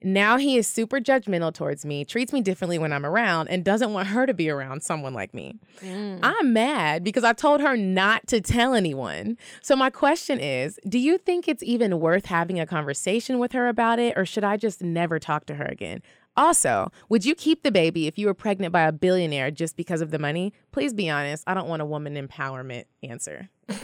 Now 0.00 0.36
he 0.36 0.56
is 0.56 0.68
super 0.68 1.00
judgmental 1.00 1.52
towards 1.52 1.84
me, 1.84 2.04
treats 2.04 2.32
me 2.32 2.40
differently 2.40 2.78
when 2.78 2.92
I'm 2.92 3.04
around, 3.04 3.48
and 3.48 3.64
doesn't 3.64 3.92
want 3.92 4.08
her 4.08 4.26
to 4.26 4.34
be 4.34 4.48
around 4.48 4.84
someone 4.84 5.12
like 5.12 5.34
me. 5.34 5.56
Mm. 5.80 6.20
I'm 6.22 6.52
mad 6.52 7.02
because 7.02 7.24
I 7.24 7.32
told 7.32 7.60
her 7.60 7.76
not 7.76 8.28
to 8.28 8.40
tell 8.40 8.74
anyone. 8.74 9.36
So, 9.60 9.74
my 9.74 9.90
question 9.90 10.38
is 10.38 10.78
do 10.88 11.00
you 11.00 11.18
think 11.18 11.48
it's 11.48 11.64
even 11.64 11.98
worth 11.98 12.26
having 12.26 12.60
a 12.60 12.66
conversation 12.66 13.40
with 13.40 13.50
her 13.52 13.66
about 13.66 13.98
it, 13.98 14.16
or 14.16 14.24
should 14.24 14.44
I 14.44 14.56
just 14.56 14.82
never 14.82 15.18
talk 15.18 15.46
to 15.46 15.56
her 15.56 15.66
again? 15.66 16.02
Also, 16.38 16.90
would 17.08 17.24
you 17.24 17.34
keep 17.34 17.62
the 17.62 17.70
baby 17.70 18.06
if 18.06 18.16
you 18.16 18.26
were 18.26 18.34
pregnant 18.34 18.72
by 18.72 18.82
a 18.82 18.92
billionaire 18.92 19.50
just 19.50 19.76
because 19.76 20.00
of 20.00 20.10
the 20.10 20.18
money? 20.18 20.52
Please 20.72 20.94
be 20.94 21.10
honest. 21.10 21.44
I 21.46 21.54
don't 21.54 21.68
want 21.68 21.82
a 21.82 21.86
woman 21.86 22.14
empowerment 22.14 22.84
answer. 23.02 23.50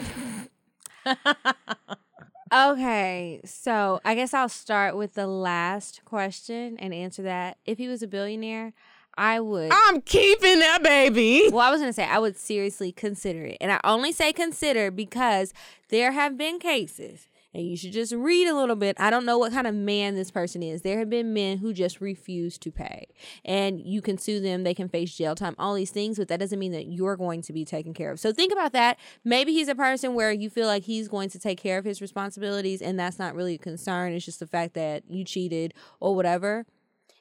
Okay, 2.55 3.41
so 3.45 4.01
I 4.05 4.15
guess 4.15 4.33
I'll 4.33 4.49
start 4.49 4.97
with 4.97 5.15
the 5.15 5.27
last 5.27 6.03
question 6.05 6.77
and 6.79 6.95
answer 6.95 7.23
that. 7.23 7.59
If 7.67 7.79
he 7.79 7.89
was 7.89 8.01
a 8.01 8.07
billionaire, 8.07 8.75
I 9.17 9.41
would. 9.41 9.73
I'm 9.73 10.01
keeping 10.03 10.61
that 10.61 10.81
baby. 10.81 11.49
Well, 11.51 11.67
I 11.67 11.71
was 11.73 11.81
going 11.81 11.89
to 11.89 11.95
say 11.95 12.05
I 12.05 12.21
would 12.21 12.37
seriously 12.37 12.93
consider 12.93 13.45
it. 13.47 13.57
And 13.61 13.73
I 13.73 13.81
only 13.83 14.13
say 14.13 14.33
consider 14.33 14.93
because 14.93 15.53
there 15.89 16.13
have 16.13 16.37
been 16.37 16.61
cases, 16.61 17.27
and 17.55 17.65
you 17.65 17.77
should 17.77 17.93
just 17.93 18.13
read 18.13 18.49
a 18.49 18.55
little 18.55 18.75
bit. 18.75 18.97
I 18.99 19.11
don't 19.11 19.25
know 19.25 19.39
what 19.39 19.53
kind 19.53 19.67
of 19.67 19.75
man 19.75 20.17
this 20.17 20.31
person 20.31 20.63
is. 20.63 20.83
There 20.83 20.99
have 20.99 21.09
been 21.09 21.33
men 21.33 21.59
who 21.59 21.73
just 21.73 22.01
refuse 22.01 22.59
to 22.59 22.73
pay. 22.73 23.09
And 23.45 23.81
you 23.81 24.03
can 24.03 24.19
sue 24.19 24.41
them, 24.41 24.65
they 24.65 24.75
can 24.75 24.89
face 24.89 25.17
jail 25.17 25.35
time, 25.35 25.55
all 25.59 25.75
these 25.75 25.91
things, 25.91 26.19
but 26.19 26.29
that 26.29 26.41
doesn't 26.41 26.59
mean 26.59 26.73
that 26.73 26.87
you're 26.87 27.17
going 27.17 27.43
to 27.43 27.53
be 27.53 27.65
taken 27.65 27.95
care 27.95 28.11
of. 28.11 28.19
So 28.19 28.33
think 28.33 28.53
about 28.53 28.73
that. 28.73 28.99
Maybe 29.25 29.53
he's 29.53 29.69
a 29.69 29.75
person 29.75 30.15
where 30.15 30.33
you 30.33 30.51
feel 30.51 30.67
like 30.67 30.85
he's 30.85 31.09
going 31.09 31.31
to 31.31 31.39
take 31.39 31.59
care 31.59 31.79
of 31.79 31.85
his 31.85 32.01
responsibilities, 32.01 32.83
and 32.83 32.99
that's 32.99 33.19
not 33.19 33.35
really 33.35 33.55
a 33.55 33.59
concern. 33.59 34.13
It's 34.13 34.25
just 34.25 34.41
the 34.41 34.47
fact 34.47 34.75
that 34.75 35.05
you 35.09 35.25
cheated 35.25 35.75
or 36.01 36.17
whatever 36.17 36.67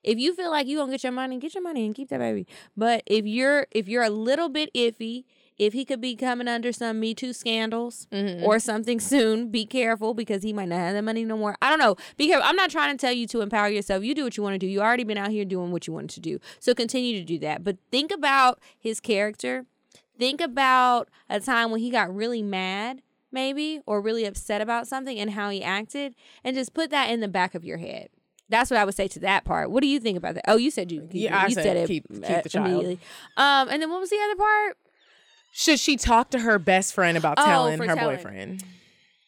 if 0.04 0.20
you 0.20 0.36
feel 0.36 0.52
like 0.52 0.68
you're 0.68 0.82
gonna 0.82 0.92
get 0.92 1.04
your 1.04 1.14
money, 1.14 1.40
get 1.40 1.54
your 1.54 1.64
money 1.64 1.86
and 1.86 1.96
keep 1.96 2.10
that 2.10 2.20
baby. 2.20 2.46
But 2.76 3.04
if 3.06 3.26
you're 3.26 3.68
if 3.72 3.88
you're 3.88 4.04
a 4.04 4.10
little 4.10 4.50
bit 4.50 4.70
iffy 4.74 5.24
If 5.58 5.74
he 5.74 5.86
could 5.86 6.02
be 6.02 6.16
coming 6.16 6.48
under 6.48 6.72
some 6.72 7.00
Me 7.00 7.14
Too 7.14 7.32
scandals 7.34 8.08
Mm-hmm. 8.12 8.44
or 8.44 8.60
something 8.60 9.00
soon, 9.00 9.50
be 9.50 9.66
careful 9.66 10.14
because 10.14 10.44
he 10.44 10.52
might 10.54 10.70
not 10.70 10.80
have 10.80 10.94
the 10.96 11.02
money 11.02 11.24
no 11.26 11.38
more. 11.38 11.56
I 11.62 11.70
don't 11.70 11.80
know. 11.80 11.96
Be 12.18 12.28
careful. 12.28 12.48
I'm 12.48 12.56
not 12.56 12.70
trying 12.72 12.96
to 12.96 13.00
tell 13.00 13.14
you 13.14 13.28
to 13.28 13.42
empower 13.42 13.70
yourself. 13.70 14.04
You 14.04 14.16
do 14.16 14.24
what 14.24 14.36
you 14.38 14.44
want 14.44 14.56
to 14.56 14.60
do. 14.60 14.68
You 14.68 14.82
already 14.82 15.04
been 15.04 15.18
out 15.18 15.30
here 15.32 15.46
doing 15.46 15.72
what 15.72 15.86
you 15.88 15.94
wanted 15.94 16.10
to 16.12 16.20
do. 16.20 16.40
So 16.60 16.74
continue 16.74 17.20
to 17.20 17.24
do 17.26 17.38
that. 17.40 17.64
But 17.64 17.78
think 17.92 18.12
about 18.12 18.60
his 18.80 19.00
character. 19.00 19.66
Think 20.18 20.42
about 20.42 21.10
a 21.30 21.40
time 21.40 21.72
when 21.72 21.80
he 21.82 21.90
got 21.90 22.14
really 22.14 22.42
mad, 22.44 23.02
maybe, 23.32 23.82
or 23.86 24.00
really 24.02 24.26
upset 24.26 24.62
about 24.62 24.88
something 24.88 25.18
and 25.20 25.32
how 25.32 25.50
he 25.50 25.64
acted, 25.64 26.14
and 26.44 26.56
just 26.56 26.74
put 26.74 26.90
that 26.92 27.10
in 27.10 27.20
the 27.20 27.28
back 27.28 27.56
of 27.56 27.64
your 27.66 27.78
head. 27.78 28.10
That's 28.50 28.70
what 28.70 28.80
I 28.80 28.86
would 28.86 28.94
say 28.94 29.08
to 29.08 29.20
that 29.22 29.46
part. 29.46 29.72
What 29.72 29.82
do 29.82 29.88
you 29.88 30.00
think 30.00 30.18
about 30.18 30.36
that? 30.36 30.44
Oh, 30.48 30.58
you 30.58 30.70
said 30.70 30.92
you. 30.92 31.02
Keep 31.02 31.14
Yeah. 31.14 31.38
I 31.42 31.48
you 31.48 31.56
said 31.56 31.78
it 31.78 31.88
keep- 31.88 32.08
keep 32.12 32.44
the 32.44 32.50
child. 32.50 32.68
immediately. 32.68 33.00
Um, 33.38 33.70
and 33.70 33.82
then 33.82 33.90
what 33.90 34.00
was 34.02 34.10
the 34.12 34.20
other 34.24 34.36
part? 34.36 34.78
Should 35.56 35.80
she 35.80 35.98
talk 35.98 36.32
to 36.32 36.40
her 36.40 36.58
best 36.58 36.96
friend 36.96 37.16
about 37.16 37.38
Oh, 37.40 37.46
telling 37.46 37.80
her 37.80 37.96
telling. 37.96 38.16
boyfriend? 38.18 38.64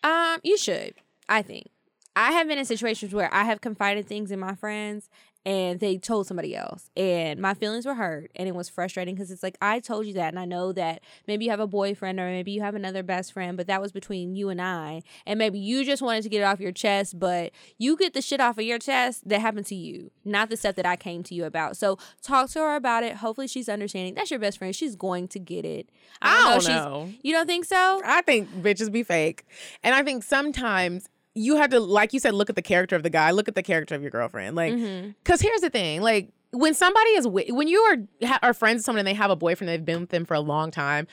Um, 0.03 0.39
you 0.43 0.57
should. 0.57 0.95
I 1.30 1.43
think. 1.43 1.67
I 2.15 2.32
have 2.32 2.47
been 2.47 2.57
in 2.57 2.65
situations 2.65 3.13
where 3.13 3.32
I 3.32 3.43
have 3.43 3.61
confided 3.61 4.07
things 4.07 4.32
in 4.32 4.39
my 4.39 4.55
friends 4.55 5.07
and 5.45 5.79
they 5.79 5.97
told 5.97 6.25
somebody 6.27 6.55
else 6.55 6.89
and 6.97 7.39
my 7.39 7.53
feelings 7.53 7.85
were 7.85 7.93
hurt 7.93 8.31
and 8.35 8.47
it 8.47 8.55
was 8.55 8.67
frustrating 8.67 9.13
because 9.15 9.29
it's 9.29 9.43
like 9.43 9.57
I 9.61 9.79
told 9.79 10.07
you 10.07 10.13
that 10.13 10.29
and 10.29 10.39
I 10.39 10.45
know 10.45 10.71
that 10.73 11.01
maybe 11.27 11.45
you 11.45 11.51
have 11.51 11.59
a 11.59 11.67
boyfriend 11.67 12.19
or 12.19 12.25
maybe 12.25 12.51
you 12.51 12.61
have 12.61 12.73
another 12.75 13.03
best 13.03 13.31
friend 13.33 13.55
but 13.55 13.67
that 13.67 13.81
was 13.81 13.91
between 13.91 14.35
you 14.35 14.49
and 14.49 14.61
I 14.61 15.03
and 15.25 15.37
maybe 15.37 15.59
you 15.59 15.85
just 15.85 16.01
wanted 16.01 16.23
to 16.23 16.29
get 16.29 16.41
it 16.41 16.45
off 16.45 16.59
your 16.59 16.71
chest 16.71 17.19
but 17.19 17.51
you 17.77 17.95
get 17.95 18.13
the 18.13 18.21
shit 18.21 18.39
off 18.41 18.57
of 18.57 18.63
your 18.65 18.79
chest 18.79 19.27
that 19.29 19.39
happened 19.41 19.67
to 19.67 19.75
you 19.75 20.09
not 20.23 20.49
the 20.49 20.57
stuff 20.57 20.75
that 20.75 20.85
I 20.85 20.95
came 20.95 21.21
to 21.23 21.35
you 21.35 21.45
about. 21.45 21.77
So 21.77 21.97
talk 22.23 22.49
to 22.51 22.59
her 22.59 22.75
about 22.75 23.03
it. 23.03 23.17
Hopefully 23.17 23.47
she's 23.47 23.69
understanding. 23.69 24.15
That's 24.15 24.31
your 24.31 24.39
best 24.39 24.57
friend. 24.57 24.75
She's 24.75 24.95
going 24.95 25.27
to 25.29 25.39
get 25.39 25.63
it. 25.65 25.89
I 26.21 26.39
if 26.39 26.45
don't 26.53 26.61
she's- 26.61 26.75
know. 26.83 27.11
you 27.21 27.33
don't 27.33 27.45
think 27.45 27.65
so? 27.65 28.01
I 28.03 28.21
think 28.23 28.49
bitches 28.63 28.91
be 28.91 29.03
fake. 29.03 29.45
And 29.83 29.93
I 29.93 30.01
think 30.01 30.23
sometimes 30.23 31.07
you 31.36 31.57
have 31.57 31.69
to, 31.71 31.79
like 31.79 32.13
you 32.13 32.19
said, 32.19 32.33
look 32.33 32.49
at 32.49 32.55
the 32.55 32.61
character 32.61 32.95
of 32.95 33.03
the 33.03 33.09
guy, 33.09 33.31
look 33.31 33.47
at 33.47 33.55
the 33.55 33.63
character 33.63 33.93
of 33.93 34.01
your 34.01 34.11
girlfriend. 34.11 34.55
Like, 34.55 34.73
Mm-hmm. 34.73 35.09
because 35.23 35.41
here's 35.41 35.61
the 35.61 35.69
thing 35.69 36.01
like, 36.01 36.29
when 36.51 36.73
somebody 36.73 37.09
is, 37.11 37.27
when 37.27 37.67
you 37.67 37.79
are, 37.81 37.97
ha- 38.27 38.39
are 38.41 38.53
friends 38.53 38.77
with 38.79 38.86
someone 38.86 38.99
and 38.99 39.07
they 39.07 39.13
have 39.13 39.29
a 39.31 39.36
boyfriend, 39.36 39.67
they've 39.69 39.83
been 39.83 39.99
with 40.01 40.09
them 40.09 40.23
for 40.25 40.33
a 40.36 40.39
long 40.39 40.71
time, 40.71 41.05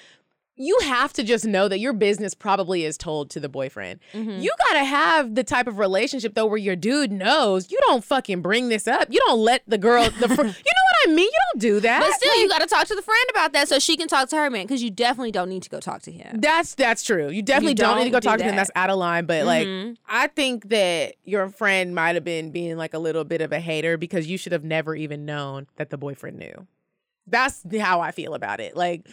you 0.54 0.78
have 0.82 1.12
to 1.14 1.24
just 1.24 1.44
know 1.46 1.66
that 1.66 1.80
your 1.80 1.92
business 1.94 2.34
probably 2.34 2.84
is 2.84 2.96
told 2.98 3.30
to 3.30 3.40
the 3.40 3.48
boyfriend. 3.48 3.98
Mm-hmm. 4.12 4.40
You 4.42 4.52
gotta 4.68 4.84
have 4.84 5.34
the 5.34 5.42
type 5.42 5.66
of 5.66 5.78
relationship 5.78 6.34
though 6.34 6.46
where 6.46 6.58
your 6.58 6.76
dude 6.76 7.10
knows 7.10 7.72
you 7.72 7.78
don't 7.88 8.04
fucking 8.04 8.42
bring 8.42 8.68
this 8.68 8.86
up. 8.86 9.08
You 9.10 9.18
don't 9.26 9.40
let 9.40 9.62
the 9.66 9.78
girl, 9.78 10.04
the 10.20 10.28
fr- 10.28 10.32
you 10.42 10.46
know 10.46 10.52
what 10.52 10.91
Mean? 11.08 11.18
You 11.18 11.30
don't 11.52 11.60
do 11.60 11.80
that. 11.80 12.00
But 12.00 12.12
still, 12.14 12.36
you 12.40 12.48
got 12.48 12.60
to 12.60 12.66
talk 12.66 12.86
to 12.86 12.94
the 12.94 13.02
friend 13.02 13.24
about 13.30 13.52
that 13.52 13.68
so 13.68 13.78
she 13.78 13.96
can 13.96 14.08
talk 14.08 14.28
to 14.30 14.36
her 14.36 14.50
man 14.50 14.64
because 14.66 14.82
you 14.82 14.90
definitely 14.90 15.32
don't 15.32 15.48
need 15.48 15.62
to 15.64 15.70
go 15.70 15.80
talk 15.80 16.02
to 16.02 16.12
him. 16.12 16.40
That's 16.40 16.74
that's 16.74 17.02
true. 17.02 17.28
You 17.30 17.42
definitely 17.42 17.72
You 17.72 17.76
don't, 17.76 17.98
need 17.98 18.04
to 18.04 18.10
go 18.10 18.20
don't 18.20 18.22
do 18.22 18.28
talk 18.28 18.38
to 18.38 18.44
him. 18.44 18.50
that. 18.50 18.56
That's 18.56 18.70
out 18.74 18.90
of 18.90 18.98
line. 18.98 19.26
But 19.26 19.44
like, 19.46 19.66
Mhm. 19.66 19.96
I 20.08 20.26
think 20.28 20.68
that 20.70 21.14
your 21.24 21.48
friend 21.50 21.94
might 21.94 22.14
have 22.14 22.24
been 22.24 22.50
being 22.50 22.76
like 22.76 22.94
a 22.94 22.98
little 22.98 23.24
bit 23.24 23.40
of 23.40 23.52
a 23.52 23.60
hater 23.60 23.96
because 23.96 24.26
you 24.26 24.36
should 24.38 24.52
have 24.52 24.64
never 24.64 24.94
even 24.94 25.24
known 25.24 25.66
that 25.76 25.90
the 25.90 25.98
boyfriend 25.98 26.38
knew. 26.38 26.66
That's 27.26 27.64
how 27.80 28.00
I 28.00 28.10
feel 28.10 28.34
about 28.34 28.60
it. 28.60 28.76
Like, 28.76 29.06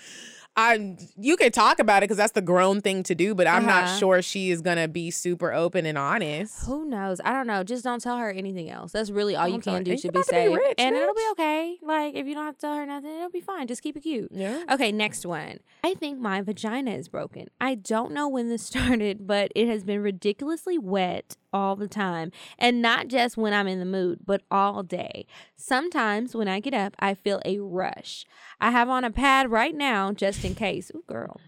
I 0.60 0.98
you 1.18 1.38
can 1.38 1.52
talk 1.52 1.80
about 1.80 1.98
it 2.04 2.06
because 2.06 2.18
that's 2.18 2.34
the 2.34 2.42
grown 2.42 2.82
thing 2.82 3.04
to 3.04 3.16
do, 3.16 3.34
but 3.34 3.48
I'm 3.48 3.66
not 3.66 3.84
Uh-huh. 3.86 3.98
sure 3.98 4.22
she 4.22 4.52
is 4.52 4.62
gonna 4.62 4.88
be 4.90 5.10
super 5.10 5.54
open 5.54 5.86
and 5.86 5.98
honest. 5.98 6.66
Who 6.66 6.86
knows? 6.86 7.22
I 7.24 7.32
don't 7.32 7.48
know. 7.48 7.64
Just 7.64 7.84
don't 7.86 8.02
tell 8.02 8.18
her 8.18 8.30
anything 8.30 8.70
else. 8.70 8.92
That's 8.92 9.10
really 9.10 9.36
all 9.36 9.48
you 9.48 9.54
Don't 9.54 9.64
tell 9.64 9.74
can 9.76 9.84
do 9.86 9.96
to 9.96 10.02
be 10.02 10.08
about 10.10 10.26
to 10.26 10.32
be 10.32 10.38
safe, 10.38 10.58
rich, 10.58 10.76
and 10.78 10.96
it'll 10.96 11.14
be 11.16 11.28
okay. 11.32 11.78
Like 11.82 12.16
if 12.16 12.28
you 12.28 12.34
don't 12.36 12.46
have 12.46 12.56
to 12.56 12.62
tell 12.62 12.76
her 12.76 12.86
nothing, 12.86 13.10
it'll 13.16 13.30
be 13.30 13.40
fine. 13.40 13.68
Just 13.68 13.82
keep 13.82 13.96
it 13.96 14.02
cute. 14.02 14.30
Yeah. 14.32 14.64
Okay, 14.70 14.92
next 14.92 15.26
one. 15.26 15.60
I 15.84 15.94
think 15.94 16.20
my 16.20 16.42
vagina 16.42 16.92
is 16.92 17.08
broken. 17.08 17.48
I 17.62 17.76
don't 17.76 18.12
know 18.12 18.28
when 18.28 18.50
this 18.50 18.64
started, 18.72 19.26
but 19.26 19.52
it 19.56 19.68
has 19.70 19.84
been 19.86 20.02
ridiculously 20.04 20.78
wet 20.78 21.38
all 21.52 21.76
the 21.76 21.88
time. 21.88 22.32
And 22.60 22.82
not 22.82 23.08
just 23.08 23.36
when 23.38 23.54
I'm 23.54 23.68
in 23.68 23.80
the 23.80 23.86
mood, 23.86 24.20
but 24.26 24.42
all 24.52 24.84
day. 24.84 25.26
Sometimes 25.56 26.36
when 26.36 26.48
I 26.48 26.60
get 26.60 26.74
up, 26.74 26.96
I 27.00 27.14
feel 27.14 27.42
a 27.46 27.60
rush. 27.60 28.26
I 28.62 28.72
have 28.72 28.88
on 28.90 29.04
a 29.04 29.12
pad 29.12 29.50
right 29.52 29.74
now 29.76 30.12
just 30.12 30.44
in 30.46 30.49
case. 30.56 30.92
Ooh, 30.96 31.04
girl. 31.08 31.40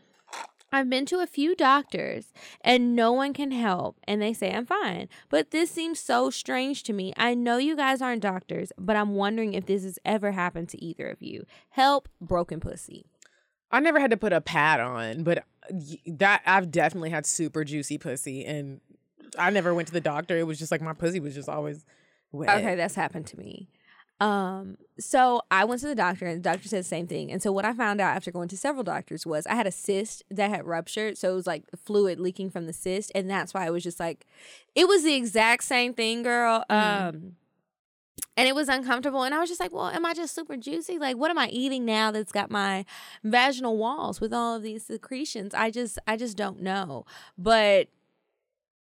I've 0.73 0.89
been 0.89 1.05
to 1.07 1.19
a 1.19 1.27
few 1.27 1.53
doctors 1.53 2.27
and 2.61 2.95
no 2.95 3.11
one 3.11 3.33
can 3.33 3.51
help, 3.51 3.97
and 4.05 4.21
they 4.21 4.31
say 4.31 4.53
I'm 4.53 4.65
fine. 4.65 5.09
But 5.29 5.51
this 5.51 5.69
seems 5.69 5.99
so 5.99 6.29
strange 6.29 6.83
to 6.83 6.93
me. 6.93 7.13
I 7.17 7.33
know 7.33 7.57
you 7.57 7.75
guys 7.75 8.01
aren't 8.01 8.21
doctors, 8.21 8.71
but 8.77 8.95
I'm 8.95 9.15
wondering 9.15 9.53
if 9.53 9.65
this 9.65 9.83
has 9.83 9.99
ever 10.05 10.31
happened 10.31 10.69
to 10.69 10.81
either 10.83 11.07
of 11.07 11.21
you. 11.21 11.45
Help, 11.71 12.07
broken 12.21 12.61
pussy. 12.61 13.05
I 13.69 13.81
never 13.81 13.99
had 13.99 14.11
to 14.11 14.17
put 14.17 14.33
a 14.33 14.41
pad 14.41 14.79
on, 14.79 15.23
but 15.23 15.39
uh, 15.39 15.41
that 16.05 16.41
I've 16.45 16.71
definitely 16.71 17.09
had 17.09 17.25
super 17.25 17.63
juicy 17.63 17.97
pussy, 17.97 18.45
and 18.45 18.79
I 19.37 19.49
never 19.49 19.73
went 19.73 19.87
to 19.89 19.93
the 19.93 20.01
doctor. 20.01 20.37
It 20.37 20.47
was 20.47 20.59
just 20.59 20.71
like 20.71 20.81
my 20.81 20.93
pussy 20.93 21.19
was 21.19 21.35
just 21.35 21.49
always 21.49 21.85
wet. 22.31 22.49
Okay, 22.57 22.75
that's 22.75 22.95
happened 22.95 23.27
to 23.27 23.37
me. 23.37 23.69
Um, 24.21 24.77
so 24.99 25.41
I 25.49 25.65
went 25.65 25.81
to 25.81 25.87
the 25.87 25.95
doctor 25.95 26.27
and 26.27 26.37
the 26.37 26.49
doctor 26.49 26.67
said 26.67 26.81
the 26.81 26.87
same 26.87 27.07
thing. 27.07 27.31
And 27.31 27.41
so 27.41 27.51
what 27.51 27.65
I 27.65 27.73
found 27.73 27.99
out 27.99 28.15
after 28.15 28.29
going 28.29 28.49
to 28.49 28.57
several 28.57 28.83
doctors 28.83 29.25
was 29.25 29.47
I 29.47 29.55
had 29.55 29.65
a 29.65 29.71
cyst 29.71 30.23
that 30.29 30.51
had 30.51 30.67
ruptured. 30.67 31.17
So 31.17 31.31
it 31.31 31.35
was 31.35 31.47
like 31.47 31.63
fluid 31.75 32.19
leaking 32.19 32.51
from 32.51 32.67
the 32.67 32.73
cyst. 32.73 33.11
And 33.15 33.27
that's 33.27 33.51
why 33.51 33.65
I 33.65 33.71
was 33.71 33.83
just 33.83 33.99
like 33.99 34.27
it 34.75 34.87
was 34.87 35.03
the 35.03 35.15
exact 35.15 35.63
same 35.63 35.95
thing, 35.95 36.21
girl. 36.21 36.63
Um 36.69 37.35
and 38.37 38.47
it 38.47 38.53
was 38.53 38.69
uncomfortable. 38.69 39.23
And 39.23 39.33
I 39.33 39.39
was 39.39 39.49
just 39.49 39.59
like, 39.59 39.73
well, 39.73 39.87
am 39.87 40.05
I 40.05 40.13
just 40.13 40.35
super 40.35 40.55
juicy? 40.55 40.99
Like, 40.99 41.17
what 41.17 41.31
am 41.31 41.37
I 41.37 41.47
eating 41.47 41.83
now 41.83 42.11
that's 42.11 42.31
got 42.31 42.49
my 42.49 42.85
vaginal 43.23 43.77
walls 43.77 44.21
with 44.21 44.33
all 44.33 44.55
of 44.55 44.61
these 44.61 44.85
secretions? 44.85 45.55
I 45.55 45.71
just 45.71 45.97
I 46.07 46.15
just 46.15 46.37
don't 46.37 46.61
know. 46.61 47.05
But 47.39 47.89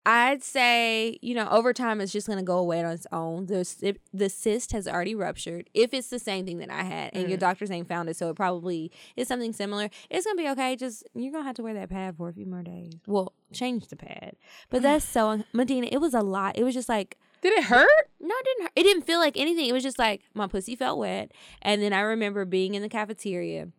I'd 0.05 0.43
say, 0.43 1.17
you 1.21 1.33
know, 1.33 1.47
over 1.49 1.73
time 1.73 1.99
it's 1.99 2.11
just 2.11 2.27
going 2.27 2.37
to 2.37 2.45
go 2.45 2.57
away 2.57 2.83
on 2.83 2.91
its 2.91 3.07
own. 3.11 3.47
The, 3.47 3.97
the 4.13 4.29
cyst 4.29 4.71
has 4.71 4.87
already 4.87 5.15
ruptured. 5.15 5.69
If 5.73 5.93
it's 5.93 6.09
the 6.09 6.19
same 6.19 6.45
thing 6.45 6.59
that 6.59 6.69
I 6.69 6.83
had 6.83 7.11
and 7.13 7.27
your 7.27 7.37
mm. 7.37 7.41
doctor's 7.41 7.71
ain't 7.71 7.87
found 7.87 8.09
it, 8.09 8.15
so 8.15 8.29
it 8.29 8.35
probably 8.35 8.91
is 9.15 9.27
something 9.27 9.51
similar, 9.51 9.89
it's 10.11 10.25
going 10.25 10.37
to 10.37 10.43
be 10.43 10.49
okay. 10.49 10.75
Just, 10.75 11.03
you're 11.15 11.31
going 11.31 11.43
to 11.43 11.47
have 11.47 11.55
to 11.55 11.63
wear 11.63 11.73
that 11.73 11.89
pad 11.89 12.17
for 12.17 12.29
a 12.29 12.33
few 12.33 12.45
more 12.45 12.61
days. 12.61 12.93
Well, 13.07 13.33
change 13.51 13.87
the 13.87 13.95
pad. 13.95 14.35
But 14.69 14.81
that's 14.83 15.05
so, 15.05 15.43
Medina, 15.53 15.87
it 15.91 15.97
was 15.97 16.13
a 16.13 16.21
lot. 16.21 16.57
It 16.57 16.63
was 16.63 16.75
just 16.75 16.89
like, 16.89 17.17
Did 17.41 17.57
it 17.57 17.63
hurt? 17.63 18.09
no, 18.19 18.35
it 18.35 18.45
didn't 18.45 18.63
hurt. 18.63 18.71
It 18.75 18.83
didn't 18.83 19.03
feel 19.03 19.19
like 19.19 19.37
anything. 19.37 19.65
It 19.65 19.73
was 19.73 19.83
just 19.83 19.97
like 19.97 20.21
my 20.35 20.45
pussy 20.45 20.75
felt 20.75 20.99
wet. 20.99 21.31
And 21.63 21.81
then 21.81 21.93
I 21.93 22.01
remember 22.01 22.45
being 22.45 22.75
in 22.75 22.83
the 22.83 22.89
cafeteria 22.89 23.69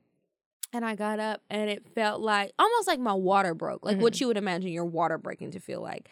and 0.73 0.85
I 0.85 0.95
got 0.95 1.19
up 1.19 1.43
and 1.51 1.71
it 1.71 1.87
felt 1.95 2.21
like 2.21 2.53
almost 2.59 2.89
like 2.89 3.01
my 3.01 3.12
water 3.12 3.55
broke, 3.55 3.85
like 3.85 3.99
what 3.99 4.14
mm-hmm. 4.14 4.23
you 4.23 4.27
would 4.29 4.37
imagine 4.37 4.71
your 4.71 4.85
water 4.85 5.19
breaking 5.19 5.53
to 5.53 5.61
feel 5.61 5.81
like. 5.81 6.09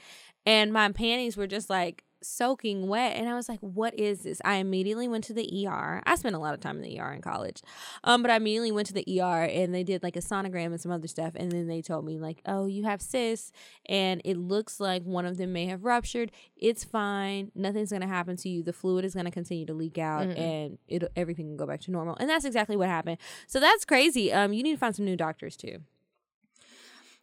And 0.47 0.73
my 0.73 0.93
panties 0.93 1.37
were 1.37 1.47
just 1.47 1.71
like 1.71 2.05
soaking 2.25 2.89
wet. 2.89 3.16
And 3.16 3.29
I 3.29 3.35
was 3.35 3.49
like, 3.49 3.61
what 3.61 3.99
is 3.99 4.20
this? 4.20 4.41
I 4.45 4.57
immediately 4.57 5.09
went 5.09 5.25
to 5.25 5.33
the 5.33 5.66
ER. 5.66 6.03
I 6.05 6.14
spent 6.16 6.35
a 6.35 6.39
lot 6.39 6.55
of 6.55 6.61
time 6.61 6.77
in 6.77 6.83
the 6.83 7.01
ER 7.01 7.12
in 7.12 7.22
college. 7.22 7.62
Um, 8.03 8.22
but 8.22 8.31
I 8.31 8.37
immediately 8.37 8.72
went 8.72 8.87
to 8.89 8.95
the 8.95 9.20
ER 9.20 9.45
and 9.45 9.75
they 9.75 9.85
did 9.85 10.03
like 10.03 10.16
a 10.16 10.20
sonogram 10.20 10.66
and 10.66 10.81
some 10.81 10.93
other 10.93 11.09
stuff. 11.09 11.33
And 11.37 11.51
then 11.53 11.66
they 11.66 11.83
told 11.83 12.05
me, 12.05 12.18
like, 12.18 12.41
oh, 12.47 12.66
you 12.66 12.85
have 12.85 13.01
cysts 13.01 13.53
and 13.87 14.20
it 14.25 14.37
looks 14.37 14.81
like 14.81 15.03
one 15.05 15.27
of 15.27 15.37
them 15.37 15.53
may 15.53 15.66
have 15.66 15.85
ruptured. 15.85 16.33
It's 16.57 16.85
fine. 16.85 17.51
Nothing's 17.55 17.93
gonna 17.93 18.07
happen 18.07 18.37
to 18.39 18.49
you. 18.49 18.62
The 18.62 18.72
fluid 18.72 19.05
is 19.05 19.14
gonna 19.14 19.31
continue 19.31 19.66
to 19.66 19.75
leak 19.75 19.99
out 19.99 20.27
and 20.27 20.79
it 20.89 21.05
everything 21.16 21.47
can 21.47 21.57
go 21.57 21.66
back 21.66 21.81
to 21.83 21.91
normal. 21.91 22.16
And 22.18 22.29
that's 22.29 22.45
exactly 22.45 22.77
what 22.77 22.89
happened. 22.89 23.18
So 23.47 23.61
that's 23.61 23.85
crazy. 23.85 24.33
Um, 24.33 24.53
you 24.53 24.62
need 24.62 24.72
to 24.72 24.79
find 24.79 24.95
some 24.95 25.05
new 25.05 25.16
doctors 25.16 25.57
too. 25.57 25.81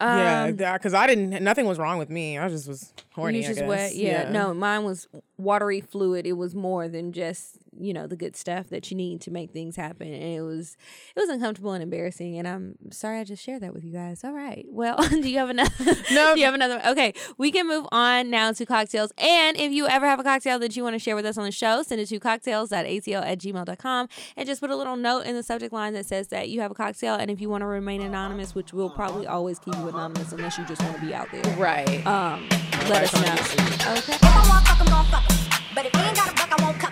Yeah, 0.01 0.43
Um, 0.45 0.55
because 0.55 0.93
I 0.93 1.07
didn't. 1.07 1.43
Nothing 1.43 1.65
was 1.65 1.77
wrong 1.77 1.97
with 1.97 2.09
me. 2.09 2.37
I 2.37 2.49
just 2.49 2.67
was 2.67 2.93
horny. 3.13 3.39
You 3.41 3.47
just 3.47 3.65
wet. 3.65 3.95
Yeah. 3.95 4.29
No, 4.29 4.53
mine 4.53 4.83
was 4.83 5.07
watery 5.37 5.81
fluid. 5.81 6.25
It 6.25 6.33
was 6.33 6.55
more 6.55 6.87
than 6.87 7.11
just 7.11 7.57
you 7.81 7.93
know 7.93 8.07
the 8.07 8.15
good 8.15 8.35
stuff 8.35 8.69
that 8.69 8.89
you 8.91 8.97
need 8.97 9.21
to 9.21 9.31
make 9.31 9.51
things 9.51 9.75
happen. 9.75 10.07
And 10.13 10.23
it 10.23 10.41
was 10.41 10.77
it 11.15 11.19
was 11.19 11.29
uncomfortable 11.29 11.73
and 11.73 11.83
embarrassing. 11.83 12.37
And 12.37 12.47
I'm 12.47 12.75
sorry 12.91 13.19
I 13.19 13.23
just 13.23 13.43
shared 13.43 13.61
that 13.63 13.73
with 13.73 13.83
you 13.83 13.91
guys. 13.91 14.23
All 14.23 14.33
right. 14.33 14.65
Well, 14.69 14.97
do 15.09 15.29
you 15.29 15.37
have 15.39 15.49
another? 15.49 15.71
No. 16.11 16.33
do 16.33 16.39
you 16.39 16.45
have 16.45 16.53
another? 16.55 16.81
Okay, 16.87 17.13
we 17.37 17.51
can 17.51 17.67
move 17.67 17.85
on 17.91 18.29
now 18.29 18.51
to 18.51 18.65
cocktails. 18.65 19.11
And 19.17 19.57
if 19.57 19.71
you 19.71 19.87
ever 19.87 20.05
have 20.05 20.19
a 20.19 20.23
cocktail 20.23 20.59
that 20.59 20.75
you 20.75 20.83
want 20.83 20.93
to 20.95 20.99
share 20.99 21.15
with 21.15 21.25
us 21.25 21.37
on 21.37 21.43
the 21.45 21.51
show, 21.51 21.83
send 21.83 22.01
it 22.01 22.07
to 22.07 22.19
cocktales.atl 22.19 23.23
at 23.23 23.37
gmail.com 23.39 24.07
and 24.37 24.47
just 24.47 24.61
put 24.61 24.69
a 24.69 24.75
little 24.75 24.95
note 24.95 25.25
in 25.25 25.35
the 25.35 25.43
subject 25.43 25.73
line 25.73 25.93
that 25.93 26.05
says 26.05 26.27
that 26.29 26.49
you 26.49 26.61
have 26.61 26.71
a 26.71 26.73
cocktail. 26.75 27.15
And 27.15 27.31
if 27.31 27.39
you 27.41 27.49
want 27.49 27.61
to 27.61 27.65
remain 27.65 28.01
anonymous, 28.01 28.53
which 28.55 28.73
we'll 28.73 28.89
probably 28.89 29.27
always 29.27 29.59
keep 29.59 29.75
you 29.75 29.87
anonymous 29.87 30.31
unless 30.31 30.57
you 30.57 30.65
just 30.65 30.81
want 30.81 30.95
to 30.95 31.01
be 31.01 31.13
out 31.13 31.27
there. 31.31 31.43
Right. 31.57 32.05
Um, 32.05 32.47
let 32.89 33.03
us 33.03 33.13
know. 33.13 33.91
Okay. 33.93 34.13
If 34.13 34.23
I 34.23 34.49
want 34.49 34.67
fuck, 34.67 34.79
I'm 34.81 34.85
gon' 34.87 35.05
fuck 35.05 35.31
'em. 35.31 35.37
But 35.73 35.85
if 35.85 35.93
he 35.93 35.99
ain't 36.01 36.15
got 36.15 36.29
a 36.29 36.33
buck, 36.33 36.59
I 36.59 36.63
won't 36.65 36.79
cuff 36.79 36.90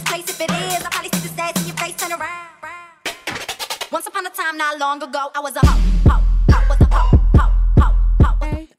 this 0.00 0.10
place? 0.10 0.28
If 0.28 0.40
it 0.40 0.50
is, 0.50 0.84
I'll 0.84 0.90
probably 0.90 1.08
stick 1.08 1.22
the 1.22 1.28
stats 1.28 1.60
in 1.60 1.66
your 1.66 1.76
face, 1.76 1.96
turn 1.96 2.12
around. 2.12 2.46
Once 3.90 4.06
upon 4.06 4.26
a 4.26 4.30
time, 4.30 4.56
not 4.56 4.78
long 4.78 5.02
ago, 5.02 5.30
I 5.34 5.40
was 5.40 5.56
a 5.56 5.66
hoe, 5.66 6.10
hoe, 6.10 6.22
hoe, 6.50 6.68
was 6.68 6.80
a 6.80 6.84
hoe. 6.94 7.06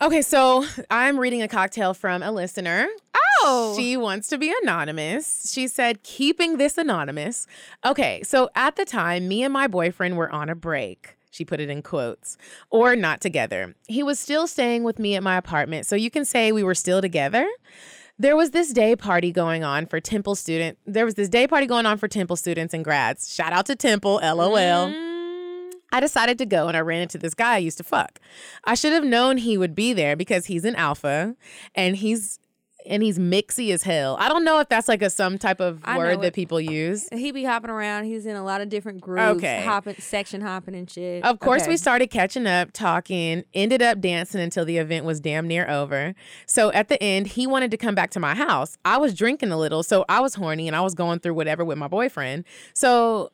Okay, 0.02 0.22
so 0.24 0.66
I'm 0.90 1.20
reading 1.20 1.44
a 1.44 1.48
cocktail 1.48 1.94
from 1.94 2.24
a 2.24 2.32
listener. 2.32 2.88
Oh. 3.44 3.76
She 3.78 3.98
wants 3.98 4.28
to 4.30 4.38
be 4.38 4.54
anonymous. 4.64 5.52
She 5.54 5.68
said, 5.68 6.02
keeping 6.02 6.58
this 6.58 6.78
anonymous. 6.78 7.46
Okay, 7.86 8.24
so 8.24 8.50
at 8.56 8.78
the 8.78 8.86
time, 8.86 9.28
me 9.28 9.44
and 9.44 9.54
my 9.54 9.68
boyfriend 9.68 10.18
were 10.18 10.32
on 10.32 10.50
a 10.50 10.56
break. 10.56 11.18
She 11.30 11.46
put 11.46 11.60
it 11.60 11.70
in 11.70 11.82
quotes, 11.82 12.36
or 12.72 12.96
not 12.96 13.22
together. 13.22 13.76
He 13.88 14.02
was 14.02 14.20
still 14.20 14.48
staying 14.48 14.84
with 14.84 14.98
me 14.98 15.16
at 15.16 15.24
my 15.24 15.38
apartment, 15.38 15.86
so 15.86 15.96
you 15.96 16.10
can 16.10 16.26
say 16.26 16.52
we 16.52 16.64
were 16.64 16.76
still 16.76 17.02
together. 17.02 17.48
There 18.22 18.36
was 18.36 18.52
this 18.52 18.72
day 18.72 18.96
party 18.96 19.32
going 19.32 19.64
on 19.64 19.88
for 19.88 20.00
Temple 20.00 20.36
student. 20.36 20.78
There 20.86 21.06
was 21.06 21.16
this 21.16 21.28
day 21.28 21.48
party 21.48 21.66
going 21.66 21.88
on 21.88 21.98
for 21.98 22.08
Temple 22.08 22.36
students 22.36 22.72
and 22.72 22.84
grads. 22.84 23.34
Shout 23.34 23.52
out 23.52 23.66
to 23.66 23.76
Temple, 23.76 24.20
LOL. 24.22 24.92
Mm, 24.92 25.72
I 25.92 26.00
decided 26.00 26.38
to 26.38 26.46
go 26.46 26.68
and 26.68 26.78
I 26.78 26.82
ran 26.82 27.02
into 27.02 27.18
this 27.18 27.34
guy 27.34 27.56
I 27.56 27.58
used 27.58 27.80
to 27.80 27.84
fuck. 27.84 28.20
I 28.64 28.76
should 28.76 28.94
have 28.94 29.04
known 29.04 29.38
he 29.38 29.58
would 29.58 29.74
be 29.74 29.92
there 29.92 30.16
because 30.16 30.46
he's 30.46 30.66
an 30.66 30.76
alpha 30.76 31.36
and 31.74 31.96
he's 31.96 32.38
and 32.86 33.04
he's 33.04 33.20
mixy 33.20 33.72
as 33.74 33.84
hell. 33.84 34.18
I 34.20 34.28
don't 34.30 34.44
know 34.44 34.60
if 34.60 34.70
that's 34.70 34.88
like 34.88 35.02
a 35.02 35.10
some 35.10 35.38
type 35.38 35.60
of 35.60 35.80
I 35.84 35.98
word 35.98 36.22
that 36.22 36.34
people 36.34 36.60
use. 36.60 37.08
he 37.12 37.32
be 37.32 37.44
hopping 37.44 37.70
around. 37.70 38.06
He's 38.06 38.26
in 38.26 38.36
a 38.36 38.44
lot 38.44 38.62
of 38.62 38.70
different 38.70 39.02
groups, 39.02 39.22
Okay. 39.38 39.64
hopping, 39.64 39.96
section 40.00 40.42
hopping 40.42 40.76
and 40.76 40.90
shit. 40.90 41.24
Of 41.24 41.40
course, 41.40 41.64
Okay. 41.64 41.72
we 41.72 41.78
started 41.78 42.08
catching 42.08 42.48
up, 42.48 42.72
talking, 42.74 43.44
ended 43.54 43.82
up 43.82 44.00
dancing 44.02 44.42
until 44.42 44.66
the 44.66 44.78
event 44.78 45.06
was 45.06 45.20
damn 45.20 45.48
near 45.48 45.68
over. 45.70 46.14
So 46.46 46.72
at 46.72 46.88
the 46.90 47.02
end, 47.02 47.28
he 47.28 47.48
wanted 47.48 47.72
to 47.72 47.78
come 47.78 47.96
back 47.96 48.10
to 48.12 48.20
my 48.20 48.36
house. 48.36 48.78
I 48.86 48.98
was 48.98 49.14
drinking 49.14 49.52
a 49.52 49.58
little, 49.58 49.84
so 49.84 50.06
I 50.10 50.20
was 50.20 50.36
horny 50.36 50.68
and 50.68 50.76
I 50.76 50.82
was 50.82 50.96
going 50.96 51.20
through 51.20 51.34
whatever 51.36 51.64
with 51.66 51.78
my 51.78 51.88
boyfriend. 51.88 52.46
So 52.74 53.32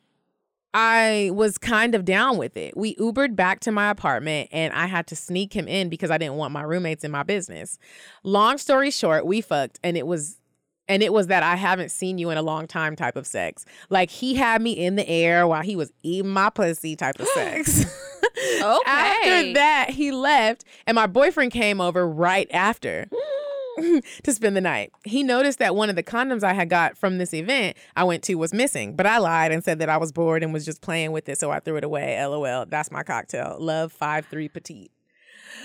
I 0.74 1.30
was 1.32 1.56
kind 1.58 1.94
of 1.94 2.04
down 2.04 2.36
with 2.36 2.56
it. 2.56 2.76
We 2.76 2.94
Ubered 2.96 3.34
back 3.34 3.60
to 3.60 3.72
my 3.72 3.90
apartment 3.90 4.50
and 4.52 4.72
I 4.72 4.86
had 4.86 5.06
to 5.08 5.16
sneak 5.16 5.54
him 5.54 5.66
in 5.66 5.88
because 5.88 6.10
I 6.10 6.18
didn't 6.18 6.34
want 6.36 6.52
my 6.52 6.62
roommates 6.62 7.04
in 7.04 7.10
my 7.10 7.22
business. 7.22 7.78
Long 8.22 8.58
story 8.58 8.90
short, 8.90 9.26
we 9.26 9.40
fucked 9.40 9.80
and 9.82 9.96
it 9.96 10.06
was 10.06 10.36
and 10.90 11.02
it 11.02 11.12
was 11.12 11.26
that 11.26 11.42
I 11.42 11.56
haven't 11.56 11.90
seen 11.90 12.16
you 12.16 12.30
in 12.30 12.38
a 12.38 12.42
long 12.42 12.66
time 12.66 12.96
type 12.96 13.16
of 13.16 13.26
sex. 13.26 13.64
Like 13.90 14.10
he 14.10 14.34
had 14.34 14.62
me 14.62 14.72
in 14.72 14.96
the 14.96 15.08
air 15.08 15.46
while 15.46 15.62
he 15.62 15.76
was 15.76 15.92
eating 16.02 16.30
my 16.30 16.50
pussy 16.50 16.96
type 16.96 17.18
of 17.18 17.28
sex. 17.28 17.84
Okay. 18.60 18.82
After 18.86 19.52
that, 19.54 19.90
he 19.90 20.12
left 20.12 20.64
and 20.86 20.94
my 20.94 21.06
boyfriend 21.06 21.52
came 21.52 21.80
over 21.80 22.06
right 22.08 22.48
after. 22.52 23.08
Mm. 23.12 23.37
to 24.22 24.32
spend 24.32 24.56
the 24.56 24.60
night. 24.60 24.92
He 25.04 25.22
noticed 25.22 25.58
that 25.58 25.74
one 25.74 25.90
of 25.90 25.96
the 25.96 26.02
condoms 26.02 26.42
I 26.42 26.52
had 26.52 26.68
got 26.68 26.96
from 26.96 27.18
this 27.18 27.32
event 27.34 27.76
I 27.96 28.04
went 28.04 28.22
to 28.24 28.34
was 28.36 28.52
missing, 28.52 28.96
but 28.96 29.06
I 29.06 29.18
lied 29.18 29.52
and 29.52 29.62
said 29.62 29.78
that 29.80 29.88
I 29.88 29.96
was 29.96 30.12
bored 30.12 30.42
and 30.42 30.52
was 30.52 30.64
just 30.64 30.80
playing 30.80 31.12
with 31.12 31.28
it, 31.28 31.38
so 31.38 31.50
I 31.50 31.60
threw 31.60 31.76
it 31.76 31.84
away. 31.84 32.24
LOL. 32.24 32.66
That's 32.66 32.90
my 32.90 33.02
cocktail. 33.02 33.56
Love 33.58 33.92
five 33.92 34.26
three 34.26 34.48
petite. 34.48 34.90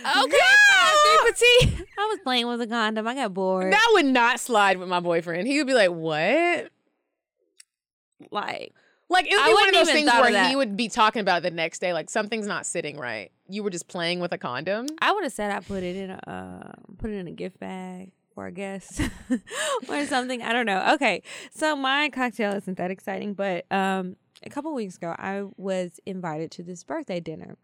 Okay. 0.02 0.38
Three 0.38 1.32
petite. 1.72 1.88
I 1.98 2.06
was 2.06 2.20
playing 2.24 2.48
with 2.48 2.62
a 2.62 2.68
condom. 2.68 3.08
I 3.08 3.16
got 3.16 3.34
bored. 3.34 3.72
That 3.72 3.90
would 3.94 4.06
not 4.06 4.40
slide 4.40 4.78
with 4.78 4.90
my 4.90 5.00
boyfriend. 5.00 5.48
He 5.48 5.58
would 5.58 5.68
be 5.68 5.74
like, 5.74 5.90
"What?" 5.90 6.70
like, 8.32 8.74
Like 9.14 9.28
it 9.28 9.36
would 9.36 9.42
I 9.42 9.48
be 9.48 9.54
one 9.54 9.70
of 9.70 9.76
those 9.76 9.92
things 9.92 10.10
thought 10.10 10.26
of 10.26 10.32
where 10.32 10.50
he 10.50 10.56
would 10.56 10.76
be 10.76 10.90
talking 10.90 11.20
about 11.22 11.38
it 11.38 11.44
the 11.44 11.52
next 11.52 11.80
day, 11.80 11.94
like 11.94 12.10
something's 12.10 12.48
not 12.48 12.66
sitting 12.66 12.98
right. 12.98 13.32
You 13.48 13.62
were 13.62 13.70
just 13.70 13.88
playing 13.88 14.20
with 14.20 14.32
a 14.32 14.40
condom. 14.40 14.88
I 15.00 15.12
would 15.12 15.24
have 15.24 15.32
said 15.32 15.52
I 15.52 15.60
put 15.60 15.84
it 15.84 15.96
in 15.96 16.10
a 16.10 16.20
uh, 16.28 16.72
put 16.98 17.12
it 17.12 17.18
in 17.18 17.28
a 17.28 17.32
gift 17.32 17.60
bag 17.60 18.12
or 18.36 18.48
a 18.48 18.52
guest 18.52 19.02
or 19.88 20.06
something. 20.08 20.42
I 20.42 20.52
don't 20.52 20.66
know. 20.66 20.94
Okay, 20.96 21.22
so 21.52 21.76
my 21.76 22.10
cocktail 22.10 22.54
isn't 22.54 22.78
that 22.80 22.90
exciting, 22.90 23.36
but 23.36 23.72
um, 23.72 24.16
a 24.42 24.50
couple 24.50 24.74
weeks 24.74 24.98
ago 24.98 25.16
I 25.18 25.44
was 25.58 26.00
invited 26.08 26.50
to 26.52 26.64
this 26.64 26.84
birthday 26.84 27.20
dinner. 27.20 27.58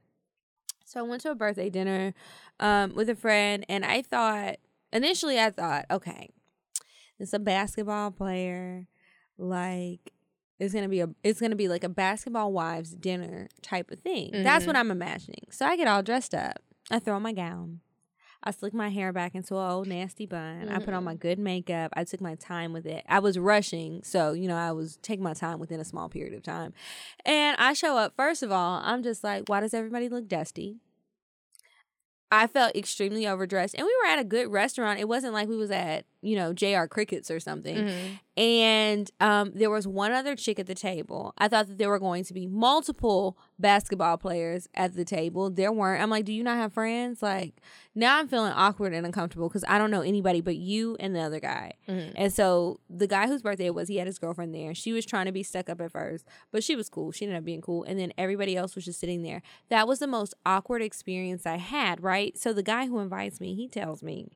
So 0.85 0.99
I 0.99 1.03
went 1.03 1.23
to 1.23 1.31
a 1.31 1.35
birthday 1.35 1.71
dinner 1.71 2.13
um, 2.59 2.93
with 2.93 3.09
a 3.09 3.15
friend, 3.15 3.65
and 3.67 3.83
I 3.83 4.03
thought 4.03 4.57
initially 4.93 5.39
I 5.39 5.49
thought, 5.49 5.85
okay, 5.89 6.29
it's 7.17 7.33
a 7.33 7.39
basketball 7.39 8.11
player, 8.11 8.87
like 9.37 10.13
it's 10.59 10.73
gonna 10.73 10.89
be 10.89 10.99
a 10.99 11.09
it's 11.23 11.39
gonna 11.39 11.55
be 11.55 11.67
like 11.67 11.83
a 11.83 11.89
basketball 11.89 12.51
wives 12.51 12.93
dinner 12.93 13.47
type 13.61 13.91
of 13.91 13.99
thing. 13.99 14.31
That's 14.31 14.63
mm-hmm. 14.63 14.67
what 14.67 14.75
I'm 14.75 14.91
imagining. 14.91 15.47
So 15.51 15.65
I 15.65 15.77
get 15.77 15.87
all 15.87 16.03
dressed 16.03 16.33
up. 16.35 16.61
I 16.91 16.99
throw 16.99 17.15
on 17.15 17.21
my 17.21 17.33
gown. 17.33 17.79
I 18.41 18.51
slick 18.51 18.73
my 18.73 18.87
hair 18.87 19.11
back 19.11 19.35
into 19.35 19.57
an 19.57 19.69
old 19.69 19.87
nasty 19.87 20.25
bun. 20.25 20.69
I 20.69 20.79
put 20.79 20.93
on 20.93 21.03
my 21.03 21.11
mm-hmm. 21.11 21.19
good 21.19 21.39
makeup. 21.39 21.91
I 21.95 22.05
took 22.05 22.21
my 22.21 22.35
time 22.35 22.71
with 22.71 22.85
it. 22.85 23.03
I 23.07 23.19
was 23.19 23.37
rushing, 23.37 24.01
so 24.03 24.33
you 24.33 24.47
know 24.47 24.55
I 24.55 24.71
was 24.71 24.97
taking 25.01 25.23
my 25.23 25.33
time 25.33 25.59
within 25.59 25.79
a 25.79 25.85
small 25.85 26.09
period 26.09 26.33
of 26.33 26.43
time. 26.43 26.73
And 27.25 27.57
I 27.57 27.73
show 27.73 27.97
up. 27.97 28.13
First 28.15 28.43
of 28.43 28.51
all, 28.51 28.81
I'm 28.83 29.03
just 29.03 29.23
like, 29.23 29.47
why 29.47 29.59
does 29.59 29.73
everybody 29.73 30.09
look 30.09 30.27
dusty? 30.27 30.77
I 32.31 32.47
felt 32.47 32.75
extremely 32.75 33.27
overdressed, 33.27 33.75
and 33.75 33.85
we 33.85 33.95
were 34.03 34.09
at 34.09 34.19
a 34.19 34.23
good 34.23 34.51
restaurant. 34.51 34.99
It 34.99 35.07
wasn't 35.07 35.33
like 35.33 35.49
we 35.49 35.57
was 35.57 35.71
at 35.71 36.05
you 36.21 36.35
know 36.35 36.53
J.R. 36.53 36.87
Crickets 36.87 37.29
or 37.31 37.39
something. 37.39 37.77
And 38.37 39.11
um, 39.19 39.51
there 39.53 39.69
was 39.69 39.85
one 39.85 40.13
other 40.13 40.33
chick 40.33 40.59
at 40.59 40.67
the 40.67 40.75
table. 40.75 41.33
I 41.37 41.49
thought 41.49 41.67
that 41.67 41.77
there 41.77 41.89
were 41.89 41.99
going 41.99 42.23
to 42.23 42.33
be 42.33 42.47
multiple 42.47 43.37
basketball 43.57 44.17
players 44.17 44.69
at 44.73 44.95
the 44.95 45.03
table. 45.03 45.49
There 45.49 45.73
weren't. 45.73 46.01
I'm 46.01 46.09
like, 46.09 46.23
do 46.23 46.31
you 46.31 46.41
not 46.43 46.55
have 46.55 46.71
friends? 46.71 47.21
Like 47.21 47.55
now 47.95 48.17
I'm 48.17 48.29
feeling 48.29 48.53
awkward 48.53 48.93
and 48.93 49.05
uncomfortable 49.05 49.49
because 49.49 49.65
I 49.67 49.77
don't 49.77 49.91
know 49.91 49.99
anybody 50.01 50.39
but 50.39 50.55
you 50.55 50.95
and 51.01 51.13
the 51.13 51.19
other 51.19 51.41
guy. 51.41 51.73
And 52.15 52.31
so 52.31 52.79
the 52.89 53.07
guy 53.07 53.27
whose 53.27 53.41
birthday 53.41 53.65
it 53.65 53.75
was, 53.75 53.89
he 53.89 53.97
had 53.97 54.07
his 54.07 54.19
girlfriend 54.19 54.55
there. 54.55 54.73
She 54.73 54.93
was 54.93 55.05
trying 55.05 55.25
to 55.25 55.33
be 55.33 55.43
stuck 55.43 55.69
up 55.69 55.81
at 55.81 55.91
first, 55.91 56.25
but 56.53 56.63
she 56.63 56.77
was 56.77 56.87
cool. 56.87 57.11
She 57.11 57.25
ended 57.25 57.39
up 57.39 57.43
being 57.43 57.59
cool. 57.61 57.83
And 57.83 57.99
then 57.99 58.13
everybody 58.17 58.55
else 58.55 58.73
was 58.73 58.85
just 58.85 59.01
sitting 59.01 59.23
there. 59.23 59.41
That 59.67 59.85
was 59.85 59.99
the 59.99 60.07
most 60.07 60.33
awkward 60.45 60.81
experience 60.81 61.45
I 61.45 61.57
had, 61.57 62.01
right? 62.01 62.37
So 62.37 62.53
the 62.53 62.63
guy 62.63 62.87
who 62.87 62.99
invites 62.99 63.41
me, 63.41 63.53
he 63.53 63.67
tells 63.67 64.01
me 64.01 64.29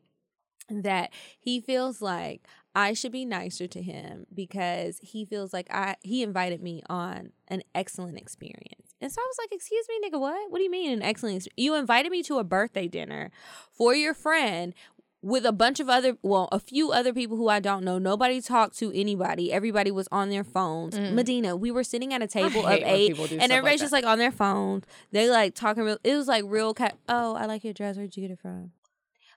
that 0.70 1.12
he 1.40 1.60
feels 1.60 2.02
like 2.02 2.42
I 2.76 2.94
should 2.94 3.12
be 3.12 3.26
nicer 3.26 3.68
to 3.68 3.82
him 3.82 4.26
because 4.34 5.00
he 5.04 5.26
feels 5.26 5.54
like 5.54 5.68
I 5.72 5.96
he 6.02 6.24
invited 6.24 6.62
me 6.62 6.82
on 6.90 7.32
an 7.48 7.62
excellent 7.76 8.18
experience. 8.18 8.96
And 9.00 9.12
so 9.12 9.22
I 9.22 9.26
was 9.28 9.38
like, 9.40 9.52
"Excuse 9.52 9.86
me, 9.90 10.10
nigga, 10.10 10.20
what? 10.20 10.50
What 10.52 10.58
do 10.58 10.64
you 10.64 10.72
mean 10.72 10.92
an 10.92 11.04
excellent 11.04 11.36
ex- 11.36 11.48
You 11.58 11.76
invited 11.76 12.12
me 12.12 12.24
to 12.24 12.40
a 12.40 12.44
birthday 12.44 12.88
dinner 12.88 13.32
for 13.72 13.94
your 13.94 14.14
friend 14.14 14.74
with 15.22 15.46
a 15.46 15.52
bunch 15.54 15.80
of 15.80 15.88
other 15.90 16.18
well, 16.22 16.50
a 16.52 16.60
few 16.60 16.92
other 16.92 17.14
people 17.14 17.38
who 17.38 17.48
I 17.48 17.60
don't 17.60 17.84
know. 17.84 17.98
Nobody 18.00 18.42
talked 18.42 18.78
to 18.80 18.92
anybody. 18.94 19.54
Everybody 19.54 19.92
was 19.92 20.08
on 20.12 20.30
their 20.30 20.44
phones. 20.44 21.00
Medina, 21.00 21.56
we 21.56 21.70
were 21.72 21.84
sitting 21.84 22.14
at 22.14 22.22
a 22.22 22.28
table 22.28 22.66
of 22.66 22.74
8 22.74 23.10
and 23.10 23.16
stuff 23.16 23.30
like 23.30 23.42
everybody's 23.52 23.80
just 23.82 23.94
like 23.94 24.06
on 24.06 24.18
their 24.18 24.32
phones. 24.32 24.86
They 25.12 25.30
like 25.30 25.54
talking 25.56 25.84
real 25.84 25.98
it 26.04 26.16
was 26.16 26.28
like 26.28 26.44
real 26.48 26.74
cat 26.74 26.98
Oh, 27.08 27.36
I 27.36 27.46
like 27.46 27.64
your 27.64 27.74
dress. 27.74 27.98
Where'd 27.98 28.16
you 28.18 28.22
get 28.28 28.32
it 28.32 28.40
from? 28.40 28.72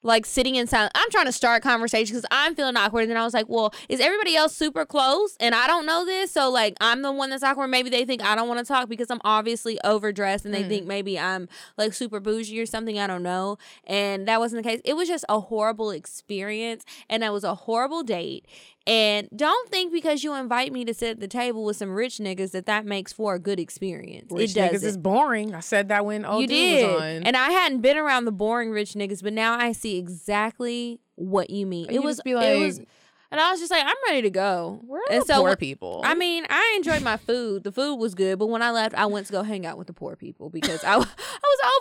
Like 0.06 0.24
sitting 0.24 0.54
in 0.54 0.66
silence. 0.66 0.92
I'm 0.94 1.10
trying 1.10 1.26
to 1.26 1.32
start 1.32 1.62
conversation 1.62 2.14
because 2.14 2.26
I'm 2.30 2.54
feeling 2.54 2.76
awkward. 2.76 3.02
And 3.02 3.10
then 3.10 3.16
I 3.16 3.24
was 3.24 3.34
like, 3.34 3.48
well, 3.48 3.74
is 3.88 4.00
everybody 4.00 4.36
else 4.36 4.56
super 4.56 4.86
close? 4.86 5.36
And 5.40 5.54
I 5.54 5.66
don't 5.66 5.84
know 5.84 6.04
this. 6.04 6.30
So, 6.30 6.50
like, 6.50 6.76
I'm 6.80 7.02
the 7.02 7.12
one 7.12 7.30
that's 7.30 7.42
awkward. 7.42 7.68
Maybe 7.68 7.90
they 7.90 8.04
think 8.04 8.22
I 8.22 8.34
don't 8.34 8.48
want 8.48 8.60
to 8.60 8.64
talk 8.64 8.88
because 8.88 9.10
I'm 9.10 9.20
obviously 9.24 9.78
overdressed 9.82 10.44
and 10.44 10.54
they 10.54 10.62
mm. 10.62 10.68
think 10.68 10.86
maybe 10.86 11.18
I'm 11.18 11.48
like 11.76 11.92
super 11.92 12.20
bougie 12.20 12.60
or 12.60 12.66
something. 12.66 12.98
I 12.98 13.06
don't 13.06 13.22
know. 13.22 13.58
And 13.84 14.26
that 14.28 14.40
wasn't 14.40 14.62
the 14.62 14.68
case. 14.68 14.80
It 14.84 14.94
was 14.94 15.08
just 15.08 15.24
a 15.28 15.40
horrible 15.40 15.90
experience. 15.90 16.84
And 17.08 17.22
that 17.22 17.32
was 17.32 17.44
a 17.44 17.54
horrible 17.54 18.02
date. 18.02 18.46
And 18.86 19.28
don't 19.34 19.68
think 19.68 19.92
because 19.92 20.22
you 20.22 20.34
invite 20.34 20.72
me 20.72 20.84
to 20.84 20.94
sit 20.94 21.10
at 21.10 21.20
the 21.20 21.26
table 21.26 21.64
with 21.64 21.76
some 21.76 21.92
rich 21.92 22.18
niggas 22.18 22.52
that 22.52 22.66
that 22.66 22.86
makes 22.86 23.12
for 23.12 23.34
a 23.34 23.38
good 23.38 23.58
experience. 23.58 24.30
Rich 24.30 24.56
it 24.56 24.60
niggas 24.60 24.72
doesn't 24.72 24.88
is 24.90 24.96
boring. 24.96 25.54
I 25.54 25.60
said 25.60 25.88
that 25.88 26.04
when 26.04 26.24
OD 26.24 26.42
you 26.42 26.46
did. 26.46 26.86
was 26.86 27.02
on. 27.02 27.22
And 27.24 27.36
I 27.36 27.50
hadn't 27.50 27.80
been 27.80 27.96
around 27.96 28.26
the 28.26 28.32
boring 28.32 28.70
rich 28.70 28.92
niggas, 28.92 29.24
but 29.24 29.32
now 29.32 29.58
I 29.58 29.72
see 29.72 29.98
exactly 29.98 31.00
what 31.16 31.50
you 31.50 31.66
mean. 31.66 31.86
And 31.86 31.96
it 31.96 32.00
you 32.00 32.06
was 32.06 32.20
be 32.20 32.30
it 32.32 32.60
was 32.60 32.78
like, 32.78 32.88
and 33.30 33.40
I 33.40 33.50
was 33.50 33.60
just 33.60 33.70
like, 33.70 33.82
I'm 33.84 33.96
ready 34.08 34.22
to 34.22 34.30
go. 34.30 34.80
We're 34.84 35.00
and 35.10 35.24
so 35.24 35.40
poor 35.40 35.56
people. 35.56 36.00
I 36.04 36.14
mean, 36.14 36.46
I 36.48 36.74
enjoyed 36.76 37.02
my 37.02 37.16
food. 37.16 37.64
The 37.64 37.72
food 37.72 37.96
was 37.96 38.14
good, 38.14 38.38
but 38.38 38.46
when 38.46 38.62
I 38.62 38.70
left, 38.70 38.94
I 38.94 39.06
went 39.06 39.26
to 39.26 39.32
go 39.32 39.42
hang 39.42 39.66
out 39.66 39.78
with 39.78 39.86
the 39.86 39.92
poor 39.92 40.16
people 40.16 40.48
because 40.50 40.84
I, 40.84 40.94
I 40.94 40.96
was 40.96 41.06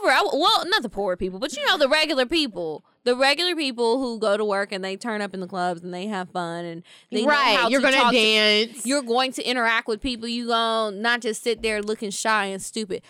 over. 0.02 0.12
I, 0.12 0.30
well, 0.34 0.66
not 0.68 0.82
the 0.82 0.90
poor 0.90 1.16
people, 1.16 1.40
but 1.40 1.56
you 1.56 1.66
know 1.66 1.78
the 1.78 1.88
regular 1.90 2.26
people, 2.26 2.84
the 3.04 3.16
regular 3.16 3.56
people 3.56 4.00
who 4.00 4.20
go 4.20 4.38
to 4.38 4.46
work 4.46 4.72
and 4.72 4.84
they 4.84 4.96
turn 4.98 5.22
up 5.22 5.34
in 5.34 5.40
the 5.40 5.48
clubs 5.48 5.82
and 5.82 5.94
they 5.94 6.08
have 6.08 6.30
fun 6.30 6.66
and 6.66 6.84
they 7.12 7.24
right. 7.24 7.68
You're 7.70 7.82
to 7.82 7.86
gonna 7.86 7.98
talk 7.98 8.12
to- 8.12 8.18
dance. 8.18 8.86
you're 8.86 9.04
going 9.04 9.32
to 9.34 9.44
interact 9.48 9.88
with 9.88 10.02
people. 10.02 10.28
You 10.28 10.48
going 10.48 11.02
not 11.02 11.22
just 11.22 11.44
sit 11.44 11.62
there 11.62 11.82
looking 11.82 12.10
shy 12.10 12.46
and 12.46 12.62
stupid. 12.62 13.02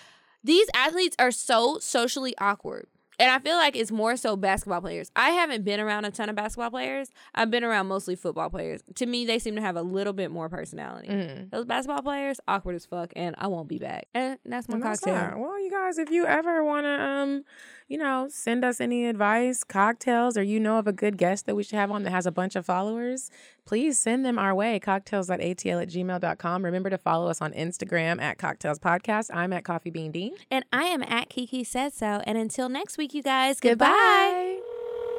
These 0.43 0.67
athletes 0.75 1.15
are 1.17 1.31
so 1.31 1.79
socially 1.79 2.35
awkward. 2.37 2.87
And 3.19 3.31
I 3.31 3.39
feel 3.39 3.55
like 3.55 3.75
it's 3.75 3.91
more 3.91 4.17
so 4.17 4.35
basketball 4.35 4.81
players. 4.81 5.11
I 5.15 5.29
haven't 5.31 5.63
been 5.63 5.79
around 5.79 6.05
a 6.05 6.11
ton 6.11 6.29
of 6.29 6.35
basketball 6.35 6.69
players. 6.69 7.09
I've 7.33 7.49
been 7.49 7.63
around 7.63 7.87
mostly 7.87 8.15
football 8.15 8.49
players. 8.49 8.81
To 8.95 9.05
me, 9.05 9.25
they 9.25 9.39
seem 9.39 9.55
to 9.55 9.61
have 9.61 9.75
a 9.75 9.81
little 9.81 10.13
bit 10.13 10.31
more 10.31 10.49
personality. 10.49 11.07
Mm-hmm. 11.07 11.49
Those 11.51 11.65
basketball 11.65 12.01
players, 12.01 12.39
awkward 12.47 12.75
as 12.75 12.85
fuck, 12.85 13.13
and 13.15 13.35
I 13.37 13.47
won't 13.47 13.67
be 13.69 13.79
back. 13.79 14.07
And 14.13 14.37
that's 14.45 14.67
my 14.67 14.75
And 14.75 14.83
cocktail. 14.83 15.13
that. 15.13 15.39
Well, 15.39 15.59
you 15.61 15.71
guys, 15.71 15.97
if 15.97 16.09
you 16.11 16.25
ever 16.25 16.63
want 16.63 16.85
to, 16.85 16.89
um, 16.89 17.43
you 17.87 17.97
know, 17.97 18.27
send 18.29 18.65
us 18.65 18.81
any 18.81 19.05
advice, 19.05 19.63
cocktails, 19.63 20.37
or 20.37 20.43
you 20.43 20.59
know 20.59 20.77
of 20.77 20.87
a 20.87 20.93
good 20.93 21.17
guest 21.17 21.45
that 21.45 21.55
we 21.55 21.63
should 21.63 21.77
have 21.77 21.91
on 21.91 22.03
that 22.03 22.09
has 22.09 22.25
a 22.25 22.31
bunch 22.31 22.55
of 22.55 22.65
followers, 22.65 23.29
please 23.65 23.99
send 23.99 24.25
them 24.25 24.39
our 24.39 24.55
way. 24.55 24.79
Cocktales.atl 24.79 25.79
at 25.79 25.89
gmail.com. 25.89 26.65
Remember 26.65 26.89
to 26.89 26.97
follow 26.97 27.29
us 27.29 27.41
on 27.41 27.53
Instagram 27.53 28.21
at 28.21 28.37
Cocktales 28.37 28.79
Podcast. 28.79 29.29
I'm 29.33 29.53
at 29.53 29.63
Coffee 29.63 29.91
Bean 29.91 30.11
Dean. 30.11 30.35
And 30.49 30.65
I 30.73 30.85
am 30.85 31.03
at 31.03 31.29
Kiki 31.29 31.63
Said 31.63 31.93
So. 31.93 32.21
And 32.25 32.37
until 32.37 32.69
next 32.69 32.97
week, 32.97 33.13
you 33.13 33.21
guys, 33.21 33.59
goodbye. 33.59 34.59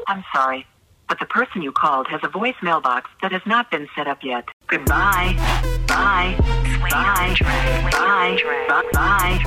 I'm 0.08 0.24
sorry 0.34 0.66
but 1.08 1.18
the 1.20 1.26
person 1.26 1.62
you 1.62 1.72
called 1.72 2.06
has 2.08 2.20
a 2.24 2.28
voicemail 2.28 2.82
box 2.82 3.10
that 3.22 3.32
has 3.32 3.42
not 3.46 3.70
been 3.70 3.88
set 3.94 4.06
up 4.08 4.22
yet. 4.22 4.44
Goodbye. 4.66 5.34
Bye. 5.86 6.36
Bye. 6.90 6.90
Bye. 6.90 7.34
Bye. 7.92 7.92
Bye. 7.92 8.36
Bye. 8.92 8.92
Bye. 8.92 9.40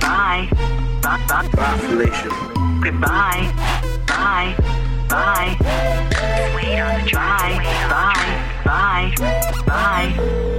Bye. 0.00 0.48
Bye. 1.02 1.46
Bye. 1.52 2.22
Goodbye. 2.82 3.52
Bye. 4.08 4.56
Bye. 5.08 5.56
Bye. 5.58 5.58
Bye. 7.12 8.32
Bye. 8.64 9.14
Bye. 9.66 10.58